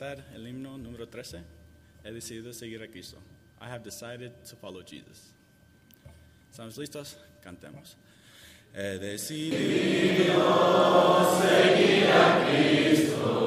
Cantar 0.06 0.26
el 0.36 0.48
himno 0.48 0.78
número 0.78 1.08
13. 1.08 1.42
He 2.04 2.12
decidido 2.12 2.54
seguir 2.54 2.82
a 2.84 2.88
Cristo. 2.88 3.18
I 3.60 3.70
have 3.70 3.84
decided 3.84 4.32
to 4.48 4.56
follow 4.56 4.84
Jesus. 4.84 5.34
¿Estamos 6.52 6.78
listos? 6.78 7.18
Cantemos. 7.42 7.96
He 8.74 9.00
decidido 9.00 10.36
Ok, 12.38 13.45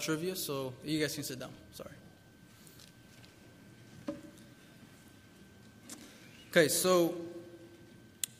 trivia, 0.00 0.34
so 0.34 0.72
you 0.84 0.98
guys 0.98 1.14
can 1.14 1.24
sit 1.24 1.38
down. 1.38 1.50
Sorry. 1.72 1.94
Okay, 6.50 6.68
so 6.68 7.14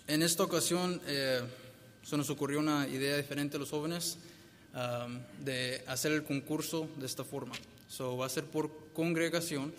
en 0.09 0.23
esta 0.23 0.43
ocasión 0.43 1.01
eh, 1.07 1.43
se 2.03 2.17
nos 2.17 2.29
ocurrió 2.31 2.59
una 2.59 2.89
idea 2.89 3.17
diferente 3.17 3.57
a 3.57 3.61
los 3.61 3.71
jóvenes 3.71 4.19
um, 4.75 5.21
de 5.45 5.85
hacer 5.87 6.11
el 6.13 6.25
concurso 6.25 6.89
de 6.97 7.07
esta 7.07 7.23
forma. 7.23 7.55
So 7.87 8.17
va 8.17 8.27
a 8.27 8.29
ser 8.29 8.45
por 8.45 8.71
congregación 8.93 9.73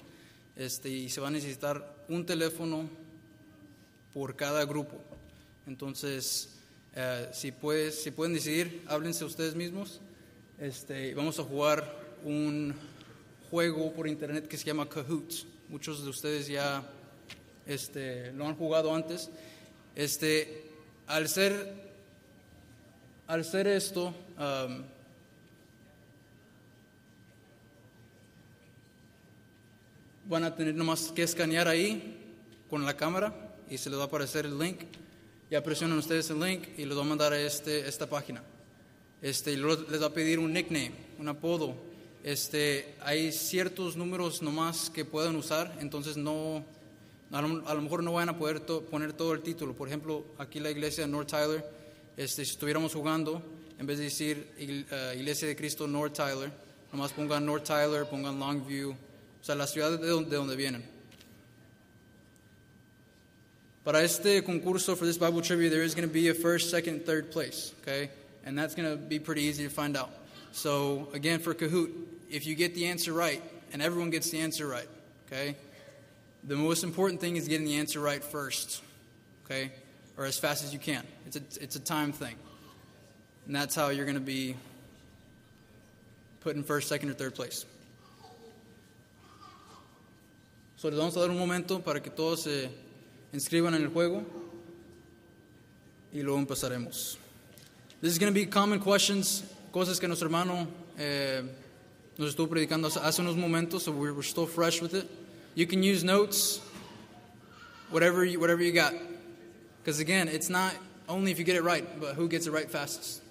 este, 0.56 0.90
y 0.90 1.10
se 1.10 1.20
va 1.20 1.28
a 1.28 1.32
necesitar 1.32 2.06
un 2.08 2.26
teléfono 2.26 2.90
por 4.14 4.36
cada 4.36 4.64
grupo. 4.66 4.98
Entonces, 5.68 6.50
eh, 6.96 7.30
si, 7.34 7.52
puedes, 7.52 8.02
si 8.02 8.12
pueden 8.12 8.34
decidir, 8.34 8.84
háblense 8.88 9.26
ustedes 9.26 9.56
mismos. 9.56 10.00
Este, 10.62 11.16
vamos 11.16 11.40
a 11.40 11.44
jugar 11.44 11.92
un 12.24 12.76
juego 13.50 13.92
por 13.94 14.08
internet 14.08 14.48
que 14.48 14.58
se 14.58 14.66
llama 14.66 14.88
Kahoot. 14.88 15.34
Muchos 15.70 16.04
de 16.04 16.10
ustedes 16.12 16.48
ya 16.48 16.88
este, 17.66 18.32
lo 18.34 18.46
han 18.46 18.56
jugado 18.56 18.94
antes. 18.94 19.32
Este, 19.96 20.70
al 21.08 21.28
ser, 21.30 21.74
al 23.26 23.44
ser 23.44 23.66
esto, 23.66 24.14
van 30.26 30.44
a 30.44 30.56
tener 30.56 30.76
nomás 30.76 31.12
que 31.12 31.24
escanear 31.24 31.68
ahí 31.68 32.36
con 32.70 32.86
la 32.86 32.96
cámara 32.96 33.34
y 33.68 33.80
se 33.80 33.90
les 33.90 33.98
va 33.98 34.04
a 34.04 34.06
aparecer 34.06 34.46
el 34.46 34.60
link. 34.60 34.82
Ya 35.50 35.64
presionan 35.64 35.98
ustedes 35.98 36.30
el 36.30 36.40
link 36.40 36.68
y 36.78 36.86
les 36.86 36.96
va 36.96 37.02
a 37.02 37.06
mandar 37.06 37.34
a 37.34 37.42
este, 37.42 37.88
esta 37.88 38.08
página. 38.08 38.44
Este, 39.22 39.54
y 39.54 39.56
luego 39.56 39.84
les 39.90 40.02
va 40.02 40.08
a 40.08 40.14
pedir 40.14 40.40
un 40.40 40.52
nickname, 40.52 40.92
un 41.20 41.28
apodo. 41.28 41.76
Este, 42.24 42.96
hay 43.02 43.32
ciertos 43.32 43.96
números 43.96 44.42
nomás 44.42 44.90
que 44.90 45.06
pueden 45.06 45.36
usar, 45.36 45.76
entonces 45.80 46.18
no, 46.18 46.64
a 47.32 47.42
lo, 47.42 47.68
a 47.68 47.74
lo 47.74 47.82
mejor 47.82 48.04
no 48.04 48.14
van 48.14 48.30
a 48.30 48.38
poder 48.38 48.60
to- 48.60 48.82
poner 48.82 49.14
todo 49.14 49.34
el 49.34 49.42
título. 49.42 49.74
Por 49.74 49.88
ejemplo, 49.88 50.26
aquí 50.38 50.60
la 50.60 50.70
iglesia 50.72 51.06
de 51.06 51.12
North 51.12 51.30
Tyler, 51.30 51.64
este, 52.18 52.46
si 52.46 52.52
estuviéramos 52.52 52.94
jugando, 52.94 53.42
en 53.80 53.88
vez 53.88 53.98
de 53.98 54.06
decir 54.06 54.48
eh, 54.58 55.16
Iglesia 55.18 55.48
de 55.48 55.56
Cristo 55.56 55.88
North 55.88 56.14
Tyler, 56.14 56.52
nomás 56.92 57.12
pongan 57.14 57.46
North 57.46 57.64
Tyler, 57.66 58.06
pongan 58.06 58.38
Longview, 58.40 58.92
o 58.92 59.44
sea, 59.44 59.56
la 59.56 59.66
ciudad 59.66 59.98
de 60.00 60.08
donde, 60.08 60.30
de 60.30 60.36
donde 60.36 60.56
vienen. 60.56 60.84
Para 63.84 64.04
este 64.04 64.44
concurso, 64.44 64.96
for 64.96 65.08
this 65.08 65.18
Bible 65.18 65.42
trivia, 65.42 65.70
there 65.70 65.84
is 65.84 65.96
going 65.96 66.08
to 66.08 66.14
be 66.14 66.30
a 66.30 66.36
first, 66.36 66.70
second, 66.70 67.04
third 67.04 67.32
place, 67.32 67.74
okay? 67.82 68.12
And 68.46 68.58
that's 68.58 68.76
going 68.76 68.90
to 68.90 68.98
be 68.98 69.20
pretty 69.20 69.44
easy 69.44 69.64
to 69.64 69.70
find 69.70 69.96
out. 69.96 70.12
So, 70.52 71.08
again, 71.14 71.40
for 71.40 71.54
Kahoot, 71.54 71.92
if 72.30 72.46
you 72.46 72.56
get 72.56 72.76
the 72.76 72.88
answer 72.88 73.14
right, 73.14 73.42
and 73.72 73.82
everyone 73.82 74.10
gets 74.10 74.30
the 74.32 74.40
answer 74.40 74.68
right, 74.68 74.88
okay? 75.28 75.56
The 76.44 76.56
most 76.56 76.84
important 76.84 77.22
thing 77.22 77.38
is 77.38 77.48
getting 77.48 77.66
the 77.66 77.78
answer 77.78 78.00
right 78.00 78.24
first, 78.24 78.82
okay? 79.46 79.72
Or 80.18 80.26
as 80.26 80.38
fast 80.38 80.64
as 80.64 80.74
you 80.74 80.80
can. 80.80 81.06
It's 81.26 81.38
a, 81.38 81.42
it's 81.62 81.76
a 81.76 81.80
time 81.80 82.12
thing. 82.12 82.36
And 83.46 83.56
that's 83.56 83.76
how 83.76 83.90
you're 83.90 84.06
going 84.06 84.16
to 84.16 84.22
be 84.22 84.56
put 86.42 86.56
in 86.56 86.64
first, 86.64 86.90
second, 86.90 87.10
or 87.10 87.14
third 87.14 87.36
place. 87.36 87.66
So, 90.78 90.90
les 90.90 90.98
vamos 90.98 91.16
a 91.16 91.20
dar 91.20 91.30
un 91.30 91.38
momento 91.38 91.80
para 91.80 92.00
que 92.00 92.10
todos 92.10 92.44
se 92.44 92.70
inscriban 93.34 93.76
en 93.76 93.84
el 93.84 93.90
juego 93.90 94.26
y 96.12 96.24
luego 96.24 96.40
empezaremos. 96.40 97.21
This 98.02 98.12
is 98.12 98.18
going 98.18 98.34
to 98.34 98.40
be 98.40 98.48
common 98.48 98.80
questions, 98.80 99.44
cosas 99.72 100.00
que 100.00 100.08
nuestro 100.08 100.28
hermano 100.28 100.68
eh, 100.98 101.42
nos 102.18 102.34
estuvo 102.34 102.48
predicando 102.48 102.90
hace- 102.90 103.22
unos 103.22 103.36
momentos, 103.36 103.84
so 103.84 103.92
we're, 103.92 104.14
we're 104.14 104.24
still 104.24 104.48
fresh 104.48 104.82
with 104.82 104.96
it. 104.96 105.08
You 105.54 105.68
can 105.68 105.84
use 105.84 106.04
notes, 106.04 106.60
whatever 107.92 108.26
you, 108.26 108.40
whatever 108.40 108.64
you 108.64 108.72
got. 108.72 108.94
Because 109.84 110.00
again, 110.00 110.28
it's 110.28 110.50
not 110.50 110.74
only 111.08 111.32
if 111.32 111.38
you 111.38 111.46
get 111.46 111.56
it 111.56 111.64
right, 111.64 111.86
but 112.00 112.16
who 112.16 112.28
gets 112.28 112.48
it 112.48 112.52
right 112.52 112.70
fastest. 112.70 113.22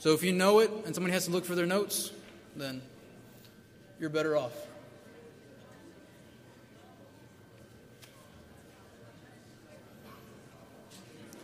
So 0.00 0.12
if 0.14 0.22
you 0.24 0.32
know 0.32 0.58
it 0.60 0.70
and 0.84 0.94
somebody 0.94 1.12
has 1.12 1.26
to 1.26 1.30
look 1.30 1.44
for 1.44 1.54
their 1.54 1.66
notes, 1.66 2.10
then 2.56 2.82
you're 4.00 4.10
better 4.10 4.36
off. 4.36 4.52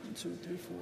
One, 0.02 0.14
two, 0.14 0.36
three, 0.42 0.56
four, 0.56 0.76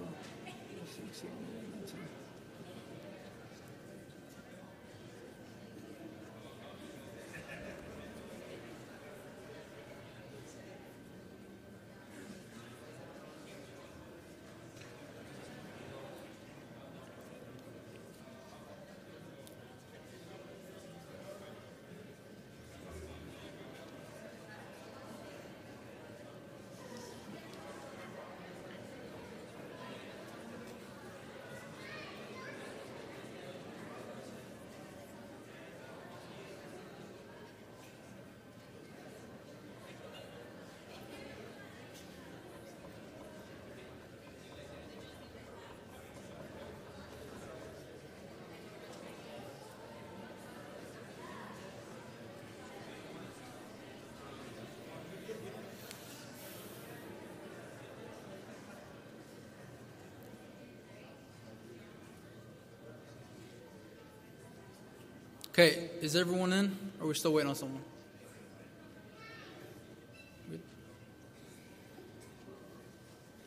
Okay, 65.55 65.89
is 66.01 66.16
everyone 66.16 66.52
in? 66.52 66.76
Or 66.98 67.05
are 67.05 67.09
we 67.10 67.14
still 67.14 67.32
waiting 67.32 67.48
on 67.48 67.55
someone? 67.55 67.81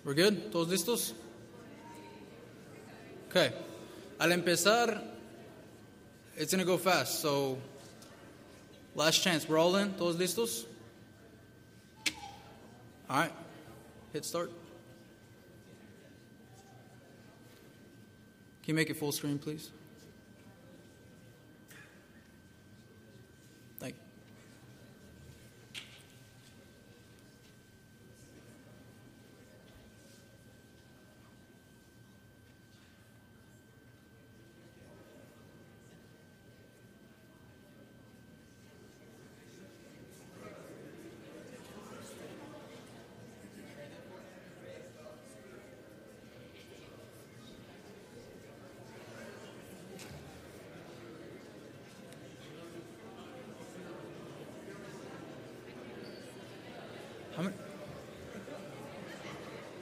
We're 0.05 0.13
good? 0.13 0.49
¿Todos 0.53 0.69
listos? 0.69 1.11
Okay. 3.29 3.51
Al 4.21 4.31
empezar, 4.31 5.01
it's 6.37 6.53
going 6.53 6.59
to 6.59 6.65
go 6.65 6.77
fast. 6.77 7.19
So, 7.19 7.57
last 8.95 9.21
chance. 9.21 9.49
We're 9.49 9.57
all 9.57 9.75
in? 9.75 9.91
¿Todos 9.95 10.15
listos? 10.15 10.63
All 13.09 13.19
right. 13.19 13.33
Hit 14.13 14.23
start. 14.23 14.49
Can 18.63 18.67
you 18.67 18.75
make 18.75 18.89
it 18.89 18.95
full 18.95 19.11
screen, 19.11 19.37
please? 19.37 19.71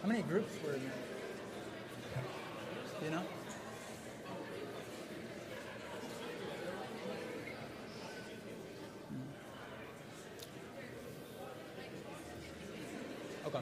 How 0.05 0.11
many 0.11 0.21
groups 0.21 0.53
were 0.63 0.73
in 0.73 0.83
there? 0.83 0.91
You 3.03 3.09
know? 3.09 3.23
Hmm. 9.09 9.17
Okay. 13.47 13.61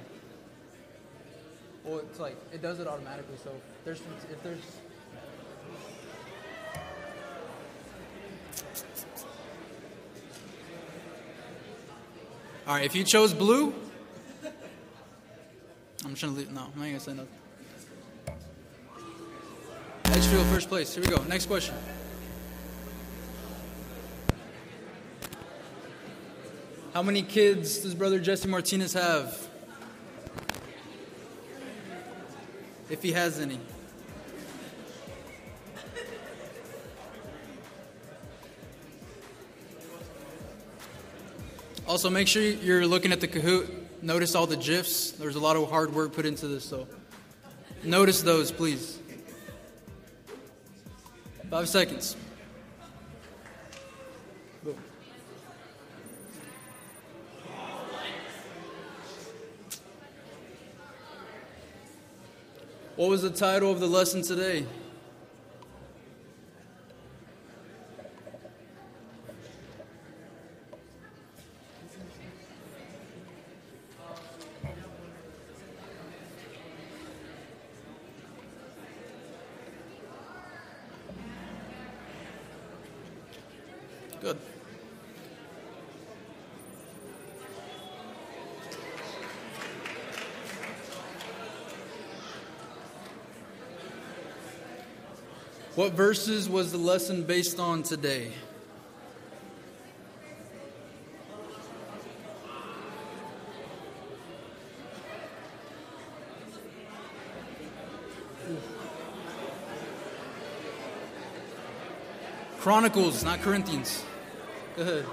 Well, 1.86 1.99
it's 1.99 2.20
like 2.20 2.36
it 2.52 2.61
does 2.61 2.82
it 2.82 2.88
automatically. 2.88 3.38
So 3.41 3.52
if 3.52 3.86
there's 3.86 4.02
if 4.30 4.44
there's 4.44 4.60
All 12.68 12.76
right, 12.76 12.84
if 12.84 12.95
you 12.95 13.06
chose 13.06 13.34
blue, 13.34 13.74
No, 16.24 16.30
I'm 16.30 16.54
not 16.54 16.74
gonna 16.76 17.00
say 17.02 17.14
nothing. 17.14 17.28
Edgefield, 20.06 20.45
first 20.48 20.70
place. 20.70 20.95
Here 20.95 21.04
we 21.04 21.10
go. 21.10 21.22
Next 21.24 21.48
question. 21.48 21.76
How 26.94 27.04
many 27.04 27.24
kids 27.24 27.80
does 27.80 27.94
brother 27.94 28.20
Jesse 28.20 28.48
Martinez 28.48 28.94
have? 28.94 29.50
If 32.90 33.04
he 33.04 33.12
has 33.12 33.40
any. 33.40 33.60
Also, 41.86 42.10
make 42.10 42.30
sure 42.30 42.41
you're 42.41 42.88
looking 42.88 43.12
at 43.12 43.20
the 43.20 43.28
Kahoot. 43.28 43.82
Notice 44.03 44.35
all 44.35 44.45
the 44.45 44.57
GIFs. 44.57 45.11
There's 45.11 45.38
a 45.38 45.39
lot 45.39 45.55
of 45.55 45.69
hard 45.69 45.93
work 45.93 46.11
put 46.11 46.25
into 46.25 46.45
this, 46.45 46.65
so 46.65 46.89
notice 47.85 48.21
those, 48.21 48.51
please. 48.51 48.99
Five 51.49 51.69
seconds. 51.69 52.17
What 62.97 63.09
was 63.09 63.21
the 63.21 63.30
title 63.30 63.71
of 63.71 63.80
the 63.80 63.88
lesson 63.88 64.21
today? 64.21 64.65
What 95.84 95.91
verses 95.95 96.47
was 96.47 96.72
the 96.72 96.77
lesson 96.77 97.23
based 97.23 97.60
on 97.60 97.84
today? 97.84 98.31
Chronicles, 112.60 113.26
not 113.26 113.41
Corinthians. 113.41 114.05
Go 114.77 114.84
ahead. 114.84 115.05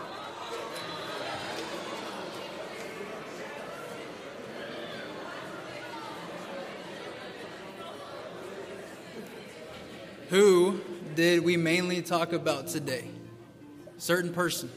Who 10.29 10.81
did 11.15 11.45
we 11.45 11.57
mainly 11.57 12.03
talk 12.03 12.33
about 12.33 12.69
today? 12.69 13.05
Certain 13.99 14.33
person. 14.33 14.71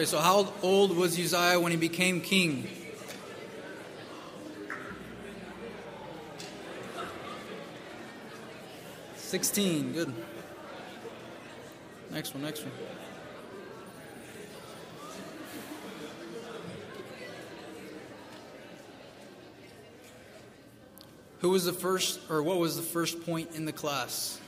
Okay, 0.00 0.06
so 0.06 0.18
how 0.18 0.50
old 0.62 0.96
was 0.96 1.18
Uzziah 1.18 1.60
when 1.60 1.72
he 1.72 1.76
became 1.76 2.22
king? 2.22 2.66
Sixteen. 9.16 9.92
Good. 9.92 10.14
Next 12.10 12.32
one. 12.32 12.42
Next 12.42 12.62
one. 12.62 12.72
Who 21.40 21.50
was 21.50 21.66
the 21.66 21.74
first, 21.74 22.20
or 22.30 22.42
what 22.42 22.58
was 22.58 22.76
the 22.76 22.82
first 22.82 23.22
point 23.26 23.50
in 23.54 23.66
the 23.66 23.72
class? 23.74 24.40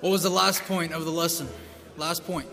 What 0.00 0.10
was 0.10 0.22
the 0.22 0.30
last 0.30 0.62
point 0.64 0.92
of 0.92 1.04
the 1.04 1.10
lesson? 1.10 1.48
Last 1.96 2.24
point. 2.24 2.48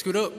Scoot 0.00 0.16
up. 0.16 0.32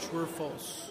True 0.00 0.22
or 0.22 0.26
false? 0.26 0.90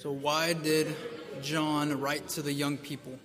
So, 0.00 0.12
why 0.12 0.54
did 0.54 0.96
John 1.42 2.00
write 2.00 2.26
to 2.30 2.40
the 2.40 2.54
young 2.54 2.78
people? 2.78 3.18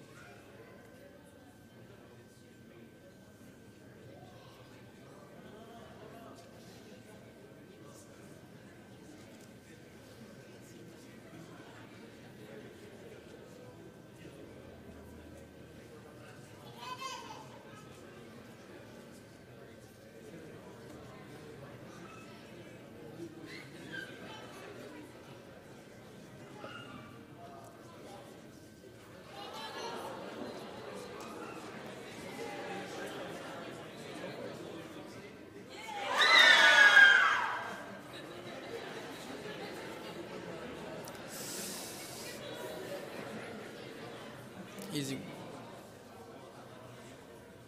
Easy. 44.96 45.20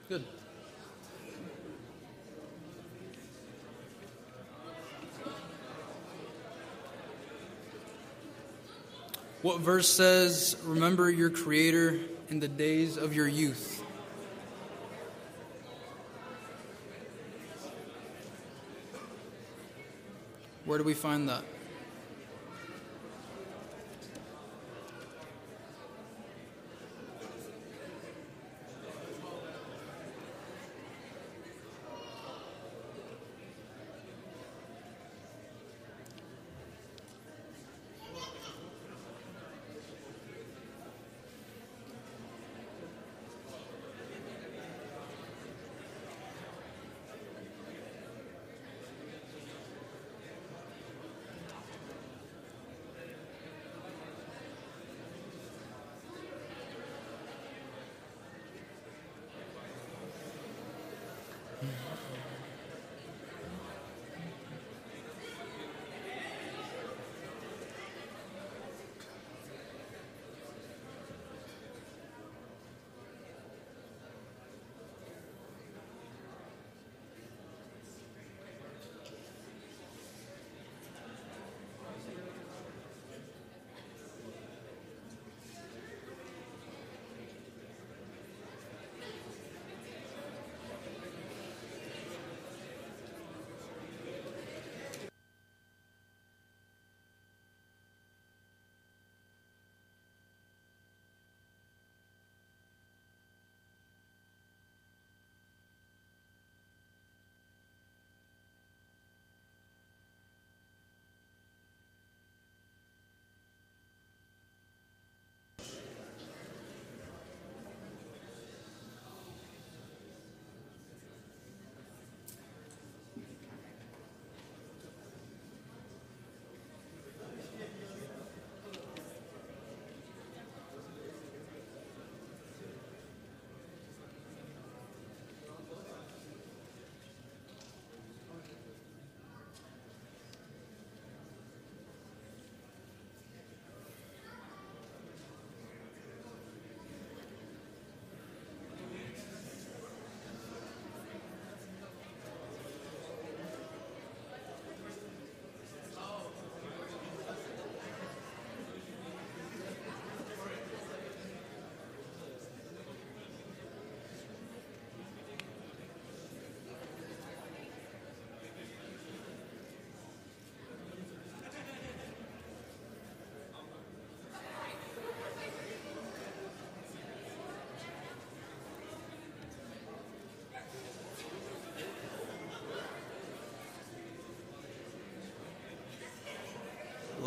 Good. 0.08 0.24
What 9.48 9.62
verse 9.62 9.88
says, 9.88 10.58
Remember 10.66 11.10
your 11.10 11.30
Creator 11.30 12.02
in 12.28 12.42
the 12.42 12.50
days 12.50 12.98
of 12.98 13.16
your 13.16 13.30
youth? 13.30 13.82
Where 20.66 20.78
do 20.78 20.84
we 20.84 20.94
find 20.94 21.30
that? 21.30 21.46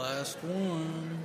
Last 0.00 0.38
one. 0.38 1.18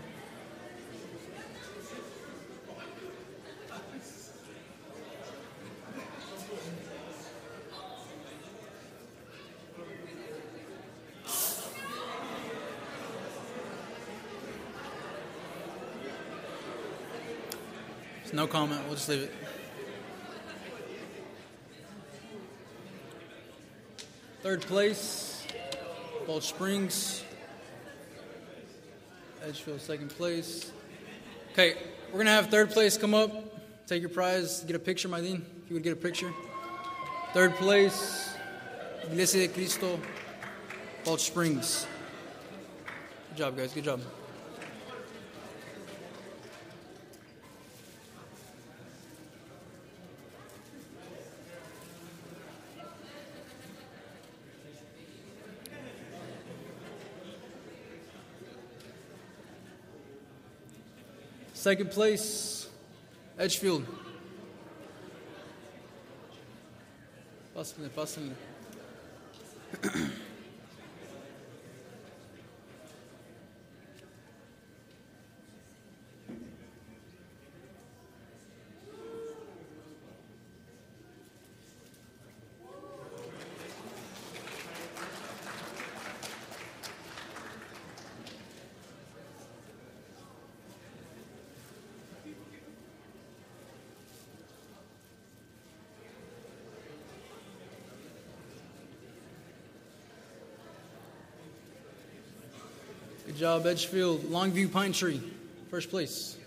No 18.33 18.45
comment. 18.45 18.81
We'll 18.87 18.95
just 18.95 19.07
leave 19.07 19.21
it. 19.21 19.31
Third 24.43 24.61
place, 24.63 25.47
Balch 26.27 26.43
Springs. 26.43 27.24
Edgefield, 29.45 29.79
second 29.79 30.09
place. 30.09 30.71
Okay, 31.51 31.75
we're 32.11 32.17
gonna 32.17 32.31
have 32.31 32.49
third 32.49 32.71
place 32.71 32.97
come 32.97 33.13
up, 33.13 33.29
take 33.85 34.01
your 34.01 34.09
prize, 34.09 34.61
get 34.61 34.75
a 34.75 34.79
picture, 34.79 35.07
Maydeen, 35.07 35.43
if 35.63 35.69
you 35.69 35.75
would 35.75 35.83
get 35.83 35.93
a 35.93 35.95
picture. 35.95 36.33
Third 37.31 37.53
place, 37.53 38.33
Iglesia 39.03 39.47
de 39.47 39.53
Cristo, 39.53 39.99
Balch 41.03 41.21
Springs. 41.21 41.85
Good 43.29 43.37
job, 43.37 43.57
guys. 43.57 43.71
Good 43.71 43.83
job. 43.83 44.01
Second 61.65 61.89
place, 61.89 62.67
Edgefield. 63.39 63.87
Pásenle, 67.55 67.89
pásenle. 67.89 68.35
Good 103.35 103.41
job, 103.41 103.65
Edgefield. 103.65 104.21
Longview 104.21 104.71
Pine 104.71 104.93
Tree, 104.93 105.21
first 105.69 105.89
place. 105.89 106.37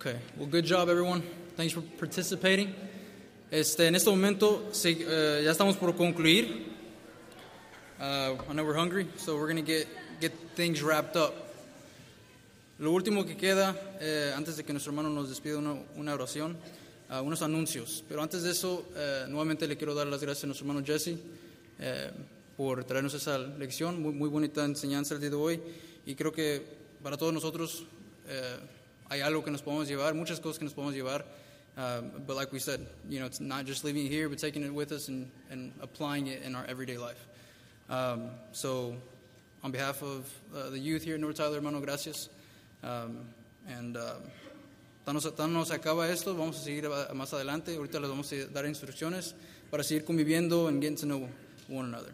Okay. 0.00 0.16
Well, 0.38 0.46
good 0.46 0.64
job, 0.64 0.88
everyone. 0.88 1.22
Thanks 1.58 1.74
for 1.74 1.82
participating. 1.98 2.74
Este, 3.50 3.86
en 3.86 3.94
este 3.94 4.08
momento 4.08 4.70
sí, 4.72 4.96
eh, 5.06 5.42
ya 5.44 5.50
estamos 5.50 5.76
por 5.76 5.94
concluir. 5.94 6.46
Uh, 8.00 8.34
I 8.48 8.54
know 8.54 8.64
we're 8.64 8.72
hungry, 8.72 9.06
so 9.18 9.36
we're 9.36 9.52
to 9.52 9.60
get, 9.60 9.86
get 10.18 10.32
things 10.56 10.82
wrapped 10.82 11.16
up. 11.16 11.34
Lo 12.78 12.92
último 12.92 13.26
que 13.26 13.36
queda, 13.36 13.76
eh, 14.00 14.32
antes 14.34 14.56
de 14.56 14.64
que 14.64 14.72
nuestro 14.72 14.90
hermano 14.90 15.10
nos 15.10 15.28
despida 15.28 15.58
una, 15.58 15.76
una 15.96 16.14
oración, 16.14 16.56
ah, 17.10 17.20
unos 17.20 17.42
anuncios. 17.42 18.02
Pero 18.08 18.22
antes 18.22 18.42
de 18.42 18.52
eso, 18.52 18.86
eh, 18.96 19.26
nuevamente 19.28 19.68
le 19.68 19.76
quiero 19.76 19.94
dar 19.94 20.06
las 20.06 20.22
gracias 20.22 20.44
a 20.44 20.46
nuestro 20.46 20.66
hermano 20.66 20.82
Jesse 20.82 21.18
eh, 21.78 22.10
por 22.56 22.84
traernos 22.84 23.12
esa 23.12 23.36
lección. 23.36 24.00
Muy, 24.00 24.14
muy 24.14 24.30
bonita 24.30 24.64
enseñanza 24.64 25.12
el 25.12 25.20
día 25.20 25.28
de 25.28 25.36
hoy. 25.36 25.60
Y 26.06 26.14
creo 26.14 26.32
que 26.32 26.64
para 27.02 27.18
todos 27.18 27.34
nosotros 27.34 27.84
hay 29.10 29.20
algo 29.20 29.42
que 29.42 29.50
nos 29.50 29.60
podemos 29.60 29.88
llevar, 29.88 30.14
muchas 30.14 30.38
cosas 30.40 30.58
que 30.58 30.64
nos 30.64 30.72
podemos 30.72 30.94
llevar. 30.94 31.24
Uh, 31.76 32.02
but 32.26 32.36
like 32.36 32.52
we 32.52 32.58
said, 32.58 32.86
you 33.08 33.18
know, 33.20 33.26
it's 33.26 33.40
not 33.40 33.64
just 33.64 33.84
leaving 33.84 34.06
it 34.06 34.10
here, 34.10 34.28
but 34.28 34.38
taking 34.38 34.62
it 34.62 34.72
with 34.72 34.92
us 34.92 35.08
and, 35.08 35.30
and 35.50 35.72
applying 35.80 36.28
it 36.28 36.42
in 36.42 36.54
our 36.54 36.64
everyday 36.66 36.96
life. 36.96 37.26
Um, 37.88 38.30
so, 38.52 38.94
on 39.62 39.72
behalf 39.72 40.02
of 40.02 40.30
uh, 40.54 40.70
the 40.70 40.78
youth 40.78 41.02
here 41.02 41.14
at 41.14 41.20
North 41.20 41.36
Tyler, 41.36 41.56
hermano, 41.56 41.80
gracias. 41.80 42.28
Um, 42.82 43.28
and 43.68 43.96
um, 43.96 44.22
tan 45.04 45.52
nos, 45.52 45.70
acaba 45.70 46.08
esto, 46.08 46.34
vamos 46.34 46.56
a 46.56 46.64
seguir 46.64 46.84
más 47.14 47.32
adelante. 47.32 47.76
Ahorita 47.76 48.00
les 48.00 48.08
vamos 48.08 48.32
a 48.32 48.46
dar 48.46 48.64
instrucciones 48.64 49.34
para 49.70 49.82
seguir 49.82 50.04
conviviendo 50.04 50.68
and 50.68 50.80
getting 50.80 50.96
to 50.96 51.06
know 51.06 51.28
one 51.68 51.86
another. 51.86 52.12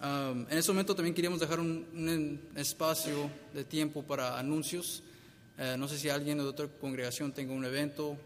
Um, 0.00 0.46
en 0.50 0.58
ese 0.58 0.68
momento 0.68 0.94
también 0.94 1.14
queríamos 1.14 1.40
dejar 1.40 1.60
un, 1.60 1.86
un 1.92 2.40
espacio 2.56 3.30
de 3.52 3.64
tiempo 3.64 4.02
para 4.02 4.38
anuncios. 4.38 5.02
Eh, 5.62 5.76
no 5.76 5.86
sé 5.88 5.98
si 5.98 6.08
alguien 6.08 6.38
de 6.38 6.44
otra 6.44 6.66
congregación 6.68 7.32
tenga 7.32 7.52
un 7.52 7.66
evento 7.66 8.16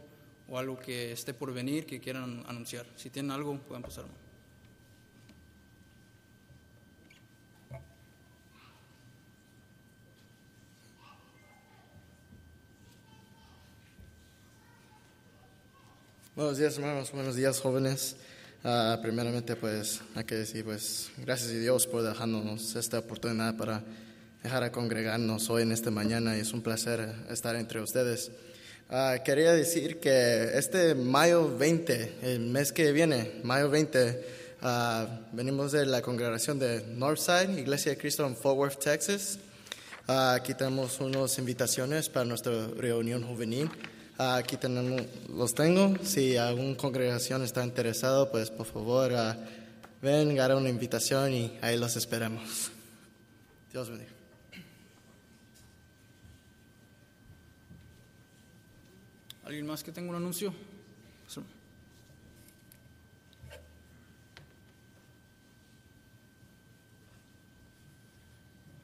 o 0.48 0.56
algo 0.56 0.78
que 0.78 1.10
esté 1.10 1.34
por 1.34 1.52
venir 1.52 1.84
que 1.84 1.98
quieran 1.98 2.44
anunciar. 2.46 2.86
Si 2.94 3.10
tienen 3.10 3.32
algo, 3.32 3.58
pueden 3.58 3.82
pasar. 3.82 4.04
Buenos 16.36 16.56
días, 16.56 16.78
hermanos. 16.78 17.10
Buenos 17.10 17.34
días, 17.34 17.58
jóvenes. 17.58 18.14
Ah, 18.62 19.00
primeramente, 19.02 19.56
pues, 19.56 20.02
hay 20.14 20.22
que 20.22 20.36
decir, 20.36 20.64
pues, 20.64 21.10
gracias 21.16 21.50
a 21.50 21.54
Dios 21.54 21.88
por 21.88 22.04
dejarnos 22.04 22.76
esta 22.76 23.00
oportunidad 23.00 23.56
para 23.56 23.82
dejar 24.44 24.62
a 24.62 24.70
congregarnos 24.70 25.48
hoy 25.48 25.62
en 25.62 25.72
esta 25.72 25.90
mañana 25.90 26.36
y 26.36 26.40
es 26.40 26.52
un 26.52 26.60
placer 26.60 27.08
estar 27.30 27.56
entre 27.56 27.80
ustedes. 27.80 28.30
Ah, 28.90 29.16
quería 29.24 29.52
decir 29.52 29.98
que 30.00 30.58
este 30.58 30.94
mayo 30.94 31.56
20, 31.56 32.18
el 32.20 32.40
mes 32.40 32.70
que 32.70 32.92
viene, 32.92 33.40
mayo 33.42 33.70
20, 33.70 34.22
ah, 34.60 35.20
venimos 35.32 35.72
de 35.72 35.86
la 35.86 36.02
congregación 36.02 36.58
de 36.58 36.84
Northside, 36.88 37.58
Iglesia 37.58 37.92
de 37.92 37.98
Cristo 37.98 38.26
en 38.26 38.36
Fort 38.36 38.58
Worth, 38.58 38.78
Texas. 38.80 39.38
Ah, 40.06 40.34
aquí 40.34 40.52
tenemos 40.52 41.00
unas 41.00 41.38
invitaciones 41.38 42.10
para 42.10 42.26
nuestra 42.26 42.66
reunión 42.76 43.22
juvenil. 43.22 43.70
Ah, 44.18 44.36
aquí 44.36 44.58
tenemos, 44.58 45.00
los 45.34 45.54
tengo. 45.54 45.94
Si 46.04 46.36
alguna 46.36 46.76
congregación 46.76 47.42
está 47.42 47.64
interesado, 47.64 48.30
pues 48.30 48.50
por 48.50 48.66
favor 48.66 49.10
ah, 49.14 49.38
ven, 50.02 50.38
haga 50.38 50.54
una 50.54 50.68
invitación 50.68 51.32
y 51.32 51.58
ahí 51.62 51.78
los 51.78 51.96
esperamos. 51.96 52.70
Dios 53.72 53.88
bendiga. 53.88 54.23
¿Alguien 59.44 59.66
más 59.66 59.84
que 59.84 59.92
tenga 59.92 60.08
un 60.08 60.16
anuncio? 60.16 60.54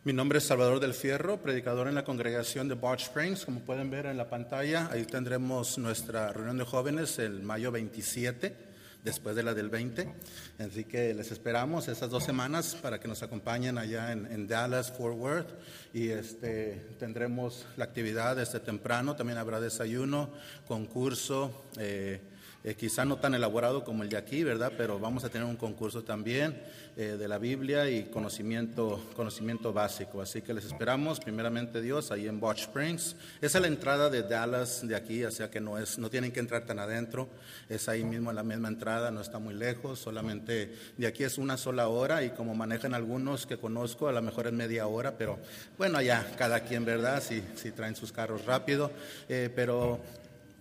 Mi 0.05 0.13
nombre 0.13 0.39
es 0.39 0.45
Salvador 0.45 0.81
del 0.81 0.93
Fierro, 0.93 1.39
predicador 1.39 1.89
en 1.89 1.95
la 1.95 2.05
congregación 2.05 2.69
de 2.69 2.75
Barge 2.75 3.05
Springs. 3.05 3.45
Como 3.45 3.61
pueden 3.61 3.91
ver 3.91 4.07
en 4.07 4.19
la 4.19 4.29
pantalla, 4.29 4.89
ahí 4.91 5.05
tendremos 5.05 5.79
nuestra 5.79 6.33
reunión 6.33 6.59
de 6.59 6.65
jóvenes 6.65 7.19
el 7.19 7.43
mayo 7.43 7.71
27, 7.71 8.70
después 9.05 9.37
de 9.37 9.43
la 9.43 9.55
del 9.55 9.69
20. 9.69 10.15
Así 10.59 10.85
que 10.85 11.15
les 11.15 11.31
esperamos 11.33 11.89
esas 11.89 12.11
dos 12.11 12.25
semanas 12.25 12.77
para 12.81 13.01
que 13.01 13.09
nos 13.09 13.23
acompañen 13.23 13.79
allá 13.79 14.13
en, 14.13 14.47
Dallas, 14.47 14.93
Fort 14.93 15.17
Worth. 15.17 15.51
Y 15.93 16.09
este, 16.11 16.87
tendremos 16.99 17.67
la 17.77 17.85
actividad 17.85 18.37
desde 18.37 18.61
temprano. 18.61 19.17
También 19.17 19.39
habrá 19.39 19.61
desayuno, 19.61 20.31
concurso. 20.67 21.67
eh, 21.79 22.21
eh, 22.63 22.75
quizá 22.75 23.05
no 23.05 23.17
tan 23.17 23.35
elaborado 23.35 23.85
como 23.85 24.03
el 24.03 24.09
de 24.09 24.17
aquí, 24.17 24.45
¿verdad? 24.45 24.73
Pero 24.77 24.99
vamos 24.99 25.25
a 25.25 25.31
tener 25.31 25.47
un 25.47 25.57
concurso 25.57 26.05
también 26.05 26.61
eh, 26.97 27.17
de 27.19 27.29
la 27.29 27.39
Biblia 27.39 27.89
y 27.89 28.05
conocimiento, 28.05 29.03
conocimiento 29.17 29.73
básico. 29.73 30.21
Así 30.21 30.43
que 30.43 30.53
les 30.53 30.67
esperamos, 30.67 31.21
primeramente 31.21 31.81
Dios, 31.81 32.11
ahí 32.11 32.29
en 32.29 32.43
Watch 32.43 32.63
Springs. 32.63 33.17
Esa 33.41 33.59
es 33.59 33.63
la 33.63 33.69
entrada 33.69 34.11
de 34.11 34.23
Dallas, 34.23 34.87
de 34.87 34.95
aquí, 34.95 35.25
o 35.25 35.31
sea 35.31 35.51
que 35.51 35.61
no, 35.61 35.79
es, 35.79 35.99
no 35.99 36.11
tienen 36.11 36.33
que 36.33 36.41
entrar 36.41 36.67
tan 36.67 36.79
adentro, 36.79 37.29
es 37.69 37.89
ahí 37.89 38.05
mismo 38.05 38.31
en 38.31 38.37
la 38.37 38.43
misma 38.43 38.69
entrada, 38.69 39.11
no 39.11 39.21
está 39.21 39.39
muy 39.39 39.55
lejos, 39.55 39.99
solamente 39.99 40.75
de 40.97 41.07
aquí 41.07 41.25
es 41.25 41.39
una 41.39 41.57
sola 41.57 41.89
hora 41.89 42.23
y 42.25 42.31
como 42.31 42.55
manejan 42.55 42.93
algunos 42.93 43.47
que 43.47 43.57
conozco, 43.57 44.09
a 44.09 44.13
lo 44.13 44.21
mejor 44.21 44.47
es 44.47 44.53
media 44.53 44.87
hora, 44.87 45.17
pero 45.17 45.39
bueno, 45.79 45.99
allá 45.99 46.27
cada 46.37 46.61
quien, 46.61 46.85
¿verdad? 46.85 47.23
Si, 47.23 47.43
si 47.55 47.71
traen 47.71 47.97
sus 47.97 48.13
carros 48.13 48.45
rápido, 48.45 48.91
eh, 49.29 49.51
pero 49.55 50.01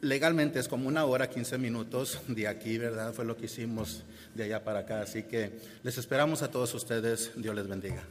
legalmente 0.02 0.60
es 0.60 0.68
como 0.68 0.88
una 0.88 1.06
hora, 1.06 1.30
15 1.30 1.58
minutos 1.58 2.20
de 2.28 2.48
aquí, 2.48 2.78
¿verdad? 2.78 3.14
Fue 3.14 3.26
lo 3.26 3.36
que 3.38 3.46
hicimos 3.46 4.04
de 4.36 4.44
allá 4.44 4.64
para 4.64 4.80
acá. 4.80 5.02
Así 5.02 5.24
que 5.24 5.52
les 5.84 5.98
esperamos 5.98 6.42
a 6.42 6.50
todos 6.52 6.74
ustedes. 6.74 7.32
Dios 7.36 7.56
les 7.56 7.68
bendiga. 7.68 8.04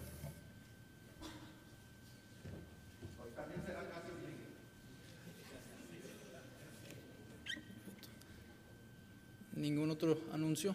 ¿Ningún 9.57 9.91
otro 9.91 10.21
anuncio? 10.33 10.75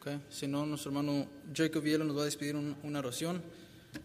Okay. 0.00 0.20
Si 0.30 0.46
no, 0.46 0.64
nuestro 0.66 0.90
hermano 0.90 1.26
Jacob 1.54 1.82
Viela 1.82 2.04
nos 2.04 2.16
va 2.16 2.22
a 2.22 2.24
despedir 2.24 2.56
un- 2.56 2.76
una 2.82 2.98
oración. 3.00 3.42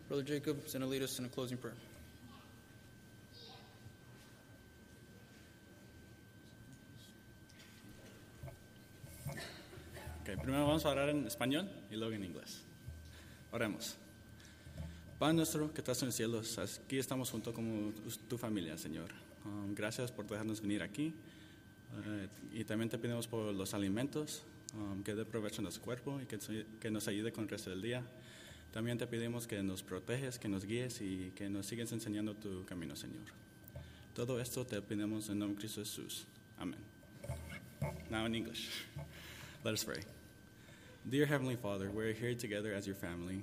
Brother 0.10 0.26
Jacob 0.26 0.58
going 0.66 0.82
to 0.82 0.88
lead 0.88 1.04
us 1.04 1.20
in 1.20 1.26
a 1.26 1.30
closing 1.30 1.58
prayer. 1.58 1.78
Ok, 10.26 10.42
primero 10.42 10.66
vamos 10.66 10.84
a 10.86 10.90
orar 10.90 11.10
en 11.10 11.28
español 11.28 11.70
y 11.92 11.96
luego 11.96 12.12
en 12.12 12.24
inglés. 12.24 12.64
Oremos. 13.52 13.96
Padre 15.20 15.36
nuestro 15.36 15.72
que 15.72 15.82
estás 15.82 16.02
en 16.02 16.08
el 16.08 16.14
cielo, 16.14 16.42
aquí 16.42 16.98
estamos 16.98 17.30
junto 17.30 17.54
con 17.54 17.94
tu 18.28 18.36
familia, 18.36 18.76
Señor. 18.76 19.12
Um, 19.46 19.76
gracias 19.76 20.12
por 20.12 20.26
dejarnos 20.26 20.62
venir 20.62 20.82
aquí. 20.82 21.14
Eh, 22.08 22.28
y 22.54 22.64
también 22.64 22.90
te 22.90 22.98
pedimos 22.98 23.28
por 23.28 23.54
los 23.54 23.76
alimentos, 23.76 24.42
um, 24.74 25.04
que 25.04 25.14
dé 25.14 25.26
provecho 25.26 25.62
a 25.62 25.62
nuestro 25.62 25.84
cuerpo 25.84 26.20
y 26.20 26.26
que, 26.26 26.40
que 26.80 26.90
nos 26.90 27.08
ayude 27.08 27.32
con 27.32 27.44
el 27.44 27.50
resto 27.52 27.70
del 27.70 27.84
día. 27.84 28.02
También 28.74 28.98
te 28.98 29.06
pedimos 29.06 29.46
que 29.46 29.62
nos 29.62 29.84
proteges, 29.84 30.40
que 30.40 30.50
nos 30.50 30.66
guíes 30.66 31.02
y 31.02 31.34
que 31.36 31.50
nos 31.50 31.68
sigas 31.68 31.92
enseñando 31.92 32.34
tu 32.34 32.66
camino, 32.66 32.96
Señor. 32.96 33.26
Todo 34.16 34.42
esto 34.42 34.66
te 34.66 34.82
pedimos 34.82 35.30
en 35.30 35.38
nombre 35.38 35.58
de 35.58 35.60
Cristo 35.60 35.82
Jesús. 35.82 36.26
Amén. 36.58 36.80
Now 38.10 38.26
in 38.26 38.34
English. 38.34 38.72
Let 39.66 39.74
us 39.74 39.84
pray. 39.84 40.04
Dear 41.10 41.26
Heavenly 41.26 41.56
Father, 41.56 41.90
we're 41.90 42.14
here 42.14 42.36
together 42.36 42.72
as 42.72 42.86
your 42.86 42.96
family. 42.96 43.42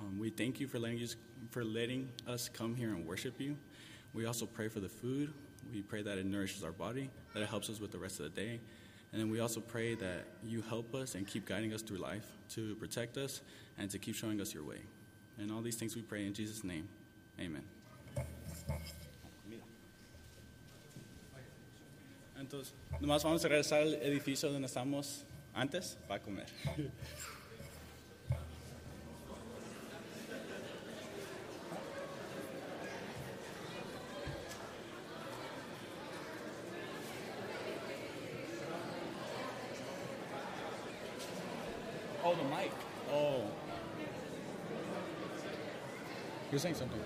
Um, 0.00 0.18
we 0.18 0.30
thank 0.30 0.58
you 0.60 0.66
for 0.66 0.78
letting, 0.78 1.02
us, 1.02 1.14
for 1.50 1.62
letting 1.62 2.08
us 2.26 2.48
come 2.48 2.74
here 2.74 2.88
and 2.88 3.06
worship 3.06 3.38
you. 3.38 3.58
We 4.14 4.24
also 4.24 4.46
pray 4.46 4.68
for 4.68 4.80
the 4.80 4.88
food. 4.88 5.30
We 5.70 5.82
pray 5.82 6.00
that 6.00 6.16
it 6.16 6.24
nourishes 6.24 6.64
our 6.64 6.72
body, 6.72 7.10
that 7.34 7.42
it 7.42 7.50
helps 7.50 7.68
us 7.68 7.80
with 7.80 7.92
the 7.92 7.98
rest 7.98 8.18
of 8.18 8.34
the 8.34 8.40
day. 8.40 8.60
And 9.12 9.20
then 9.20 9.30
we 9.30 9.40
also 9.40 9.60
pray 9.60 9.94
that 9.96 10.24
you 10.42 10.62
help 10.62 10.94
us 10.94 11.16
and 11.16 11.26
keep 11.26 11.44
guiding 11.44 11.74
us 11.74 11.82
through 11.82 11.98
life 11.98 12.24
to 12.54 12.74
protect 12.76 13.18
us 13.18 13.42
and 13.76 13.90
to 13.90 13.98
keep 13.98 14.14
showing 14.14 14.40
us 14.40 14.54
your 14.54 14.64
way. 14.64 14.80
And 15.36 15.52
all 15.52 15.60
these 15.60 15.76
things 15.76 15.94
we 15.94 16.00
pray 16.00 16.24
in 16.24 16.32
Jesus' 16.32 16.64
name. 16.64 16.88
Amen. 17.38 17.62
Entonces, 22.40 22.72
nomás 23.02 23.22
vamos 23.22 23.44
a 23.44 23.48
regresar 23.48 23.82
al 23.82 23.94
edificio 23.96 24.50
donde 24.50 24.66
estamos 24.66 25.26
antes 25.54 25.96
para 26.08 26.20
comer. 26.20 26.46
Oh, 42.24 42.34
the 42.36 42.44
mic. 42.44 42.70
Oh. 43.10 43.42
You're 46.50 46.60
saying 46.60 46.76
something. 46.76 47.01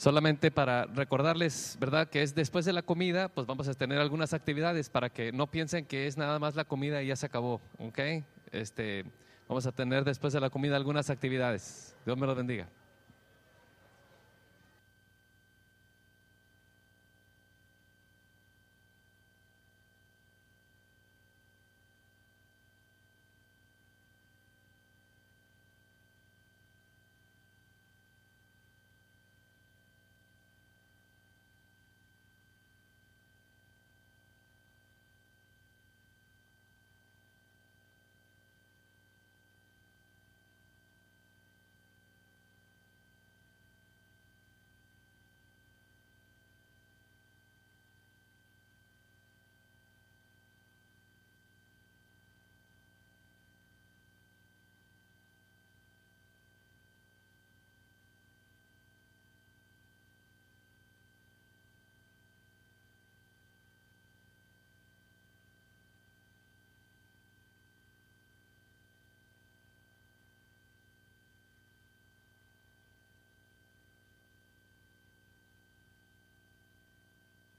Solamente 0.00 0.50
para 0.50 0.86
recordarles, 0.86 1.76
¿verdad? 1.78 2.08
Que 2.08 2.22
es 2.22 2.34
después 2.34 2.64
de 2.64 2.72
la 2.72 2.80
comida, 2.80 3.28
pues 3.28 3.46
vamos 3.46 3.68
a 3.68 3.74
tener 3.74 3.98
algunas 3.98 4.32
actividades 4.32 4.88
para 4.88 5.10
que 5.10 5.30
no 5.30 5.50
piensen 5.50 5.84
que 5.84 6.06
es 6.06 6.16
nada 6.16 6.38
más 6.38 6.54
la 6.56 6.64
comida 6.64 7.02
y 7.02 7.08
ya 7.08 7.16
se 7.16 7.26
acabó, 7.26 7.60
¿ok? 7.78 7.98
Este, 8.50 9.04
vamos 9.46 9.66
a 9.66 9.72
tener 9.72 10.04
después 10.04 10.32
de 10.32 10.40
la 10.40 10.48
comida 10.48 10.76
algunas 10.76 11.10
actividades. 11.10 11.94
Dios 12.06 12.16
me 12.16 12.26
lo 12.26 12.34
bendiga. 12.34 12.66